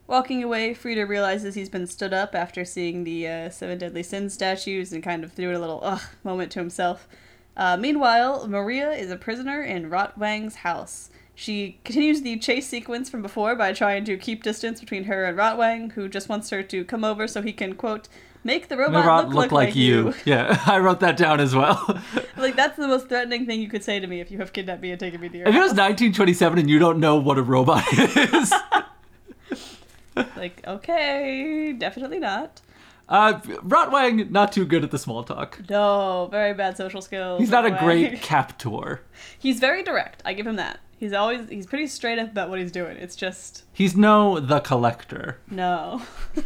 Walking 0.06 0.42
away, 0.44 0.74
Freder 0.74 1.08
realizes 1.08 1.54
he's 1.56 1.68
been 1.68 1.88
stood 1.88 2.12
up 2.14 2.34
after 2.36 2.64
seeing 2.64 3.02
the 3.02 3.26
uh, 3.26 3.50
Seven 3.50 3.78
Deadly 3.78 4.02
Sins 4.04 4.32
statues 4.32 4.92
and 4.92 5.02
kind 5.02 5.24
of 5.24 5.32
threw 5.32 5.56
a 5.56 5.58
little 5.58 5.80
ugh 5.82 6.02
moment 6.22 6.52
to 6.52 6.60
himself. 6.60 7.08
Uh, 7.56 7.76
meanwhile, 7.76 8.46
Maria 8.48 8.90
is 8.92 9.10
a 9.10 9.16
prisoner 9.16 9.62
in 9.62 9.90
Rotwang's 9.90 10.56
house. 10.56 11.10
She 11.36 11.78
continues 11.84 12.22
the 12.22 12.38
chase 12.38 12.68
sequence 12.68 13.10
from 13.10 13.22
before 13.22 13.56
by 13.56 13.72
trying 13.72 14.04
to 14.04 14.16
keep 14.16 14.42
distance 14.42 14.80
between 14.80 15.04
her 15.04 15.24
and 15.24 15.36
Rotwang, 15.36 15.92
who 15.92 16.08
just 16.08 16.28
wants 16.28 16.50
her 16.50 16.62
to 16.62 16.84
come 16.84 17.04
over 17.04 17.26
so 17.26 17.42
he 17.42 17.52
can, 17.52 17.74
quote, 17.74 18.08
make 18.44 18.68
the 18.68 18.76
robot 18.76 19.04
Robot 19.04 19.28
look, 19.30 19.50
like, 19.52 19.74
you. 19.74 20.14
Yeah, 20.24 20.62
I 20.66 20.78
wrote 20.78 21.00
that 21.00 21.16
down 21.16 21.40
as 21.40 21.54
well. 21.54 22.00
like, 22.36 22.54
that's 22.54 22.76
the 22.76 22.86
most 22.86 23.08
threatening 23.08 23.46
thing 23.46 23.60
you 23.60 23.68
could 23.68 23.82
say 23.82 23.98
to 23.98 24.06
me 24.06 24.20
if 24.20 24.30
you 24.30 24.38
have 24.38 24.52
kidnapped 24.52 24.82
me 24.82 24.92
and 24.92 25.00
taken 25.00 25.20
me 25.20 25.28
to 25.28 25.38
your 25.38 25.48
If 25.48 25.54
it 25.54 25.58
was 25.58 25.70
1927 25.72 26.58
and 26.58 26.70
you 26.70 26.78
don't 26.78 27.00
know 27.00 27.16
what 27.16 27.36
a 27.36 27.42
robot 27.42 27.84
is, 27.92 28.52
Like, 30.36 30.62
okay, 30.66 31.74
definitely 31.76 32.20
not. 32.20 32.60
Uh, 33.08 33.34
Rotwang 33.40 34.30
not 34.30 34.50
too 34.52 34.64
good 34.64 34.82
at 34.82 34.90
the 34.90 34.98
small 34.98 35.22
talk. 35.24 35.60
No, 35.68 36.28
very 36.30 36.54
bad 36.54 36.76
social 36.76 37.02
skills. 37.02 37.40
He's 37.40 37.50
not 37.50 37.66
a 37.66 37.70
great 37.70 38.22
captor. 38.22 39.02
He's 39.38 39.60
very 39.60 39.82
direct. 39.82 40.22
I 40.24 40.32
give 40.32 40.46
him 40.46 40.56
that. 40.56 40.80
He's 40.96 41.12
always 41.12 41.48
he's 41.50 41.66
pretty 41.66 41.86
straight 41.86 42.18
up 42.18 42.30
about 42.30 42.48
what 42.48 42.58
he's 42.58 42.72
doing. 42.72 42.96
It's 42.96 43.16
just 43.16 43.64
He's 43.72 43.94
no 43.96 44.40
the 44.40 44.60
collector. 44.60 45.38
no. 45.50 46.00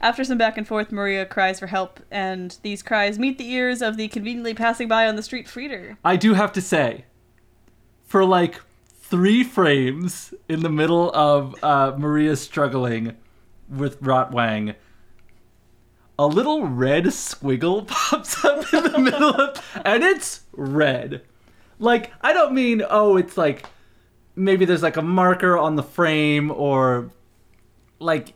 After 0.00 0.24
some 0.24 0.36
back 0.36 0.58
and 0.58 0.66
forth, 0.66 0.90
Maria 0.90 1.24
cries 1.24 1.60
for 1.60 1.68
help, 1.68 2.00
and 2.10 2.58
these 2.62 2.82
cries 2.82 3.20
meet 3.20 3.38
the 3.38 3.48
ears 3.48 3.80
of 3.80 3.96
the 3.96 4.08
conveniently 4.08 4.52
passing 4.52 4.88
by 4.88 5.06
on 5.06 5.14
the 5.14 5.22
street 5.22 5.46
Freder. 5.46 5.96
I 6.04 6.16
do 6.16 6.34
have 6.34 6.52
to 6.54 6.60
say, 6.60 7.04
for 8.04 8.24
like 8.24 8.60
three 8.90 9.44
frames 9.44 10.34
in 10.48 10.60
the 10.60 10.68
middle 10.68 11.12
of 11.12 11.54
uh, 11.62 11.94
Maria 11.96 12.34
struggling 12.34 13.16
with 13.72 14.00
Rotwang, 14.00 14.74
a 16.18 16.26
little 16.26 16.66
red 16.66 17.06
squiggle 17.06 17.86
pops 17.88 18.44
up 18.44 18.72
in 18.72 18.92
the 18.92 18.98
middle 18.98 19.30
of, 19.30 19.80
and 19.84 20.02
it's 20.02 20.42
red. 20.52 21.22
Like 21.78 22.12
I 22.20 22.32
don't 22.32 22.54
mean 22.54 22.82
oh, 22.88 23.16
it's 23.16 23.36
like 23.36 23.66
maybe 24.36 24.64
there's 24.64 24.82
like 24.82 24.96
a 24.96 25.02
marker 25.02 25.58
on 25.58 25.76
the 25.76 25.82
frame 25.82 26.50
or 26.50 27.10
like 27.98 28.34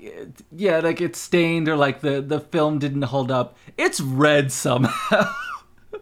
yeah, 0.51 0.81
like 0.81 1.01
it's 1.01 1.19
stained 1.19 1.69
or 1.69 1.77
like 1.77 2.01
the 2.01 2.21
the 2.21 2.41
film 2.41 2.79
didn't 2.79 3.03
hold 3.03 3.31
up. 3.31 3.57
It's 3.77 4.01
red 4.01 4.51
somehow. 4.51 5.33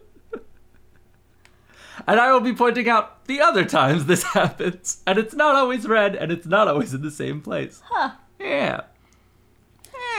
and 2.07 2.19
I 2.19 2.31
will 2.31 2.41
be 2.41 2.53
pointing 2.53 2.89
out 2.89 3.25
the 3.25 3.41
other 3.41 3.65
times 3.65 4.05
this 4.05 4.23
happens, 4.33 5.01
and 5.05 5.17
it's 5.17 5.33
not 5.33 5.55
always 5.55 5.87
red, 5.87 6.15
and 6.15 6.31
it's 6.31 6.47
not 6.47 6.67
always 6.67 6.93
in 6.93 7.01
the 7.01 7.11
same 7.11 7.41
place. 7.41 7.81
Huh. 7.85 8.11
Yeah. 8.39 8.81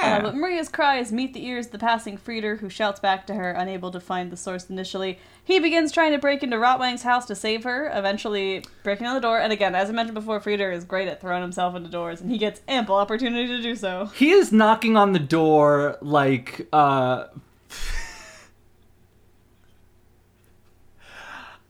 Uh, 0.07 0.23
but 0.23 0.35
Maria's 0.35 0.69
cries 0.69 1.13
meet 1.13 1.35
the 1.35 1.45
ears 1.47 1.67
of 1.67 1.73
the 1.73 1.79
passing 1.79 2.17
Freder, 2.17 2.59
who 2.59 2.69
shouts 2.69 3.01
back 3.01 3.27
to 3.27 3.35
her, 3.35 3.51
unable 3.51 3.91
to 3.91 4.01
find 4.01 4.31
the 4.31 4.37
source 4.37 4.71
initially. 4.71 5.19
He 5.45 5.59
begins 5.59 5.93
trying 5.93 6.13
to 6.13 6.19
break 6.19 6.43
into 6.43 6.57
Rotwang's 6.57 7.03
house 7.03 7.27
to 7.27 7.35
save 7.35 7.65
her, 7.65 7.91
eventually 7.93 8.65
breaking 8.83 9.07
on 9.07 9.15
the 9.15 9.21
door. 9.21 9.39
And 9.39 9.53
again, 9.53 9.75
as 9.75 9.89
I 9.89 9.93
mentioned 9.93 10.15
before, 10.15 10.41
Freder 10.41 10.73
is 10.73 10.85
great 10.85 11.09
at 11.09 11.21
throwing 11.21 11.43
himself 11.43 11.75
into 11.77 11.91
doors, 11.91 12.21
and 12.21 12.31
he 12.31 12.39
gets 12.39 12.61
ample 12.69 12.97
opportunity 12.97 13.47
to 13.49 13.63
do 13.63 13.77
so. 13.77 14.07
He 14.15 14.31
is 14.31 14.53
knocking 14.53 14.97
on 14.97 15.13
the 15.13 15.19
door 15.19 15.99
like 16.01 16.67
uh 16.73 17.27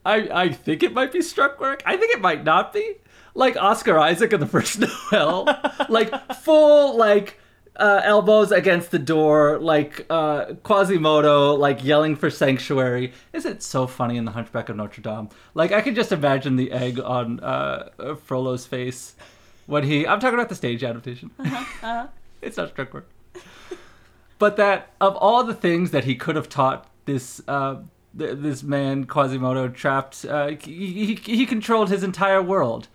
I 0.05 0.29
I 0.33 0.49
think 0.53 0.83
it 0.83 0.93
might 0.93 1.13
be 1.13 1.23
struck 1.23 1.61
work. 1.61 1.83
I 1.85 1.97
think 1.97 2.15
it 2.15 2.21
might 2.21 2.45
not 2.45 2.73
be. 2.73 2.97
Like 3.35 3.57
Oscar 3.57 3.99
Isaac 3.99 4.33
in 4.33 4.41
the 4.41 4.47
first 4.47 4.81
Noel. 5.13 5.45
like 5.89 6.35
full 6.37 6.97
like 6.97 7.39
uh, 7.77 8.01
elbows 8.05 8.53
against 8.53 8.91
the 8.91 8.99
door, 8.99 9.59
like 9.59 10.07
uh, 10.11 10.55
Quasimodo, 10.63 11.55
like 11.55 11.85
yelling 11.85 12.17
for 12.17 12.31
sanctuary. 12.31 13.13
Is 13.33 13.45
it 13.45 13.63
so 13.63 13.87
funny 13.87 14.17
in 14.17 14.25
The 14.25 14.33
Hunchback 14.33 14.69
of 14.69 14.77
Notre 14.77 15.03
Dame? 15.03 15.29
Like 15.55 15.73
I 15.73 15.81
can 15.81 15.95
just 15.95 16.13
imagine 16.13 16.57
the 16.57 16.73
egg 16.73 16.99
on 17.01 17.41
uh, 17.41 17.91
Frollo's 18.25 18.67
face 18.67 19.15
when 19.67 19.85
he. 19.85 20.07
I'm 20.07 20.21
talking 20.21 20.39
about 20.39 20.49
the 20.49 20.55
stage 20.55 20.83
adaptation. 20.83 21.31
Uh-huh. 21.39 22.07
It's 22.43 22.59
not 22.59 22.69
struck 22.69 22.93
work. 22.93 23.09
But 24.39 24.57
that 24.57 24.93
of 25.01 25.17
all 25.17 25.43
the 25.43 25.55
things 25.55 25.91
that 25.91 26.05
he 26.05 26.15
could 26.15 26.37
have 26.37 26.49
taught 26.49 26.87
this 27.07 27.41
uh, 27.49 27.77
th- 28.17 28.37
this 28.39 28.63
man 28.63 29.07
Quasimodo 29.07 29.69
trapped, 29.69 30.25
uh, 30.27 30.49
he, 30.49 31.07
he 31.07 31.15
he 31.15 31.47
controlled 31.47 31.89
his 31.89 32.03
entire 32.03 32.43
world. 32.43 32.89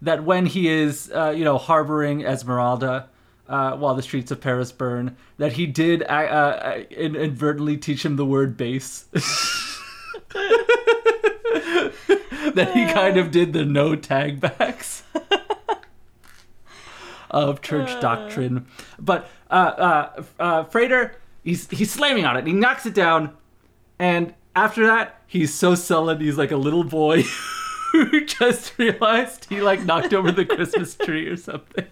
That 0.00 0.24
when 0.24 0.46
he 0.46 0.68
is 0.68 1.10
uh, 1.14 1.30
you 1.30 1.44
know 1.44 1.58
harboring 1.58 2.24
Esmeralda. 2.24 3.08
Uh, 3.52 3.76
while 3.76 3.94
the 3.94 4.00
streets 4.00 4.30
of 4.30 4.40
Paris 4.40 4.72
burn, 4.72 5.14
that 5.36 5.52
he 5.52 5.66
did 5.66 6.02
uh, 6.04 6.06
uh, 6.06 6.82
inadvertently 6.90 7.76
teach 7.76 8.02
him 8.02 8.16
the 8.16 8.24
word 8.24 8.56
base. 8.56 9.04
that 12.54 12.70
he 12.72 12.86
kind 12.86 13.18
of 13.18 13.30
did 13.30 13.52
the 13.52 13.64
no 13.64 13.94
tag 13.94 14.40
backs 14.40 15.02
of 17.30 17.60
church 17.60 18.00
doctrine. 18.00 18.66
But 18.98 19.28
uh, 19.50 19.54
uh, 19.54 20.22
uh, 20.38 20.64
Freder, 20.64 21.12
he's 21.42 21.68
he's 21.70 21.90
slamming 21.90 22.24
on 22.24 22.36
it. 22.36 22.46
He 22.46 22.52
knocks 22.52 22.86
it 22.86 22.94
down, 22.94 23.36
and 23.98 24.34
after 24.54 24.86
that, 24.86 25.20
he's 25.26 25.52
so 25.52 25.74
sullen. 25.74 26.20
He's 26.20 26.38
like 26.38 26.50
a 26.50 26.56
little 26.56 26.84
boy 26.84 27.22
who 27.92 28.24
just 28.24 28.78
realized 28.78 29.46
he 29.46 29.60
like 29.60 29.84
knocked 29.84 30.14
over 30.14 30.32
the 30.32 30.44
Christmas 30.44 30.94
tree 30.94 31.26
or 31.26 31.36
something. 31.36 31.86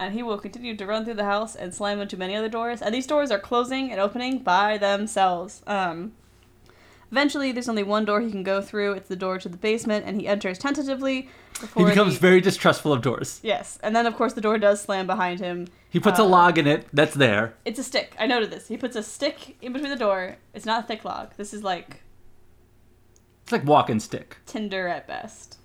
And 0.00 0.14
he 0.14 0.22
will 0.22 0.38
continue 0.38 0.76
to 0.76 0.86
run 0.86 1.04
through 1.04 1.14
the 1.14 1.24
house 1.24 1.56
and 1.56 1.74
slam 1.74 2.00
into 2.00 2.16
many 2.16 2.36
other 2.36 2.48
doors. 2.48 2.80
And 2.80 2.94
these 2.94 3.06
doors 3.06 3.30
are 3.32 3.38
closing 3.38 3.90
and 3.90 4.00
opening 4.00 4.38
by 4.38 4.78
themselves. 4.78 5.60
Um, 5.66 6.12
eventually, 7.10 7.50
there's 7.50 7.68
only 7.68 7.82
one 7.82 8.04
door 8.04 8.20
he 8.20 8.30
can 8.30 8.44
go 8.44 8.62
through. 8.62 8.92
It's 8.92 9.08
the 9.08 9.16
door 9.16 9.38
to 9.40 9.48
the 9.48 9.56
basement, 9.56 10.06
and 10.06 10.20
he 10.20 10.28
enters 10.28 10.56
tentatively. 10.56 11.28
He 11.76 11.84
becomes 11.84 12.14
the- 12.14 12.20
very 12.20 12.40
distrustful 12.40 12.92
of 12.92 13.02
doors. 13.02 13.40
Yes, 13.42 13.80
and 13.82 13.96
then 13.96 14.06
of 14.06 14.14
course 14.14 14.34
the 14.34 14.40
door 14.40 14.56
does 14.58 14.80
slam 14.80 15.08
behind 15.08 15.40
him. 15.40 15.66
He 15.90 15.98
puts 15.98 16.20
a 16.20 16.22
Uh, 16.22 16.26
log 16.26 16.58
in 16.58 16.68
it 16.68 16.86
that's 16.92 17.14
there. 17.14 17.54
It's 17.64 17.80
a 17.80 17.82
stick. 17.82 18.14
I 18.20 18.26
noted 18.28 18.52
this. 18.52 18.68
He 18.68 18.76
puts 18.76 18.94
a 18.94 19.02
stick 19.02 19.56
in 19.60 19.72
between 19.72 19.90
the 19.90 19.96
door. 19.96 20.36
It's 20.54 20.64
not 20.66 20.84
a 20.84 20.86
thick 20.86 21.04
log. 21.04 21.32
This 21.36 21.52
is 21.52 21.64
like 21.64 22.02
It's 23.42 23.50
like 23.50 23.64
walking 23.64 23.98
stick. 23.98 24.36
tinder 24.46 24.86
at 24.86 25.08
best. 25.08 25.58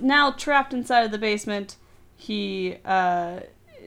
Now 0.00 0.32
trapped 0.32 0.72
inside 0.72 1.04
of 1.04 1.12
the 1.12 1.18
basement, 1.18 1.76
he 2.16 2.78
uh, 2.84 3.40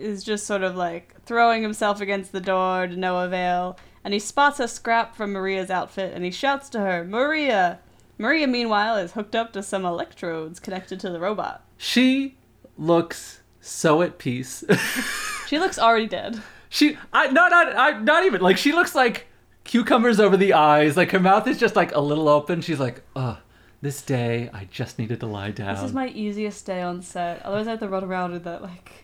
is 0.03 0.23
just 0.23 0.45
sort 0.45 0.63
of 0.63 0.75
like 0.75 1.15
throwing 1.25 1.63
himself 1.63 2.01
against 2.01 2.31
the 2.31 2.41
door 2.41 2.87
to 2.87 2.95
no 2.95 3.23
avail. 3.23 3.77
And 4.03 4.13
he 4.13 4.19
spots 4.19 4.59
a 4.59 4.67
scrap 4.67 5.15
from 5.15 5.31
Maria's 5.31 5.69
outfit 5.69 6.13
and 6.13 6.25
he 6.25 6.31
shouts 6.31 6.69
to 6.69 6.79
her, 6.79 7.03
Maria! 7.03 7.79
Maria, 8.17 8.45
meanwhile, 8.47 8.97
is 8.97 9.13
hooked 9.13 9.35
up 9.35 9.53
to 9.53 9.63
some 9.63 9.85
electrodes 9.85 10.59
connected 10.59 10.99
to 10.99 11.09
the 11.09 11.19
robot. 11.19 11.63
She 11.77 12.35
looks 12.77 13.41
so 13.59 14.01
at 14.01 14.17
peace. 14.17 14.63
She 15.47 15.59
looks 15.59 15.77
already 15.77 16.07
dead. 16.07 16.41
She, 16.69 16.97
I 17.11 17.27
not 17.27 17.51
not 17.51 17.77
I 17.77 17.99
not 17.99 18.25
even 18.25 18.41
like 18.41 18.57
she 18.57 18.71
looks 18.71 18.95
like 18.95 19.27
cucumbers 19.63 20.19
over 20.19 20.35
the 20.35 20.53
eyes. 20.53 20.97
Like 20.97 21.11
her 21.11 21.19
mouth 21.19 21.47
is 21.47 21.59
just 21.59 21.75
like 21.75 21.93
a 21.93 21.99
little 21.99 22.27
open. 22.27 22.61
She's 22.61 22.79
like, 22.79 23.03
ugh, 23.15 23.37
this 23.81 24.01
day 24.01 24.49
I 24.53 24.65
just 24.71 24.97
needed 24.97 25.19
to 25.19 25.27
lie 25.27 25.51
down. 25.51 25.75
This 25.75 25.83
is 25.83 25.93
my 25.93 26.07
easiest 26.07 26.65
day 26.65 26.81
on 26.81 27.03
set. 27.03 27.43
Otherwise, 27.43 27.67
I 27.67 27.71
have 27.71 27.81
to 27.81 27.87
run 27.87 28.03
around 28.03 28.31
with 28.31 28.45
that, 28.45 28.63
like, 28.63 29.02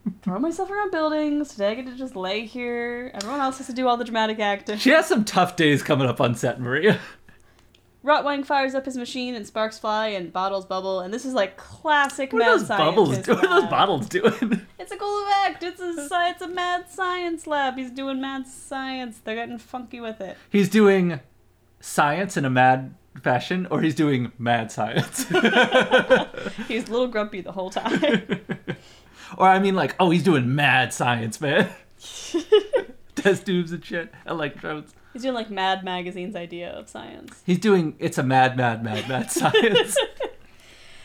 throw 0.22 0.38
myself 0.38 0.70
around 0.70 0.90
buildings. 0.90 1.50
Today, 1.50 1.70
I 1.70 1.74
get 1.74 1.86
to 1.86 1.94
just 1.96 2.16
lay 2.16 2.46
here. 2.46 3.10
Everyone 3.14 3.40
else 3.40 3.58
has 3.58 3.66
to 3.68 3.72
do 3.72 3.86
all 3.88 3.96
the 3.96 4.04
dramatic 4.04 4.38
acting. 4.38 4.78
she 4.78 4.90
has 4.90 5.06
some 5.06 5.24
tough 5.24 5.56
days 5.56 5.82
coming 5.82 6.08
up 6.08 6.20
on 6.20 6.34
set, 6.34 6.60
Maria. 6.60 6.98
Rotwang 8.04 8.46
fires 8.46 8.74
up 8.74 8.84
his 8.84 8.96
machine, 8.96 9.34
and 9.34 9.46
sparks 9.46 9.78
fly, 9.78 10.08
and 10.08 10.32
bottles 10.32 10.64
bubble. 10.64 11.00
And 11.00 11.12
this 11.12 11.24
is 11.24 11.34
like 11.34 11.56
classic 11.56 12.32
What 12.32 12.38
mad 12.40 12.48
are 12.48 12.58
those 12.58 12.68
bubbles? 12.68 13.08
scientist 13.08 13.28
What 13.28 13.44
are 13.44 13.60
those 13.60 13.70
bottles 13.70 14.08
doing? 14.08 14.66
It's 14.78 14.92
a 14.92 14.96
cool 14.96 15.26
effect. 15.26 15.62
It's 15.64 15.80
a 15.80 16.08
it's 16.30 16.40
a 16.40 16.48
mad 16.48 16.88
science 16.88 17.46
lab. 17.46 17.76
He's 17.76 17.90
doing 17.90 18.22
mad 18.22 18.46
science. 18.46 19.20
They're 19.22 19.34
getting 19.34 19.58
funky 19.58 20.00
with 20.00 20.18
it. 20.22 20.38
He's 20.48 20.70
doing 20.70 21.20
science 21.80 22.38
in 22.38 22.46
a 22.46 22.50
mad 22.50 22.94
fashion, 23.22 23.66
or 23.70 23.82
he's 23.82 23.94
doing 23.94 24.32
mad 24.38 24.72
science. 24.72 25.24
He's 26.68 26.88
a 26.88 26.92
little 26.92 27.08
grumpy 27.08 27.40
the 27.40 27.52
whole 27.52 27.68
time. 27.68 28.40
Or 29.36 29.46
I 29.48 29.58
mean, 29.58 29.74
like, 29.74 29.94
oh, 30.00 30.10
he's 30.10 30.22
doing 30.22 30.54
mad 30.54 30.92
science, 30.92 31.40
man. 31.40 31.68
Test 33.14 33.46
tubes 33.46 33.72
and 33.72 33.84
shit, 33.84 34.12
electrodes. 34.26 34.94
He's 35.12 35.22
doing 35.22 35.34
like 35.34 35.50
Mad 35.50 35.82
Magazine's 35.84 36.36
idea 36.36 36.70
of 36.70 36.88
science. 36.88 37.42
He's 37.44 37.58
doing 37.58 37.96
it's 37.98 38.18
a 38.18 38.22
mad, 38.22 38.56
mad, 38.56 38.84
mad, 38.84 39.08
mad 39.08 39.30
science. 39.32 39.96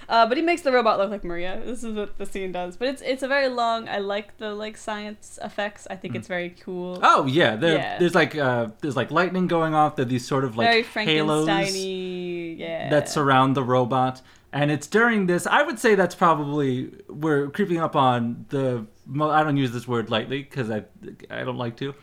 Uh, 0.07 0.27
but 0.27 0.37
he 0.37 0.43
makes 0.43 0.61
the 0.61 0.71
robot 0.71 0.99
look 0.99 1.09
like 1.09 1.23
Maria. 1.23 1.59
This 1.65 1.83
is 1.83 1.95
what 1.95 2.17
the 2.19 2.25
scene 2.27 2.51
does. 2.51 2.77
But 2.77 2.89
it's 2.89 3.01
it's 3.01 3.23
a 3.23 3.27
very 3.27 3.47
long. 3.47 3.87
I 3.89 3.97
like 3.97 4.37
the 4.37 4.53
like 4.53 4.77
science 4.77 5.39
effects. 5.41 5.87
I 5.89 5.95
think 5.95 6.13
it's 6.15 6.27
very 6.27 6.49
cool. 6.51 6.99
Oh 7.01 7.25
yeah, 7.25 7.53
Yeah. 7.59 7.97
there's 7.97 8.13
like 8.13 8.35
uh, 8.35 8.67
there's 8.81 8.95
like 8.97 9.09
lightning 9.09 9.47
going 9.47 9.73
off. 9.73 9.95
There 9.95 10.05
are 10.05 10.09
these 10.09 10.27
sort 10.27 10.43
of 10.43 10.55
like 10.55 10.85
very 10.85 11.05
halos 11.05 11.47
Yeah. 11.47 12.89
that 12.89 13.09
surround 13.09 13.55
the 13.55 13.63
robot, 13.63 14.21
and 14.53 14.71
it's 14.71 14.87
during 14.87 15.25
this. 15.25 15.45
I 15.47 15.63
would 15.63 15.79
say 15.79 15.95
that's 15.95 16.15
probably 16.15 16.91
we're 17.09 17.49
creeping 17.49 17.79
up 17.79 17.95
on 17.95 18.45
the. 18.49 18.85
I 19.19 19.43
don't 19.43 19.57
use 19.57 19.71
this 19.73 19.87
word 19.87 20.09
lightly 20.09 20.41
because 20.43 20.69
I 20.71 20.83
I 21.29 21.43
don't 21.43 21.57
like 21.57 21.75
to, 21.77 21.93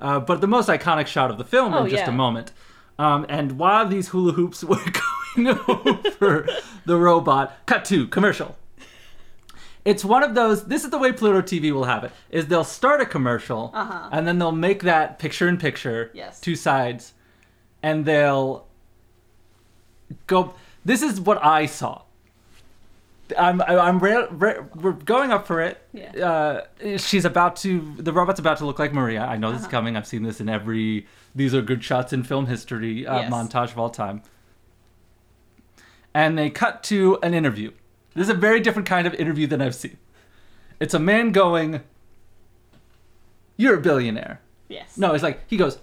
uh, 0.00 0.20
but 0.20 0.40
the 0.42 0.46
most 0.46 0.68
iconic 0.68 1.06
shot 1.06 1.30
of 1.30 1.38
the 1.38 1.44
film 1.44 1.72
Oh, 1.72 1.84
in 1.84 1.90
just 1.90 2.02
yeah. 2.04 2.10
a 2.10 2.12
moment. 2.12 2.52
Um, 2.98 3.24
and 3.30 3.52
while 3.58 3.88
these 3.88 4.08
hula 4.08 4.32
hoops 4.32 4.62
were 4.70 4.76
going 5.36 5.48
over 5.68 6.46
the 6.84 6.96
robot, 6.98 7.56
cut 7.64 7.84
to 7.86 8.06
commercial. 8.08 8.56
It's 9.82 10.04
one 10.04 10.22
of 10.22 10.34
those. 10.34 10.64
This 10.66 10.84
is 10.84 10.90
the 10.90 10.98
way 10.98 11.10
Pluto 11.12 11.40
TV 11.40 11.72
will 11.72 11.84
have 11.84 12.04
it: 12.04 12.12
is 12.30 12.48
they'll 12.48 12.64
start 12.64 13.00
a 13.00 13.06
commercial, 13.06 13.70
Uh-huh. 13.72 14.10
and 14.12 14.26
then 14.28 14.38
they'll 14.38 14.52
make 14.52 14.82
that 14.82 15.18
picture 15.18 15.48
in 15.48 15.56
picture, 15.56 16.10
Yes. 16.12 16.38
two 16.40 16.54
sides, 16.56 17.14
and 17.82 18.04
they'll 18.04 18.66
go. 20.26 20.54
This 20.84 21.02
is 21.02 21.20
what 21.20 21.42
I 21.44 21.64
saw. 21.66 22.02
I'm 23.38 23.60
I'm 23.62 23.98
re- 23.98 24.26
re- 24.30 24.58
we're 24.74 24.92
going 24.92 25.30
up 25.32 25.46
for 25.46 25.60
it. 25.60 25.82
Yeah. 25.92 26.64
Uh, 26.82 26.96
she's 26.98 27.24
about 27.24 27.56
to. 27.56 27.94
The 27.98 28.12
robot's 28.12 28.40
about 28.40 28.58
to 28.58 28.66
look 28.66 28.78
like 28.78 28.92
Maria. 28.92 29.22
I 29.22 29.36
know 29.36 29.50
this 29.50 29.60
is 29.60 29.66
Uh-huh. 29.66 29.70
coming. 29.72 29.96
I've 29.96 30.06
seen 30.06 30.22
this 30.22 30.40
in 30.40 30.48
every. 30.48 31.06
These 31.34 31.54
are 31.54 31.62
good 31.62 31.82
shots 31.84 32.12
in 32.12 32.22
film 32.24 32.46
history 32.46 33.06
uh, 33.06 33.20
Yes. 33.20 33.32
montage 33.32 33.70
of 33.72 33.78
all 33.78 33.90
time. 33.90 34.22
And 36.12 36.36
they 36.36 36.50
cut 36.50 36.82
to 36.84 37.18
an 37.22 37.34
interview. 37.34 37.70
This 38.14 38.24
is 38.24 38.30
a 38.30 38.34
very 38.34 38.60
different 38.60 38.88
kind 38.88 39.06
of 39.06 39.14
interview 39.14 39.46
than 39.46 39.62
I've 39.62 39.74
seen. 39.76 39.96
It's 40.80 40.94
a 40.94 40.98
man 40.98 41.30
going, 41.30 41.82
"You're 43.56 43.76
a 43.76 43.80
billionaire." 43.80 44.40
yes. 44.68 44.96
No, 44.98 45.12
it's 45.14 45.22
like 45.22 45.40
he 45.46 45.56
goes, 45.56 45.78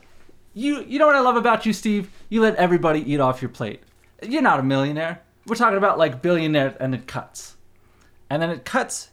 "You 0.53 0.84
you 0.88 0.99
know 0.99 1.07
what 1.07 1.15
I 1.15 1.22
love 1.22 1.38
about 1.38 1.65
you, 1.65 1.72
Steve? 1.74 2.10
You 2.30 2.41
let 2.41 2.56
everybody 2.56 2.99
eat 3.11 3.19
off 3.19 3.41
your 3.41 3.49
plate. 3.49 3.84
You're 4.22 4.41
not 4.41 4.60
a 4.60 4.64
millionaire. 4.64 5.22
We're 5.48 5.56
talking 5.56 5.78
about 5.78 5.98
like 5.98 6.22
billionaire." 6.22 6.76
And 6.80 6.94
it 6.94 7.07
cuts, 7.07 7.56
and 8.30 8.41
then 8.41 8.49
it 8.49 8.65
cuts 8.65 9.10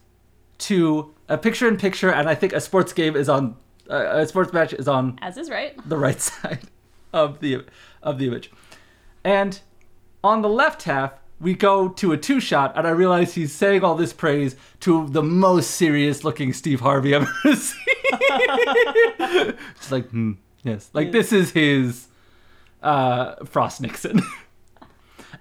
to 0.59 1.15
a 1.28 1.39
picture 1.39 1.66
in 1.69 1.77
picture, 1.77 2.11
and 2.11 2.28
I 2.28 2.35
think 2.35 2.52
a 2.52 2.61
sports 2.61 2.93
game 2.93 3.16
is 3.16 3.28
on 3.28 3.56
Uh, 3.90 4.23
a 4.23 4.27
sports 4.27 4.52
match 4.52 4.73
is 4.73 4.89
on 4.89 5.19
As 5.20 5.36
is 5.36 5.51
right. 5.51 5.74
the 5.89 5.97
right 5.98 6.20
side 6.31 6.61
of 7.12 7.40
the 7.40 7.65
of 8.02 8.19
the 8.19 8.27
image. 8.28 8.51
And 9.23 9.61
on 10.23 10.40
the 10.43 10.48
left 10.48 10.85
half, 10.85 11.12
we 11.40 11.52
go 11.55 11.89
to 11.89 12.12
a 12.12 12.16
two 12.16 12.40
shot, 12.40 12.73
and 12.77 12.86
I 12.86 12.90
realize 12.90 13.35
he's 13.35 13.52
saying 13.52 13.85
all 13.85 13.94
this 13.94 14.12
praise 14.15 14.56
to 14.81 15.06
the 15.09 15.23
most 15.23 15.73
serious 15.73 16.24
looking 16.24 16.52
Steve 16.55 16.81
Harvey 16.81 17.15
I've 17.15 17.28
ever 17.44 17.56
seen. 17.56 17.78
it's 19.77 19.90
like, 19.93 20.09
hmm, 20.09 20.32
yes, 20.62 20.89
like 20.94 21.12
this 21.12 21.32
is 21.32 21.51
his 21.51 22.06
uh, 22.82 23.35
Frost 23.44 23.81
Nixon. 23.82 24.23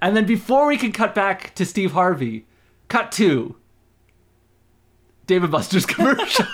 And 0.03 0.17
then 0.17 0.25
before 0.25 0.67
we 0.67 0.75
can 0.75 0.91
cut 0.91 1.15
back 1.15 1.55
to 1.55 1.65
Steve 1.65 1.93
Harvey, 1.93 2.45
cut 2.89 3.09
to 3.13 3.55
David 5.25 5.49
Buster's 5.49 5.85
commercial. 5.95 6.45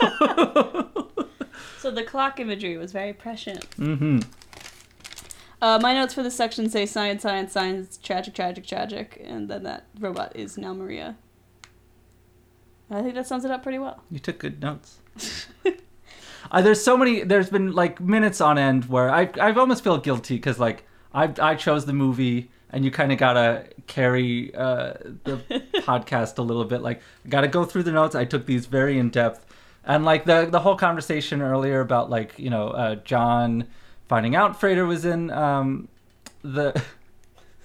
So 1.79 1.89
the 1.89 2.03
clock 2.03 2.39
imagery 2.39 2.77
was 2.77 2.91
very 2.91 3.11
prescient. 3.11 3.67
mm-hmm. 3.71 4.19
Uh, 5.61 5.79
my 5.81 5.93
notes 5.93 6.13
for 6.13 6.21
this 6.21 6.35
section 6.35 6.69
say 6.69 6.85
science, 6.85 7.23
science, 7.23 7.51
science, 7.51 7.97
tragic, 7.97 8.35
tragic, 8.35 8.67
tragic, 8.67 9.19
and 9.25 9.49
then 9.49 9.63
that 9.63 9.87
robot 9.99 10.33
is 10.35 10.55
now 10.57 10.73
Maria. 10.73 11.17
I 12.91 13.01
think 13.01 13.15
that 13.15 13.25
sums 13.25 13.45
it 13.45 13.51
up 13.51 13.63
pretty 13.63 13.79
well. 13.79 14.03
You 14.11 14.19
took 14.19 14.37
good 14.37 14.61
notes. 14.61 14.99
uh, 16.51 16.61
there's 16.61 16.83
so 16.83 16.95
many. 16.95 17.23
There's 17.23 17.49
been 17.49 17.71
like 17.73 17.99
minutes 17.99 18.39
on 18.41 18.57
end 18.59 18.85
where 18.85 19.09
I 19.09 19.29
I 19.41 19.51
almost 19.53 19.83
feel 19.83 19.97
guilty 19.97 20.35
because 20.35 20.59
like 20.59 20.85
I 21.13 21.33
I 21.41 21.55
chose 21.55 21.85
the 21.85 21.93
movie 21.93 22.51
and 22.71 22.85
you 22.85 22.91
kind 22.91 23.11
of 23.11 23.17
gotta 23.17 23.67
carry 23.87 24.53
uh, 24.55 24.93
the 25.23 25.41
podcast 25.75 26.37
a 26.37 26.41
little 26.41 26.65
bit. 26.65 26.81
Like 26.81 27.01
gotta 27.27 27.47
go 27.47 27.65
through 27.65 27.83
the 27.83 27.91
notes. 27.91 28.15
I 28.15 28.25
took 28.25 28.45
these 28.45 28.65
very 28.65 28.97
in 28.97 29.09
depth 29.09 29.45
and 29.89 30.05
like 30.05 30.25
the 30.25 30.47
the 30.49 30.59
whole 30.59 30.75
conversation 30.75 31.41
earlier 31.41 31.81
about 31.81 32.09
like 32.09 32.37
you 32.37 32.49
know 32.49 32.69
uh, 32.69 32.95
John 32.95 33.67
finding 34.07 34.35
out 34.35 34.59
Freder 34.59 34.87
was 34.87 35.03
in 35.03 35.31
um, 35.31 35.87
the. 36.43 36.81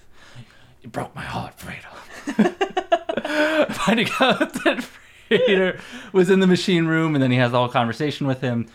you 0.81 0.89
broke 0.89 1.15
my 1.15 1.23
heart, 1.23 1.53
Freder. 1.57 1.91
finding 3.73 4.07
out 4.19 4.53
that 4.63 4.87
Freder 5.29 5.79
was 6.13 6.29
in 6.29 6.39
the 6.39 6.47
machine 6.47 6.85
room, 6.85 7.15
and 7.15 7.23
then 7.23 7.31
he 7.31 7.37
has 7.37 7.51
the 7.51 7.59
whole 7.59 7.69
conversation 7.69 8.25
with 8.25 8.41
him. 8.41 8.67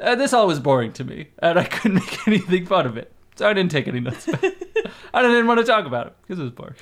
Uh, 0.00 0.14
this 0.14 0.32
all 0.32 0.46
was 0.46 0.60
boring 0.60 0.92
to 0.94 1.04
me, 1.04 1.28
and 1.38 1.58
I 1.58 1.64
couldn't 1.64 1.94
make 1.96 2.26
anything 2.26 2.66
fun 2.66 2.86
of 2.86 2.96
it, 2.96 3.12
so 3.36 3.48
I 3.48 3.52
didn't 3.52 3.70
take 3.70 3.86
any 3.88 4.00
notes. 4.00 4.28
I 5.14 5.22
didn't 5.22 5.46
want 5.46 5.60
to 5.60 5.64
talk 5.66 5.86
about 5.86 6.08
it 6.08 6.12
because 6.22 6.38
it 6.40 6.42
was 6.42 6.52
boring. 6.52 6.74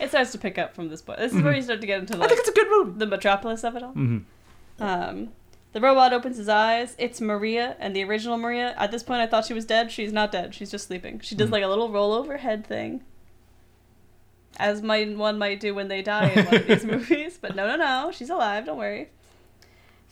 It 0.00 0.08
starts 0.10 0.30
to 0.32 0.38
pick 0.38 0.58
up 0.58 0.74
from 0.74 0.88
this 0.88 1.02
point. 1.02 1.18
This 1.18 1.34
is 1.34 1.42
where 1.42 1.52
you 1.54 1.60
start 1.62 1.80
to 1.80 1.86
get 1.86 1.98
into 2.00 2.14
I 2.22 2.28
think 2.28 2.38
it's 2.40 2.48
a 2.48 2.52
good 2.52 2.68
movie. 2.70 2.98
the 2.98 3.06
metropolis 3.06 3.64
of 3.64 3.74
it 3.76 3.82
all. 3.82 3.90
hmm 3.92 4.18
Um, 4.78 5.30
the 5.72 5.80
robot 5.80 6.12
opens 6.12 6.36
his 6.36 6.48
eyes. 6.48 6.94
It's 6.98 7.20
Maria, 7.20 7.76
and 7.80 7.94
the 7.96 8.04
original 8.04 8.38
Maria. 8.38 8.74
At 8.78 8.90
this 8.92 9.02
point, 9.02 9.20
I 9.20 9.26
thought 9.26 9.44
she 9.44 9.54
was 9.54 9.64
dead. 9.64 9.90
She's 9.90 10.12
not 10.12 10.30
dead. 10.30 10.54
She's 10.54 10.70
just 10.70 10.86
sleeping. 10.86 11.18
She 11.20 11.34
does 11.34 11.48
Mhm. 11.48 11.52
like 11.52 11.62
a 11.64 11.68
little 11.68 11.90
rollover 11.90 12.38
head 12.38 12.64
thing, 12.66 13.02
as 14.58 14.82
might 14.82 15.16
one 15.16 15.36
might 15.38 15.60
do 15.60 15.74
when 15.74 15.88
they 15.88 16.00
die 16.00 16.28
in 16.28 16.44
one 16.46 16.54
of 16.54 16.66
these 16.66 16.84
movies. 16.92 17.38
But 17.40 17.54
no, 17.56 17.66
no, 17.66 17.76
no. 17.76 18.10
She's 18.12 18.30
alive. 18.30 18.66
Don't 18.66 18.78
worry. 18.78 19.10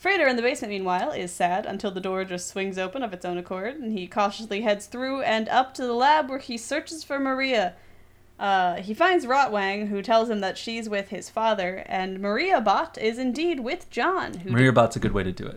Freder 0.01 0.29
in 0.29 0.35
the 0.35 0.41
basement, 0.43 0.71
meanwhile, 0.71 1.11
is 1.11 1.31
sad 1.31 1.65
until 1.65 1.89
the 1.89 1.99
door 1.99 2.23
just 2.23 2.47
swings 2.47 2.77
open 2.77 3.01
of 3.01 3.13
its 3.13 3.25
own 3.25 3.37
accord, 3.37 3.75
and 3.77 3.91
he 3.97 4.07
cautiously 4.07 4.61
heads 4.61 4.85
through 4.85 5.21
and 5.21 5.49
up 5.49 5.73
to 5.73 5.81
the 5.81 5.93
lab 5.93 6.29
where 6.29 6.37
he 6.39 6.57
searches 6.57 7.03
for 7.03 7.17
Maria. 7.19 7.73
Uh, 8.39 8.75
he 8.75 8.93
finds 8.93 9.25
Rotwang, 9.25 9.87
who 9.87 10.03
tells 10.03 10.29
him 10.29 10.39
that 10.41 10.59
she's 10.59 10.87
with 10.87 11.09
his 11.09 11.31
father, 11.31 11.83
and 11.87 12.19
Maria 12.19 12.61
Bot 12.61 12.95
is 12.99 13.17
indeed 13.17 13.61
with 13.61 13.89
John, 13.89 14.35
who 14.35 14.51
Maria 14.51 14.71
Bot's 14.71 14.95
a 14.95 14.99
good 14.99 15.13
way 15.13 15.23
to 15.23 15.31
do 15.31 15.51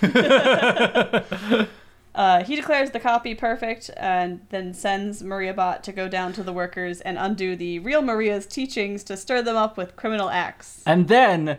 it. 0.00 1.66
Uh, 2.12 2.42
he 2.42 2.56
declares 2.56 2.90
the 2.90 2.98
copy 2.98 3.36
perfect 3.36 3.88
and 3.96 4.40
then 4.50 4.74
sends 4.74 5.22
Maria 5.22 5.54
Bot 5.54 5.84
to 5.84 5.92
go 5.92 6.08
down 6.08 6.32
to 6.32 6.42
the 6.42 6.52
workers 6.52 7.00
and 7.00 7.16
undo 7.16 7.54
the 7.54 7.78
real 7.78 8.02
Maria's 8.02 8.46
teachings 8.46 9.04
to 9.04 9.16
stir 9.16 9.42
them 9.42 9.56
up 9.56 9.76
with 9.76 9.94
criminal 9.94 10.28
acts. 10.28 10.82
and 10.84 11.06
then 11.06 11.58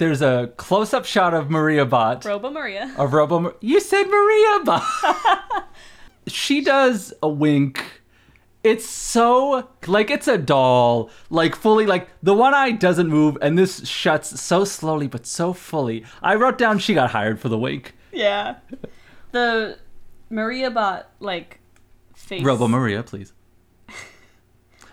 there's 0.00 0.22
a 0.22 0.50
close-up 0.56 1.04
shot 1.04 1.34
of 1.34 1.50
Maria 1.50 1.84
Bot. 1.84 2.24
Robo 2.24 2.50
Maria. 2.50 2.92
of 2.96 3.12
Robo. 3.12 3.54
You 3.60 3.80
said 3.80 4.04
Maria 4.04 4.60
Bot. 4.64 5.68
she 6.26 6.62
does 6.62 7.12
a 7.22 7.28
wink. 7.28 7.84
It's 8.64 8.86
so 8.86 9.68
like 9.86 10.10
it's 10.10 10.26
a 10.26 10.38
doll, 10.38 11.10
like 11.28 11.54
fully 11.54 11.84
like 11.86 12.08
the 12.22 12.34
one 12.34 12.54
eye 12.54 12.72
doesn't 12.72 13.08
move, 13.08 13.36
and 13.42 13.58
this 13.58 13.86
shuts 13.86 14.40
so 14.40 14.64
slowly 14.64 15.06
but 15.06 15.26
so 15.26 15.52
fully. 15.52 16.04
I 16.22 16.34
wrote 16.34 16.56
down 16.56 16.78
she 16.78 16.94
got 16.94 17.10
hired 17.10 17.38
for 17.38 17.50
the 17.50 17.58
wink. 17.58 17.94
Yeah. 18.10 18.56
The 19.32 19.78
Maria 20.30 20.70
Bot, 20.70 21.10
like, 21.20 21.60
face. 22.14 22.42
Robo 22.42 22.68
Maria, 22.68 23.02
please. 23.02 23.32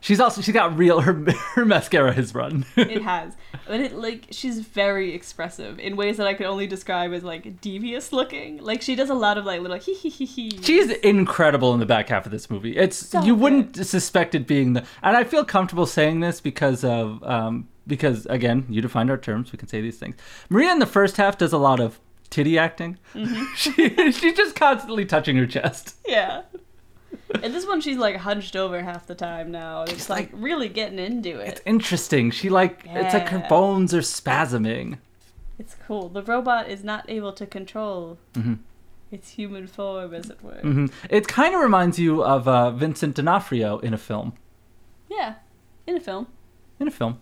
She's 0.07 0.21
also 0.21 0.41
she's 0.41 0.53
got 0.53 0.77
real 0.77 1.01
her 1.01 1.13
her 1.55 1.65
mascara 1.65 2.13
has 2.13 2.33
run. 2.33 2.65
It 2.77 3.01
has. 3.01 3.33
But 3.67 3.81
it, 3.81 3.93
like, 3.93 4.27
she's 4.31 4.61
very 4.61 5.13
expressive 5.13 5.79
in 5.79 5.97
ways 5.97 6.15
that 6.15 6.25
I 6.25 6.33
could 6.33 6.45
only 6.45 6.65
describe 6.65 7.11
as, 7.11 7.25
like, 7.25 7.59
devious 7.59 8.13
looking. 8.13 8.59
Like, 8.59 8.81
she 8.81 8.95
does 8.95 9.09
a 9.09 9.13
lot 9.13 9.37
of, 9.37 9.43
like, 9.43 9.59
little 9.59 9.77
hee 9.77 9.95
hee 9.95 10.07
hee 10.07 10.25
hee. 10.25 10.61
She's 10.63 10.91
incredible 10.91 11.73
in 11.73 11.81
the 11.81 11.85
back 11.85 12.07
half 12.07 12.25
of 12.25 12.31
this 12.31 12.49
movie. 12.49 12.77
It's 12.77 12.95
So 12.95 13.21
you 13.21 13.35
wouldn't 13.35 13.85
suspect 13.85 14.33
it 14.33 14.47
being 14.47 14.71
the, 14.71 14.85
and 15.03 15.17
I 15.17 15.25
feel 15.25 15.43
comfortable 15.43 15.85
saying 15.85 16.21
this 16.21 16.39
because 16.39 16.85
of 16.85 17.21
um 17.23 17.67
because 17.85 18.25
again 18.27 18.65
you 18.69 18.81
defined 18.81 19.09
our 19.09 19.17
terms. 19.17 19.51
We 19.51 19.57
can 19.57 19.67
say 19.67 19.81
these 19.81 19.97
things. 19.97 20.15
Maria 20.47 20.71
in 20.71 20.79
the 20.79 20.85
first 20.85 21.17
half 21.17 21.37
does 21.37 21.51
a 21.51 21.57
lot 21.57 21.81
of 21.81 21.99
titty 22.29 22.57
acting. 22.57 22.97
she 23.57 23.71
she's 24.11 24.33
just 24.33 24.55
constantly 24.55 25.03
touching 25.03 25.35
her 25.35 25.45
chest. 25.45 25.95
Yeah. 26.07 26.43
And 27.43 27.53
this 27.53 27.65
one, 27.67 27.81
she's, 27.81 27.97
like, 27.97 28.15
hunched 28.17 28.55
over 28.55 28.81
half 28.81 29.05
the 29.07 29.15
time 29.15 29.51
now. 29.51 29.83
It's, 29.83 29.91
She's 29.93 30.09
like, 30.09 30.31
like- 30.33 30.41
really 30.41 30.69
getting 30.69 30.97
into 30.99 31.39
it. 31.39 31.47
It's 31.49 31.61
interesting. 31.65 32.31
She 32.31 32.49
like 32.49 32.83
it's 32.85 33.13
like 33.13 33.29
her 33.29 33.45
bones 33.49 33.93
are 33.93 33.99
spasming. 34.01 34.97
It's 35.59 35.75
cool. 35.87 36.09
The 36.09 36.23
robot 36.23 36.69
is 36.69 36.83
not 36.83 37.09
able 37.09 37.33
to 37.33 37.45
control 37.45 38.17
Mhm. 38.33 38.59
its 39.11 39.31
human 39.31 39.67
form, 39.67 40.13
as 40.13 40.29
it 40.29 40.41
were. 40.43 40.59
hmm 40.61 40.87
It 41.09 41.27
kind 41.27 41.53
of 41.55 41.61
reminds 41.61 41.97
you 41.99 42.23
of 42.23 42.47
uh, 42.47 42.71
Vincent 42.71 43.15
D'Onofrio 43.15 43.79
in 43.79 43.93
a 43.93 43.97
film. 43.97 44.33
Yeah, 45.09 45.35
in 45.85 45.95
a 45.95 45.99
film. 46.01 46.27
in 46.79 46.87
a 46.87 46.91
film. 46.91 47.19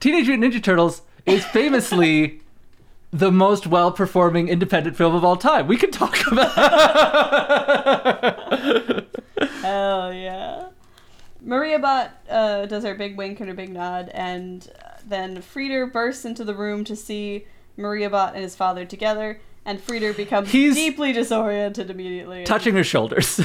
Teenage 0.00 0.26
Mutant 0.28 0.52
Ninja 0.54 0.62
Turtles 0.62 1.02
is 1.26 1.44
famously 1.46 2.40
the 3.10 3.30
most 3.32 3.66
well 3.66 3.90
performing 3.92 4.48
independent 4.48 4.96
film 4.96 5.14
of 5.14 5.24
all 5.24 5.36
time. 5.36 5.66
We 5.66 5.76
can 5.76 5.90
talk 5.90 6.18
about 6.30 6.52
Hell 9.62 10.12
yeah. 10.12 10.68
Maria 11.40 11.78
Bot 11.78 12.10
uh, 12.28 12.66
does 12.66 12.84
her 12.84 12.94
big 12.94 13.16
wink 13.16 13.40
and 13.40 13.48
her 13.48 13.54
big 13.54 13.70
nod, 13.70 14.10
and 14.12 14.70
uh, 14.84 14.88
then 15.06 15.38
Freder 15.40 15.90
bursts 15.90 16.24
into 16.24 16.44
the 16.44 16.54
room 16.54 16.84
to 16.84 16.96
see 16.96 17.46
Maria 17.76 18.10
Bot 18.10 18.34
and 18.34 18.42
his 18.42 18.56
father 18.56 18.84
together, 18.84 19.40
and 19.64 19.78
Freder 19.80 20.14
becomes 20.16 20.50
He's- 20.50 20.74
deeply 20.74 21.12
disoriented 21.12 21.90
immediately. 21.90 22.44
touching 22.44 22.74
her 22.74 22.84
shoulders. 22.84 23.36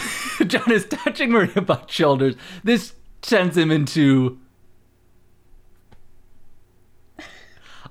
John 0.48 0.72
is 0.72 0.86
touching 0.86 1.32
Maria 1.32 1.62
Bot's 1.62 1.94
shoulders. 1.94 2.36
This 2.64 2.94
sends 3.22 3.56
him 3.58 3.72
into. 3.72 4.40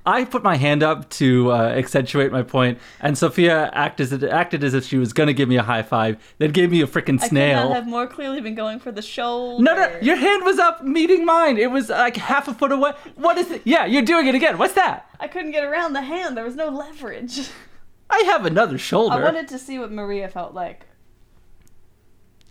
I 0.05 0.25
put 0.25 0.43
my 0.43 0.57
hand 0.57 0.83
up 0.83 1.09
to 1.11 1.53
uh, 1.53 1.57
accentuate 1.69 2.33
my 2.33 2.43
point, 2.43 2.79
and 3.01 3.17
Sophia 3.17 3.71
acted 3.73 4.13
as, 4.13 4.25
acted 4.25 4.65
as 4.65 4.75
if 4.75 4.85
she 4.85 4.99
was 4.99 5.13
going 5.13 5.29
to 5.29 5.33
give 5.33 5.49
me 5.49 5.57
a 5.57 5.63
high 5.63 5.83
five, 5.83 6.17
then 6.39 6.51
gave 6.51 6.73
me 6.73 6.81
a 6.81 6.89
freaking 6.89 7.19
I 7.19 7.23
could 7.23 7.29
snail. 7.29 7.73
have 7.73 7.87
more 7.87 8.09
clearly 8.09 8.41
been 8.41 8.57
going 8.57 8.81
for 8.81 8.91
the 8.91 9.03
shoulder. 9.03 9.63
No, 9.63 9.77
no, 9.77 9.99
your 10.01 10.17
hand 10.17 10.45
was 10.45 10.59
up 10.59 10.83
meeting 10.83 11.25
mine. 11.25 11.57
It 11.57 11.71
was 11.71 11.89
like 11.89 12.17
half 12.17 12.49
a 12.49 12.55
foot 12.55 12.73
away. 12.73 12.95
What 13.15 13.39
is 13.39 13.53
it? 13.53 13.63
Yeah, 13.65 13.87
you're 13.87 14.03
doing 14.03 14.27
it 14.27 14.35
again. 14.35 14.59
What's 14.59 14.75
that? 14.75 15.09
I 15.21 15.29
couldn't 15.29 15.53
get 15.53 15.63
around 15.65 15.93
the 15.93 16.03
hand. 16.03 16.37
There 16.37 16.45
was 16.45 16.57
no 16.57 16.69
leverage. 16.69 17.49
I 18.11 18.19
have 18.27 18.45
another 18.45 18.79
shoulder. 18.79 19.17
I 19.17 19.25
wanted 19.25 19.47
to 19.49 19.59
see 19.59 19.79
what 19.79 19.93
Maria 19.93 20.29
felt 20.29 20.53
like. 20.53 20.87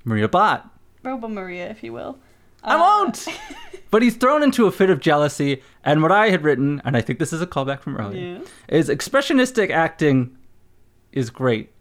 Maria 0.06 0.28
Bot. 0.30 0.70
Robo 1.04 1.28
Maria, 1.28 1.70
if 1.70 1.84
you 1.84 1.92
will. 1.94 2.18
I 2.64 2.76
Uh, 2.76 2.80
won't. 2.80 3.28
But 3.92 4.02
he's 4.04 4.16
thrown 4.16 4.42
into 4.42 4.68
a 4.68 4.72
fit 4.72 4.90
of 4.90 5.02
jealousy, 5.02 5.62
and 5.84 6.02
what 6.02 6.14
I 6.14 6.30
had 6.30 6.46
written, 6.46 6.82
and 6.86 6.96
I 6.96 7.02
think 7.02 7.20
this 7.20 7.34
is 7.34 7.42
a 7.42 7.46
callback 7.46 7.82
from 7.82 7.98
earlier, 7.98 8.40
Yes. 8.70 8.88
is 8.88 8.98
expressionistic 8.98 9.70
acting 9.70 10.38
is 11.12 11.30
great. 11.30 11.72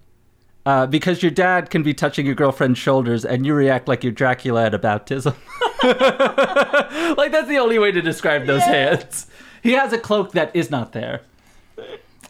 Uh, 0.66 0.86
because 0.89 1.23
your 1.23 1.31
dad 1.31 1.70
can 1.70 1.85
be 1.85 1.94
touching 1.94 2.27
your 2.27 2.35
girlfriend's 2.35 2.81
shoulders 2.81 3.24
and 3.24 3.47
you 3.47 3.55
react 3.55 3.86
like 3.86 4.02
you're 4.02 4.12
Dracula 4.12 4.66
at 4.66 4.74
a 4.74 4.78
baptism. 4.78 5.35
like, 5.85 7.31
that's 7.32 7.48
the 7.48 7.59
only 7.61 7.78
way 7.78 7.93
to 7.93 8.02
describe 8.02 8.47
those 8.47 8.61
Yeah. 8.62 8.90
hands. 8.90 9.27
He 9.62 9.73
has 9.73 9.93
a 9.93 9.98
cloak 9.98 10.32
that 10.32 10.51
is 10.55 10.69
not 10.70 10.93
there. 10.93 11.20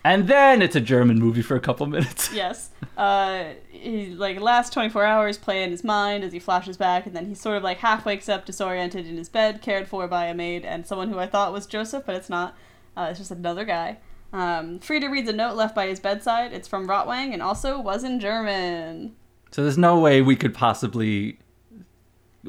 And 0.02 0.28
then 0.28 0.62
it's 0.62 0.74
a 0.76 0.80
German 0.80 1.18
movie 1.18 1.42
for 1.42 1.56
a 1.56 1.60
couple 1.60 1.86
minutes. 1.86 2.32
Yes. 2.40 2.70
Uh, 2.96 3.50
he 3.70 4.06
like 4.08 4.40
last 4.40 4.72
24 4.72 5.04
hours 5.04 5.36
play 5.36 5.62
in 5.62 5.70
his 5.70 5.84
mind 5.84 6.24
as 6.24 6.32
he 6.32 6.38
flashes 6.38 6.76
back, 6.76 7.06
and 7.06 7.14
then 7.14 7.26
he 7.26 7.34
sort 7.34 7.56
of 7.56 7.62
like 7.62 7.78
half 7.78 8.06
wakes 8.06 8.28
up 8.28 8.46
disoriented 8.46 9.06
in 9.06 9.16
his 9.16 9.28
bed, 9.28 9.62
cared 9.62 9.88
for 9.88 10.06
by 10.08 10.26
a 10.26 10.34
maid 10.34 10.64
and 10.64 10.86
someone 10.86 11.10
who 11.10 11.18
I 11.18 11.26
thought 11.26 11.52
was 11.52 11.66
Joseph, 11.66 12.04
but 12.06 12.14
it's 12.14 12.30
not. 12.30 12.56
Uh, 12.96 13.08
it's 13.10 13.18
just 13.18 13.30
another 13.30 13.64
guy. 13.64 13.98
Um, 14.32 14.78
Freder 14.78 15.10
reads 15.10 15.28
a 15.28 15.32
note 15.32 15.56
left 15.56 15.74
by 15.74 15.86
his 15.86 15.98
bedside. 16.00 16.52
It's 16.52 16.68
from 16.68 16.86
Rotwang 16.86 17.32
and 17.32 17.42
also 17.42 17.80
was 17.80 18.04
in 18.04 18.20
German. 18.20 19.16
So 19.50 19.62
there's 19.62 19.78
no 19.78 19.98
way 19.98 20.22
we 20.22 20.36
could 20.36 20.54
possibly 20.54 21.38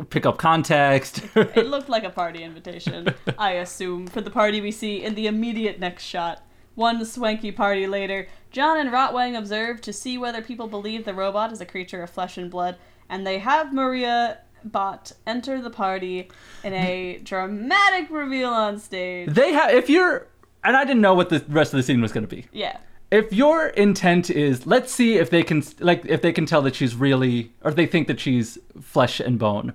pick 0.10 0.26
up 0.26 0.38
context. 0.38 1.23
It 1.36 1.68
looked 1.68 1.90
like 1.90 2.03
a 2.03 2.10
party 2.10 2.44
invitation, 2.44 3.14
I 3.38 3.53
assume, 3.53 4.07
for 4.07 4.22
the 4.22 4.30
party 4.30 4.61
we 4.61 4.72
see 4.72 5.03
in 5.03 5.15
the 5.15 5.28
immediate 5.28 5.80
next 5.80 6.03
shot. 6.03 6.44
One 6.76 7.03
swanky 7.06 7.52
party 7.52 7.88
later, 7.88 8.27
John 8.52 8.77
and 8.77 8.91
Rotwang 8.91 9.38
observe 9.38 9.81
to 9.81 9.93
see 9.93 10.18
whether 10.18 10.41
people 10.41 10.68
believe 10.68 11.06
the 11.06 11.14
robot 11.14 11.52
is 11.52 11.61
a 11.61 11.65
creature 11.65 12.02
of 12.02 12.10
flesh 12.10 12.38
and 12.38 12.49
blood, 12.49 12.77
and 13.10 13.26
they 13.27 13.39
have 13.39 13.73
Maria 13.73 14.39
Bot 14.64 15.11
enter 15.26 15.61
the 15.61 15.69
party 15.69 16.30
in 16.64 16.73
a 16.73 17.19
dramatic 17.23 18.10
reveal 18.11 18.49
on 18.49 18.80
stage. 18.80 19.30
they 19.30 19.53
have 19.53 19.72
if 19.72 19.89
you're 19.89 20.27
and 20.64 20.77
I 20.77 20.85
didn't 20.85 21.02
know 21.02 21.15
what 21.15 21.30
the 21.30 21.43
rest 21.49 21.73
of 21.73 21.77
the 21.77 21.84
scene 21.84 22.02
was 22.02 22.11
going 22.11 22.27
to 22.27 22.35
be. 22.35 22.45
Yeah. 22.52 22.77
If 23.10 23.34
your 23.34 23.68
intent 23.68 24.30
is 24.30 24.65
let's 24.68 24.93
see 24.93 25.18
if 25.18 25.30
they 25.30 25.43
can 25.43 25.64
like 25.80 26.06
if 26.06 26.22
they 26.22 26.31
can 26.31 26.45
tell 26.45 26.61
that 26.61 26.76
she's 26.76 26.95
really 26.95 27.52
or 27.64 27.72
they 27.72 27.88
think 27.88 28.07
that 28.07 28.19
she's 28.19 28.57
flesh 28.81 29.19
and 29.19 29.39
bone. 29.39 29.73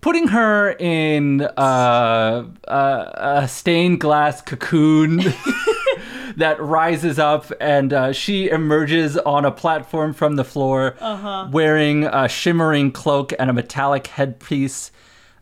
Putting 0.00 0.28
her 0.28 0.72
in 0.72 1.40
uh, 1.56 2.44
uh, 2.68 3.10
a 3.16 3.48
stained 3.48 4.00
glass 4.00 4.42
cocoon 4.42 5.20
that 6.36 6.60
rises 6.60 7.18
up 7.18 7.50
and 7.60 7.92
uh, 7.92 8.12
she 8.12 8.48
emerges 8.50 9.16
on 9.18 9.44
a 9.44 9.50
platform 9.50 10.12
from 10.12 10.36
the 10.36 10.44
floor 10.44 10.96
Uh-huh. 11.00 11.48
wearing 11.52 12.04
a 12.04 12.28
shimmering 12.28 12.90
cloak 12.92 13.32
and 13.38 13.50
a 13.50 13.52
metallic 13.52 14.06
headpiece. 14.08 14.90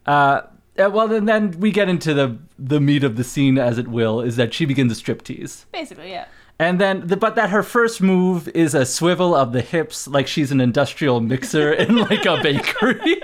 Uh, 0.06 0.42
well, 0.76 1.06
then, 1.08 1.26
then 1.26 1.50
we 1.60 1.70
get 1.70 1.88
into 1.88 2.14
the 2.14 2.38
the 2.58 2.80
meat 2.80 3.04
of 3.04 3.16
the 3.16 3.24
scene, 3.24 3.58
as 3.58 3.76
it 3.78 3.88
will, 3.88 4.20
is 4.20 4.36
that 4.36 4.54
she 4.54 4.64
begins 4.64 4.92
a 4.92 5.02
striptease. 5.02 5.64
Basically, 5.72 6.10
yeah. 6.10 6.26
And 6.58 6.80
then, 6.80 7.06
the, 7.08 7.16
but 7.16 7.34
that 7.34 7.50
her 7.50 7.62
first 7.64 8.00
move 8.00 8.46
is 8.48 8.72
a 8.74 8.86
swivel 8.86 9.34
of 9.34 9.52
the 9.52 9.60
hips, 9.62 10.06
like 10.06 10.26
she's 10.28 10.52
an 10.52 10.60
industrial 10.60 11.20
mixer 11.20 11.72
in 11.82 11.96
like 11.96 12.24
a 12.24 12.40
bakery. 12.42 13.20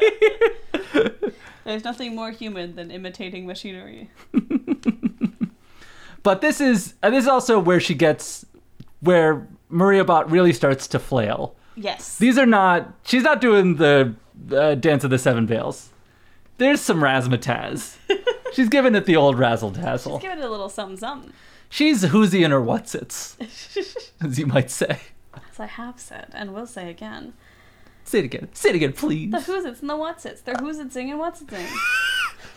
There's 1.65 1.85
nothing 1.85 2.15
more 2.17 2.31
human 2.31 2.75
than 2.77 2.91
imitating 2.91 3.47
machinery. 3.47 4.11
but 6.29 6.43
this 6.43 6.61
is 6.61 6.93
this 7.03 7.23
is 7.25 7.27
also 7.27 7.59
where 7.59 7.81
she 7.81 7.95
gets 7.95 8.45
where 9.01 9.49
Maria 9.71 10.05
Bot 10.05 10.31
really 10.31 10.53
starts 10.53 10.87
to 10.89 10.99
flail. 10.99 11.57
Yes. 11.75 12.19
These 12.19 12.37
are 12.37 12.45
not. 12.45 12.93
She's 13.03 13.23
not 13.23 13.41
doing 13.41 13.77
the 13.77 14.15
uh, 14.53 14.75
dance 14.75 15.05
of 15.05 15.09
the 15.09 15.17
seven 15.17 15.47
veils. 15.47 15.89
There's 16.59 16.83
some 16.83 17.01
razzmatazz. 17.01 17.97
she's 18.53 18.69
giving 18.69 18.95
it 18.95 19.07
the 19.07 19.17
old 19.17 19.39
razzle 19.39 19.71
dazzle. 19.71 20.19
Give 20.19 20.33
it 20.33 20.45
a 20.45 20.51
little 20.51 20.69
something 20.69 20.99
something. 20.99 21.33
She's 21.71 22.03
who's 22.03 22.35
in 22.35 22.51
her 22.51 22.61
what's 22.61 22.95
its, 22.95 23.39
as 24.21 24.39
you 24.39 24.45
might 24.45 24.71
say. 24.71 24.99
As 25.33 25.59
I 25.59 25.65
have 25.65 25.99
said, 25.99 26.29
and 26.35 26.53
will 26.53 26.67
say 26.67 26.91
again. 26.91 27.33
Say 28.05 28.19
it 28.19 28.27
again. 28.27 28.51
Say 28.53 28.69
it 28.69 28.75
again, 28.75 28.93
please. 28.93 29.31
The 29.31 29.41
who's 29.41 29.65
it's 29.65 29.81
and 29.81 29.89
the 29.89 29.97
what's 29.97 30.27
it's. 30.27 30.43
They're 30.43 30.57
who's 30.57 30.79
it 30.79 30.93
sing 30.93 31.09
and 31.09 31.19
what's 31.19 31.41
it 31.41 31.49
sing. 31.49 31.67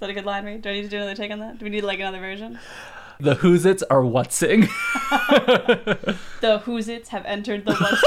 Is 0.00 0.06
that 0.06 0.08
a 0.08 0.14
good 0.14 0.24
line, 0.24 0.46
Reed? 0.46 0.62
Do 0.62 0.70
I 0.70 0.72
need 0.72 0.82
to 0.84 0.88
do 0.88 0.96
another 0.96 1.14
take 1.14 1.30
on 1.30 1.40
that? 1.40 1.58
Do 1.58 1.64
we 1.66 1.70
need 1.70 1.84
like 1.84 1.98
another 1.98 2.20
version? 2.20 2.58
The 3.18 3.34
who's 3.34 3.66
its 3.66 3.82
are 3.82 4.00
whatsing. 4.00 4.66
The 6.40 6.60
who's 6.64 6.88
it's 6.88 7.10
have 7.10 7.26
entered 7.26 7.66
the 7.66 7.74
what's 7.74 8.02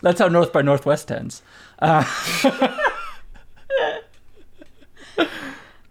That's 0.02 0.18
how 0.18 0.26
North 0.26 0.52
by 0.52 0.62
Northwest 0.62 1.12
ends. 1.12 1.40
Uh, 1.78 2.02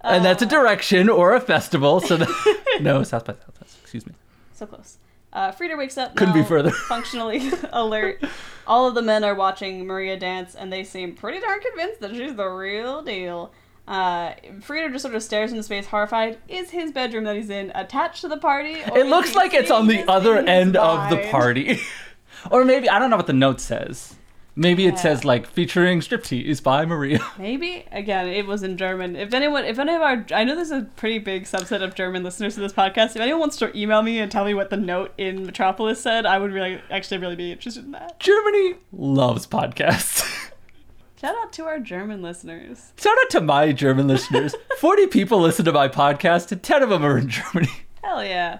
and 0.01 0.25
that's 0.25 0.41
a 0.41 0.45
direction 0.45 1.07
or 1.07 1.33
a 1.35 1.39
festival. 1.39 2.01
So 2.01 2.17
that, 2.17 2.63
no, 2.81 3.03
South 3.03 3.23
by 3.23 3.31
Southwest. 3.33 3.77
Excuse 3.81 4.05
me. 4.05 4.11
So 4.55 4.65
close. 4.65 4.97
Uh, 5.33 5.51
Freder 5.51 5.77
wakes 5.77 5.97
up. 5.97 6.15
Couldn't 6.15 6.33
be 6.33 6.43
further. 6.43 6.71
functionally 6.87 7.51
alert. 7.71 8.23
All 8.65 8.87
of 8.87 8.95
the 8.95 9.01
men 9.01 9.23
are 9.23 9.35
watching 9.35 9.85
Maria 9.85 10.17
dance, 10.17 10.55
and 10.55 10.71
they 10.71 10.83
seem 10.83 11.15
pretty 11.15 11.39
darn 11.39 11.59
convinced 11.61 12.01
that 12.01 12.11
she's 12.11 12.35
the 12.35 12.47
real 12.47 13.01
deal. 13.01 13.51
Uh, 13.87 14.33
Freder 14.59 14.91
just 14.91 15.03
sort 15.03 15.15
of 15.15 15.23
stares 15.23 15.51
into 15.51 15.63
space, 15.63 15.87
horrified. 15.87 16.37
Is 16.49 16.71
his 16.71 16.91
bedroom 16.91 17.23
that 17.23 17.37
he's 17.37 17.49
in 17.49 17.71
attached 17.73 18.21
to 18.21 18.27
the 18.27 18.35
party? 18.37 18.81
or 18.83 18.97
It 18.97 19.07
looks 19.07 19.33
like 19.35 19.53
it's 19.53 19.71
on 19.71 19.87
the 19.87 20.03
other 20.11 20.37
end 20.37 20.75
of 20.75 21.09
the 21.09 21.25
party. 21.31 21.79
or 22.51 22.65
maybe, 22.65 22.89
I 22.89 22.99
don't 22.99 23.09
know 23.09 23.15
what 23.15 23.27
the 23.27 23.33
note 23.33 23.61
says. 23.61 24.15
Maybe 24.59 24.87
it 24.87 24.97
says 24.97 25.23
like 25.23 25.45
featuring 25.45 25.99
striptease 25.99 26.63
by 26.63 26.83
Maria. 26.83 27.19
Maybe 27.37 27.85
again, 27.91 28.27
it 28.27 28.47
was 28.47 28.63
in 28.63 28.75
German. 28.75 29.15
If 29.15 29.31
anyone, 29.31 29.63
if 29.65 29.77
any 29.77 29.93
of 29.93 30.01
our, 30.01 30.25
I 30.33 30.43
know 30.43 30.55
there's 30.55 30.71
a 30.71 30.81
pretty 30.95 31.19
big 31.19 31.43
subset 31.43 31.83
of 31.83 31.93
German 31.93 32.23
listeners 32.23 32.55
to 32.55 32.61
this 32.61 32.73
podcast. 32.73 33.15
If 33.15 33.17
anyone 33.17 33.41
wants 33.41 33.57
to 33.57 33.77
email 33.77 34.01
me 34.01 34.17
and 34.17 34.31
tell 34.31 34.45
me 34.45 34.55
what 34.55 34.71
the 34.71 34.77
note 34.77 35.13
in 35.15 35.45
Metropolis 35.45 36.01
said, 36.01 36.25
I 36.25 36.39
would 36.39 36.51
really, 36.51 36.81
actually, 36.89 37.19
really 37.19 37.35
be 37.35 37.51
interested 37.51 37.85
in 37.85 37.91
that. 37.91 38.19
Germany 38.19 38.77
loves 38.91 39.45
podcasts. 39.45 40.25
Shout 41.21 41.35
out 41.35 41.53
to 41.53 41.65
our 41.65 41.79
German 41.79 42.23
listeners. 42.23 42.93
Shout 42.97 43.15
out 43.23 43.29
to 43.29 43.41
my 43.41 43.71
German 43.71 44.07
listeners. 44.07 44.55
40 44.79 45.05
people 45.07 45.39
listen 45.39 45.65
to 45.65 45.71
my 45.71 45.87
podcast, 45.87 46.51
and 46.51 46.63
10 46.63 46.81
of 46.81 46.89
them 46.89 47.05
are 47.05 47.19
in 47.19 47.29
Germany. 47.29 47.71
Hell 48.03 48.25
yeah. 48.25 48.59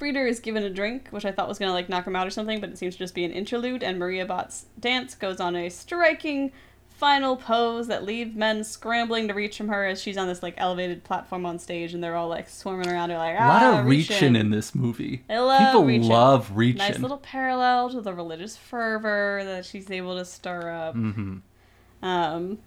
Freder 0.00 0.28
is 0.28 0.40
given 0.40 0.62
a 0.62 0.70
drink, 0.70 1.08
which 1.10 1.24
I 1.24 1.32
thought 1.32 1.48
was 1.48 1.58
gonna 1.58 1.72
like 1.72 1.88
knock 1.88 2.06
him 2.06 2.14
out 2.16 2.26
or 2.26 2.30
something, 2.30 2.60
but 2.60 2.70
it 2.70 2.78
seems 2.78 2.94
to 2.94 2.98
just 2.98 3.14
be 3.14 3.24
an 3.24 3.32
interlude. 3.32 3.82
And 3.82 3.98
Maria 3.98 4.24
Bot's 4.26 4.66
dance 4.78 5.14
goes 5.14 5.40
on 5.40 5.56
a 5.56 5.68
striking 5.68 6.52
final 6.88 7.36
pose 7.36 7.86
that 7.86 8.02
leaves 8.04 8.34
men 8.34 8.64
scrambling 8.64 9.28
to 9.28 9.34
reach 9.34 9.56
from 9.56 9.68
her 9.68 9.86
as 9.86 10.02
she's 10.02 10.16
on 10.16 10.26
this 10.26 10.42
like 10.42 10.54
elevated 10.56 11.04
platform 11.04 11.46
on 11.46 11.58
stage, 11.58 11.94
and 11.94 12.02
they're 12.02 12.16
all 12.16 12.28
like 12.28 12.48
swarming 12.48 12.88
around 12.88 13.10
her 13.10 13.18
like 13.18 13.36
ah, 13.38 13.44
A 13.44 13.48
lot 13.48 13.62
ah, 13.62 13.80
of 13.80 13.86
reach 13.86 14.08
reaching 14.10 14.28
in." 14.34 14.36
in 14.36 14.50
this 14.50 14.74
movie. 14.74 15.22
I 15.30 15.38
love 15.38 15.60
People 15.60 15.84
reaching. 15.84 16.08
love 16.08 16.50
reaching. 16.56 16.78
Nice 16.78 16.98
little 16.98 17.18
parallel 17.18 17.90
to 17.90 18.00
the 18.00 18.12
religious 18.14 18.56
fervor 18.56 19.42
that 19.44 19.64
she's 19.64 19.90
able 19.90 20.16
to 20.16 20.24
stir 20.24 20.70
up. 20.70 20.94
hmm 20.94 21.36
Um, 22.02 22.58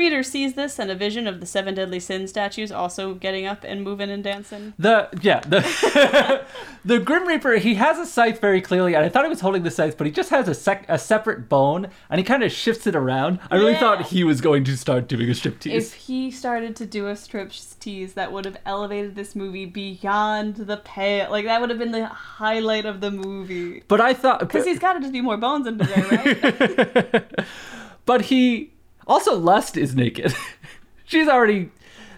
Freder 0.00 0.24
sees 0.24 0.54
this 0.54 0.78
and 0.78 0.90
a 0.90 0.94
vision 0.94 1.26
of 1.26 1.40
the 1.40 1.46
seven 1.46 1.74
deadly 1.74 2.00
sin 2.00 2.26
statues 2.26 2.72
also 2.72 3.12
getting 3.14 3.44
up 3.46 3.64
and 3.64 3.82
moving 3.84 4.08
and 4.10 4.24
dancing. 4.24 4.72
The 4.78 5.08
yeah 5.20 5.40
the 5.40 6.44
the 6.84 6.98
Grim 6.98 7.26
Reaper 7.26 7.56
he 7.56 7.74
has 7.74 7.98
a 7.98 8.06
scythe 8.06 8.40
very 8.40 8.62
clearly 8.62 8.94
and 8.94 9.04
I 9.04 9.10
thought 9.10 9.24
he 9.24 9.28
was 9.28 9.40
holding 9.40 9.62
the 9.62 9.70
scythe 9.70 9.98
but 9.98 10.06
he 10.06 10.12
just 10.12 10.30
has 10.30 10.48
a 10.48 10.54
sec- 10.54 10.86
a 10.88 10.98
separate 10.98 11.48
bone 11.50 11.88
and 12.08 12.18
he 12.18 12.24
kind 12.24 12.42
of 12.42 12.50
shifts 12.50 12.86
it 12.86 12.96
around. 12.96 13.40
I 13.50 13.56
really 13.56 13.72
Yeah. 13.72 13.80
thought 13.80 14.06
he 14.06 14.24
was 14.24 14.40
going 14.40 14.64
to 14.64 14.76
start 14.76 15.06
doing 15.06 15.28
a 15.28 15.32
striptease. 15.32 15.72
If 15.74 15.92
he 15.94 16.30
started 16.30 16.76
to 16.76 16.86
do 16.86 17.08
a 17.08 17.14
strip 17.16 17.52
tease, 17.78 18.14
that 18.14 18.32
would 18.32 18.46
have 18.46 18.56
elevated 18.64 19.14
this 19.16 19.36
movie 19.36 19.66
beyond 19.66 20.56
the 20.56 20.78
pale. 20.78 21.30
Like 21.30 21.44
that 21.44 21.60
would 21.60 21.68
have 21.68 21.78
been 21.78 21.92
the 21.92 22.06
highlight 22.06 22.86
of 22.86 23.00
the 23.02 23.10
movie. 23.10 23.82
but 23.86 24.00
I 24.00 24.14
thought 24.14 24.40
Because 24.40 24.64
he's 24.64 24.78
got 24.78 24.94
to 24.94 25.00
just 25.00 25.12
be 25.12 25.20
more 25.20 25.36
bones 25.36 25.66
in 25.66 25.76
there, 25.76 26.06
right? 26.10 27.44
but 28.06 28.22
he 28.22 28.72
also, 29.10 29.36
Lust 29.36 29.76
is 29.76 29.96
naked. 29.96 30.32
She's 31.04 31.26
already. 31.26 31.70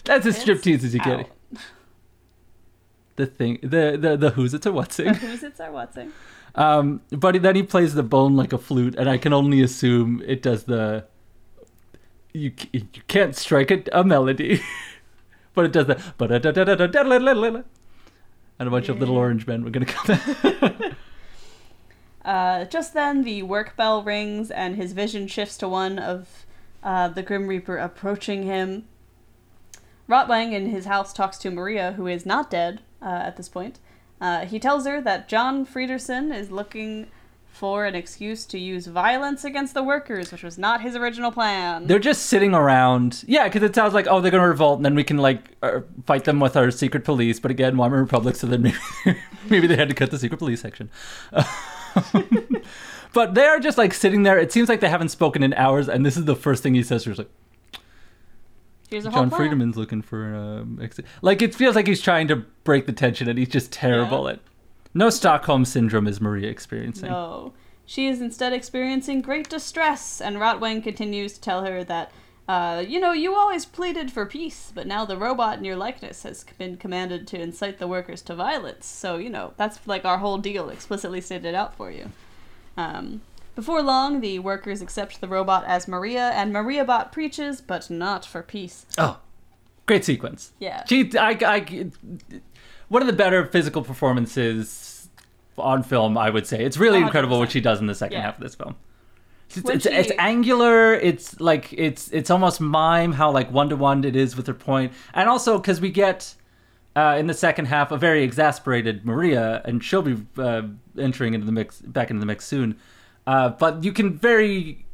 That's 0.05 0.27
as 0.27 0.45
striptease 0.45 0.85
as 0.85 0.95
you 0.95 1.01
get. 1.01 1.29
The 3.17 3.27
thing, 3.27 3.59
the 3.63 3.99
the 4.01 4.17
the 4.17 4.31
who's 4.31 4.55
it's 4.55 4.65
a 4.65 4.73
what's 4.73 4.99
it? 4.99 5.17
Who's 5.17 5.43
it's 5.43 5.61
a 5.61 5.71
what's 5.71 5.99
it? 5.99 6.09
Um, 6.55 7.03
but 7.11 7.43
then 7.43 7.57
he 7.57 7.63
plays 7.63 7.93
the 7.93 8.03
bone 8.03 8.37
like 8.37 8.55
a 8.55 8.59
flute, 8.59 8.95
and 8.97 9.07
I 9.07 9.19
can 9.19 9.35
only 9.35 9.61
assume 9.61 10.23
it 10.27 10.41
does 10.41 10.65
the. 10.65 11.05
You 12.33 12.53
you 12.73 12.87
can't 13.09 13.37
strike 13.37 13.71
a, 13.71 13.83
a 13.93 14.03
melody, 14.03 14.63
but 15.55 15.67
it 15.67 15.73
does 15.73 15.89
the 15.89 16.03
but 16.17 16.31
da 16.31 16.39
da 16.39 16.53
da 16.53 16.65
da 16.65 16.75
da 16.75 16.87
da 16.87 17.35
da 17.35 17.63
and 18.59 18.69
a 18.69 18.71
bunch 18.71 18.89
yeah. 18.89 18.95
of 18.95 19.01
little 19.01 19.19
orange 19.19 19.47
men 19.47 19.63
were 19.63 19.71
gonna 19.71 19.85
come. 19.85 20.97
uh, 22.25 22.65
just 22.65 22.95
then, 22.95 23.25
the 23.25 23.43
work 23.43 23.77
bell 23.77 24.03
rings, 24.03 24.51
and 24.51 24.77
his 24.77 24.95
vision 24.95 25.29
shifts 25.29 25.59
to 25.59 25.69
one 25.69 25.99
of 25.99 26.42
uh, 26.83 27.09
the 27.09 27.23
Grim 27.23 27.47
Reaper 27.47 27.77
approaching 27.77 28.45
him. 28.45 28.87
Rotwang 30.09 30.53
in 30.53 30.67
his 30.67 30.85
house 30.85 31.13
talks 31.13 31.39
to 31.39 31.51
Maria, 31.51 31.93
who 31.93 32.07
is 32.07 32.27
not 32.27 32.51
dead 32.51 32.83
uh, 33.01 33.07
at 33.07 33.37
this 33.37 33.49
point. 33.49 33.79
Uh, 34.21 34.47
he 34.47 34.59
tells 34.59 34.87
her 34.87 35.01
that 35.01 35.29
John 35.29 35.65
Fredersen 35.65 36.33
is 36.33 36.51
looking 36.51 37.09
for 37.53 37.85
an 37.85 37.95
excuse 37.95 38.47
to 38.47 38.59
use 38.59 38.87
violence 38.87 39.45
against 39.45 39.75
the 39.75 39.83
workers, 39.83 40.33
which 40.33 40.43
was 40.43 40.59
not 40.59 40.81
his 40.81 40.97
original 40.97 41.31
plan. 41.31 41.87
They're 41.87 41.99
just 41.99 42.27
sitting 42.27 42.55
around. 42.55 43.25
Yeah, 43.27 43.45
because 43.45 43.63
it 43.63 43.75
sounds 43.75 43.95
like 43.95 44.07
oh 44.09 44.21
they're 44.21 44.31
gonna 44.31 44.49
revolt, 44.49 44.79
and 44.79 44.85
then 44.85 44.95
we 44.95 45.05
can 45.05 45.19
like 45.19 45.57
uh, 45.63 45.81
fight 46.07 46.25
them 46.25 46.41
with 46.41 46.57
our 46.57 46.71
secret 46.71 47.05
police. 47.05 47.39
But 47.39 47.51
again, 47.51 47.77
Weimar 47.77 48.01
Republic, 48.01 48.37
so 48.37 48.47
then 48.47 48.63
maybe 48.63 48.79
maybe 49.49 49.67
they 49.67 49.77
had 49.77 49.89
to 49.89 49.95
cut 49.95 50.11
the 50.11 50.19
secret 50.19 50.39
police 50.39 50.61
section. 50.61 50.91
but 53.13 53.35
they 53.35 53.45
are 53.45 53.61
just 53.61 53.79
like 53.79 53.95
sitting 53.95 54.23
there. 54.23 54.39
It 54.39 54.53
seems 54.53 54.69
like 54.69 54.81
they 54.81 54.89
haven't 54.89 55.11
spoken 55.11 55.43
in 55.43 55.55
hours, 55.55 55.89
and 55.89 56.05
this 56.05 56.17
is 56.17 56.25
the 56.25 56.37
first 56.37 56.63
thing 56.63 56.75
he 56.75 56.83
says. 56.83 57.05
He's 57.05 57.19
like. 57.19 57.31
Here's 58.91 59.07
a 59.07 59.11
whole 59.11 59.23
John. 59.23 59.31
Friedman's 59.31 59.77
looking 59.77 60.03
for 60.03 60.35
um, 60.35 60.79
exit. 60.83 61.07
Like 61.23 61.41
it 61.41 61.55
feels 61.55 61.75
like 61.75 61.87
he's 61.87 62.03
trying 62.03 62.29
to 62.29 62.37
break 62.65 62.87
the 62.87 62.93
tension, 62.93 63.29
and 63.29 63.39
he's 63.39 63.49
just 63.49 63.73
terrible 63.73 64.29
at. 64.29 64.41
No 64.95 65.09
Stockholm 65.09 65.65
syndrome 65.65 66.07
is 66.07 66.21
Maria 66.21 66.51
experiencing. 66.51 67.09
No. 67.09 67.55
She 67.87 68.07
is 68.07 68.21
instead 68.21 68.53
experiencing 68.53 69.23
great 69.23 69.49
distress, 69.49 70.21
and 70.21 70.37
Rotwang 70.37 70.83
continues 70.83 71.33
to 71.35 71.41
tell 71.41 71.65
her 71.65 71.83
that 71.85 72.13
Uh, 72.49 72.85
you 72.87 72.99
know, 72.99 73.13
you 73.13 73.35
always 73.35 73.65
pleaded 73.65 74.11
for 74.11 74.27
peace, 74.27 74.73
but 74.75 74.87
now 74.87 75.05
the 75.05 75.17
robot 75.17 75.59
in 75.59 75.65
your 75.65 75.77
likeness 75.77 76.25
has 76.25 76.45
been 76.59 76.77
commanded 76.77 77.27
to 77.29 77.41
incite 77.41 77.79
the 77.79 77.87
workers 77.87 78.21
to 78.21 78.35
violence. 78.35 78.85
So, 78.85 79.17
you 79.17 79.31
know, 79.31 79.55
that's 79.57 79.79
like 79.87 80.05
our 80.05 80.19
whole 80.19 80.39
deal 80.39 80.69
explicitly 80.69 81.21
stated 81.21 81.55
out 81.55 81.77
for 81.77 81.91
you. 81.91 82.11
Um, 82.77 83.23
before 83.55 83.83
long, 83.83 84.21
the 84.21 84.39
workers 84.39 84.81
accept 84.81 85.21
the 85.21 85.29
robot 85.29 85.65
as 85.67 85.87
Maria, 85.87 86.31
and 86.31 86.53
Maria 86.53 86.85
Bot 86.85 87.13
preaches, 87.13 87.61
but 87.61 87.91
not 87.91 88.25
for 88.25 88.43
peace. 88.43 88.87
Oh, 88.97 89.19
great 89.87 90.05
sequence. 90.05 90.53
Yeah. 90.59 90.85
She, 90.87 91.11
I, 91.19 91.37
I, 91.45 91.91
one 92.89 93.03
of 93.03 93.07
the 93.07 93.13
better 93.13 93.45
physical 93.45 93.83
performances 93.83 95.09
on 95.59 95.83
film, 95.83 96.17
I 96.17 96.31
would 96.31 96.47
say. 96.47 96.65
It's 96.65 96.79
really 96.79 97.01
incredible 97.01 97.39
what 97.39 97.51
she 97.51 97.61
does 97.61 97.81
in 97.81 97.87
the 97.87 97.95
second 97.95 98.17
Yeah. 98.17 98.23
half 98.23 98.37
of 98.37 98.43
this 98.43 98.55
film. 98.55 98.77
It's, 99.55 99.69
it's, 99.69 99.87
it's 99.87 100.13
angular. 100.19 100.95
It's 100.95 101.39
like 101.39 101.75
it's 101.75 102.09
it's 102.11 102.31
almost 102.31 102.59
mime 102.59 103.13
how 103.13 103.31
like 103.31 103.53
one 103.53 103.69
to 103.69 103.77
one 103.77 104.03
it 104.03 104.17
is 104.17 104.35
with 104.35 104.47
her 104.47 104.55
point, 104.55 104.95
and 105.13 105.29
also 105.29 105.59
because 105.59 105.79
we 105.79 105.91
get 105.91 106.35
uh, 106.97 107.17
in 107.19 107.27
the 107.27 107.35
second 107.35 107.67
half 107.67 107.91
a 107.91 107.97
very 107.97 108.23
exasperated 108.23 109.05
Maria, 109.05 109.63
and 109.65 109.83
she'll 109.83 110.03
be 110.03 110.17
uh, 110.39 110.63
entering 110.99 111.35
into 111.35 111.47
the 111.47 111.53
mix 111.53 111.81
back 111.81 112.11
into 112.11 112.21
the 112.21 112.27
mix 112.27 112.45
soon. 112.47 112.77
Uh, 113.27 113.51
but 113.51 113.83
you 113.85 113.93
can 113.93 114.17
very 114.19 114.85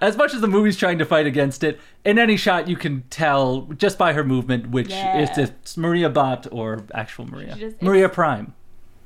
as 0.00 0.16
much 0.16 0.32
as 0.32 0.40
the 0.40 0.46
movie's 0.48 0.76
trying 0.76 0.98
to 0.98 1.04
fight 1.04 1.26
against 1.26 1.62
it, 1.64 1.78
in 2.04 2.18
any 2.18 2.36
shot 2.36 2.66
you 2.68 2.76
can 2.76 3.02
tell 3.10 3.62
just 3.76 3.98
by 3.98 4.12
her 4.12 4.24
movement 4.24 4.70
which 4.70 4.88
Yeah. 4.90 5.18
if 5.22 5.36
it's 5.36 5.76
Maria 5.76 6.08
Bot 6.08 6.46
or 6.52 6.84
actual 6.94 7.26
Maria. 7.26 7.56
Just- 7.56 7.82
Maria 7.82 8.08
Prime. 8.08 8.54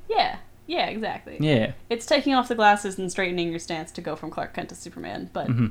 Yeah, 0.09 0.37
yeah, 0.65 0.85
exactly. 0.85 1.37
Yeah. 1.41 1.73
It's 1.89 2.05
taking 2.05 2.33
off 2.35 2.47
the 2.47 2.55
glasses 2.55 2.97
and 2.97 3.11
straightening 3.11 3.49
your 3.49 3.59
stance 3.59 3.91
to 3.93 4.01
go 4.01 4.15
from 4.15 4.29
Clark 4.29 4.53
Kent 4.53 4.69
to 4.69 4.75
Superman, 4.75 5.29
but 5.33 5.47
Mm-hmm. 5.47 5.67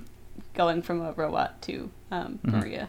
going 0.55 0.83
from 0.83 1.01
a 1.01 1.13
robot 1.13 1.63
to 1.63 1.91
um, 2.11 2.39
Maria. 2.43 2.89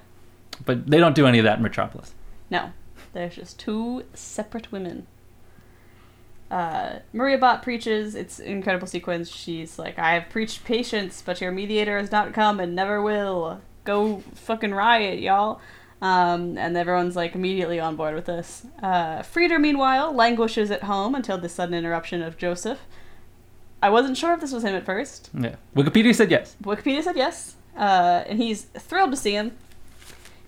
But 0.65 0.87
they 0.87 0.97
don't 0.97 1.15
do 1.15 1.27
any 1.27 1.37
of 1.37 1.43
that 1.45 1.57
in 1.57 1.63
Metropolis. 1.63 2.13
No, 2.49 2.71
there's 3.13 3.35
just 3.35 3.59
two 3.59 4.03
separate 4.13 4.71
women. 4.71 5.07
Uh, 6.49 6.99
Maria 7.11 7.37
Bot 7.37 7.61
preaches. 7.61 8.15
It's 8.15 8.39
an 8.39 8.47
incredible 8.47 8.87
sequence. 8.87 9.29
She's 9.29 9.77
like, 9.77 9.99
"I 9.99 10.13
have 10.13 10.29
preached 10.29 10.63
patience, 10.63 11.21
but 11.25 11.41
your 11.41 11.51
mediator 11.51 11.97
has 11.97 12.11
not 12.11 12.33
come 12.33 12.59
and 12.59 12.73
never 12.73 13.01
will. 13.01 13.61
Go 13.83 14.23
fucking 14.35 14.73
riot, 14.73 15.19
y'all." 15.19 15.59
Um, 16.01 16.57
and 16.57 16.77
everyone's 16.77 17.15
like 17.15 17.33
immediately 17.35 17.79
on 17.79 17.95
board 17.95 18.13
with 18.15 18.25
this. 18.25 18.65
Uh, 18.81 19.19
Freder, 19.23 19.59
meanwhile, 19.59 20.13
languishes 20.13 20.69
at 20.71 20.83
home 20.83 21.15
until 21.15 21.37
the 21.37 21.49
sudden 21.49 21.73
interruption 21.73 22.21
of 22.21 22.37
Joseph. 22.37 22.79
I 23.81 23.89
wasn't 23.89 24.17
sure 24.17 24.33
if 24.33 24.39
this 24.39 24.51
was 24.51 24.63
him 24.63 24.75
at 24.75 24.85
first. 24.85 25.29
Yeah. 25.37 25.55
Wikipedia 25.75 26.15
said 26.15 26.31
yes. 26.31 26.55
Wikipedia 26.63 27.03
said 27.03 27.15
yes, 27.15 27.55
uh, 27.75 28.23
and 28.27 28.39
he's 28.39 28.63
thrilled 28.63 29.11
to 29.11 29.17
see 29.17 29.33
him. 29.33 29.57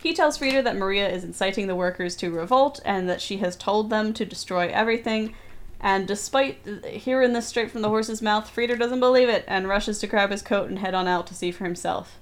He 0.01 0.13
tells 0.13 0.37
Freder 0.37 0.63
that 0.63 0.77
Maria 0.77 1.09
is 1.09 1.23
inciting 1.23 1.67
the 1.67 1.75
workers 1.75 2.15
to 2.17 2.31
revolt 2.31 2.79
and 2.85 3.09
that 3.09 3.21
she 3.21 3.37
has 3.37 3.55
told 3.55 3.89
them 3.89 4.13
to 4.13 4.25
destroy 4.25 4.69
everything. 4.69 5.35
And 5.81 6.07
despite 6.07 6.85
hearing 6.85 7.33
this 7.33 7.47
straight 7.47 7.71
from 7.71 7.81
the 7.81 7.89
horse's 7.89 8.21
mouth, 8.21 8.53
Freder 8.53 8.79
doesn't 8.79 8.99
believe 8.99 9.29
it 9.29 9.43
and 9.47 9.67
rushes 9.67 9.99
to 9.99 10.07
grab 10.07 10.31
his 10.31 10.41
coat 10.41 10.69
and 10.69 10.79
head 10.79 10.93
on 10.93 11.07
out 11.07 11.27
to 11.27 11.33
see 11.33 11.51
for 11.51 11.65
himself. 11.65 12.17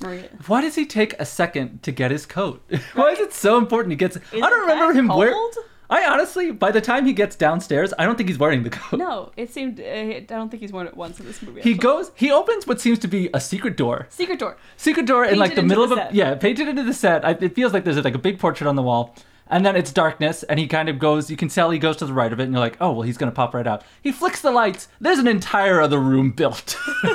Maria. 0.00 0.28
Why 0.46 0.60
does 0.60 0.74
he 0.74 0.86
take 0.86 1.14
a 1.18 1.26
second 1.26 1.82
to 1.82 1.92
get 1.92 2.10
his 2.10 2.26
coat? 2.26 2.62
Why 2.94 3.10
is 3.10 3.20
it 3.20 3.32
so 3.32 3.58
important 3.58 3.92
he 3.92 3.96
gets 3.96 4.16
I 4.16 4.40
don't 4.40 4.60
remember 4.62 4.92
him 4.92 5.08
wear 5.08 5.32
cold? 5.32 5.54
I 5.90 6.06
honestly, 6.06 6.52
by 6.52 6.70
the 6.70 6.80
time 6.80 7.04
he 7.04 7.12
gets 7.12 7.34
downstairs, 7.36 7.92
I 7.98 8.04
don't 8.06 8.16
think 8.16 8.28
he's 8.28 8.38
wearing 8.38 8.62
the 8.62 8.70
coat. 8.70 8.98
No, 8.98 9.32
it 9.36 9.52
seemed. 9.52 9.80
Uh, 9.80 9.82
I 9.84 10.24
don't 10.26 10.48
think 10.48 10.62
he's 10.62 10.72
worn 10.72 10.86
it 10.86 10.96
once 10.96 11.18
in 11.18 11.26
this 11.26 11.42
movie. 11.42 11.60
He 11.62 11.72
actually. 11.72 11.82
goes, 11.82 12.12
he 12.14 12.30
opens 12.30 12.66
what 12.66 12.80
seems 12.80 12.98
to 13.00 13.08
be 13.08 13.28
a 13.34 13.40
secret 13.40 13.76
door. 13.76 14.06
Secret 14.08 14.38
door. 14.38 14.56
Secret 14.76 15.04
door 15.06 15.24
in 15.24 15.38
like 15.38 15.56
the 15.56 15.62
middle 15.62 15.86
the 15.88 15.94
of 15.94 15.98
a 15.98 16.02
set. 16.02 16.14
yeah, 16.14 16.34
painted 16.36 16.68
into 16.68 16.84
the 16.84 16.94
set. 16.94 17.24
I, 17.24 17.32
it 17.32 17.54
feels 17.56 17.72
like 17.72 17.82
there's 17.84 17.98
like 18.02 18.14
a 18.14 18.18
big 18.18 18.38
portrait 18.38 18.68
on 18.68 18.76
the 18.76 18.82
wall, 18.82 19.16
and 19.48 19.66
then 19.66 19.74
it's 19.74 19.90
darkness, 19.92 20.44
and 20.44 20.60
he 20.60 20.68
kind 20.68 20.88
of 20.88 21.00
goes. 21.00 21.28
You 21.28 21.36
can 21.36 21.48
tell 21.48 21.70
he 21.70 21.78
goes 21.80 21.96
to 21.96 22.06
the 22.06 22.12
right 22.12 22.32
of 22.32 22.38
it, 22.38 22.44
and 22.44 22.52
you're 22.52 22.60
like, 22.60 22.76
oh 22.80 22.92
well, 22.92 23.02
he's 23.02 23.18
gonna 23.18 23.32
pop 23.32 23.52
right 23.52 23.66
out. 23.66 23.82
He 24.00 24.12
flicks 24.12 24.40
the 24.40 24.52
lights. 24.52 24.86
There's 25.00 25.18
an 25.18 25.26
entire 25.26 25.80
other 25.80 25.98
room 25.98 26.30
built. 26.30 26.76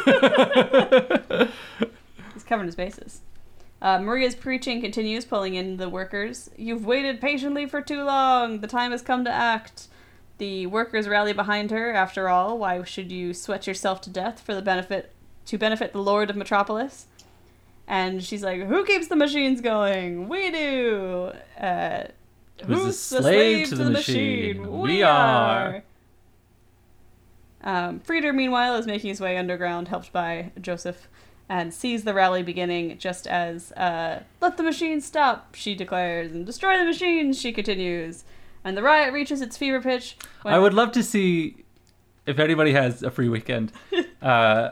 He's 2.34 2.43
covering 2.43 2.68
his 2.68 2.76
bases. 2.76 3.22
Uh, 3.86 3.99
Maria's 3.99 4.34
preaching 4.34 4.82
continues, 4.82 5.26
pulling 5.26 5.53
in 5.53 5.78
the 5.78 5.88
workers. 5.88 6.49
You've 6.57 6.88
waited 6.88 7.22
patiently 7.22 7.68
for 7.68 7.82
too 7.82 8.03
long. 8.03 8.62
The 8.62 8.68
time 8.68 8.90
has 8.90 9.03
come 9.03 9.24
to 9.26 9.32
act. 9.32 9.90
The 10.40 10.66
workers 10.66 11.07
rally 11.07 11.34
behind 11.34 11.70
her. 11.70 11.94
After 11.94 12.28
all, 12.28 12.57
why 12.57 12.82
should 12.82 13.12
you 13.12 13.32
sweat 13.32 13.68
yourself 13.68 14.02
to 14.02 14.10
death 14.10 14.41
for 14.41 14.56
the 14.56 14.64
benefit 14.64 15.12
to 15.45 15.60
benefit 15.60 15.94
the 15.94 16.02
Lord 16.02 16.32
of 16.32 16.36
Metropolis? 16.36 17.06
And 17.88 18.24
she's 18.24 18.41
like, 18.41 18.64
"Who 18.64 18.86
keeps 18.86 19.07
the 19.07 19.16
machines 19.16 19.62
going? 19.62 20.30
We 20.30 20.49
do. 20.49 21.34
Uh, 21.56 22.06
Who's 22.66 22.68
the 22.68 22.74
who's 22.74 22.99
slave 22.99 23.70
to 23.70 23.76
the 23.76 23.91
machine? 23.91 24.80
We 24.80 25.03
are." 25.03 25.84
Um, 27.64 27.99
Freder, 27.99 28.34
meanwhile, 28.34 28.78
is 28.78 28.88
making 28.88 29.10
his 29.10 29.22
way 29.22 29.38
underground, 29.38 29.90
helped 29.90 30.12
by 30.12 30.53
Joseph, 30.60 31.07
and 31.47 31.73
sees 31.73 32.03
the 32.03 32.13
rally 32.13 32.43
beginning 32.43 32.97
just 32.97 33.27
as, 33.27 33.72
uh, 33.73 34.23
let 34.41 34.57
the 34.57 34.63
machines 34.63 35.05
stop, 35.05 35.55
she 35.55 35.76
declares, 35.76 36.31
and 36.31 36.45
destroy 36.45 36.77
the 36.77 36.85
machines, 36.85 37.39
she 37.39 37.51
continues. 37.51 38.23
And 38.63 38.76
the 38.76 38.81
riot 38.81 39.13
reaches 39.13 39.41
its 39.41 39.55
fever 39.55 39.80
pitch. 39.80 40.17
When 40.41 40.53
I 40.53 40.59
would 40.59 40.73
love 40.73 40.91
to 40.93 41.03
see 41.03 41.65
if 42.26 42.39
anybody 42.39 42.73
has 42.73 43.03
a 43.03 43.11
free 43.11 43.30
weekend. 43.30 43.72
uh, 44.22 44.72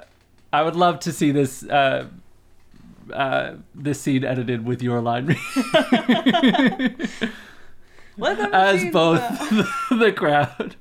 I 0.51 0.61
would 0.61 0.75
love 0.75 0.99
to 1.01 1.11
see 1.11 1.31
this 1.31 1.63
uh, 1.63 2.07
uh, 3.11 3.55
this 3.75 4.01
scene 4.01 4.23
edited 4.23 4.65
with 4.65 4.81
your 4.81 5.01
line 5.01 5.25
Let 8.15 8.37
the 8.37 8.49
as 8.53 8.91
both 8.91 9.19
stop. 9.19 9.49
the, 9.89 10.13
crowd 10.15 10.75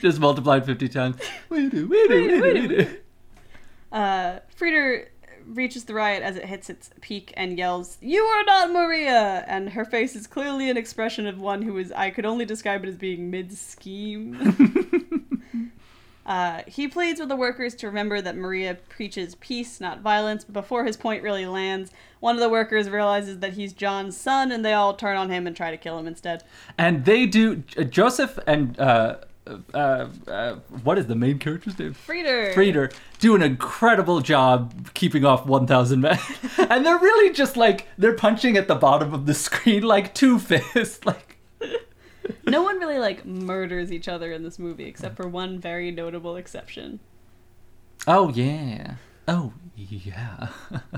just 0.00 0.20
multiplied 0.20 0.64
fifty 0.64 0.88
times. 0.88 1.16
We 1.48 1.68
do, 1.68 1.88
we 1.88 2.06
do, 2.06 2.14
we 2.14 2.28
do, 2.28 2.42
we 2.42 2.68
do. 2.68 2.96
Uh, 3.90 4.38
Freder 4.56 5.06
reaches 5.48 5.84
the 5.84 5.94
riot 5.94 6.22
as 6.22 6.36
it 6.36 6.44
hits 6.44 6.70
its 6.70 6.90
peak 7.00 7.32
and 7.36 7.58
yells, 7.58 7.98
You 8.00 8.22
are 8.24 8.44
not 8.44 8.70
Maria! 8.70 9.44
And 9.46 9.70
her 9.70 9.84
face 9.84 10.14
is 10.14 10.26
clearly 10.26 10.70
an 10.70 10.76
expression 10.76 11.26
of 11.26 11.40
one 11.40 11.62
who 11.62 11.76
is, 11.78 11.92
I 11.92 12.10
could 12.10 12.26
only 12.26 12.44
describe 12.44 12.84
it 12.84 12.88
as 12.88 12.96
being 12.96 13.30
mid 13.30 13.52
scheme. 13.52 15.40
uh, 16.26 16.62
he 16.66 16.88
pleads 16.88 17.20
with 17.20 17.28
the 17.28 17.36
workers 17.36 17.74
to 17.76 17.86
remember 17.86 18.20
that 18.20 18.36
Maria 18.36 18.76
preaches 18.88 19.34
peace, 19.36 19.80
not 19.80 20.00
violence, 20.00 20.44
but 20.44 20.52
before 20.52 20.84
his 20.84 20.96
point 20.96 21.22
really 21.22 21.46
lands, 21.46 21.90
one 22.20 22.34
of 22.34 22.40
the 22.40 22.48
workers 22.48 22.90
realizes 22.90 23.38
that 23.38 23.54
he's 23.54 23.72
John's 23.72 24.16
son 24.16 24.52
and 24.52 24.64
they 24.64 24.72
all 24.72 24.94
turn 24.94 25.16
on 25.16 25.30
him 25.30 25.46
and 25.46 25.56
try 25.56 25.70
to 25.70 25.76
kill 25.76 25.98
him 25.98 26.06
instead. 26.06 26.44
And 26.76 27.04
they 27.04 27.26
do. 27.26 27.56
Joseph 27.56 28.38
and 28.46 28.78
uh, 28.78 29.18
uh, 29.74 30.08
uh, 30.26 30.54
what 30.82 30.98
is 30.98 31.06
the 31.06 31.14
main 31.14 31.38
character's 31.38 31.78
name? 31.78 31.94
Freder! 31.94 32.54
Freder 32.54 32.92
do 33.18 33.34
an 33.34 33.42
incredible 33.42 34.20
job 34.20 34.92
keeping 34.94 35.24
off 35.24 35.46
1,000 35.46 36.00
men. 36.00 36.18
and 36.58 36.84
they're 36.84 36.98
really 36.98 37.32
just 37.32 37.56
like, 37.56 37.86
they're 37.98 38.14
punching 38.14 38.56
at 38.56 38.68
the 38.68 38.74
bottom 38.74 39.12
of 39.14 39.26
the 39.26 39.34
screen 39.34 39.82
like 39.82 40.14
two 40.14 40.38
fists. 40.38 41.00
Like, 41.06 41.36
No 42.46 42.62
one 42.62 42.78
really, 42.78 42.98
like, 42.98 43.24
murders 43.24 43.90
each 43.90 44.08
other 44.08 44.32
in 44.32 44.42
this 44.42 44.58
movie 44.58 44.84
except 44.84 45.16
for 45.16 45.26
one 45.28 45.58
very 45.58 45.90
notable 45.90 46.36
exception. 46.36 47.00
oh, 48.06 48.28
yeah. 48.30 48.94
Oh, 49.26 49.52
yeah. 49.76 50.48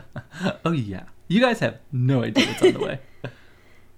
oh, 0.65 0.73
yeah. 0.73 1.05
You 1.29 1.41
guys 1.41 1.61
have 1.61 1.79
no 1.93 2.23
idea 2.25 2.47
what's 2.47 2.63
on 2.63 2.73
the 2.73 2.79
way. 2.81 3.01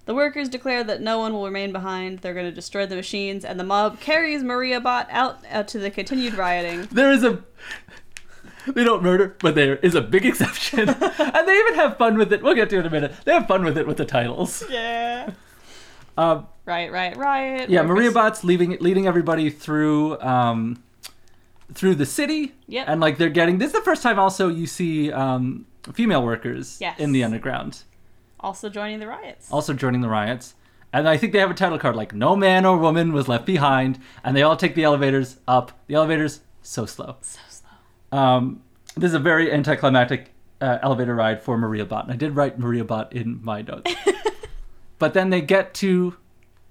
The 0.05 0.13
workers 0.13 0.49
declare 0.49 0.83
that 0.83 1.01
no 1.01 1.19
one 1.19 1.33
will 1.33 1.45
remain 1.45 1.71
behind. 1.71 2.19
They're 2.19 2.33
going 2.33 2.45
to 2.45 2.51
destroy 2.51 2.85
the 2.85 2.95
machines, 2.95 3.45
and 3.45 3.57
the 3.59 3.63
mob 3.63 3.99
carries 4.01 4.43
Maria 4.43 4.81
Bot 4.81 5.07
out, 5.09 5.39
out 5.49 5.67
to 5.69 5.79
the 5.79 5.89
continued 5.89 6.33
rioting. 6.33 6.87
There 6.91 7.11
is 7.11 7.23
a. 7.23 7.41
They 8.65 8.83
don't 8.85 9.03
murder, 9.03 9.35
but 9.41 9.55
there 9.55 9.75
is 9.77 9.93
a 9.95 10.01
big 10.01 10.25
exception. 10.25 10.87
and 10.89 11.47
they 11.47 11.57
even 11.59 11.75
have 11.75 11.97
fun 11.97 12.17
with 12.17 12.31
it. 12.31 12.41
We'll 12.41 12.55
get 12.55 12.69
to 12.69 12.77
it 12.77 12.79
in 12.81 12.85
a 12.85 12.89
minute. 12.89 13.13
They 13.25 13.33
have 13.33 13.45
fun 13.47 13.63
with 13.65 13.77
it 13.77 13.85
with 13.85 13.97
the 13.97 14.05
titles. 14.05 14.63
Yeah. 14.69 15.31
Um, 16.17 16.47
Riot, 16.65 16.91
riot, 16.93 17.17
riot. 17.17 17.69
yeah, 17.69 17.81
Workers- 17.81 17.95
Maria 17.95 18.11
Bot's 18.11 18.43
leading 18.45 18.77
leading 18.79 19.05
everybody 19.07 19.49
through 19.49 20.17
um, 20.21 20.81
through 21.73 21.95
the 21.95 22.05
city. 22.05 22.53
Yep. 22.67 22.85
And 22.87 23.01
like 23.01 23.17
they're 23.17 23.29
getting 23.29 23.57
this 23.57 23.67
is 23.67 23.73
the 23.73 23.81
first 23.81 24.01
time 24.03 24.17
also 24.19 24.47
you 24.47 24.65
see 24.67 25.11
um, 25.11 25.65
female 25.93 26.23
workers 26.23 26.77
Yes. 26.79 26.99
in 26.99 27.11
the 27.11 27.23
underground 27.23 27.83
Also 28.43 28.69
joining 28.69 28.99
the 28.99 29.07
riots. 29.07 29.51
also 29.51 29.73
joining 29.73 30.01
the 30.01 30.09
riots. 30.09 30.55
And 30.91 31.09
I 31.09 31.17
think 31.17 31.33
they 31.33 31.39
have 31.39 31.49
a 31.49 31.55
title 31.55 31.79
card 31.79 31.95
like 31.95 32.13
"No 32.13 32.35
man 32.35 32.65
or 32.65 32.77
woman 32.77 33.13
was 33.13 33.27
left 33.27 33.45
behind," 33.47 33.99
and 34.23 34.35
they 34.37 34.43
all 34.43 34.55
take 34.55 34.75
the 34.75 34.83
elevators 34.83 35.37
up. 35.47 35.71
The 35.87 35.95
elevators 35.95 36.41
so 36.61 36.85
slow. 36.85 37.15
So 37.21 37.39
slow. 37.49 38.19
Um, 38.19 38.61
this 38.95 39.07
is 39.09 39.15
a 39.15 39.19
very 39.19 39.51
anticlimactic 39.51 40.31
uh, 40.61 40.77
elevator 40.83 41.15
ride 41.15 41.41
for 41.41 41.57
Maria 41.57 41.83
Bot, 41.85 42.03
and 42.03 42.13
I 42.13 42.15
did 42.15 42.35
write 42.35 42.59
Maria 42.59 42.83
Bot 42.83 43.11
in 43.11 43.39
my 43.43 43.63
notes. 43.63 43.91
but 44.99 45.15
then 45.15 45.31
they 45.31 45.41
get 45.41 45.73
to 45.75 46.15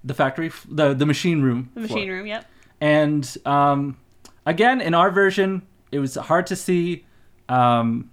the 0.04 0.14
factory, 0.14 0.52
the 0.68 0.94
the 0.94 1.06
machine 1.06 1.42
room, 1.42 1.70
The 1.74 1.88
floor. 1.88 1.96
machine 1.98 2.10
room, 2.12 2.26
yep. 2.26 2.44
and 2.80 3.36
um, 3.44 3.96
again 4.46 4.80
in 4.80 4.94
our 4.94 5.10
version, 5.10 5.62
it 5.90 5.98
was 5.98 6.14
hard 6.14 6.46
to 6.46 6.54
see 6.54 7.04
um, 7.48 8.11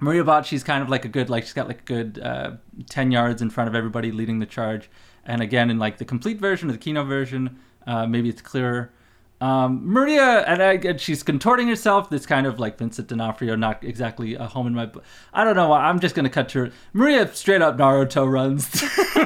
Maria 0.00 0.42
she's 0.44 0.62
kind 0.62 0.82
of 0.82 0.88
like 0.88 1.04
a 1.04 1.08
good, 1.08 1.30
like 1.30 1.44
she's 1.44 1.52
got 1.52 1.68
like 1.68 1.80
a 1.80 1.84
good 1.84 2.20
uh, 2.22 2.52
ten 2.88 3.10
yards 3.10 3.42
in 3.42 3.50
front 3.50 3.68
of 3.68 3.74
everybody, 3.74 4.12
leading 4.12 4.38
the 4.38 4.46
charge. 4.46 4.90
And 5.24 5.40
again, 5.40 5.70
in 5.70 5.78
like 5.78 5.98
the 5.98 6.04
complete 6.04 6.38
version 6.38 6.68
or 6.68 6.72
the 6.72 6.78
Kino 6.78 7.04
version, 7.04 7.58
uh, 7.86 8.06
maybe 8.06 8.28
it's 8.28 8.42
clearer. 8.42 8.92
Um, 9.40 9.80
Maria, 9.84 10.44
and, 10.46 10.62
I, 10.62 10.74
and 10.74 11.00
she's 11.00 11.22
contorting 11.22 11.68
herself. 11.68 12.08
This 12.08 12.24
kind 12.24 12.46
of 12.46 12.60
like 12.60 12.78
Vincent 12.78 13.08
D'Onofrio, 13.08 13.56
not 13.56 13.84
exactly 13.84 14.34
a 14.34 14.46
home 14.46 14.66
in 14.66 14.74
my. 14.74 14.90
I 15.32 15.44
don't 15.44 15.56
know. 15.56 15.72
I'm 15.72 16.00
just 16.00 16.14
gonna 16.14 16.30
cut 16.30 16.48
to 16.50 16.60
her. 16.60 16.70
Maria 16.92 17.32
straight 17.34 17.60
up 17.60 17.76
Naruto 17.76 18.30
runs, 18.30 18.82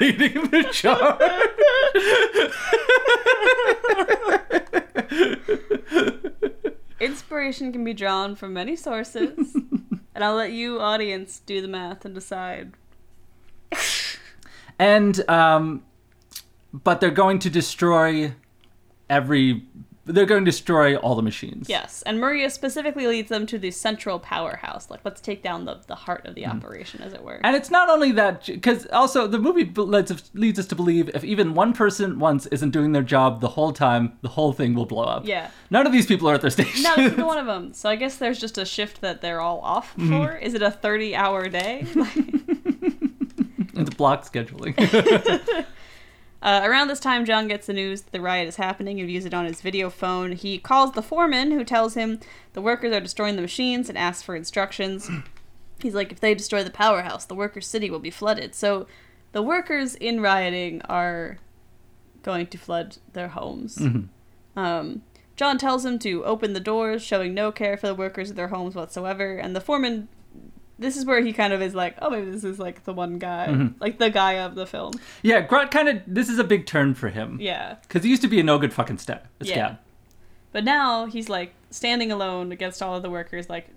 leading 0.00 0.50
the 0.50 0.68
charge. 0.70 1.18
Inspiration 7.00 7.72
can 7.72 7.84
be 7.84 7.94
drawn 7.94 8.34
from 8.34 8.52
many 8.52 8.74
sources, 8.74 9.54
and 10.14 10.24
I'll 10.24 10.34
let 10.34 10.52
you, 10.52 10.80
audience, 10.80 11.40
do 11.46 11.60
the 11.60 11.68
math 11.68 12.04
and 12.04 12.14
decide. 12.14 12.72
and 14.78 15.28
um, 15.28 15.84
but 16.72 17.00
they're 17.00 17.10
going 17.10 17.38
to 17.40 17.50
destroy 17.50 18.34
every 19.08 19.64
they're 20.08 20.26
going 20.26 20.44
to 20.44 20.50
destroy 20.50 20.96
all 20.96 21.14
the 21.14 21.22
machines. 21.22 21.68
Yes, 21.68 22.02
and 22.02 22.18
Maria 22.18 22.50
specifically 22.50 23.06
leads 23.06 23.28
them 23.28 23.46
to 23.46 23.58
the 23.58 23.70
central 23.70 24.18
powerhouse. 24.18 24.90
Like, 24.90 25.00
let's 25.04 25.20
take 25.20 25.42
down 25.42 25.64
the, 25.64 25.80
the 25.86 25.94
heart 25.94 26.26
of 26.26 26.34
the 26.34 26.42
mm. 26.42 26.54
operation, 26.54 27.02
as 27.02 27.12
it 27.12 27.22
were. 27.22 27.40
And 27.44 27.54
it's 27.54 27.70
not 27.70 27.88
only 27.88 28.12
that, 28.12 28.46
because 28.46 28.86
also 28.86 29.26
the 29.26 29.38
movie 29.38 29.64
leads, 29.64 30.30
leads 30.34 30.58
us 30.58 30.66
to 30.66 30.74
believe 30.74 31.10
if 31.14 31.24
even 31.24 31.54
one 31.54 31.72
person 31.72 32.18
once 32.18 32.46
isn't 32.46 32.70
doing 32.70 32.92
their 32.92 33.02
job 33.02 33.40
the 33.40 33.48
whole 33.48 33.72
time, 33.72 34.18
the 34.22 34.28
whole 34.28 34.52
thing 34.52 34.74
will 34.74 34.86
blow 34.86 35.04
up. 35.04 35.26
Yeah. 35.26 35.50
None 35.70 35.86
of 35.86 35.92
these 35.92 36.06
people 36.06 36.28
are 36.28 36.34
at 36.34 36.40
their 36.40 36.50
station. 36.50 36.82
No, 36.82 36.96
not 36.96 37.18
a 37.18 37.26
one 37.26 37.38
of 37.38 37.46
them. 37.46 37.72
So 37.74 37.88
I 37.88 37.96
guess 37.96 38.16
there's 38.16 38.38
just 38.38 38.58
a 38.58 38.64
shift 38.64 39.00
that 39.02 39.20
they're 39.20 39.40
all 39.40 39.60
off 39.60 39.94
mm-hmm. 39.96 40.10
for. 40.10 40.28
Mm. 40.32 40.42
Is 40.42 40.54
it 40.54 40.62
a 40.62 40.70
30 40.70 41.14
hour 41.14 41.48
day? 41.48 41.86
it's 43.74 43.94
block 43.94 44.24
scheduling. 44.30 44.74
Uh, 46.40 46.60
around 46.64 46.88
this 46.88 47.00
time, 47.00 47.24
John 47.24 47.48
gets 47.48 47.66
the 47.66 47.72
news 47.72 48.02
that 48.02 48.12
the 48.12 48.20
riot 48.20 48.46
is 48.46 48.56
happening 48.56 49.00
and 49.00 49.08
views 49.08 49.24
it 49.24 49.34
on 49.34 49.44
his 49.44 49.60
video 49.60 49.90
phone. 49.90 50.32
He 50.32 50.58
calls 50.58 50.92
the 50.92 51.02
foreman, 51.02 51.50
who 51.50 51.64
tells 51.64 51.94
him 51.94 52.20
the 52.52 52.62
workers 52.62 52.94
are 52.94 53.00
destroying 53.00 53.36
the 53.36 53.42
machines 53.42 53.88
and 53.88 53.98
asks 53.98 54.22
for 54.22 54.36
instructions. 54.36 55.10
He's 55.80 55.94
like, 55.94 56.12
if 56.12 56.20
they 56.20 56.34
destroy 56.34 56.62
the 56.62 56.70
powerhouse, 56.70 57.24
the 57.24 57.34
workers' 57.34 57.66
city 57.66 57.90
will 57.90 57.98
be 57.98 58.10
flooded. 58.10 58.54
So 58.54 58.86
the 59.32 59.42
workers 59.42 59.94
in 59.96 60.20
rioting 60.20 60.80
are 60.82 61.38
going 62.22 62.46
to 62.48 62.58
flood 62.58 62.98
their 63.12 63.28
homes. 63.28 63.76
Mm-hmm. 63.76 64.58
Um, 64.58 65.02
John 65.36 65.56
tells 65.56 65.84
him 65.84 65.98
to 66.00 66.24
open 66.24 66.52
the 66.52 66.60
doors, 66.60 67.02
showing 67.02 67.32
no 67.32 67.52
care 67.52 67.76
for 67.76 67.86
the 67.86 67.94
workers 67.94 68.30
of 68.30 68.36
their 68.36 68.48
homes 68.48 68.74
whatsoever, 68.74 69.36
and 69.36 69.54
the 69.54 69.60
foreman 69.60 70.08
this 70.78 70.96
is 70.96 71.04
where 71.04 71.20
he 71.20 71.32
kind 71.32 71.52
of 71.52 71.60
is 71.60 71.74
like, 71.74 71.96
oh, 72.00 72.10
maybe 72.10 72.30
this 72.30 72.44
is 72.44 72.58
like 72.58 72.84
the 72.84 72.92
one 72.92 73.18
guy, 73.18 73.48
mm-hmm. 73.48 73.80
like 73.80 73.98
the 73.98 74.10
guy 74.10 74.34
of 74.34 74.54
the 74.54 74.66
film. 74.66 74.92
Yeah, 75.22 75.40
Grot 75.40 75.70
kind 75.70 75.88
of. 75.88 76.02
This 76.06 76.28
is 76.28 76.38
a 76.38 76.44
big 76.44 76.66
turn 76.66 76.94
for 76.94 77.08
him. 77.08 77.38
Yeah, 77.40 77.76
because 77.82 78.04
he 78.04 78.10
used 78.10 78.22
to 78.22 78.28
be 78.28 78.40
a 78.40 78.42
no 78.42 78.58
good 78.58 78.72
fucking 78.72 78.98
stab. 78.98 79.22
Yeah. 79.40 79.76
But 80.52 80.64
now 80.64 81.06
he's 81.06 81.28
like 81.28 81.52
standing 81.70 82.10
alone 82.12 82.52
against 82.52 82.82
all 82.82 82.96
of 82.96 83.02
the 83.02 83.10
workers. 83.10 83.50
Like, 83.50 83.68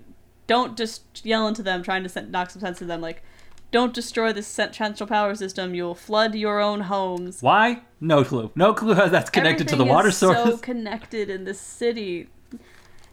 don't 0.48 0.78
just 0.78 1.26
yell 1.26 1.48
into 1.48 1.64
them, 1.64 1.84
trying 1.84 2.08
to 2.08 2.22
knock 2.24 2.52
some 2.52 2.62
sense 2.62 2.82
into 2.82 2.88
them. 2.88 3.02
Like, 3.02 3.24
don't 3.72 3.94
destroy 3.94 4.32
the 4.32 4.44
central 4.44 5.08
power 5.08 5.34
system. 5.36 5.74
You'll 5.74 5.96
flood 5.96 6.36
your 6.36 6.60
own 6.60 6.82
homes. 6.82 7.42
Why? 7.42 7.82
No 8.00 8.24
clue. 8.24 8.52
No 8.56 8.74
clue 8.74 8.94
how 8.94 9.08
that's 9.08 9.30
connected 9.30 9.68
Everything 9.68 9.80
to 9.80 9.84
the 9.86 9.90
water 9.92 10.12
source. 10.12 10.38
So 10.38 10.58
connected 10.62 11.30
in 11.30 11.46
the 11.46 11.54
city 11.54 12.30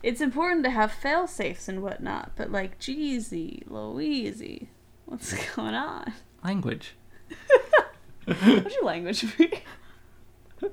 it's 0.03 0.21
important 0.21 0.65
to 0.65 0.71
have 0.71 0.93
fail 0.93 1.27
safes 1.27 1.69
and 1.69 1.83
whatnot, 1.83 2.33
but 2.37 2.51
like, 2.53 2.79
Jeezy, 2.79 3.63
Louise, 3.69 4.67
what's 5.07 5.33
going 5.57 5.75
on? 5.75 6.13
Language. 6.45 6.95
What's 8.27 8.75
your 8.75 8.85
language 8.85 9.25
be? 9.39 9.53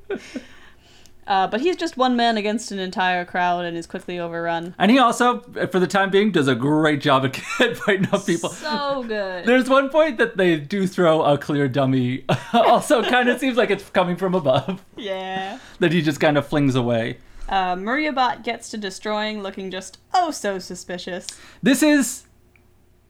Uh, 1.27 1.47
but 1.47 1.59
he's 1.59 1.75
just 1.75 1.97
one 1.97 2.15
man 2.15 2.37
against 2.37 2.71
an 2.71 2.77
entire 2.77 3.25
crowd 3.25 3.65
and 3.65 3.75
is 3.75 3.87
quickly 3.87 4.19
overrun. 4.19 4.75
And 4.77 4.91
he 4.91 4.99
also, 4.99 5.39
for 5.71 5.79
the 5.79 5.87
time 5.87 6.11
being, 6.11 6.31
does 6.31 6.47
a 6.47 6.53
great 6.53 7.01
job 7.01 7.25
at 7.25 7.35
fighting 7.77 8.07
off 8.11 8.27
people. 8.27 8.49
So 8.49 9.03
good. 9.07 9.45
There's 9.45 9.67
one 9.67 9.89
point 9.89 10.19
that 10.19 10.37
they 10.37 10.57
do 10.57 10.85
throw 10.85 11.23
a 11.23 11.37
clear 11.37 11.67
dummy. 11.67 12.25
also, 12.53 13.01
kind 13.01 13.27
of 13.27 13.39
seems 13.39 13.57
like 13.57 13.71
it's 13.71 13.89
coming 13.89 14.17
from 14.17 14.35
above. 14.35 14.85
Yeah. 14.97 15.57
That 15.79 15.91
he 15.91 16.03
just 16.03 16.19
kind 16.19 16.37
of 16.37 16.45
flings 16.45 16.75
away. 16.75 17.17
Uh, 17.47 17.75
Maria 17.75 18.11
Bot 18.11 18.43
gets 18.43 18.69
to 18.69 18.77
destroying, 18.77 19.41
looking 19.41 19.69
just 19.71 19.99
oh 20.13 20.31
so 20.31 20.59
suspicious. 20.59 21.27
This 21.61 21.83
is 21.83 22.23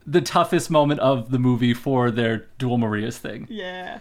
the 0.06 0.22
toughest 0.22 0.70
moment 0.70 1.00
of 1.00 1.32
the 1.32 1.40
movie 1.40 1.74
for 1.74 2.12
their 2.12 2.48
dual 2.58 2.78
Marias 2.78 3.18
thing. 3.18 3.48
Yeah. 3.50 4.00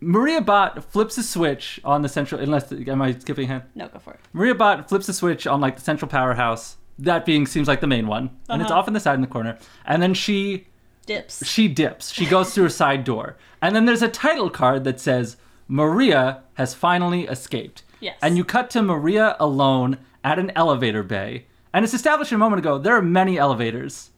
Maria 0.00 0.40
Bot 0.40 0.84
flips 0.84 1.16
a 1.16 1.22
switch 1.22 1.80
on 1.84 2.02
the 2.02 2.08
central. 2.08 2.40
Unless 2.40 2.72
am 2.72 3.00
I 3.00 3.12
skipping 3.12 3.44
ahead? 3.44 3.64
No, 3.74 3.88
go 3.88 3.98
for 3.98 4.14
it. 4.14 4.20
Maria 4.32 4.54
Bot 4.54 4.88
flips 4.88 5.08
a 5.08 5.12
switch 5.12 5.46
on 5.46 5.60
like 5.60 5.76
the 5.76 5.82
central 5.82 6.08
powerhouse. 6.10 6.76
That 6.98 7.24
being 7.24 7.46
seems 7.46 7.68
like 7.68 7.80
the 7.80 7.86
main 7.86 8.06
one, 8.06 8.30
and 8.48 8.60
uh-huh. 8.60 8.62
it's 8.62 8.70
off 8.70 8.86
in 8.86 8.94
the 8.94 9.00
side 9.00 9.14
in 9.14 9.22
the 9.22 9.26
corner. 9.26 9.58
And 9.86 10.02
then 10.02 10.14
she 10.14 10.66
dips. 11.06 11.44
She 11.46 11.68
dips. 11.68 12.12
She 12.12 12.26
goes 12.26 12.54
through 12.54 12.66
a 12.66 12.70
side 12.70 13.04
door, 13.04 13.36
and 13.60 13.74
then 13.74 13.86
there's 13.86 14.02
a 14.02 14.08
title 14.08 14.50
card 14.50 14.84
that 14.84 15.00
says 15.00 15.36
Maria 15.66 16.42
has 16.54 16.74
finally 16.74 17.26
escaped. 17.26 17.82
Yes. 18.02 18.18
And 18.20 18.36
you 18.36 18.44
cut 18.44 18.68
to 18.70 18.82
Maria 18.82 19.36
alone 19.38 19.98
at 20.24 20.38
an 20.38 20.50
elevator 20.56 21.04
bay. 21.04 21.46
And 21.72 21.84
it's 21.84 21.94
established 21.94 22.32
a 22.32 22.38
moment 22.38 22.58
ago 22.58 22.76
there 22.76 22.96
are 22.96 23.02
many 23.02 23.38
elevators. 23.38 24.10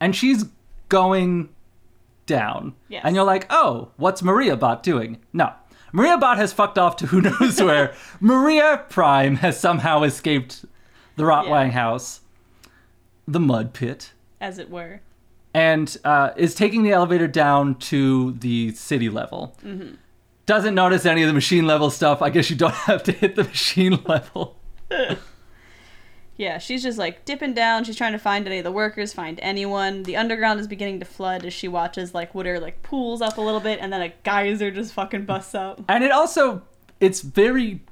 And 0.00 0.14
she's 0.14 0.46
going 0.88 1.48
down. 2.26 2.74
Yes. 2.88 3.02
And 3.04 3.14
you're 3.14 3.24
like, 3.24 3.46
oh, 3.48 3.92
what's 3.96 4.22
Maria 4.22 4.56
Bot 4.56 4.82
doing? 4.82 5.18
No. 5.32 5.52
Maria 5.92 6.18
Bot 6.18 6.36
has 6.36 6.52
fucked 6.52 6.78
off 6.78 6.96
to 6.96 7.06
who 7.06 7.20
knows 7.40 7.62
where. 7.62 7.94
Maria 8.20 8.84
Prime 8.88 9.36
has 9.36 9.58
somehow 9.58 10.02
escaped 10.02 10.64
the 11.16 11.24
Rotwang 11.24 11.66
yeah. 11.66 11.72
house, 11.72 12.20
the 13.26 13.40
mud 13.40 13.72
pit, 13.72 14.12
as 14.40 14.58
it 14.58 14.70
were, 14.70 15.00
and 15.54 15.96
uh, 16.04 16.30
is 16.36 16.54
taking 16.54 16.82
the 16.82 16.92
elevator 16.92 17.26
down 17.26 17.76
to 17.76 18.32
the 18.32 18.72
city 18.72 19.08
level. 19.08 19.56
Mm-hmm 19.64 19.94
doesn't 20.48 20.74
notice 20.74 21.04
any 21.04 21.22
of 21.22 21.28
the 21.28 21.34
machine 21.34 21.66
level 21.66 21.90
stuff. 21.90 22.22
I 22.22 22.30
guess 22.30 22.48
you 22.48 22.56
don't 22.56 22.74
have 22.88 23.02
to 23.04 23.12
hit 23.12 23.36
the 23.36 23.44
machine 23.44 24.02
level. 24.04 24.56
yeah, 26.38 26.56
she's 26.56 26.82
just 26.82 26.98
like 26.98 27.26
dipping 27.26 27.52
down. 27.52 27.84
She's 27.84 27.96
trying 27.96 28.12
to 28.12 28.18
find 28.18 28.46
any 28.46 28.56
of 28.58 28.64
the 28.64 28.72
workers, 28.72 29.12
find 29.12 29.38
anyone. 29.42 30.04
The 30.04 30.16
underground 30.16 30.58
is 30.58 30.66
beginning 30.66 31.00
to 31.00 31.04
flood 31.04 31.44
as 31.44 31.52
she 31.52 31.68
watches 31.68 32.14
like 32.14 32.34
water 32.34 32.58
like 32.58 32.82
pools 32.82 33.20
up 33.20 33.36
a 33.36 33.42
little 33.42 33.60
bit, 33.60 33.78
and 33.80 33.92
then 33.92 34.00
a 34.00 34.08
geyser 34.24 34.70
just 34.70 34.94
fucking 34.94 35.26
busts 35.26 35.54
up. 35.54 35.84
And 35.86 36.02
it 36.02 36.10
also 36.10 36.62
it's 36.98 37.20
very 37.20 37.82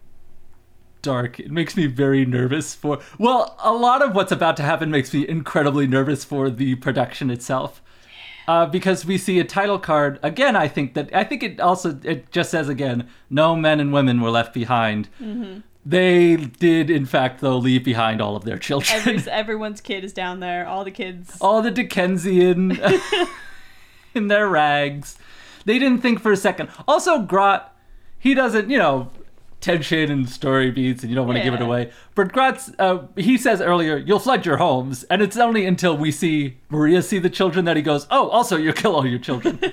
dark. 1.03 1.39
It 1.39 1.51
makes 1.51 1.77
me 1.77 1.87
very 1.87 2.25
nervous 2.25 2.75
for 2.75 3.01
well, 3.19 3.55
a 3.61 3.75
lot 3.75 4.01
of 4.01 4.15
what's 4.15 4.33
about 4.33 4.57
to 4.57 4.63
happen 4.63 4.91
makes 4.91 5.13
me 5.13 5.29
incredibly 5.29 5.87
nervous 5.87 6.25
for 6.25 6.49
the 6.49 6.77
production 6.77 7.31
itself 7.31 7.83
uh, 8.49 8.67
because 8.67 9.05
we 9.05 9.19
see 9.19 9.39
a 9.39 9.45
title 9.45 9.79
card 9.79 10.19
again. 10.23 10.57
I 10.57 10.69
think 10.69 10.95
that 10.95 11.15
I 11.15 11.25
think 11.25 11.43
it 11.43 11.61
also 11.61 11.99
it 12.03 12.31
just 12.31 12.51
says 12.51 12.69
again, 12.69 13.09
no 13.31 13.57
men 13.57 13.81
and 13.81 13.93
women 13.93 14.21
were 14.21 14.31
left 14.31 14.55
behind. 14.55 15.09
Mm-hmm. 15.21 15.61
They 15.85 16.35
did, 16.35 16.91
in 16.91 17.07
fact, 17.07 17.41
though, 17.41 17.59
leave 17.59 17.85
behind 17.85 18.21
all 18.21 18.35
of 18.35 18.45
their 18.45 18.59
children. 18.59 18.99
Every, 18.99 19.19
everyone's 19.31 19.81
kid 19.81 20.03
is 20.03 20.13
down 20.13 20.41
there. 20.41 20.67
All 20.67 20.83
the 20.83 20.91
kids. 20.91 21.39
All 21.41 21.63
the 21.63 21.71
Dickensian 21.71 22.77
in 24.15 24.27
their 24.27 24.49
rags. 24.49 25.17
They 25.65 25.79
didn't 25.79 26.01
think 26.01 26.19
for 26.19 26.33
a 26.33 26.37
second. 26.37 26.71
Also, 26.89 27.21
Grot, 27.21 27.73
he 28.19 28.35
doesn't, 28.35 28.69
you 28.69 28.79
know, 28.79 29.11
tension 29.67 30.13
and 30.13 30.29
story 30.29 30.71
beats, 30.71 31.03
and 31.03 31.11
you 31.11 31.17
don't 31.17 31.27
want 31.27 31.37
to 31.37 31.41
yeah. 31.41 31.51
give 31.51 31.55
it 31.55 31.63
away. 31.63 31.91
But 32.15 32.33
Gratz, 32.33 32.71
uh, 32.79 33.07
he 33.17 33.37
says 33.37 33.61
earlier, 33.61 33.97
"You'll 33.97 34.21
flood 34.21 34.47
your 34.47 34.59
homes," 34.59 35.03
and 35.05 35.21
it's 35.21 35.37
only 35.37 35.67
until 35.67 35.97
we 35.97 36.13
see 36.13 36.59
Maria 36.69 37.03
see 37.03 37.19
the 37.19 37.31
children 37.31 37.65
that 37.65 37.77
he 37.77 37.83
goes, 37.83 38.07
"Oh, 38.11 38.29
also 38.29 38.57
you'll 38.57 38.73
kill 38.75 38.95
all 38.95 39.07
your 39.07 39.19
children." 39.19 39.59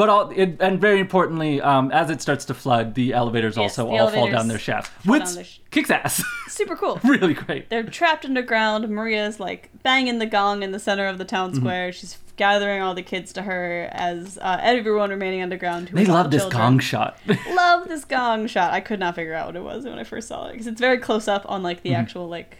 but 0.00 0.08
all 0.08 0.30
it, 0.30 0.56
and 0.60 0.80
very 0.80 0.98
importantly, 0.98 1.60
um, 1.60 1.92
as 1.92 2.08
it 2.08 2.22
starts 2.22 2.46
to 2.46 2.54
flood, 2.54 2.94
the 2.94 3.12
elevators 3.12 3.58
yes, 3.58 3.78
also 3.78 3.84
the 3.84 3.90
all 3.90 3.98
elevators 3.98 4.18
fall 4.18 4.30
down 4.30 4.48
their 4.48 4.58
shaft, 4.58 4.90
which 5.06 5.28
sh- 5.28 5.58
kicks 5.70 5.90
ass. 5.90 6.24
Super 6.48 6.74
cool. 6.74 6.98
really 7.04 7.34
great. 7.34 7.68
They're 7.68 7.82
trapped 7.82 8.24
underground. 8.24 8.88
Maria's 8.88 9.38
like 9.38 9.68
banging 9.82 10.18
the 10.18 10.24
gong 10.24 10.62
in 10.62 10.72
the 10.72 10.78
center 10.78 11.06
of 11.06 11.18
the 11.18 11.26
town 11.26 11.50
mm-hmm. 11.50 11.60
square. 11.60 11.92
She's 11.92 12.16
gathering 12.36 12.80
all 12.80 12.94
the 12.94 13.02
kids 13.02 13.34
to 13.34 13.42
her 13.42 13.90
as 13.92 14.38
uh, 14.40 14.58
everyone 14.62 15.10
remaining 15.10 15.42
underground. 15.42 15.88
they 15.88 16.06
love 16.06 16.30
the 16.30 16.38
this 16.38 16.46
gong 16.46 16.78
shot. 16.78 17.18
love 17.50 17.86
this 17.86 18.06
gong 18.06 18.46
shot. 18.46 18.72
I 18.72 18.80
could 18.80 19.00
not 19.00 19.16
figure 19.16 19.34
out 19.34 19.48
what 19.48 19.56
it 19.56 19.62
was 19.62 19.84
when 19.84 19.98
I 19.98 20.04
first 20.04 20.28
saw 20.28 20.46
it 20.46 20.52
because 20.52 20.66
it's 20.66 20.80
very 20.80 20.96
close 20.96 21.28
up 21.28 21.44
on 21.46 21.62
like 21.62 21.82
the 21.82 21.90
mm-hmm. 21.90 22.00
actual 22.00 22.26
like. 22.26 22.56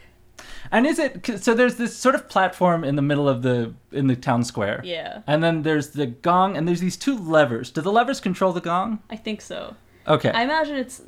And 0.72 0.86
is 0.86 0.98
it 0.98 1.42
so? 1.42 1.54
There's 1.54 1.76
this 1.76 1.96
sort 1.96 2.14
of 2.14 2.28
platform 2.28 2.84
in 2.84 2.96
the 2.96 3.02
middle 3.02 3.28
of 3.28 3.42
the 3.42 3.74
in 3.92 4.06
the 4.06 4.16
town 4.16 4.44
square. 4.44 4.80
Yeah. 4.84 5.22
And 5.26 5.42
then 5.42 5.62
there's 5.62 5.90
the 5.90 6.06
gong, 6.06 6.56
and 6.56 6.66
there's 6.68 6.80
these 6.80 6.96
two 6.96 7.16
levers. 7.18 7.70
Do 7.70 7.80
the 7.80 7.92
levers 7.92 8.20
control 8.20 8.52
the 8.52 8.60
gong? 8.60 9.00
I 9.10 9.16
think 9.16 9.40
so. 9.40 9.74
Okay. 10.06 10.30
I 10.30 10.42
imagine 10.42 10.76
it's 10.76 11.02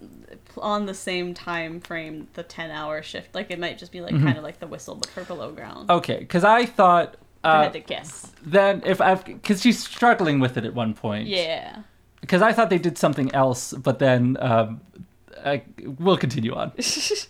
on 0.59 0.87
the 0.87 0.95
same 0.95 1.33
time 1.33 1.81
frame 1.81 2.29
the 2.35 2.43
10 2.43 2.71
hour 2.71 3.03
shift. 3.03 3.35
Like 3.35 3.51
it 3.51 3.59
might 3.59 3.79
just 3.79 3.91
be 3.93 4.01
like 4.01 4.13
Mm-hmm. 4.15 4.27
kind 4.27 4.37
of 4.39 4.45
like 4.45 4.61
the 4.61 4.67
whistle 4.67 4.97
but 4.97 5.09
for 5.09 5.25
below 5.25 5.51
ground. 5.53 5.91
Okay, 5.91 6.19
because 6.19 6.45
I 6.45 6.67
thought 6.67 7.17
I 7.43 7.49
uh, 7.51 7.63
had 7.65 7.73
to 7.73 7.81
guess. 7.81 8.31
then 8.45 8.83
if 8.85 9.01
I've 9.01 9.25
because 9.25 9.63
she's 9.63 9.83
struggling 9.83 10.41
with 10.41 10.57
it 10.57 10.65
at 10.65 10.75
one 10.75 10.93
point. 10.95 11.27
Yeah. 11.29 11.83
Because 12.21 12.43
I 12.43 12.53
thought 12.53 12.69
they 12.71 12.79
did 12.79 12.99
something 12.99 13.35
else, 13.35 13.73
but 13.73 13.99
then 13.99 14.37
um, 14.41 14.81
I, 15.45 15.63
we'll 15.99 16.17
continue 16.19 16.55
on. 16.55 16.73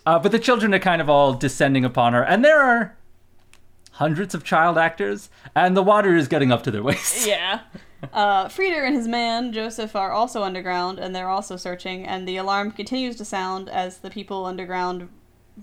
Uh, 0.05 0.19
but 0.19 0.33
the 0.33 0.39
children 0.39 0.73
are 0.73 0.79
kind 0.79 1.01
of 1.01 1.09
all 1.09 1.33
descending 1.33 1.85
upon 1.85 2.11
her, 2.11 2.21
and 2.23 2.43
there 2.43 2.61
are 2.61 2.97
hundreds 3.91 4.35
of 4.35 4.43
child 4.43 4.77
actors, 4.77 5.29
and 5.55 5.77
the 5.77 5.81
water 5.83 6.15
is 6.17 6.27
getting 6.27 6.51
up 6.51 6.61
to 6.63 6.71
their 6.71 6.83
waists. 6.89 7.25
yeah. 7.25 7.61
Uh, 8.11 8.47
Freder 8.49 8.85
and 8.85 8.95
his 8.95 9.07
man, 9.07 9.53
Joseph, 9.53 9.95
are 9.95 10.11
also 10.11 10.43
underground, 10.43 10.99
and 10.99 11.15
they're 11.15 11.29
also 11.29 11.55
searching, 11.55 12.05
and 12.05 12.27
the 12.27 12.35
alarm 12.35 12.71
continues 12.71 13.15
to 13.15 13.23
sound 13.23 13.69
as 13.69 13.99
the 13.99 14.09
people 14.09 14.45
underground 14.45 15.07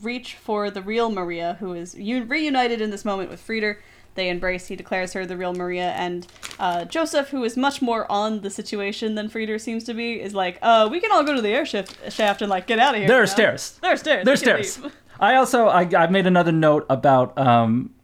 reach 0.00 0.36
for 0.36 0.70
the 0.70 0.80
real 0.80 1.10
Maria, 1.10 1.58
who 1.60 1.74
is 1.74 1.94
u- 1.94 2.24
reunited 2.24 2.80
in 2.80 2.90
this 2.90 3.04
moment 3.04 3.28
with 3.28 3.46
Freder. 3.46 3.76
They 4.20 4.28
embrace, 4.28 4.66
he 4.66 4.76
declares 4.76 5.14
her 5.14 5.24
the 5.24 5.34
real 5.34 5.54
Maria, 5.54 5.92
and 5.92 6.26
uh, 6.58 6.84
Joseph, 6.84 7.30
who 7.30 7.42
is 7.42 7.56
much 7.56 7.80
more 7.80 8.04
on 8.12 8.42
the 8.42 8.50
situation 8.50 9.14
than 9.14 9.30
Freder 9.30 9.58
seems 9.58 9.82
to 9.84 9.94
be, 9.94 10.20
is 10.20 10.34
like, 10.34 10.58
uh, 10.60 10.90
we 10.92 11.00
can 11.00 11.10
all 11.10 11.24
go 11.24 11.34
to 11.34 11.40
the 11.40 11.48
air 11.48 11.64
shaft 11.64 12.42
and, 12.42 12.50
like, 12.50 12.66
get 12.66 12.78
out 12.78 12.92
of 12.94 12.98
here. 12.98 13.08
There 13.08 13.16
you 13.16 13.22
are 13.22 13.24
know? 13.24 13.32
stairs. 13.32 13.78
There 13.80 13.90
are 13.90 13.96
stairs. 13.96 14.26
There 14.26 14.34
are 14.34 14.36
stairs. 14.36 14.78
leave. 14.78 14.94
I 15.20 15.36
also 15.36 15.68
I, 15.68 15.88
I 15.96 16.08
made 16.08 16.26
another 16.26 16.52
note 16.52 16.84
about 16.90 17.38
um, 17.38 17.94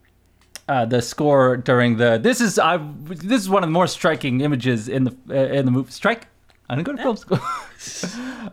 uh, 0.66 0.86
the 0.86 1.02
score 1.02 1.58
during 1.58 1.98
the. 1.98 2.16
This 2.16 2.40
is 2.40 2.58
I. 2.58 2.78
This 2.78 3.42
is 3.42 3.50
one 3.50 3.62
of 3.62 3.68
the 3.68 3.72
more 3.72 3.86
striking 3.86 4.40
images 4.40 4.88
in 4.88 5.04
the 5.04 5.14
uh, 5.28 5.34
in 5.34 5.66
the 5.66 5.70
movie. 5.70 5.90
Strike. 5.90 6.28
I 6.70 6.76
didn't 6.76 6.86
go 6.86 6.92
to 6.92 7.02
film 7.02 7.16
school. 7.18 7.40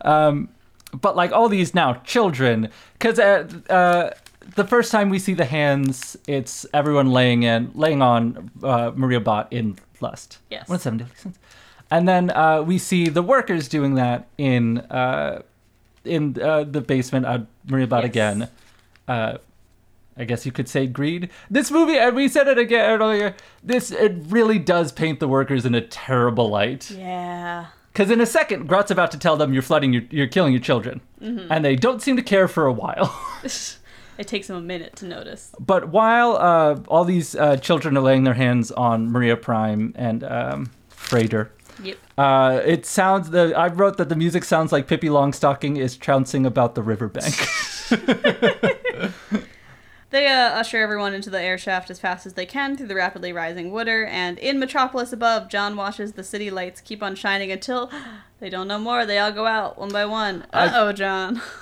um, 0.02 0.50
but 0.92 1.16
like 1.16 1.32
all 1.32 1.48
these 1.48 1.74
now 1.74 1.94
children, 2.04 2.68
because 2.92 3.18
uh, 3.18 3.48
uh, 3.70 4.10
the 4.56 4.64
first 4.64 4.90
time 4.92 5.10
we 5.10 5.18
see 5.18 5.34
the 5.34 5.44
hands, 5.44 6.16
it's 6.26 6.66
everyone 6.72 7.10
laying 7.10 7.42
in 7.42 7.70
laying 7.74 8.02
on 8.02 8.50
uh, 8.62 8.92
Maria 8.94 9.20
Bot 9.20 9.52
in 9.52 9.76
lust. 10.00 10.38
Yes. 10.50 10.68
One 10.68 10.76
of 10.76 10.82
seven 10.82 10.98
deadly 10.98 11.14
sins. 11.16 11.38
And 11.90 12.08
then 12.08 12.30
uh, 12.30 12.62
we 12.62 12.78
see 12.78 13.08
the 13.08 13.22
workers 13.22 13.68
doing 13.68 13.94
that 13.96 14.26
in 14.38 14.78
uh, 14.78 15.42
in 16.04 16.40
uh, 16.40 16.64
the 16.64 16.80
basement. 16.80 17.26
Uh, 17.26 17.40
Maria 17.66 17.86
Bot 17.86 18.02
Yes. 18.02 18.10
again. 18.10 18.48
Uh, 19.08 19.38
I 20.16 20.24
guess 20.24 20.46
you 20.46 20.52
could 20.52 20.68
say 20.68 20.86
greed. 20.86 21.28
This 21.50 21.70
movie, 21.72 21.98
and 21.98 22.14
we 22.14 22.28
said 22.28 22.46
it 22.46 22.56
again 22.58 23.00
earlier. 23.00 23.34
This 23.64 23.90
it 23.90 24.12
really 24.28 24.58
does 24.60 24.92
paint 24.92 25.18
the 25.20 25.26
workers 25.28 25.66
in 25.66 25.74
a 25.74 25.80
terrible 25.80 26.48
light. 26.48 26.90
Yeah. 26.90 27.66
Because 27.92 28.10
in 28.10 28.20
a 28.20 28.26
second, 28.26 28.66
Grot's 28.68 28.90
about 28.90 29.10
to 29.12 29.18
tell 29.18 29.36
them 29.36 29.52
you're 29.52 29.62
flooding, 29.62 29.92
your, 29.92 30.02
you're 30.10 30.26
killing 30.26 30.52
your 30.52 30.60
children, 30.62 31.00
Mm-hmm. 31.22 31.50
and 31.50 31.64
they 31.64 31.74
don't 31.76 32.02
seem 32.02 32.16
to 32.16 32.22
care 32.22 32.48
for 32.48 32.66
a 32.66 32.72
while. 32.72 33.08
it 34.18 34.26
takes 34.28 34.48
him 34.50 34.56
a 34.56 34.60
minute 34.60 34.96
to 34.96 35.06
notice. 35.06 35.52
but 35.58 35.88
while 35.88 36.36
uh, 36.36 36.80
all 36.88 37.04
these 37.04 37.34
uh, 37.36 37.56
children 37.56 37.96
are 37.96 38.00
laying 38.02 38.24
their 38.24 38.34
hands 38.34 38.70
on 38.72 39.10
Maria 39.10 39.36
Prime 39.36 39.92
and 39.96 40.22
um, 40.24 40.70
Freder, 40.90 41.48
Yep. 41.82 41.96
uh, 42.16 42.60
it 42.64 42.86
sounds. 42.86 43.30
The 43.30 43.52
I 43.56 43.66
wrote 43.68 43.96
that 43.96 44.08
the 44.08 44.14
music 44.16 44.44
sounds 44.44 44.70
like 44.70 44.86
Pippi 44.86 45.08
Longstocking 45.08 45.76
is 45.76 45.96
trouncing 45.96 46.46
about 46.46 46.74
the 46.76 46.82
riverbank. 46.82 47.34
They 50.10 50.28
uh, 50.28 50.50
usher 50.60 50.78
everyone 50.80 51.12
into 51.12 51.28
the 51.28 51.42
air 51.42 51.58
shaft 51.58 51.90
as 51.90 51.98
fast 51.98 52.24
as 52.24 52.34
they 52.34 52.46
can 52.46 52.76
through 52.76 52.86
the 52.86 52.94
rapidly 52.94 53.32
rising 53.32 53.72
water, 53.72 54.04
and 54.06 54.38
in 54.38 54.60
Metropolis 54.60 55.12
above, 55.12 55.48
John 55.48 55.74
watches 55.74 56.12
the 56.12 56.22
city 56.22 56.52
lights 56.52 56.80
keep 56.80 57.02
on 57.02 57.16
shining 57.16 57.50
until 57.50 57.90
they 58.38 58.48
don't 58.48 58.68
know 58.68 58.78
more. 58.78 59.04
They 59.06 59.18
all 59.18 59.32
go 59.32 59.46
out 59.46 59.76
one 59.76 59.88
by 59.90 60.06
one. 60.06 60.46
Uh 60.52 60.70
oh, 60.72 60.92
John. 60.92 61.42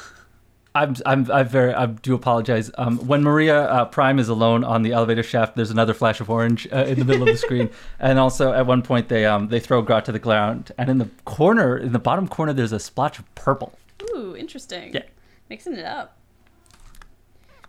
I'm, 0.74 0.96
I'm, 1.04 1.30
I 1.30 1.42
very, 1.42 1.74
I 1.74 1.86
do 1.86 2.14
apologize. 2.14 2.70
Um, 2.78 2.98
when 3.06 3.22
Maria 3.22 3.64
uh, 3.64 3.84
Prime 3.84 4.18
is 4.18 4.28
alone 4.28 4.64
on 4.64 4.82
the 4.82 4.92
elevator 4.92 5.22
shaft, 5.22 5.54
there's 5.54 5.70
another 5.70 5.92
flash 5.92 6.20
of 6.20 6.30
orange 6.30 6.66
uh, 6.72 6.84
in 6.86 6.98
the 6.98 7.04
middle 7.04 7.22
of 7.22 7.28
the 7.28 7.36
screen, 7.36 7.68
and 8.00 8.18
also 8.18 8.52
at 8.52 8.66
one 8.66 8.82
point 8.82 9.08
they, 9.08 9.26
um, 9.26 9.48
they 9.48 9.60
throw 9.60 9.82
Grot 9.82 10.06
to 10.06 10.12
the 10.12 10.18
ground, 10.18 10.72
and 10.78 10.88
in 10.88 10.98
the 10.98 11.10
corner, 11.24 11.76
in 11.76 11.92
the 11.92 11.98
bottom 11.98 12.26
corner, 12.26 12.52
there's 12.52 12.72
a 12.72 12.80
splotch 12.80 13.18
of 13.18 13.34
purple. 13.34 13.78
Ooh, 14.14 14.34
interesting. 14.34 14.94
Yeah. 14.94 15.02
Mixing 15.50 15.74
it 15.74 15.84
up. 15.84 16.16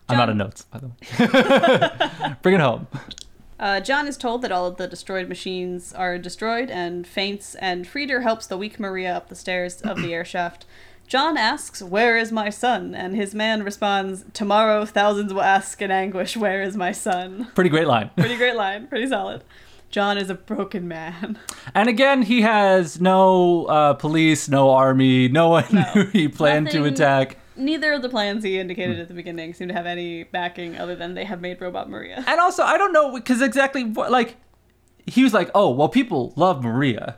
I'm 0.07 0.19
out 0.19 0.29
of 0.29 0.35
notes, 0.35 0.63
by 0.63 0.79
the 0.79 0.87
way. 0.87 2.35
Bring 2.41 2.55
it 2.55 2.61
home. 2.61 2.87
Uh, 3.59 3.79
John 3.79 4.07
is 4.07 4.17
told 4.17 4.41
that 4.41 4.51
all 4.51 4.65
of 4.65 4.77
the 4.77 4.87
destroyed 4.87 5.29
machines 5.29 5.93
are 5.93 6.17
destroyed 6.17 6.69
and 6.69 7.07
faints, 7.07 7.55
and 7.55 7.85
Freder 7.85 8.23
helps 8.23 8.47
the 8.47 8.57
weak 8.57 8.79
Maria 8.79 9.15
up 9.15 9.29
the 9.29 9.35
stairs 9.35 9.81
of 9.81 10.01
the 10.01 10.13
air 10.13 10.25
shaft. 10.25 10.65
John 11.13 11.37
asks, 11.37 11.79
Where 11.79 12.17
is 12.17 12.31
my 12.31 12.49
son? 12.49 12.95
And 12.95 13.15
his 13.15 13.35
man 13.35 13.61
responds, 13.61 14.25
Tomorrow 14.33 14.85
thousands 14.85 15.31
will 15.31 15.43
ask 15.43 15.79
in 15.79 15.91
anguish, 15.91 16.35
Where 16.35 16.63
is 16.63 16.75
my 16.75 16.91
son? 16.91 17.49
Pretty 17.53 17.69
great 17.69 17.85
line. 17.85 18.09
Pretty 18.17 18.35
great 18.35 18.55
line, 18.55 18.87
pretty 18.87 19.07
solid. 19.07 19.43
John 19.91 20.17
is 20.17 20.31
a 20.31 20.33
broken 20.33 20.87
man. 20.87 21.37
And 21.75 21.87
again, 21.87 22.23
he 22.23 22.41
has 22.41 22.99
no 22.99 23.65
uh, 23.65 23.93
police, 23.93 24.49
no 24.49 24.71
army, 24.71 25.27
no 25.27 25.49
one 25.49 25.65
No. 25.71 25.81
who 25.83 26.05
he 26.05 26.27
planned 26.27 26.71
to 26.71 26.83
attack. 26.85 27.37
Neither 27.55 27.93
of 27.93 28.01
the 28.01 28.09
plans 28.09 28.43
he 28.43 28.57
indicated 28.57 28.99
at 28.99 29.07
the 29.07 29.13
beginning 29.13 29.53
seem 29.53 29.67
to 29.67 29.73
have 29.75 29.85
any 29.85 30.23
backing 30.23 30.79
other 30.79 30.95
than 30.95 31.13
they 31.13 31.25
have 31.25 31.41
made 31.41 31.61
Robot 31.61 31.91
Maria. 31.91 32.23
And 32.25 32.39
also, 32.39 32.63
I 32.63 32.75
don't 32.79 32.91
know 32.91 33.13
because 33.13 33.39
exactly 33.43 33.83
like 33.83 34.37
he 35.05 35.23
was 35.23 35.31
like, 35.31 35.51
oh 35.53 35.69
well, 35.69 35.89
people 35.89 36.33
love 36.35 36.63
Maria, 36.63 37.17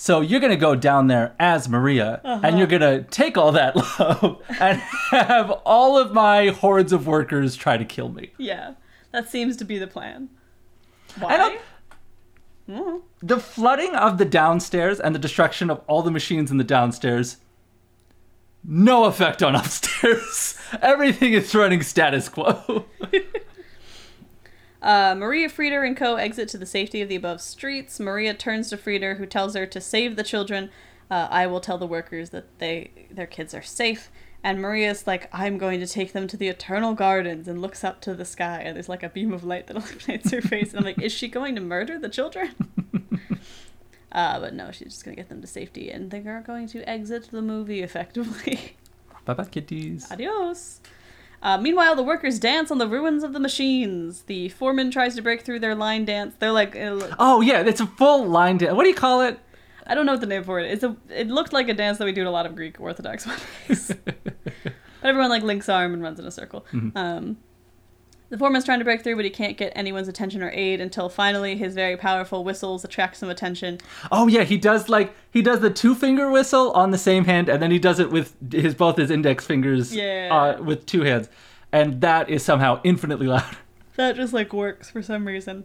so 0.00 0.22
you're 0.22 0.40
gonna 0.40 0.56
go 0.56 0.74
down 0.74 1.08
there 1.08 1.34
as 1.38 1.68
Maria, 1.68 2.22
and 2.24 2.56
you're 2.56 2.66
gonna 2.66 3.02
take 3.02 3.36
all 3.36 3.52
that 3.52 3.76
love 3.98 4.40
and 4.58 4.80
have 5.10 5.50
all 5.66 5.98
of 5.98 6.14
my 6.14 6.46
hordes 6.48 6.90
of 6.94 7.06
workers 7.06 7.54
try 7.54 7.76
to 7.76 7.84
kill 7.84 8.08
me. 8.08 8.30
Yeah, 8.38 8.76
that 9.12 9.28
seems 9.28 9.58
to 9.58 9.64
be 9.66 9.76
the 9.76 9.86
plan. 9.86 10.30
Why? 11.18 11.58
Mhm. 12.66 13.02
The 13.22 13.38
flooding 13.38 13.94
of 13.94 14.16
the 14.16 14.24
downstairs 14.24 15.00
and 15.00 15.14
the 15.14 15.18
destruction 15.18 15.68
of 15.68 15.82
all 15.86 16.00
the 16.00 16.10
machines 16.10 16.50
in 16.50 16.56
the 16.56 16.64
downstairs. 16.64 17.36
No 18.64 19.04
effect 19.04 19.42
on 19.42 19.54
upstairs. 19.54 20.58
Everything 20.80 21.34
is 21.34 21.54
running 21.54 21.82
status 21.82 22.30
quo. 22.30 22.86
Uh, 24.82 25.14
Maria, 25.16 25.48
Freder, 25.48 25.86
and 25.86 25.96
co 25.96 26.16
exit 26.16 26.48
to 26.48 26.58
the 26.58 26.66
safety 26.66 27.02
of 27.02 27.08
the 27.08 27.16
above 27.16 27.40
streets. 27.40 28.00
Maria 28.00 28.34
turns 28.34 28.70
to 28.70 28.76
Freder, 28.76 29.18
who 29.18 29.26
tells 29.26 29.54
her 29.54 29.66
to 29.66 29.80
save 29.80 30.16
the 30.16 30.22
children. 30.22 30.70
Uh, 31.10 31.28
I 31.30 31.46
will 31.46 31.60
tell 31.60 31.76
the 31.76 31.86
workers 31.86 32.30
that 32.30 32.58
they 32.58 32.90
their 33.10 33.26
kids 33.26 33.54
are 33.54 33.62
safe. 33.62 34.10
And 34.42 34.60
Maria's 34.60 35.06
like, 35.06 35.28
I'm 35.34 35.58
going 35.58 35.80
to 35.80 35.86
take 35.86 36.12
them 36.12 36.26
to 36.28 36.36
the 36.36 36.48
eternal 36.48 36.94
gardens, 36.94 37.46
and 37.46 37.60
looks 37.60 37.84
up 37.84 38.00
to 38.02 38.14
the 38.14 38.24
sky, 38.24 38.62
and 38.64 38.74
there's 38.74 38.88
like 38.88 39.02
a 39.02 39.10
beam 39.10 39.32
of 39.32 39.44
light 39.44 39.66
that 39.66 39.76
illuminates 39.76 40.30
her 40.30 40.40
face. 40.40 40.70
And 40.70 40.78
I'm 40.78 40.84
like, 40.84 41.02
is 41.02 41.12
she 41.12 41.28
going 41.28 41.54
to 41.56 41.60
murder 41.60 41.98
the 41.98 42.08
children? 42.08 42.54
uh, 44.12 44.40
but 44.40 44.54
no, 44.54 44.70
she's 44.70 44.92
just 44.92 45.04
going 45.04 45.14
to 45.14 45.20
get 45.20 45.28
them 45.28 45.42
to 45.42 45.46
safety, 45.46 45.90
and 45.90 46.10
they 46.10 46.20
are 46.20 46.40
going 46.40 46.68
to 46.68 46.88
exit 46.88 47.28
the 47.30 47.42
movie 47.42 47.82
effectively. 47.82 48.76
bye 49.26 49.34
bye, 49.34 49.44
kitties. 49.44 50.10
Adios. 50.10 50.80
Uh, 51.42 51.56
meanwhile, 51.58 51.96
the 51.96 52.02
workers 52.02 52.38
dance 52.38 52.70
on 52.70 52.78
the 52.78 52.86
ruins 52.86 53.22
of 53.22 53.32
the 53.32 53.40
machines. 53.40 54.22
The 54.22 54.50
foreman 54.50 54.90
tries 54.90 55.14
to 55.16 55.22
break 55.22 55.42
through 55.42 55.60
their 55.60 55.74
line 55.74 56.04
dance. 56.04 56.34
They're 56.38 56.52
like, 56.52 56.76
uh, 56.76 57.08
Oh 57.18 57.40
yeah, 57.40 57.60
it's 57.60 57.80
a 57.80 57.86
full 57.86 58.26
line. 58.26 58.58
dance. 58.58 58.74
what 58.74 58.82
do 58.84 58.88
you 58.90 58.94
call 58.94 59.22
it? 59.22 59.38
I 59.86 59.94
don't 59.94 60.06
know 60.06 60.12
what 60.12 60.20
the 60.20 60.26
name 60.26 60.44
for 60.44 60.60
it. 60.60 60.70
It's 60.70 60.84
a, 60.84 60.94
it 61.08 61.28
looked 61.28 61.52
like 61.52 61.68
a 61.68 61.74
dance 61.74 61.98
that 61.98 62.04
we 62.04 62.12
do 62.12 62.20
in 62.20 62.26
a 62.26 62.30
lot 62.30 62.46
of 62.46 62.54
Greek 62.54 62.78
Orthodox 62.80 63.26
weddings. 63.68 63.92
but 64.04 64.16
everyone 65.02 65.30
like 65.30 65.42
links 65.42 65.68
arm 65.68 65.94
and 65.94 66.02
runs 66.02 66.20
in 66.20 66.26
a 66.26 66.30
circle. 66.30 66.66
Um, 66.94 67.38
the 68.30 68.38
foreman's 68.38 68.64
trying 68.64 68.78
to 68.78 68.84
break 68.84 69.02
through, 69.02 69.16
but 69.16 69.24
he 69.24 69.30
can't 69.30 69.56
get 69.56 69.72
anyone's 69.76 70.08
attention 70.08 70.42
or 70.42 70.50
aid 70.54 70.80
until 70.80 71.08
finally 71.08 71.56
his 71.56 71.74
very 71.74 71.96
powerful 71.96 72.42
whistles 72.44 72.84
attract 72.84 73.16
some 73.16 73.28
attention. 73.28 73.78
Oh 74.10 74.26
yeah, 74.28 74.44
he 74.44 74.56
does 74.56 74.88
like 74.88 75.12
he 75.30 75.42
does 75.42 75.60
the 75.60 75.70
two 75.70 75.94
finger 75.94 76.30
whistle 76.30 76.70
on 76.72 76.90
the 76.92 76.98
same 76.98 77.24
hand, 77.26 77.48
and 77.48 77.60
then 77.62 77.70
he 77.70 77.78
does 77.78 77.98
it 78.00 78.10
with 78.10 78.34
his 78.52 78.74
both 78.74 78.96
his 78.96 79.10
index 79.10 79.44
fingers 79.44 79.94
Yeah. 79.94 80.28
uh, 80.58 80.62
with 80.62 80.86
two 80.86 81.02
hands, 81.02 81.28
and 81.72 82.00
that 82.00 82.30
is 82.30 82.42
somehow 82.42 82.80
infinitely 82.84 83.26
loud. 83.26 83.56
That 83.96 84.16
just 84.16 84.32
like 84.32 84.54
works 84.54 84.88
for 84.88 85.02
some 85.02 85.26
reason. 85.26 85.64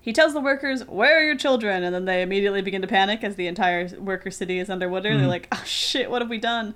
He 0.00 0.12
tells 0.12 0.34
the 0.34 0.40
workers, 0.40 0.84
"Where 0.86 1.18
are 1.18 1.22
your 1.22 1.36
children?" 1.36 1.82
And 1.82 1.94
then 1.94 2.04
they 2.04 2.20
immediately 2.20 2.60
begin 2.60 2.82
to 2.82 2.88
panic 2.88 3.24
as 3.24 3.36
the 3.36 3.46
entire 3.46 3.88
worker 3.98 4.30
city 4.30 4.58
is 4.58 4.68
underwater. 4.68 5.16
They're 5.16 5.26
like, 5.28 5.48
"Oh 5.52 5.62
shit, 5.64 6.10
what 6.10 6.20
have 6.20 6.28
we 6.28 6.38
done?" 6.38 6.74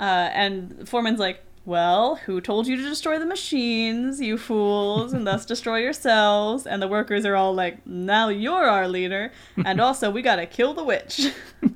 Uh, 0.00 0.30
and 0.32 0.70
the 0.70 0.86
Foreman's 0.86 1.18
like, 1.18 1.42
"Well, 1.64 2.16
who 2.16 2.40
told 2.40 2.66
you 2.66 2.76
to 2.76 2.82
destroy 2.82 3.18
the 3.18 3.26
machines, 3.26 4.20
you 4.20 4.36
fools, 4.36 5.12
and 5.12 5.26
thus 5.26 5.46
destroy 5.46 5.78
yourselves?" 5.78 6.66
And 6.66 6.82
the 6.82 6.88
workers 6.88 7.24
are 7.24 7.36
all 7.36 7.54
like, 7.54 7.86
"Now 7.86 8.28
you're 8.28 8.68
our 8.68 8.88
leader, 8.88 9.32
and 9.64 9.80
also 9.80 10.10
we 10.10 10.22
gotta 10.22 10.46
kill 10.46 10.74
the 10.74 10.84
witch." 10.84 11.32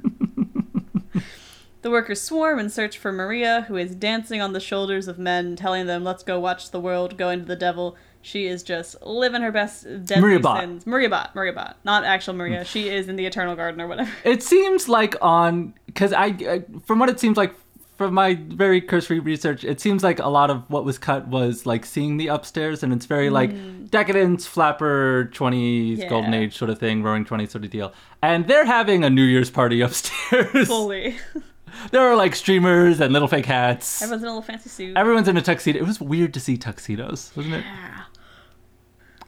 The 1.81 1.91
workers 1.91 2.21
swarm 2.21 2.59
and 2.59 2.73
search 2.73 2.99
for 2.99 3.13
Maria, 3.13 3.65
who 3.69 3.77
is 3.77 3.95
dancing 3.95 4.41
on 4.41 4.53
the 4.53 4.61
shoulders 4.61 5.07
of 5.07 5.17
men, 5.17 5.55
telling 5.55 5.87
them, 5.87 6.03
"Let's 6.03 6.25
go 6.25 6.41
watch 6.41 6.71
the 6.73 6.81
world 6.81 7.17
go 7.17 7.31
into 7.31 7.45
the 7.45 7.57
devil." 7.57 7.97
She 8.21 8.47
is 8.47 8.65
just 8.65 9.01
living 9.03 9.43
her 9.43 9.53
best 9.53 9.85
deadly 10.05 10.21
Maria 10.21 10.41
Bott. 10.41 10.61
sins. 10.61 10.87
Maria 10.87 11.09
Bot, 11.09 11.35
Maria 11.37 11.53
Bot, 11.53 11.77
not 11.85 12.05
actual 12.05 12.35
Maria. 12.35 12.63
Mm. 12.63 12.67
She 12.67 12.89
is 12.89 13.09
in 13.09 13.15
the 13.15 13.25
Eternal 13.25 13.55
Garden 13.55 13.81
or 13.81 13.87
whatever. 13.87 14.11
It 14.25 14.43
seems 14.43 14.89
like 14.89 15.15
on 15.23 15.73
because 15.87 16.13
I, 16.13 16.27
I 16.27 16.65
from 16.85 16.99
what 16.99 17.09
it 17.09 17.21
seems 17.21 17.37
like 17.37 17.55
from 17.99 18.15
my 18.15 18.35
very 18.35 18.81
cursory 18.81 19.19
research, 19.19 19.65
it 19.65 19.81
seems 19.81 20.05
like 20.05 20.21
a 20.21 20.29
lot 20.29 20.51
of 20.51 20.63
what 20.71 20.85
was 20.85 20.99
cut 20.99 21.27
was 21.27 21.67
like 21.67 21.85
seeing 21.85 22.17
the 22.17 22.29
upstairs, 22.29 22.85
and 22.85 22.93
it's 22.93 23.07
very 23.07 23.29
like 23.29 23.51
mm. 23.51 23.91
decadence, 23.91 24.47
flapper, 24.47 25.29
20s, 25.35 26.09
golden 26.09 26.33
age 26.33 26.57
sort 26.57 26.71
of 26.71 26.79
thing, 26.79 27.03
roaring 27.03 27.25
20s 27.25 27.51
sort 27.51 27.65
of 27.65 27.71
deal. 27.71 27.93
And 28.23 28.47
they're 28.47 28.65
having 28.65 29.03
a 29.03 29.11
New 29.11 29.25
Year's 29.25 29.51
party 29.51 29.81
upstairs. 29.83 30.69
Fully. 30.69 31.17
there 31.91 32.03
are 32.03 32.15
like 32.15 32.37
streamers 32.37 33.01
and 33.01 33.13
little 33.13 33.27
fake 33.27 33.47
hats. 33.47 34.01
Everyone's 34.01 34.23
in 34.23 34.29
a 34.29 34.31
little 34.31 34.43
fancy 34.43 34.69
suit. 34.69 34.97
Everyone's 34.97 35.27
in 35.27 35.37
a 35.37 35.43
tuxedo. 35.43 35.81
It 35.81 35.87
was 35.87 36.01
weird 36.01 36.33
to 36.35 36.41
see 36.41 36.57
tuxedos, 36.57 37.33
wasn't 37.35 37.57
it? 37.57 37.65
Yeah. 37.65 38.03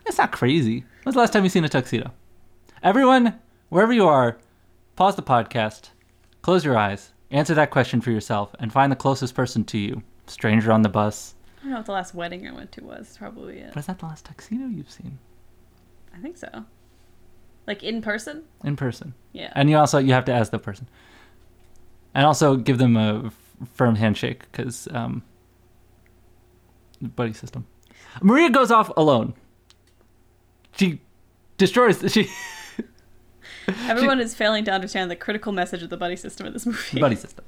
It's 0.07 0.19
not 0.19 0.31
crazy. 0.31 0.85
When's 1.03 1.15
the 1.15 1.21
last 1.21 1.33
time 1.33 1.43
you 1.43 1.51
seen 1.51 1.65
a 1.65 1.69
tuxedo? 1.69 2.13
Everyone, 2.85 3.41
wherever 3.69 3.93
you 3.93 4.07
are, 4.07 4.39
pause 4.95 5.17
the 5.17 5.23
podcast, 5.23 5.91
close 6.41 6.65
your 6.65 6.79
eyes, 6.79 7.11
answer 7.31 7.55
that 7.55 7.71
question 7.71 8.01
for 8.01 8.11
yourself, 8.11 8.55
and 8.59 8.73
find 8.73 8.91
the 8.91 8.97
closest 8.97 9.35
person 9.35 9.65
to 9.65 9.79
you. 9.79 10.03
Stranger 10.27 10.71
on 10.73 10.83
the 10.83 10.89
bus. 10.89 11.35
I 11.59 11.63
don't 11.65 11.71
know 11.73 11.77
what 11.79 11.87
the 11.87 11.93
last 11.93 12.15
wedding 12.15 12.47
I 12.49 12.53
went 12.53 12.73
to 12.73 12.85
was. 12.85 13.17
Probably 13.19 13.59
it. 13.59 13.77
Is 13.77 13.87
that 13.87 13.99
the 13.99 14.07
last 14.07 14.25
tuxedo 14.27 14.67
you've 14.67 14.91
seen 14.91 15.19
I 16.15 16.19
think 16.19 16.37
so. 16.37 16.65
Like 17.67 17.83
in 17.83 18.03
person? 18.03 18.45
in 18.65 18.77
person? 18.77 19.15
Yeah. 19.33 19.53
And 19.55 19.71
you 19.71 19.77
also 19.77 19.99
you 19.99 20.13
have 20.13 20.25
to 20.27 20.33
ask 20.33 20.51
the 20.51 20.59
person, 20.59 20.89
and 22.15 22.27
also 22.27 22.57
give 22.57 22.79
them 22.79 22.97
a 22.97 23.27
f- 23.27 23.35
firm 23.75 23.95
handshake 23.97 24.51
because 24.51 24.89
um, 24.93 25.23
buddy 27.01 27.33
system. 27.33 27.67
Maria 28.23 28.51
goes 28.51 28.71
off 28.71 28.91
alone. 28.97 29.35
She 30.77 31.01
destroys. 31.59 32.13
She 32.13 32.25
Everyone 33.89 34.21
is 34.21 34.35
failing 34.35 34.65
to 34.65 34.71
understand 34.71 35.11
the 35.11 35.17
critical 35.17 35.53
message 35.53 35.83
of 35.83 35.91
the 35.91 35.97
buddy 35.97 36.17
system 36.17 36.47
in 36.47 36.53
this 36.53 36.67
movie. 36.67 37.01
buddy 37.01 37.17
system. 37.17 37.45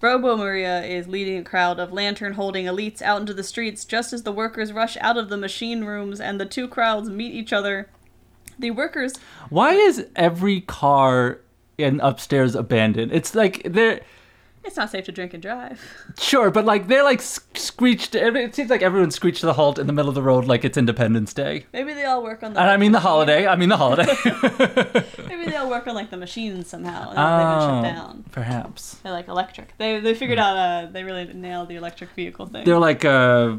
Robo 0.00 0.36
Maria 0.36 0.82
is 0.84 1.08
leading 1.08 1.38
a 1.38 1.42
crowd 1.42 1.80
of 1.80 1.90
lantern 1.90 2.34
holding 2.34 2.66
elites 2.66 3.00
out 3.00 3.20
into 3.20 3.32
the 3.32 3.42
streets 3.42 3.86
just 3.86 4.12
as 4.12 4.22
the 4.22 4.32
workers 4.32 4.70
rush 4.70 4.98
out 5.00 5.16
of 5.16 5.30
the 5.30 5.36
machine 5.38 5.84
rooms 5.84 6.20
and 6.20 6.38
the 6.38 6.44
two 6.44 6.68
crowds 6.68 7.08
meet 7.08 7.32
each 7.32 7.54
other. 7.54 7.88
The 8.58 8.70
workers 8.70 9.14
Why 9.48 9.72
is 9.72 10.06
every 10.14 10.60
car 10.60 11.40
in 11.78 12.00
upstairs 12.00 12.54
abandoned? 12.54 13.12
It's 13.12 13.34
like 13.34 13.62
they're 13.64 14.00
it's 14.64 14.76
not 14.76 14.90
safe 14.90 15.04
to 15.04 15.12
drink 15.12 15.34
and 15.34 15.42
drive. 15.42 15.80
sure, 16.18 16.50
but 16.50 16.64
like 16.64 16.88
they're 16.88 17.04
like 17.04 17.20
screeched. 17.20 18.14
It 18.14 18.54
seems 18.54 18.70
like 18.70 18.82
everyone 18.82 19.10
screeched 19.10 19.40
to 19.40 19.46
the 19.46 19.52
halt 19.52 19.78
in 19.78 19.86
the 19.86 19.92
middle 19.92 20.08
of 20.08 20.14
the 20.14 20.22
road, 20.22 20.44
like 20.46 20.64
it's 20.64 20.76
Independence 20.76 21.32
Day. 21.34 21.66
Maybe 21.72 21.92
they 21.94 22.04
all 22.04 22.22
work 22.22 22.42
on 22.42 22.54
the 22.54 22.60
And 22.60 22.70
I 22.70 22.76
mean 22.76 22.92
the 22.92 23.00
holiday. 23.00 23.46
I 23.46 23.56
mean 23.56 23.68
the 23.68 23.76
holiday. 23.76 24.06
Maybe 25.28 25.50
they 25.50 25.56
all 25.56 25.68
work 25.70 25.86
on 25.86 25.94
like 25.94 26.10
the 26.10 26.16
machines 26.16 26.68
somehow 26.68 27.10
and 27.10 27.18
they've 27.18 27.46
been 27.46 27.58
Oh, 27.58 27.82
shut 27.82 27.94
down. 27.94 28.24
Perhaps 28.32 28.94
They're 29.02 29.12
like 29.12 29.28
electric. 29.28 29.76
They 29.78 30.00
they 30.00 30.14
figured 30.14 30.38
out 30.38 30.56
uh 30.56 30.86
they 30.90 31.04
really 31.04 31.32
nailed 31.32 31.68
the 31.68 31.76
electric 31.76 32.10
vehicle 32.10 32.46
thing. 32.46 32.64
they're 32.64 32.78
like 32.78 33.04
uh 33.04 33.56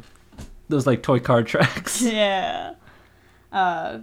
those 0.70 0.88
like 0.88 1.04
toy 1.04 1.20
car 1.20 1.44
tracks. 1.44 2.02
Yeah. 2.16 2.74
Uh, 3.52 4.00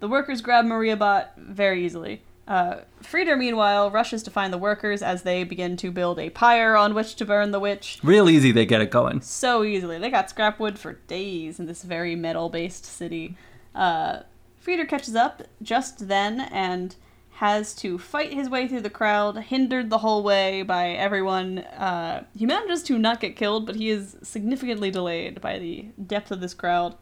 the 0.00 0.06
workers 0.08 0.40
grab 0.40 0.64
Maria 0.66 0.96
Bot 0.96 1.32
very 1.36 1.84
easily. 1.84 2.22
Uh, 2.52 2.82
Freder, 3.02 3.38
meanwhile, 3.38 3.90
rushes 3.90 4.22
to 4.22 4.30
find 4.30 4.52
the 4.52 4.58
workers 4.58 5.02
as 5.02 5.22
they 5.22 5.42
begin 5.42 5.74
to 5.78 5.90
build 5.90 6.18
a 6.18 6.28
pyre 6.28 6.76
on 6.76 6.92
which 6.92 7.14
to 7.14 7.24
burn 7.24 7.50
the 7.50 7.58
witch. 7.58 7.98
Real 8.02 8.28
easy, 8.28 8.52
they 8.52 8.66
get 8.66 8.82
it 8.82 8.90
going. 8.90 9.22
So 9.22 9.64
easily. 9.64 9.98
They 9.98 10.10
got 10.10 10.28
scrap 10.28 10.60
wood 10.60 10.78
for 10.78 10.92
days 10.92 11.58
in 11.58 11.64
this 11.64 11.82
very 11.82 12.14
metal 12.14 12.50
based 12.50 12.84
city. 12.84 13.38
Uh, 13.74 14.24
Freder 14.62 14.86
catches 14.86 15.16
up 15.16 15.44
just 15.62 16.08
then 16.08 16.40
and 16.40 16.94
has 17.36 17.74
to 17.76 17.96
fight 17.96 18.34
his 18.34 18.50
way 18.50 18.68
through 18.68 18.82
the 18.82 18.90
crowd, 18.90 19.38
hindered 19.44 19.88
the 19.88 19.98
whole 19.98 20.22
way 20.22 20.60
by 20.60 20.90
everyone. 20.90 21.60
Uh, 21.60 22.24
he 22.36 22.44
manages 22.44 22.82
to 22.82 22.98
not 22.98 23.18
get 23.18 23.34
killed, 23.34 23.64
but 23.64 23.76
he 23.76 23.88
is 23.88 24.18
significantly 24.22 24.90
delayed 24.90 25.40
by 25.40 25.58
the 25.58 25.86
depth 26.06 26.30
of 26.30 26.40
this 26.42 26.52
crowd. 26.52 26.96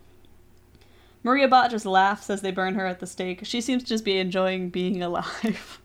Maria 1.22 1.48
Bot 1.48 1.70
just 1.70 1.84
laughs 1.86 2.30
as 2.30 2.40
they 2.40 2.50
burn 2.50 2.74
her 2.74 2.86
at 2.86 3.00
the 3.00 3.06
stake. 3.06 3.40
She 3.44 3.60
seems 3.60 3.82
to 3.82 3.88
just 3.88 4.04
be 4.04 4.18
enjoying 4.18 4.70
being 4.70 5.02
alive. 5.02 5.80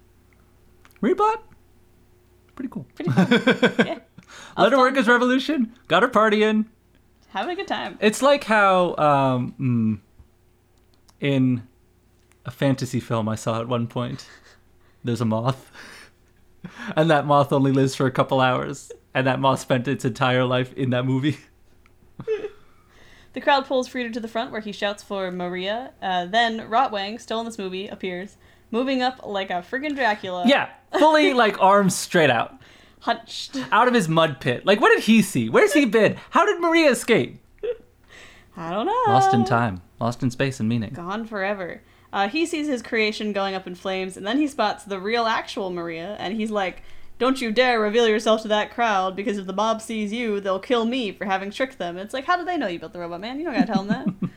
Rebot? 1.02 1.40
Pretty 2.56 2.70
cool. 2.70 2.86
Pretty 2.96 3.12
cool. 3.12 3.86
Yeah. 3.86 4.00
Let 4.58 4.72
her 4.72 4.78
fun- 4.78 4.80
workers 4.80 5.08
revolution. 5.08 5.74
Got 5.88 6.04
her 6.04 6.10
partying. 6.10 6.66
Having 7.30 7.52
a 7.52 7.56
good 7.58 7.68
time. 7.68 7.98
It's 8.00 8.22
like 8.22 8.46
how 8.46 8.96
um, 8.96 9.56
mm, 9.60 10.00
in 11.20 11.68
a 12.46 12.52
fantasy 12.52 13.00
film 13.02 13.28
I 13.28 13.36
saw 13.36 13.60
at 13.60 13.68
one 13.68 13.88
point, 13.88 14.26
there's 15.04 15.20
a 15.22 15.26
moth, 15.26 15.70
and 16.96 17.10
that 17.12 17.26
moth 17.26 17.52
only 17.52 17.74
lives 17.74 17.94
for 17.94 18.06
a 18.06 18.12
couple 18.12 18.40
hours, 18.40 18.92
and 19.14 19.28
that 19.28 19.40
moth 19.42 19.60
spent 19.60 19.88
its 19.88 20.06
entire 20.06 20.46
life 20.46 20.72
in 20.74 20.92
that 20.92 21.06
movie. 21.06 21.38
The 23.36 23.42
crowd 23.42 23.66
pulls 23.66 23.90
Freder 23.90 24.14
to 24.14 24.22
the 24.22 24.30
front 24.30 24.52
where 24.54 24.62
he 24.62 24.72
shouts 24.72 25.04
for 25.04 25.30
Maria. 25.30 25.92
Uh, 26.02 26.26
then 26.26 26.62
Rotwang, 26.70 27.20
still 27.20 27.42
in 27.42 27.46
this 27.46 27.58
movie, 27.58 27.88
appears, 27.90 28.38
moving 28.72 29.02
up 29.02 29.26
like 29.26 29.50
a 29.50 29.56
friggin' 29.56 29.94
Dracula. 29.94 30.46
Yeah, 30.48 30.70
fully 30.98 31.34
like 31.44 31.62
arms 31.62 31.94
straight 31.94 32.30
out, 32.30 32.56
Hunched. 33.02 33.58
out 33.74 33.90
of 33.90 33.94
his 33.94 34.08
mud 34.08 34.40
pit. 34.40 34.66
Like, 34.66 34.80
what 34.80 34.96
did 34.96 35.04
he 35.04 35.22
see? 35.22 35.50
Where's 35.50 35.74
he 35.74 35.84
been? 35.84 36.16
How 36.30 36.46
did 36.46 36.62
Maria 36.62 36.90
escape? 36.92 37.42
I 38.58 38.72
don't 38.72 38.86
know. 38.86 39.04
Lost 39.08 39.34
in 39.34 39.44
time, 39.44 39.82
lost 40.00 40.24
in 40.24 40.32
space 40.32 40.62
and 40.62 40.70
meaning. 40.70 40.94
Gone 40.94 41.26
forever. 41.26 41.82
Uh, 42.14 42.30
he 42.30 42.46
sees 42.46 42.68
his 42.68 42.82
creation 42.82 43.34
going 43.34 43.54
up 43.54 43.68
in 43.68 43.76
flames, 43.76 44.16
and 44.16 44.26
then 44.26 44.38
he 44.38 44.48
spots 44.48 44.86
the 44.86 44.98
real, 44.98 45.26
actual 45.26 45.72
Maria, 45.72 46.16
and 46.20 46.34
he's 46.38 46.52
like, 46.52 46.84
Don't 47.18 47.42
you 47.42 47.52
dare 47.52 47.80
reveal 47.80 48.08
yourself 48.08 48.42
to 48.42 48.48
that 48.50 48.74
crowd, 48.74 49.16
because 49.16 49.38
if 49.38 49.46
the 49.46 49.54
mob 49.54 49.82
sees 49.82 50.12
you, 50.12 50.42
they'll 50.42 50.60
kill 50.60 50.86
me 50.86 51.12
for 51.14 51.26
having 51.26 51.50
tricked 51.50 51.78
them. 51.78 51.98
It's 51.98 52.14
like, 52.14 52.26
how 52.26 52.38
do 52.38 52.44
they 52.44 52.58
know 52.58 52.68
you 52.68 52.80
built 52.80 52.92
the 52.94 53.00
robot, 53.00 53.22
man? 53.22 53.40
You 53.40 53.46
don't 53.46 53.54
gotta 53.54 53.72
tell 53.72 53.84
them 53.84 54.18
that. 54.22 54.30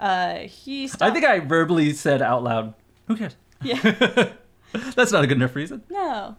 uh, 0.44 0.48
he 0.48 0.88
stops. 0.88 1.02
I 1.02 1.10
think 1.10 1.24
I 1.24 1.40
verbally 1.40 1.92
said 1.94 2.20
out 2.20 2.42
loud, 2.42 2.74
"Who 3.06 3.16
cares?" 3.16 3.36
Yeah. 3.62 3.80
That's 4.94 5.12
not 5.12 5.24
a 5.24 5.26
good 5.26 5.38
enough 5.38 5.56
reason. 5.56 5.82
No. 5.90 6.36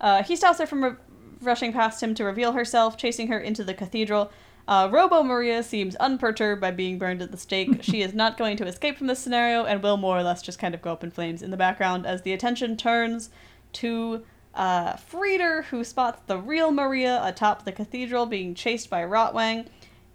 Uh, 0.00 0.22
he 0.22 0.36
stops 0.36 0.58
her 0.58 0.66
from 0.66 0.84
r 0.84 0.98
rushing 1.40 1.72
past 1.72 2.00
him 2.00 2.14
to 2.14 2.24
reveal 2.24 2.52
herself, 2.52 2.96
chasing 2.96 3.26
her 3.26 3.40
into 3.40 3.64
the 3.64 3.74
cathedral. 3.74 4.30
Uh, 4.68 4.88
Robo 4.92 5.24
Maria 5.24 5.62
seems 5.64 5.96
unperturbed 5.96 6.60
by 6.60 6.70
being 6.70 6.98
burned 6.98 7.20
at 7.20 7.32
the 7.32 7.36
stake. 7.36 7.82
she 7.82 8.00
is 8.02 8.14
not 8.14 8.38
going 8.38 8.56
to 8.58 8.66
escape 8.66 8.96
from 8.96 9.08
this 9.08 9.18
scenario 9.18 9.64
and 9.64 9.82
will 9.82 9.96
more 9.96 10.16
or 10.16 10.22
less 10.22 10.40
just 10.40 10.60
kind 10.60 10.72
of 10.74 10.80
go 10.82 10.92
up 10.92 11.02
in 11.02 11.10
flames 11.10 11.42
in 11.42 11.50
the 11.50 11.56
background 11.56 12.06
as 12.06 12.22
the 12.22 12.32
attention 12.32 12.76
turns 12.76 13.30
to 13.72 14.22
uh, 14.54 14.94
Freder, 14.94 15.64
who 15.64 15.84
spots 15.84 16.22
the 16.26 16.38
real 16.38 16.70
Maria 16.70 17.20
atop 17.24 17.64
the 17.64 17.72
cathedral 17.72 18.26
being 18.26 18.54
chased 18.54 18.90
by 18.90 19.02
Rotwang. 19.02 19.66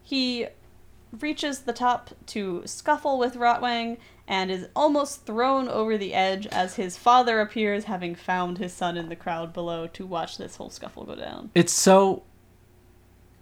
He 0.03 0.47
reaches 1.19 1.59
the 1.59 1.73
top 1.73 2.11
to 2.27 2.61
scuffle 2.65 3.17
with 3.17 3.35
Rotwang 3.35 3.97
and 4.27 4.51
is 4.51 4.67
almost 4.75 5.25
thrown 5.25 5.69
over 5.69 5.97
the 5.97 6.13
edge 6.13 6.47
as 6.47 6.75
his 6.75 6.97
father 6.97 7.39
appears, 7.39 7.85
having 7.85 8.13
found 8.13 8.57
his 8.57 8.73
son 8.73 8.97
in 8.97 9.09
the 9.09 9.15
crowd 9.15 9.53
below 9.53 9.87
to 9.87 10.05
watch 10.05 10.37
this 10.37 10.57
whole 10.57 10.69
scuffle 10.69 11.05
go 11.05 11.15
down. 11.15 11.49
It's 11.55 11.71
so 11.71 12.23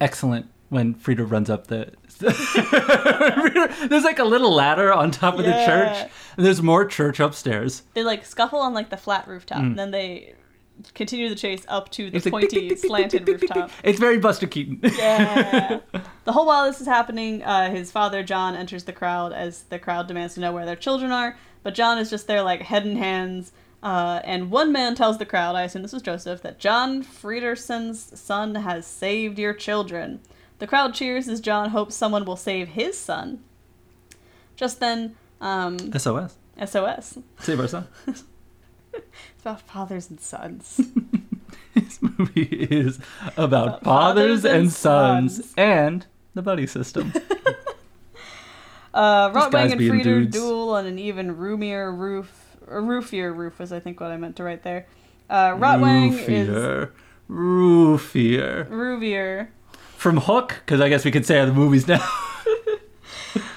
excellent 0.00 0.46
when 0.68 0.94
Freder 0.94 1.28
runs 1.28 1.50
up 1.50 1.66
the. 1.66 1.92
there's 3.88 4.04
like 4.04 4.18
a 4.20 4.24
little 4.24 4.52
ladder 4.54 4.92
on 4.92 5.10
top 5.10 5.38
of 5.38 5.44
the 5.44 5.52
church, 5.52 6.10
and 6.36 6.46
there's 6.46 6.62
more 6.62 6.84
church 6.84 7.18
upstairs. 7.20 7.82
They 7.94 8.04
like 8.04 8.24
scuffle 8.24 8.60
on 8.60 8.72
like 8.72 8.90
the 8.90 8.96
flat 8.96 9.26
rooftop, 9.26 9.58
and 9.58 9.78
then 9.78 9.90
they 9.90 10.34
continue 10.94 11.28
the 11.28 11.34
chase 11.34 11.64
up 11.68 11.90
to 11.92 12.10
the 12.10 12.16
It's 12.16 12.28
pointy, 12.28 12.68
tick, 12.68 12.78
slanted 12.78 13.28
rooftop. 13.28 13.70
It's 13.82 13.98
very 13.98 14.18
Buster 14.18 14.46
Keaton. 14.46 14.80
Yeah. 14.82 15.80
the 16.24 16.32
whole 16.32 16.46
while 16.46 16.66
this 16.66 16.80
is 16.80 16.86
happening, 16.86 17.42
uh, 17.42 17.70
his 17.70 17.90
father 17.90 18.22
John 18.22 18.54
enters 18.54 18.84
the 18.84 18.92
crowd 18.92 19.32
as 19.32 19.62
the 19.64 19.78
crowd 19.78 20.08
demands 20.08 20.34
to 20.34 20.40
know 20.40 20.52
where 20.52 20.66
their 20.66 20.76
children 20.76 21.12
are. 21.12 21.36
But 21.62 21.74
John 21.74 21.98
is 21.98 22.10
just 22.10 22.26
there, 22.26 22.42
like 22.42 22.62
head 22.62 22.86
in 22.86 22.96
hands. 22.96 23.52
Uh, 23.82 24.20
and 24.24 24.50
one 24.50 24.72
man 24.72 24.94
tells 24.94 25.18
the 25.18 25.26
crowd, 25.26 25.54
I 25.54 25.62
assume 25.62 25.82
this 25.82 25.92
was 25.92 26.02
Joseph, 26.02 26.42
that 26.42 26.58
John 26.58 27.02
Fredersen's 27.02 28.18
son 28.18 28.54
has 28.56 28.86
saved 28.86 29.38
your 29.38 29.52
children. 29.52 30.20
The 30.58 30.66
crowd 30.66 30.94
cheers 30.94 31.28
as 31.28 31.40
John 31.40 31.70
hopes 31.70 31.94
someone 31.94 32.24
will 32.24 32.36
save 32.36 32.68
his 32.68 32.98
son. 32.98 33.44
Just 34.56 34.80
then, 34.80 35.16
um, 35.40 35.78
SOS. 35.92 36.36
SOS. 36.64 37.18
Save 37.40 37.60
our 37.60 37.68
son. 37.68 37.86
About 39.46 39.60
fathers 39.60 40.10
and 40.10 40.20
sons. 40.20 40.80
This 41.74 42.02
movie 42.02 42.66
is 42.68 42.98
about, 43.36 43.46
About 43.68 43.84
fathers, 43.84 44.42
fathers 44.42 44.44
and, 44.44 44.72
sons, 44.72 45.36
sons. 45.36 45.54
and 45.56 46.06
the 46.34 46.42
buddy 46.42 46.66
system. 46.66 47.12
Uh, 48.92 49.30
Rotwang 49.30 49.72
and 49.72 49.80
Freder 49.82 50.02
dudes. 50.02 50.36
duel 50.36 50.70
on 50.70 50.86
an 50.86 50.98
even 50.98 51.36
roomier 51.36 51.92
roof. 51.92 52.56
Roofier 52.66 53.36
roof 53.36 53.58
was, 53.58 53.70
I 53.70 53.78
think, 53.78 54.00
what 54.00 54.10
I 54.10 54.16
meant 54.16 54.36
to 54.36 54.42
write 54.42 54.62
there. 54.62 54.86
Uh, 55.28 55.50
Rotwang 55.50 56.12
is 56.18 56.48
Rufio. 56.48 56.88
Rufio. 57.28 58.64
Rufio. 58.64 59.46
From 59.98 60.16
Hook, 60.16 60.62
because 60.64 60.80
I 60.80 60.88
guess 60.88 61.04
we 61.04 61.10
could 61.10 61.26
say 61.26 61.44
the 61.44 61.52
movies 61.52 61.86
now. 61.86 62.00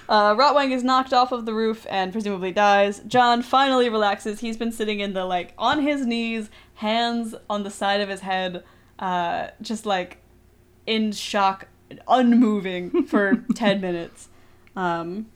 Uh, 0.10 0.34
Rotwang 0.34 0.72
is 0.72 0.84
knocked 0.84 1.14
off 1.14 1.32
of 1.32 1.46
the 1.46 1.54
roof 1.54 1.86
and 1.88 2.12
presumably 2.12 2.52
dies. 2.52 3.00
John 3.08 3.44
finally 3.44 3.90
relaxes. 3.90 4.40
He's 4.40 4.58
been 4.58 4.72
sitting 4.72 5.00
in 5.00 5.14
the, 5.14 5.24
like, 5.24 5.54
on 5.56 5.84
his 5.84 6.04
knees, 6.04 6.50
hands 6.74 7.36
on 7.48 7.62
the 7.62 7.70
side 7.70 8.02
of 8.02 8.10
his 8.10 8.22
head, 8.22 8.64
uh, 8.98 9.50
just 9.62 9.86
like 9.86 10.18
in 10.88 11.12
shock, 11.12 11.68
unmoving 12.08 13.06
for 13.06 13.46
10 13.56 13.80
minutes. 13.80 14.30
Um, 14.76 15.28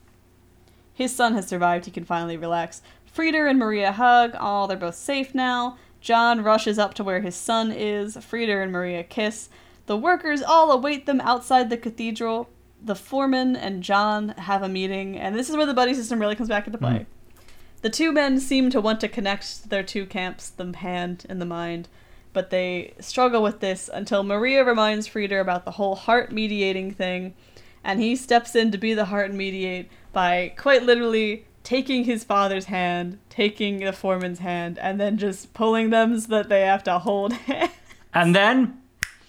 his 0.92 1.14
son 1.14 1.34
has 1.34 1.46
survived. 1.46 1.84
He 1.84 1.92
can 1.92 2.04
finally 2.04 2.36
relax. 2.36 2.82
Freder 3.16 3.48
and 3.48 3.60
Maria 3.60 3.92
hug. 3.92 4.34
Oh, 4.40 4.66
they're 4.66 4.76
both 4.76 4.96
safe 4.96 5.36
now. 5.36 5.78
John 6.00 6.42
rushes 6.42 6.80
up 6.80 6.94
to 6.94 7.04
where 7.04 7.20
his 7.20 7.36
son 7.36 7.70
is. 7.70 8.16
Freder 8.16 8.60
and 8.60 8.72
Maria 8.72 9.04
kiss. 9.04 9.50
The 9.86 9.96
workers 9.96 10.42
all 10.42 10.72
await 10.72 11.06
them 11.06 11.20
outside 11.20 11.70
the 11.70 11.76
cathedral. 11.76 12.48
The 12.84 12.94
foreman 12.94 13.56
and 13.56 13.82
John 13.82 14.30
have 14.36 14.62
a 14.62 14.68
meeting, 14.68 15.18
and 15.18 15.34
this 15.34 15.48
is 15.48 15.56
where 15.56 15.66
the 15.66 15.74
buddy 15.74 15.94
system 15.94 16.18
really 16.20 16.36
comes 16.36 16.50
back 16.50 16.66
into 16.66 16.78
play. 16.78 16.90
Mhm. 16.90 17.06
The 17.80 17.90
two 17.90 18.12
men 18.12 18.38
seem 18.40 18.70
to 18.70 18.80
want 18.80 19.00
to 19.00 19.08
connect 19.08 19.70
their 19.70 19.82
two 19.82 20.04
camps, 20.06 20.50
the 20.50 20.70
hand 20.76 21.24
and 21.28 21.40
the 21.40 21.46
mind, 21.46 21.88
but 22.34 22.50
they 22.50 22.92
struggle 23.00 23.42
with 23.42 23.60
this 23.60 23.88
until 23.92 24.22
Maria 24.22 24.64
reminds 24.64 25.08
Freder 25.08 25.40
about 25.40 25.64
the 25.64 25.72
whole 25.72 25.94
heart 25.94 26.30
mediating 26.30 26.90
thing, 26.92 27.34
and 27.82 28.00
he 28.00 28.14
steps 28.16 28.54
in 28.54 28.70
to 28.70 28.78
be 28.78 28.92
the 28.92 29.06
heart 29.06 29.30
and 29.30 29.38
mediate 29.38 29.88
by 30.12 30.52
quite 30.56 30.82
literally 30.82 31.46
taking 31.62 32.04
his 32.04 32.22
father's 32.24 32.66
hand, 32.66 33.18
taking 33.30 33.80
the 33.80 33.92
foreman's 33.92 34.40
hand, 34.40 34.78
and 34.78 35.00
then 35.00 35.16
just 35.16 35.54
pulling 35.54 35.88
them 35.88 36.18
so 36.20 36.28
that 36.28 36.50
they 36.50 36.62
have 36.62 36.84
to 36.84 36.98
hold 36.98 37.32
hands. 37.48 37.72
And 38.12 38.34
then 38.34 38.78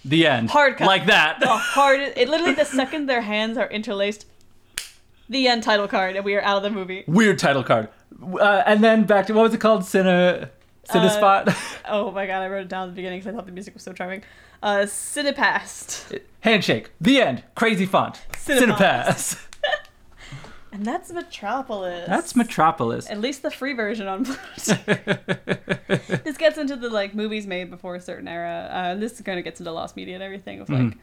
the 0.05 0.27
end. 0.27 0.49
Hard 0.49 0.77
cut. 0.77 0.87
Like 0.87 1.07
that. 1.07 1.39
the 1.39 1.47
hardest. 1.47 2.17
It 2.17 2.29
literally 2.29 2.53
the 2.53 2.63
second 2.65 3.07
their 3.07 3.21
hands 3.21 3.57
are 3.57 3.67
interlaced, 3.67 4.25
the 5.27 5.47
end 5.47 5.63
title 5.63 5.87
card, 5.87 6.15
and 6.15 6.23
we 6.23 6.35
are 6.35 6.41
out 6.43 6.57
of 6.57 6.63
the 6.63 6.69
movie. 6.69 7.03
Weird 7.07 7.39
title 7.39 7.63
card. 7.63 7.89
Uh, 8.23 8.63
and 8.65 8.83
then 8.83 9.03
back 9.03 9.25
to 9.27 9.33
what 9.33 9.43
was 9.43 9.53
it 9.53 9.59
called? 9.59 9.81
Cine 9.81 10.49
Cinespot? 10.87 11.53
Oh 11.87 12.11
my 12.11 12.25
god, 12.25 12.41
I 12.41 12.47
wrote 12.47 12.61
it 12.61 12.69
down 12.69 12.83
at 12.87 12.91
the 12.91 12.95
beginning 12.95 13.19
because 13.19 13.33
I 13.33 13.35
thought 13.35 13.45
the 13.45 13.51
music 13.51 13.73
was 13.73 13.83
so 13.83 13.93
charming. 13.93 14.23
Uh, 14.63 14.85
Cinepast, 14.87 16.19
Handshake. 16.41 16.89
The 17.01 17.21
end. 17.21 17.43
Crazy 17.55 17.85
font. 17.85 18.21
Cinepass. 18.33 18.75
Cinepass. 18.77 19.47
and 20.75 20.85
that's 20.85 21.11
Metropolis. 21.11 22.05
That's 22.07 22.35
Metropolis. 22.35 23.09
At 23.09 23.19
least 23.21 23.41
the 23.41 23.49
free 23.51 23.73
version 23.73 24.07
on 24.07 24.23
Blu-ray. 24.23 25.07
this 26.23 26.37
gets 26.37 26.57
into 26.57 26.75
the 26.75 26.89
like 26.89 27.15
movies 27.15 27.47
made 27.47 27.69
before 27.69 27.95
a 27.95 28.01
certain 28.01 28.27
era. 28.27 28.69
Uh, 28.71 28.95
this 28.95 29.19
kind 29.21 29.39
of 29.39 29.45
gets 29.45 29.59
into 29.59 29.71
lost 29.71 29.95
media 29.95 30.15
and 30.15 30.23
everything 30.23 30.59
of 30.59 30.69
like 30.69 30.79
Mhm. 30.79 30.97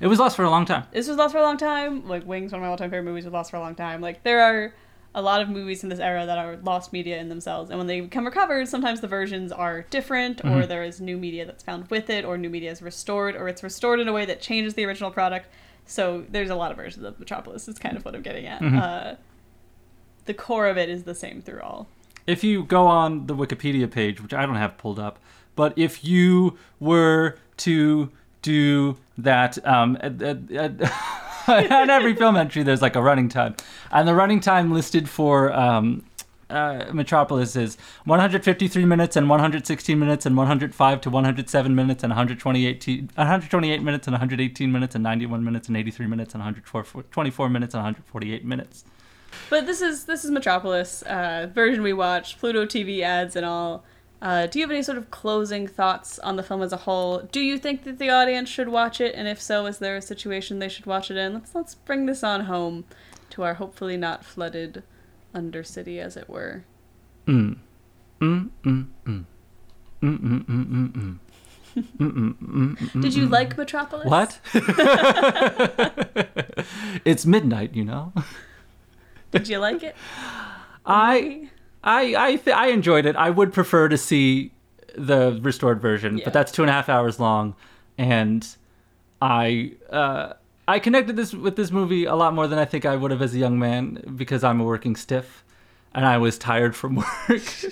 It 0.00 0.08
was 0.08 0.18
lost 0.18 0.36
for 0.36 0.42
a 0.44 0.50
long 0.50 0.64
time. 0.64 0.84
this 0.92 1.08
was 1.08 1.16
lost 1.16 1.32
for 1.32 1.38
a 1.38 1.42
long 1.42 1.56
time. 1.56 2.06
Like 2.08 2.26
Wings, 2.26 2.52
one 2.52 2.60
of 2.60 2.64
my 2.64 2.70
all-time 2.70 2.90
favorite 2.90 3.04
movies, 3.10 3.24
was 3.24 3.32
lost 3.32 3.50
for 3.50 3.56
a 3.56 3.60
long 3.60 3.74
time. 3.74 4.00
Like 4.00 4.22
there 4.22 4.40
are 4.42 4.74
a 5.14 5.22
lot 5.22 5.40
of 5.40 5.48
movies 5.48 5.82
in 5.82 5.88
this 5.88 5.98
era 6.00 6.26
that 6.26 6.36
are 6.38 6.56
lost 6.58 6.92
media 6.92 7.18
in 7.18 7.28
themselves, 7.30 7.70
and 7.70 7.78
when 7.78 7.86
they 7.86 8.00
become 8.02 8.26
recovered, 8.26 8.68
sometimes 8.68 9.00
the 9.00 9.06
versions 9.08 9.50
are 9.50 9.82
different, 9.88 10.40
or 10.44 10.62
Mhm. 10.62 10.68
there 10.68 10.82
is 10.82 11.00
new 11.00 11.16
media 11.16 11.46
that's 11.46 11.62
found 11.64 11.88
with 11.88 12.10
it, 12.10 12.22
or 12.24 12.36
new 12.36 12.50
media 12.50 12.70
is 12.70 12.82
restored, 12.82 13.34
or 13.34 13.48
it's 13.48 13.62
restored 13.62 13.98
in 13.98 14.08
a 14.08 14.12
way 14.12 14.26
that 14.26 14.42
changes 14.42 14.74
the 14.74 14.84
original 14.84 15.10
product. 15.10 15.46
So 15.86 16.24
there's 16.28 16.50
a 16.50 16.54
lot 16.54 16.70
of 16.70 16.76
versions 16.76 17.04
of 17.04 17.18
Metropolis. 17.18 17.68
Is 17.68 17.78
kind 17.78 17.96
of 17.96 18.04
what 18.04 18.14
I'm 18.14 18.22
getting 18.22 18.46
at. 18.46 18.60
Mhm. 18.60 18.80
Uh, 18.80 19.14
the 20.24 20.34
core 20.34 20.66
of 20.66 20.76
it 20.76 20.88
is 20.88 21.04
the 21.04 21.14
same 21.14 21.40
through 21.40 21.60
all. 21.60 21.86
If 22.26 22.42
you 22.42 22.64
go 22.64 22.86
on 22.86 23.26
the 23.28 23.34
Wikipedia 23.36 23.88
page, 23.90 24.20
which 24.20 24.34
I 24.34 24.44
don't 24.44 24.56
have 24.56 24.76
pulled 24.76 24.98
up, 24.98 25.18
but 25.54 25.72
if 25.76 26.04
you 26.04 26.58
were 26.80 27.36
to 27.58 28.10
do 28.42 28.96
that, 29.16 29.64
um, 29.66 29.96
at, 30.00 30.20
at, 30.20 30.50
at, 30.50 30.92
on 31.72 31.88
every 31.90 32.14
film 32.16 32.36
entry, 32.36 32.64
there's 32.64 32.82
like 32.82 32.96
a 32.96 33.02
running 33.02 33.28
time, 33.28 33.54
and 33.92 34.08
the 34.08 34.14
running 34.14 34.40
time 34.40 34.72
listed 34.72 35.08
for 35.08 35.52
um, 35.52 36.04
uh, 36.50 36.86
Metropolis 36.92 37.56
is 37.56 37.76
153 38.04 38.84
minutes 38.84 39.16
and 39.16 39.28
116 39.28 39.98
minutes 39.98 40.26
and 40.26 40.36
105 40.36 41.00
to 41.00 41.10
107 41.10 41.74
minutes 41.74 42.04
and 42.04 42.10
128 42.10 42.80
t- 42.80 43.00
128 43.14 43.82
minutes 43.82 44.06
and 44.06 44.12
118 44.14 44.72
minutes 44.72 44.94
and 44.94 45.02
91 45.02 45.44
minutes 45.44 45.68
and 45.68 45.76
83 45.76 46.06
minutes 46.06 46.34
and 46.34 46.40
124 46.40 47.02
24 47.02 47.48
minutes 47.48 47.74
and 47.74 47.82
148 47.82 48.44
minutes. 48.44 48.84
But 49.50 49.66
this 49.66 49.82
is 49.82 50.04
this 50.04 50.24
is 50.24 50.30
Metropolis 50.30 51.02
uh, 51.02 51.48
version 51.52 51.82
we 51.82 51.92
watched, 51.92 52.38
Pluto 52.38 52.64
TV 52.64 53.00
ads 53.02 53.36
and 53.36 53.44
all. 53.44 53.84
Uh, 54.22 54.46
do 54.46 54.58
you 54.58 54.64
have 54.64 54.70
any 54.70 54.82
sort 54.82 54.96
of 54.96 55.10
closing 55.10 55.66
thoughts 55.66 56.18
on 56.20 56.36
the 56.36 56.42
film 56.42 56.62
as 56.62 56.72
a 56.72 56.78
whole? 56.78 57.20
Do 57.20 57.40
you 57.40 57.58
think 57.58 57.84
that 57.84 57.98
the 57.98 58.08
audience 58.08 58.48
should 58.48 58.68
watch 58.68 58.98
it, 58.98 59.14
and 59.14 59.28
if 59.28 59.42
so, 59.42 59.66
is 59.66 59.78
there 59.78 59.94
a 59.94 60.00
situation 60.00 60.58
they 60.58 60.70
should 60.70 60.86
watch 60.86 61.10
it 61.10 61.16
in? 61.16 61.34
Let's 61.34 61.54
let's 61.54 61.74
bring 61.74 62.06
this 62.06 62.24
on 62.24 62.42
home 62.42 62.84
to 63.30 63.42
our 63.42 63.54
hopefully 63.54 63.96
not 63.96 64.24
flooded 64.24 64.82
undercity, 65.36 66.00
as 66.00 66.16
it 66.16 66.28
were. 66.28 66.64
Mm. 67.26 67.56
Mm, 68.20 68.50
mm, 68.64 68.86
mm. 69.04 69.24
Mm, 70.02 70.18
mm, 70.18 70.44
mm, 70.46 70.46
mm, 70.46 70.92
mm. 70.92 71.18
Mm, 71.76 71.82
mm, 71.98 72.34
mm, 72.38 72.76
mm, 72.78 73.02
Did 73.02 73.14
you 73.14 73.26
mm. 73.26 73.30
like 73.30 73.58
Metropolis? 73.58 74.06
What? 74.08 74.40
it's 77.04 77.26
midnight, 77.26 77.74
you 77.74 77.84
know. 77.84 78.14
Did 79.30 79.46
you 79.48 79.58
like 79.58 79.82
it? 79.82 79.94
I 80.86 81.50
I 81.84 82.14
I 82.16 82.36
th- 82.36 82.56
I 82.56 82.68
enjoyed 82.68 83.04
it. 83.04 83.14
I 83.16 83.28
would 83.28 83.52
prefer 83.52 83.90
to 83.90 83.98
see 83.98 84.52
the 84.96 85.38
restored 85.42 85.82
version, 85.82 86.16
Yeah. 86.16 86.24
but 86.24 86.32
that's 86.32 86.50
two 86.50 86.62
and 86.62 86.70
a 86.70 86.72
half 86.72 86.88
hours 86.88 87.20
long, 87.20 87.54
and 87.98 88.48
I 89.20 89.72
uh, 89.90 90.32
I 90.68 90.78
connected 90.78 91.16
this 91.16 91.32
with 91.32 91.56
this 91.56 91.70
movie 91.70 92.04
a 92.04 92.14
lot 92.14 92.34
more 92.34 92.48
than 92.48 92.58
I 92.58 92.64
think 92.64 92.84
I 92.84 92.96
would 92.96 93.10
have 93.10 93.22
as 93.22 93.34
a 93.34 93.38
young 93.38 93.58
man 93.58 94.02
because 94.16 94.42
I'm 94.42 94.60
a 94.60 94.64
working 94.64 94.96
stiff. 94.96 95.44
And 95.94 96.04
I 96.04 96.18
was 96.18 96.36
tired 96.36 96.76
from 96.76 96.96
work, 97.28 97.64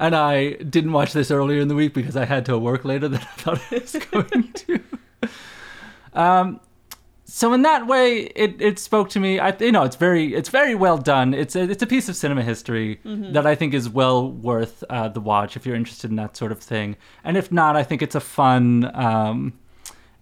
and 0.00 0.16
I 0.16 0.54
didn't 0.54 0.90
watch 0.90 1.12
this 1.12 1.30
earlier 1.30 1.60
in 1.60 1.68
the 1.68 1.76
week 1.76 1.94
because 1.94 2.16
I 2.16 2.24
had 2.24 2.44
to 2.46 2.58
work 2.58 2.84
later 2.84 3.06
than 3.06 3.20
I 3.20 3.24
thought 3.36 3.60
I 3.70 3.78
was 3.78 3.92
going 4.10 4.52
to. 4.52 4.80
Um, 6.12 6.60
so 7.24 7.52
in 7.52 7.62
that 7.62 7.86
way, 7.86 8.22
it, 8.34 8.60
it 8.60 8.80
spoke 8.80 9.08
to 9.10 9.20
me. 9.20 9.38
I 9.38 9.56
you 9.60 9.70
know 9.70 9.84
it's 9.84 9.94
very 9.94 10.34
it's 10.34 10.48
very 10.48 10.74
well 10.74 10.98
done. 10.98 11.32
It's 11.32 11.54
a, 11.54 11.62
it's 11.62 11.82
a 11.82 11.86
piece 11.86 12.08
of 12.08 12.16
cinema 12.16 12.42
history 12.42 12.98
that 13.32 13.46
I 13.46 13.54
think 13.54 13.72
is 13.72 13.88
well 13.88 14.32
worth 14.32 14.82
uh, 14.90 15.08
the 15.08 15.20
watch 15.20 15.56
if 15.56 15.64
you're 15.64 15.76
interested 15.76 16.10
in 16.10 16.16
that 16.16 16.36
sort 16.36 16.50
of 16.50 16.58
thing. 16.58 16.96
And 17.22 17.36
if 17.36 17.52
not, 17.52 17.76
I 17.76 17.84
think 17.84 18.02
it's 18.02 18.16
a 18.16 18.20
fun 18.20 18.90
um, 18.94 19.52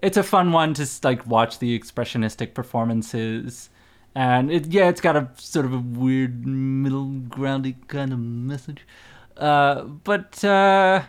it's 0.02 0.16
a 0.16 0.22
fun 0.22 0.52
one 0.52 0.74
to 0.74 0.86
like 1.02 1.26
watch 1.26 1.58
the 1.58 1.78
expressionistic 1.78 2.54
performances. 2.54 3.70
And 4.14 4.50
it 4.50 4.66
yeah, 4.68 4.88
it's 4.88 5.00
got 5.00 5.16
a 5.16 5.28
sort 5.36 5.66
of 5.66 5.72
a 5.72 5.78
weird 5.78 6.46
middle 6.46 7.06
groundy 7.28 7.76
kind 7.88 8.12
of 8.12 8.18
message. 8.18 8.86
Uh, 9.36 9.82
but 9.82 10.42
uh, 10.44 11.02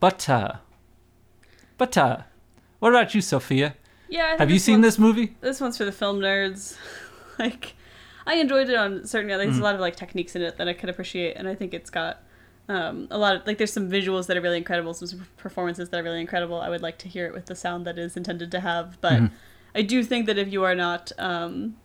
but 0.00 0.28
uh, 0.28 0.54
but 1.78 1.96
uh, 1.96 2.18
what 2.78 2.90
about 2.90 3.14
you, 3.14 3.20
Sophia? 3.20 3.76
Yeah. 4.08 4.36
Have 4.38 4.50
you 4.50 4.58
seen 4.58 4.80
this 4.80 4.98
movie? 4.98 5.36
this 5.40 5.60
one's 5.60 5.76
for 5.76 5.84
the 5.84 5.92
film 5.92 6.18
nerds. 6.18 6.76
like, 7.38 7.74
I 8.26 8.34
enjoyed 8.34 8.68
it 8.68 8.74
on 8.74 9.06
certain. 9.06 9.28
There's 9.28 9.50
Mm-hmm. 9.50 9.60
a 9.60 9.64
lot 9.64 9.74
of 9.74 9.80
like 9.80 9.94
techniques 9.96 10.34
in 10.34 10.42
it 10.42 10.56
that 10.56 10.68
I 10.68 10.72
could 10.72 10.88
appreciate, 10.88 11.36
and 11.36 11.46
I 11.46 11.54
think 11.54 11.72
it's 11.74 11.90
got 11.90 12.22
um, 12.72 13.08
a 13.10 13.18
lot 13.18 13.32
of 13.36 13.46
like. 13.46 13.58
There's 13.58 13.72
some 13.72 13.88
visuals 13.90 14.26
that 14.26 14.36
are 14.36 14.40
really 14.40 14.56
incredible, 14.64 14.92
some 14.94 15.26
performances 15.36 15.88
that 15.90 15.98
are 16.00 16.02
really 16.02 16.20
incredible. 16.20 16.60
I 16.60 16.68
would 16.68 16.82
like 16.82 16.98
to 16.98 17.08
hear 17.08 17.26
it 17.26 17.34
with 17.34 17.46
the 17.46 17.54
sound 17.56 17.84
that 17.86 17.98
is 17.98 18.16
intended 18.16 18.50
to 18.52 18.60
have, 18.60 19.00
but 19.00 19.18
Mhm. 19.20 19.30
I 19.74 19.82
do 19.82 20.02
think 20.04 20.26
that 20.26 20.38
if 20.38 20.48
you 20.52 20.62
are 20.64 20.74
not 20.74 21.12
um, 21.18 21.76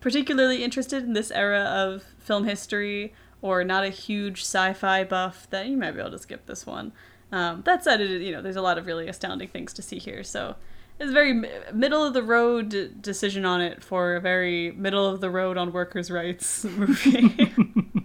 particularly 0.00 0.62
interested 0.62 1.02
in 1.02 1.12
this 1.12 1.30
era 1.30 1.60
of 1.62 2.04
film 2.18 2.44
history 2.44 3.12
or 3.42 3.64
not 3.64 3.84
a 3.84 3.88
huge 3.90 4.40
sci-fi 4.42 5.04
buff, 5.04 5.46
then 5.50 5.70
you 5.70 5.76
might 5.76 5.92
be 5.92 6.00
able 6.00 6.10
to 6.10 6.18
skip 6.18 6.46
this 6.46 6.66
one. 6.66 6.92
Um, 7.30 7.62
that 7.66 7.84
said, 7.84 8.00
it, 8.00 8.22
you 8.22 8.32
know, 8.32 8.42
there's 8.42 8.56
a 8.56 8.62
lot 8.62 8.78
of 8.78 8.86
really 8.86 9.08
astounding 9.08 9.48
things 9.48 9.72
to 9.74 9.82
see 9.82 9.98
here. 9.98 10.24
So 10.24 10.56
it's 10.98 11.10
a 11.10 11.12
very 11.12 11.34
middle 11.72 12.04
of 12.04 12.14
the 12.14 12.22
road 12.22 13.00
decision 13.02 13.44
on 13.44 13.60
it 13.60 13.84
for 13.84 14.16
a 14.16 14.20
very 14.20 14.72
middle 14.72 15.06
of 15.06 15.20
the 15.20 15.30
road 15.30 15.56
on 15.56 15.72
workers' 15.72 16.10
rights 16.10 16.64
movie. 16.80 17.52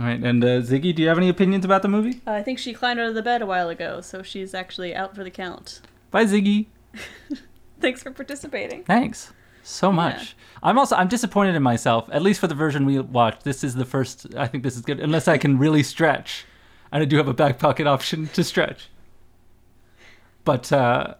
All 0.00 0.06
right, 0.06 0.22
and 0.22 0.42
uh, 0.42 0.62
Ziggy, 0.62 0.94
do 0.94 1.02
you 1.02 1.08
have 1.08 1.18
any 1.18 1.28
opinions 1.28 1.62
about 1.62 1.82
the 1.82 1.88
movie? 1.88 2.22
I 2.26 2.40
think 2.40 2.58
she 2.58 2.72
climbed 2.72 2.98
out 2.98 3.10
of 3.10 3.14
the 3.14 3.22
bed 3.22 3.42
a 3.42 3.46
while 3.46 3.68
ago, 3.68 4.00
so 4.00 4.22
she's 4.22 4.54
actually 4.54 4.94
out 4.94 5.14
for 5.14 5.22
the 5.22 5.30
count. 5.30 5.82
Bye, 6.10 6.24
Ziggy. 6.24 6.68
Thanks 7.80 8.02
for 8.02 8.10
participating. 8.10 8.82
Thanks 8.84 9.30
so 9.62 9.92
much. 9.92 10.34
I'm 10.62 10.78
also 10.78 10.96
I'm 10.96 11.08
disappointed 11.08 11.54
in 11.54 11.62
myself. 11.62 12.08
At 12.12 12.22
least 12.22 12.40
for 12.40 12.46
the 12.46 12.54
version 12.54 12.86
we 12.86 12.98
watched, 12.98 13.44
this 13.44 13.62
is 13.62 13.74
the 13.74 13.84
first. 13.84 14.34
I 14.36 14.46
think 14.46 14.64
this 14.64 14.74
is 14.74 14.80
good, 14.80 15.00
unless 15.00 15.28
I 15.28 15.36
can 15.36 15.58
really 15.58 15.82
stretch, 15.82 16.46
and 16.90 17.02
I 17.02 17.04
do 17.04 17.18
have 17.18 17.28
a 17.28 17.34
back 17.34 17.58
pocket 17.58 17.86
option 17.86 18.28
to 18.28 18.42
stretch. 18.42 18.88
But 20.46 20.72
uh, 20.72 21.16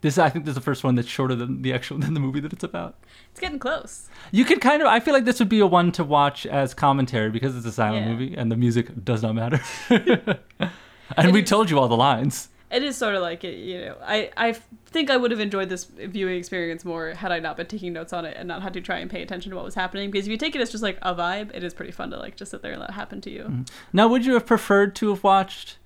this, 0.00 0.18
I 0.18 0.28
think, 0.30 0.44
this 0.44 0.52
is 0.52 0.56
the 0.56 0.60
first 0.62 0.82
one 0.84 0.94
that's 0.94 1.08
shorter 1.08 1.34
than 1.34 1.62
the 1.62 1.72
actual 1.72 1.98
than 2.04 2.14
the 2.14 2.20
movie 2.20 2.40
that 2.40 2.52
it's 2.52 2.64
about. 2.64 2.96
It's 3.30 3.40
getting 3.40 3.58
close. 3.58 4.08
You 4.30 4.44
could 4.44 4.60
kind 4.60 4.82
of. 4.82 4.88
I 4.88 5.00
feel 5.00 5.14
like 5.14 5.24
this 5.24 5.38
would 5.38 5.48
be 5.48 5.60
a 5.60 5.66
one 5.66 5.92
to 5.92 6.04
watch 6.04 6.46
as 6.46 6.74
commentary 6.74 7.30
because 7.30 7.56
it's 7.56 7.66
a 7.66 7.72
silent 7.72 8.06
Yeah. 8.06 8.12
movie 8.12 8.34
and 8.36 8.50
the 8.50 8.56
music 8.56 9.04
does 9.04 9.22
not 9.22 9.34
matter. 9.34 9.60
and 9.90 11.28
It 11.28 11.32
we 11.32 11.42
is- 11.42 11.48
told 11.48 11.70
you 11.70 11.78
all 11.78 11.88
the 11.88 11.96
lines. 11.96 12.48
It 12.70 12.82
is 12.82 12.96
sort 12.96 13.14
of 13.14 13.20
like 13.20 13.44
it, 13.44 13.58
you 13.58 13.78
know. 13.82 13.96
I 14.02 14.30
I 14.34 14.52
think 14.86 15.10
I 15.10 15.16
would 15.18 15.30
have 15.30 15.40
enjoyed 15.40 15.68
this 15.68 15.84
viewing 15.84 16.38
experience 16.38 16.86
more 16.86 17.10
had 17.10 17.30
I 17.30 17.38
not 17.38 17.58
been 17.58 17.66
taking 17.66 17.92
notes 17.92 18.14
on 18.14 18.24
it 18.24 18.34
and 18.38 18.48
not 18.48 18.62
had 18.62 18.72
to 18.72 18.80
try 18.80 18.96
and 18.98 19.10
pay 19.10 19.20
attention 19.22 19.50
to 19.50 19.56
what 19.56 19.64
was 19.66 19.74
happening. 19.74 20.10
Because 20.10 20.26
if 20.26 20.30
you 20.30 20.38
take 20.38 20.54
it 20.54 20.60
as 20.62 20.70
just 20.70 20.82
like 20.82 20.96
a 21.02 21.14
vibe, 21.14 21.54
it 21.54 21.62
is 21.62 21.74
pretty 21.74 21.92
fun 21.92 22.10
to 22.12 22.16
like 22.16 22.34
just 22.36 22.50
sit 22.50 22.62
there 22.62 22.72
and 22.72 22.80
let 22.80 22.88
it 22.88 22.94
happen 22.94 23.20
to 23.20 23.30
you. 23.30 23.42
Mm-hmm. 23.42 23.62
Now, 23.92 24.08
would 24.08 24.24
you 24.24 24.32
have 24.32 24.46
preferred 24.46 24.94
to 24.96 25.10
have 25.10 25.22
watched 25.22 25.76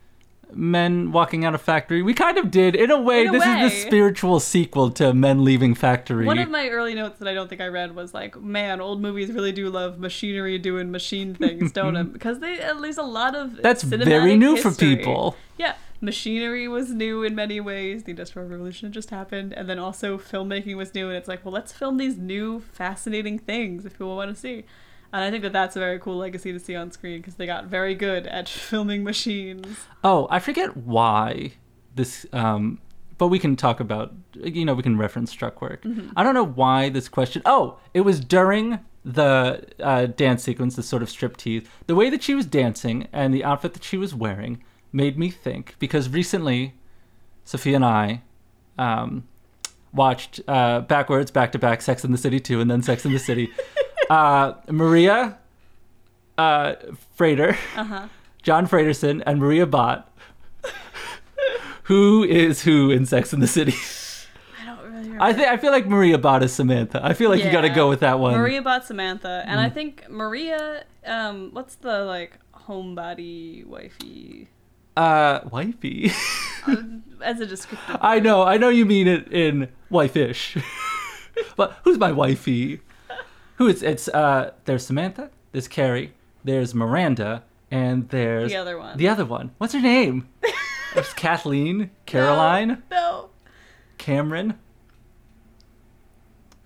men 0.52 1.12
walking 1.12 1.44
out 1.44 1.54
of 1.54 1.62
factory. 1.62 2.02
We 2.02 2.14
kind 2.14 2.38
of 2.38 2.50
did 2.50 2.74
in 2.74 2.90
a 2.90 3.00
way. 3.00 3.22
In 3.22 3.28
a 3.28 3.32
this 3.32 3.46
is 3.46 3.72
the 3.72 3.86
spiritual 3.86 4.40
sequel 4.40 4.90
to 4.92 5.12
Men 5.12 5.44
Leaving 5.44 5.74
Factory. 5.74 6.26
One 6.26 6.38
of 6.38 6.50
my 6.50 6.68
early 6.68 6.94
notes 6.94 7.18
that 7.18 7.28
I 7.28 7.34
don't 7.34 7.48
think 7.48 7.60
I 7.60 7.66
read 7.66 7.94
was 7.94 8.14
like, 8.14 8.40
man, 8.40 8.80
old 8.80 9.00
movies 9.00 9.30
really 9.32 9.52
do 9.52 9.68
love 9.70 9.98
machinery 9.98 10.58
doing 10.58 10.90
machine 10.90 11.34
things, 11.34 11.72
don't 11.72 11.96
it? 11.96 12.12
Because 12.12 12.38
they, 12.38 12.60
uh, 12.60 12.80
there's 12.80 12.98
a 12.98 13.02
lot 13.02 13.34
of 13.34 13.62
That's 13.62 13.82
very 13.82 14.36
new 14.36 14.56
for 14.56 14.72
people. 14.72 15.36
Yeah, 15.58 15.74
machinery 16.00 16.68
was 16.68 16.90
new 16.90 17.22
in 17.22 17.34
many 17.34 17.60
ways. 17.60 18.04
The 18.04 18.10
Industrial 18.10 18.48
Revolution 18.48 18.88
had 18.88 18.94
just 18.94 19.10
happened, 19.10 19.52
and 19.52 19.68
then 19.68 19.78
also 19.78 20.18
filmmaking 20.18 20.76
was 20.76 20.94
new. 20.94 21.08
And 21.08 21.16
it's 21.16 21.28
like, 21.28 21.44
well, 21.44 21.54
let's 21.54 21.72
film 21.72 21.96
these 21.96 22.16
new, 22.16 22.60
fascinating 22.60 23.38
things 23.38 23.84
if 23.84 23.92
people 23.92 24.16
want 24.16 24.34
to 24.34 24.40
see. 24.40 24.64
And 25.16 25.24
I 25.24 25.30
think 25.30 25.44
that 25.44 25.54
that's 25.54 25.76
a 25.76 25.78
very 25.78 25.98
cool 25.98 26.18
legacy 26.18 26.52
to 26.52 26.60
see 26.60 26.76
on 26.76 26.90
screen 26.90 27.20
because 27.20 27.36
they 27.36 27.46
got 27.46 27.64
very 27.64 27.94
good 27.94 28.26
at 28.26 28.48
filming 28.68 29.02
machines. 29.02 29.78
Oh, 30.04 30.28
I 30.30 30.40
forget 30.40 30.76
why 30.76 31.52
this. 31.94 32.26
Um, 32.34 32.80
but 33.16 33.28
we 33.28 33.38
can 33.38 33.56
talk 33.56 33.80
about. 33.80 34.12
You 34.34 34.66
know, 34.66 34.74
we 34.74 34.82
can 34.82 34.98
reference 34.98 35.30
struck 35.30 35.62
work. 35.62 35.84
Mm-hmm. 35.84 36.10
I 36.16 36.22
don't 36.22 36.34
know 36.34 36.44
why 36.44 36.90
this 36.90 37.08
question. 37.08 37.40
Oh, 37.46 37.78
it 37.94 38.02
was 38.02 38.20
during 38.20 38.80
the 39.06 39.64
uh, 39.80 40.04
dance 40.04 40.42
sequence, 40.42 40.76
the 40.76 40.82
sort 40.82 41.02
of 41.02 41.08
striptease. 41.08 41.66
The 41.86 41.94
way 41.94 42.10
that 42.10 42.22
she 42.22 42.34
was 42.34 42.44
dancing 42.44 43.08
and 43.10 43.32
the 43.32 43.42
outfit 43.42 43.72
that 43.72 43.84
she 43.84 43.96
was 43.96 44.14
wearing 44.14 44.62
made 44.92 45.18
me 45.18 45.30
think 45.30 45.76
because 45.78 46.10
recently, 46.10 46.74
Sophia 47.44 47.76
and 47.76 47.84
I. 47.86 48.22
Um, 48.78 49.26
watched 49.94 50.42
uh, 50.46 50.80
backwards, 50.80 51.30
back 51.30 51.52
to 51.52 51.58
back, 51.58 51.80
Sex 51.80 52.04
in 52.04 52.12
the 52.12 52.18
City 52.18 52.38
2, 52.38 52.60
and 52.60 52.70
then 52.70 52.82
Sex 52.82 53.06
in 53.06 53.14
the 53.14 53.18
City. 53.18 53.48
uh, 54.10 54.52
Maria 54.70 55.38
uh, 56.38 56.74
Freder, 57.18 57.56
Uh 57.76 57.84
huh. 57.84 58.08
John 58.42 58.66
Fredersen, 58.66 59.22
and 59.26 59.38
Maria 59.40 59.66
Bott. 59.66 60.10
who 61.84 62.24
is 62.24 62.62
who 62.62 62.90
in 62.90 63.06
Sex 63.06 63.32
in 63.32 63.40
the 63.40 63.46
City? 63.46 63.74
I 64.62 64.66
don't 64.66 64.78
really 64.84 64.94
remember. 65.04 65.22
I 65.22 65.32
think 65.32 65.48
I 65.48 65.56
feel 65.56 65.72
like 65.72 65.86
Maria 65.86 66.18
Bott 66.18 66.42
is 66.42 66.52
Samantha. 66.52 67.00
I 67.02 67.12
feel 67.14 67.30
like 67.30 67.42
you 67.44 67.50
got 67.50 67.62
to 67.62 67.68
go 67.70 67.88
with 67.88 68.00
that 68.00 68.18
one. 68.18 68.34
Maria 68.36 68.62
bought 68.62 68.84
Samantha, 68.84 69.42
and 69.46 69.58
Mm. 69.60 69.64
I 69.64 69.70
think 69.70 70.08
Maria, 70.10 70.84
um, 71.06 71.50
what's 71.52 71.76
the 71.76 72.04
like 72.04 72.38
homebody 72.54 73.64
wifey 73.66 74.48
Uh, 74.96 75.40
wifey. 75.50 76.10
as 77.22 77.40
a 77.40 77.46
descriptive? 77.46 77.96
I 78.00 78.18
know, 78.20 78.42
I 78.42 78.56
know 78.56 78.68
you 78.68 78.84
mean 78.86 79.06
it 79.08 79.30
in 79.32 79.68
wife-ish. 79.90 80.56
but 81.56 81.78
who's 81.84 81.98
my 81.98 82.10
wifey? 82.12 82.80
Who 83.56 83.68
is 83.68 83.82
it's 83.82 84.08
uh 84.08 84.52
there's 84.64 84.84
Samantha, 84.86 85.30
there's 85.52 85.68
Carrie, 85.68 86.12
there's 86.44 86.74
Miranda, 86.74 87.42
and 87.70 88.08
there's 88.10 88.50
The 88.50 88.56
other 88.56 88.78
one. 88.78 88.96
The 88.98 89.08
other 89.08 89.24
one. 89.24 89.52
What's 89.58 89.72
her 89.74 89.80
name? 89.80 90.28
it's 90.96 91.12
Kathleen, 91.14 91.90
Caroline, 92.06 92.82
No. 92.90 93.30
Cameron. 93.98 94.58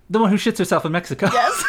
The 0.09 0.19
one 0.19 0.29
who 0.29 0.35
shits 0.35 0.57
herself 0.57 0.83
in 0.85 0.91
Mexico. 0.91 1.29
Yes. 1.31 1.63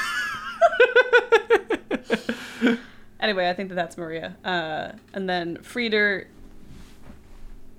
anyway, 3.20 3.48
I 3.48 3.52
think 3.54 3.68
that 3.68 3.74
that's 3.76 3.96
Maria. 3.96 4.36
Uh, 4.44 4.92
and 5.14 5.28
then 5.28 5.58
Freder, 5.58 6.26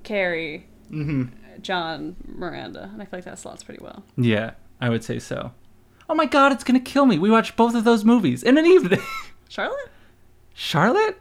Carrie, 0.03 0.65
hmm 0.89 1.25
John, 1.61 2.15
Miranda. 2.27 2.89
And 2.93 3.01
I 3.01 3.05
feel 3.05 3.17
like 3.19 3.25
that 3.25 3.39
slots 3.39 3.63
pretty 3.63 3.83
well. 3.83 4.03
Yeah, 4.17 4.51
I 4.81 4.89
would 4.89 5.03
say 5.03 5.19
so. 5.19 5.51
Oh 6.09 6.15
my 6.15 6.25
god, 6.25 6.51
it's 6.51 6.63
gonna 6.63 6.79
kill 6.79 7.05
me. 7.05 7.17
We 7.19 7.29
watched 7.31 7.55
both 7.55 7.75
of 7.75 7.83
those 7.83 8.03
movies 8.05 8.43
in 8.43 8.57
an 8.57 8.65
evening. 8.65 9.01
Charlotte? 9.49 9.89
Charlotte? 10.53 11.19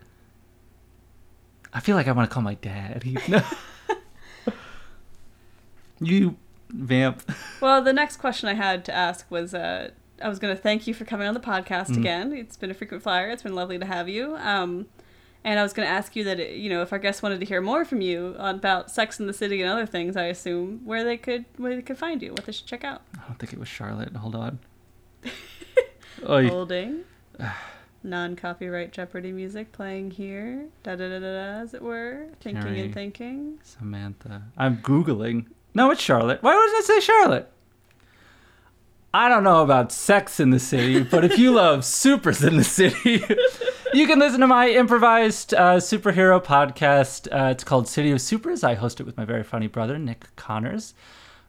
I 1.72 1.80
feel 1.80 1.96
like 1.96 2.06
I 2.08 2.12
want 2.12 2.28
to 2.28 2.34
call 2.34 2.42
my 2.42 2.54
dad. 2.54 3.02
He, 3.04 3.16
no. 3.28 3.42
you 6.00 6.36
vamp. 6.70 7.22
Well, 7.60 7.82
the 7.82 7.92
next 7.92 8.16
question 8.16 8.48
I 8.48 8.54
had 8.54 8.84
to 8.86 8.94
ask 8.94 9.30
was 9.30 9.54
uh, 9.54 9.90
I 10.22 10.28
was 10.28 10.38
going 10.38 10.54
to 10.54 10.60
thank 10.60 10.86
you 10.86 10.94
for 10.94 11.04
coming 11.04 11.26
on 11.28 11.34
the 11.34 11.40
podcast 11.40 11.88
Mm. 11.90 11.98
again. 11.98 12.32
It's 12.32 12.56
been 12.56 12.70
a 12.70 12.74
frequent 12.74 13.02
flyer. 13.02 13.30
It's 13.30 13.42
been 13.42 13.54
lovely 13.54 13.78
to 13.78 13.86
have 13.86 14.08
you. 14.08 14.36
Um, 14.36 14.86
and 15.44 15.58
I 15.58 15.62
was 15.62 15.72
going 15.72 15.86
to 15.86 15.92
ask 15.92 16.14
you 16.14 16.24
that, 16.24 16.56
you 16.56 16.70
know, 16.70 16.82
if 16.82 16.92
our 16.92 16.98
guests 16.98 17.22
wanted 17.22 17.40
to 17.40 17.46
hear 17.46 17.60
more 17.60 17.84
from 17.84 18.00
you 18.00 18.34
about 18.38 18.90
Sex 18.90 19.18
in 19.18 19.26
the 19.26 19.32
City 19.32 19.60
and 19.60 19.70
other 19.70 19.86
things, 19.86 20.16
I 20.16 20.24
assume, 20.24 20.80
where 20.84 21.04
they 21.04 21.16
could 21.16 21.44
where 21.56 21.74
they 21.74 21.82
could 21.82 21.98
find 21.98 22.22
you, 22.22 22.30
what 22.30 22.46
they 22.46 22.52
should 22.52 22.66
check 22.66 22.84
out. 22.84 23.02
I 23.16 23.26
don't 23.26 23.38
think 23.38 23.52
it 23.52 23.58
was 23.58 23.68
Charlotte. 23.68 24.14
Hold 24.16 24.34
on. 24.36 24.58
Holding. 26.26 27.00
Non 28.04 28.34
copyright 28.34 28.90
Jeopardy 28.90 29.30
music 29.30 29.70
playing 29.70 30.10
here. 30.10 30.66
Da 30.82 30.96
da 30.96 31.08
da 31.08 31.20
da 31.20 31.20
da, 31.20 31.60
as 31.60 31.72
it 31.72 31.80
were. 31.80 32.26
Thinking 32.40 32.62
Carrie. 32.62 32.80
and 32.80 32.92
thinking. 32.94 33.58
Samantha. 33.62 34.42
I'm 34.58 34.78
Googling. 34.78 35.46
No, 35.72 35.92
it's 35.92 36.02
Charlotte. 36.02 36.42
Why 36.42 36.52
would 36.52 36.60
I 36.60 36.82
say 36.84 36.98
Charlotte? 36.98 37.48
I 39.14 39.28
don't 39.28 39.44
know 39.44 39.62
about 39.62 39.92
sex 39.92 40.40
in 40.40 40.50
the 40.50 40.58
city, 40.58 41.02
but 41.04 41.24
if 41.24 41.38
you 41.38 41.52
love 41.54 41.84
supers 41.84 42.42
in 42.42 42.56
the 42.56 42.64
city, 42.64 43.22
you 43.94 44.06
can 44.08 44.18
listen 44.18 44.40
to 44.40 44.46
my 44.48 44.68
improvised 44.70 45.54
uh, 45.54 45.76
superhero 45.76 46.42
podcast. 46.42 47.28
Uh, 47.30 47.50
it's 47.50 47.62
called 47.62 47.86
City 47.86 48.10
of 48.10 48.20
Supers. 48.20 48.64
I 48.64 48.74
host 48.74 48.98
it 48.98 49.04
with 49.04 49.16
my 49.16 49.24
very 49.24 49.44
funny 49.44 49.68
brother, 49.68 49.96
Nick 49.98 50.34
Connors. 50.34 50.94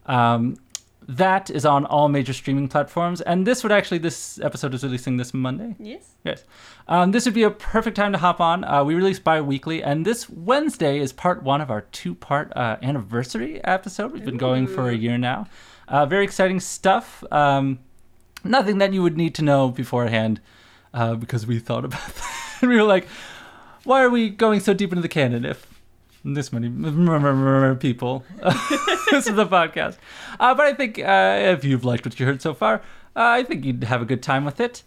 Um, 0.05 0.57
that 1.07 1.49
is 1.49 1.65
on 1.65 1.85
all 1.85 2.09
major 2.09 2.34
streaming 2.34 2.67
platforms. 2.67 3.21
And 3.21 3.45
this 3.45 3.63
would 3.63 3.71
actually, 3.71 3.97
this 3.99 4.39
episode 4.39 4.73
is 4.73 4.84
releasing 4.84 5.17
this 5.17 5.34
Monday. 5.34 5.75
Yes. 5.80 6.15
Yes. 6.23 6.43
Um, 6.88 7.11
this 7.11 7.25
would 7.25 7.34
be 7.34 7.43
a 7.43 7.51
perfect 7.51 7.95
time 7.95 8.11
to 8.11 8.17
hop 8.17 8.39
on. 8.39 8.63
Uh, 8.63 8.84
we 8.84 8.95
release 8.95 9.19
bi 9.19 9.41
weekly, 9.41 9.84
and 9.84 10.05
this 10.05 10.30
Wednesday 10.30 10.99
is 10.99 11.13
part 11.13 11.43
one 11.43 11.61
of 11.61 11.69
our 11.71 11.81
two 11.81 12.15
part 12.15 12.51
uh, 12.55 12.77
anniversary 12.81 13.63
episode. 13.63 14.11
We've 14.11 14.25
been 14.25 14.38
going 14.38 14.67
for 14.67 14.89
a 14.89 14.95
year 14.95 15.17
now. 15.17 15.47
Uh, 15.88 16.05
very 16.05 16.23
exciting 16.23 16.59
stuff. 16.59 17.23
Um, 17.31 17.80
nothing 18.43 18.77
that 18.80 18.93
you 18.93 19.01
would 19.03 19.17
need 19.17 19.35
to 19.35 19.41
know 19.41 19.69
beforehand 19.69 20.41
uh, 20.93 21.15
because 21.15 21.47
we 21.47 21.59
thought 21.59 21.85
about 21.85 22.05
that. 22.15 22.57
and 22.61 22.69
we 22.69 22.75
were 22.77 22.84
like, 22.84 23.07
why 23.84 24.01
are 24.03 24.09
we 24.09 24.30
going 24.30 24.59
so 24.59 24.73
deep 24.73 24.91
into 24.91 25.01
the 25.01 25.09
canon 25.09 25.45
if 25.45 25.72
this 26.23 26.51
many 26.53 26.69
people 27.75 28.23
listen 29.11 29.35
to 29.35 29.43
the 29.43 29.47
podcast? 29.47 29.97
Uh, 30.39 30.53
but 30.55 30.65
I 30.65 30.73
think 30.73 30.99
uh, 30.99 31.37
if 31.53 31.63
you've 31.63 31.83
liked 31.85 32.05
what 32.05 32.19
you 32.19 32.25
heard 32.25 32.41
so 32.41 32.53
far, 32.53 32.75
uh, 33.15 33.19
I 33.39 33.43
think 33.43 33.65
you'd 33.65 33.83
have 33.83 34.01
a 34.01 34.05
good 34.05 34.23
time 34.23 34.45
with 34.45 34.59
it. 34.59 34.83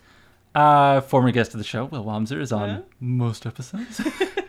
Uh, 0.54 1.00
former 1.02 1.30
guest 1.32 1.52
of 1.54 1.58
the 1.58 1.64
show, 1.64 1.84
Will 1.84 2.04
Wamser, 2.04 2.40
is 2.40 2.50
on 2.52 2.68
Yeah. 2.68 2.78
most 3.00 3.44
episodes. 3.44 4.00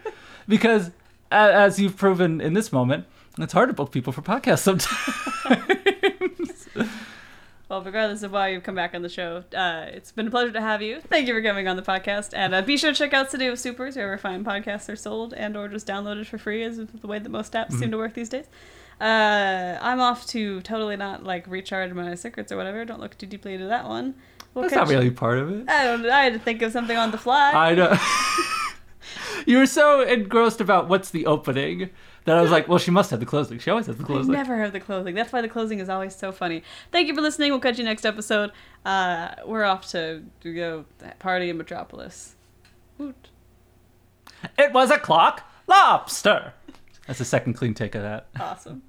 because, 0.48 0.92
a- 1.32 1.36
as 1.36 1.80
you've 1.80 1.98
proven 1.98 2.40
in 2.40 2.54
this 2.54 2.72
moment, 2.72 3.06
it's 3.38 3.52
hard 3.54 3.68
to 3.70 3.74
book 3.74 3.92
people 3.92 4.14
for 4.14 4.22
podcasts 4.22 4.60
sometimes. 4.60 5.94
Well, 7.70 7.82
regardless 7.84 8.24
of 8.24 8.32
why 8.32 8.50
you've 8.50 8.64
come 8.64 8.76
back 8.76 8.96
on 8.96 9.02
the 9.02 9.10
show, 9.10 9.44
uh, 9.54 9.88
it's 9.90 10.14
been 10.14 10.28
a 10.28 10.32
pleasure 10.32 10.54
to 10.54 10.62
have 10.62 10.82
you. 10.82 11.02
Thank 11.02 11.28
you 11.28 11.34
for 11.34 11.42
coming 11.42 11.68
on 11.68 11.76
the 11.76 11.82
podcast, 11.82 12.30
and 12.34 12.56
uh, 12.56 12.62
be 12.62 12.78
sure 12.78 12.92
to 12.94 12.98
check 12.98 13.14
out 13.14 13.30
City 13.30 13.46
of 13.48 13.60
Supers 13.60 13.98
wherever 13.98 14.18
fine 14.18 14.46
podcasts 14.46 14.88
are 14.88 14.96
sold 14.96 15.34
and/or 15.34 15.68
just 15.68 15.86
downloaded 15.86 16.26
for 16.28 16.38
free, 16.38 16.64
is 16.64 16.78
the 16.78 17.08
way 17.08 17.20
that 17.20 17.30
most 17.30 17.52
apps 17.54 17.68
Mm-hmm. 17.68 17.80
seem 17.80 17.92
to 17.92 17.98
work 17.98 18.14
these 18.14 18.30
days. 18.30 18.46
Uh, 19.02 19.78
I'm 19.82 20.00
off 20.00 20.26
to 20.28 20.62
totally 20.62 20.96
not 20.96 21.24
like 21.26 21.46
recharge 21.48 21.92
my 21.94 22.16
secrets 22.16 22.52
or 22.52 22.58
whatever. 22.58 22.86
Don't 22.86 23.02
look 23.02 23.18
too 23.18 23.26
deeply 23.28 23.54
into 23.54 23.68
that 23.68 23.86
one. 23.86 24.16
We'll 24.54 24.64
That's 24.64 24.74
not 24.76 24.88
really 24.88 25.12
part 25.12 25.38
of 25.38 25.52
it. 25.52 25.70
I 25.70 25.84
don't. 25.84 26.06
I 26.10 26.24
had 26.24 26.34
to 26.34 26.40
think 26.40 26.62
of 26.62 26.72
something 26.72 26.98
on 26.98 27.12
the 27.12 27.18
fly. 27.18 27.52
I 27.52 27.76
know. 27.76 27.96
you 29.46 29.58
were 29.58 29.66
so 29.66 30.02
engrossed 30.02 30.62
about 30.62 30.88
what's 30.88 31.10
the 31.12 31.26
opening 31.26 31.90
that 32.26 32.38
I 32.38 32.42
was 32.42 32.52
like, 32.52 32.68
well, 32.68 32.78
she 32.78 32.92
must 32.92 33.10
have 33.12 33.20
the 33.20 33.26
closing. 33.26 33.58
She 33.60 33.70
always 33.70 33.86
has 33.88 33.98
the 33.98 34.04
I 34.04 34.08
closing. 34.08 34.34
never 34.34 34.58
have 34.58 34.74
the 34.74 34.80
closing. 34.80 35.16
That's 35.16 35.32
why 35.32 35.42
the 35.42 35.48
closing 35.48 35.80
is 35.80 35.88
always 35.90 36.16
so 36.16 36.32
funny. 36.32 36.62
Thank 36.92 37.08
you 37.08 37.16
for 37.16 37.22
listening. 37.22 37.52
We'll 37.52 37.62
catch 37.62 37.78
you 37.78 37.86
next 37.86 38.06
episode. 38.06 38.52
Uh, 38.86 39.30
we're 39.46 39.64
off 39.64 39.88
to, 39.92 40.24
to 40.42 40.54
go 40.54 40.86
party 41.20 41.50
in 41.50 41.58
Metropolis. 41.58 42.36
Woot. 42.98 43.30
It 44.58 44.74
was 44.74 44.92
a 44.92 45.00
clock 45.00 45.50
lobster. 45.68 46.54
That's 47.08 47.20
the 47.20 47.26
second 47.26 47.54
clean 47.54 47.74
take 47.74 47.96
of 47.96 48.02
that. 48.02 48.28
Awesome. 48.40 48.84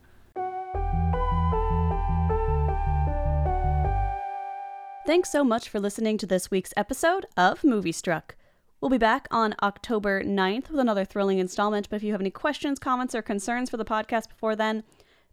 Thanks 5.07 5.31
so 5.31 5.43
much 5.43 5.71
for 5.71 5.81
listening 5.81 6.19
to 6.19 6.27
this 6.27 6.51
week's 6.51 6.75
episode 6.77 7.25
of 7.35 7.63
Moviestruck. 7.63 8.33
We'll 8.81 8.91
be 8.91 8.99
back 8.99 9.27
on 9.33 9.57
October 9.61 10.23
9th 10.23 10.71
with 10.71 10.79
another 10.79 11.05
thrilling 11.05 11.41
installment, 11.41 11.91
but 11.91 11.97
if 11.97 12.05
you 12.05 12.13
have 12.13 12.21
any 12.21 12.31
questions, 12.31 12.79
comments, 12.79 13.13
or 13.13 13.23
concerns 13.23 13.71
for 13.71 13.77
the 13.77 13.85
podcast 13.85 14.29
before 14.29 14.55
then, 14.55 14.85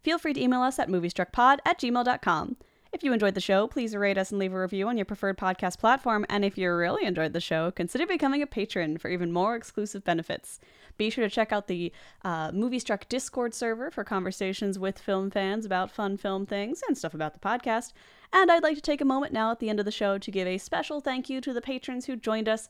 feel 0.02 0.18
free 0.18 0.32
to 0.32 0.42
email 0.42 0.62
us 0.62 0.80
at 0.80 0.88
moviestruckpod 0.88 1.58
at 1.64 1.78
gmail.com. 1.78 2.56
If 2.92 3.04
you 3.04 3.12
enjoyed 3.12 3.34
the 3.34 3.40
show, 3.40 3.68
please 3.68 3.94
rate 3.94 4.18
us 4.18 4.30
and 4.30 4.40
leave 4.40 4.52
a 4.52 4.60
review 4.60 4.88
on 4.88 4.96
your 4.96 5.04
preferred 5.04 5.38
podcast 5.38 5.78
platform. 5.78 6.26
And 6.28 6.44
if 6.44 6.58
you 6.58 6.72
really 6.72 7.04
enjoyed 7.04 7.34
the 7.34 7.40
show, 7.40 7.70
consider 7.70 8.06
becoming 8.06 8.42
a 8.42 8.46
patron 8.46 8.98
for 8.98 9.10
even 9.10 9.30
more 9.30 9.54
exclusive 9.54 10.02
benefits. 10.02 10.58
Be 10.96 11.10
sure 11.10 11.22
to 11.22 11.30
check 11.30 11.52
out 11.52 11.68
the 11.68 11.92
uh, 12.24 12.50
Discord 13.08 13.54
server 13.54 13.90
for 13.92 14.02
conversations 14.02 14.78
with 14.78 14.98
film 14.98 15.30
fans 15.30 15.64
about 15.64 15.92
fun 15.92 16.16
film 16.16 16.46
things 16.46 16.80
and 16.88 16.98
stuff 16.98 17.14
about 17.14 17.34
the 17.34 17.40
podcast. 17.40 17.92
And 18.32 18.50
I'd 18.50 18.62
like 18.62 18.76
to 18.76 18.82
take 18.82 19.00
a 19.00 19.04
moment 19.04 19.32
now 19.32 19.52
at 19.52 19.60
the 19.60 19.68
end 19.68 19.78
of 19.78 19.84
the 19.84 19.92
show 19.92 20.18
to 20.18 20.30
give 20.30 20.48
a 20.48 20.58
special 20.58 21.00
thank 21.00 21.28
you 21.28 21.40
to 21.42 21.52
the 21.52 21.60
patrons 21.60 22.06
who 22.06 22.16
joined 22.16 22.48
us 22.48 22.68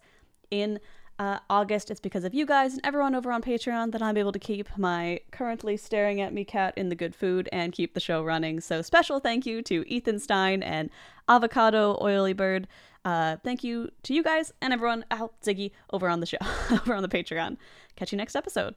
in 0.51 0.81
Uh, 1.19 1.39
August, 1.49 1.91
it's 1.91 1.99
because 1.99 2.25
of 2.25 2.35
you 2.35 2.45
guys 2.45 2.75
and 2.75 2.85
everyone 2.85 3.15
over 3.15 3.33
on 3.33 3.41
Patreon 3.41 3.91
that 3.93 4.03
I'm 4.03 4.19
able 4.19 4.33
to 4.33 4.39
keep 4.39 4.69
my 4.77 5.19
currently 5.33 5.79
staring 5.79 6.21
at 6.21 6.31
me 6.31 6.45
cat 6.45 6.75
in 6.77 6.91
the 6.91 6.95
good 6.95 7.15
food 7.15 7.49
and 7.53 7.73
keep 7.73 7.95
the 7.95 8.01
show 8.01 8.23
running. 8.23 8.61
So, 8.61 8.83
special 8.83 9.19
thank 9.19 9.47
you 9.47 9.63
to 9.63 9.83
Ethan 9.89 10.19
Stine 10.19 10.63
and 10.63 10.91
Avocado 11.27 11.97
Oily 12.03 12.35
Bird. 12.35 12.69
Uh, 13.03 13.39
thank 13.43 13.65
you 13.65 13.89
to 14.03 14.13
you 14.13 14.23
guys 14.23 14.53
and 14.61 14.75
everyone, 14.75 15.07
out 15.11 15.33
Ziggy, 15.41 15.71
over 15.91 16.07
on 16.11 16.21
the 16.21 16.27
show, 16.27 16.37
over 16.71 16.95
on 16.95 17.03
the 17.03 17.09
Patreon. 17.09 17.57
Catch 17.97 18.13
you 18.13 18.19
next 18.19 18.37
episode. 18.37 18.77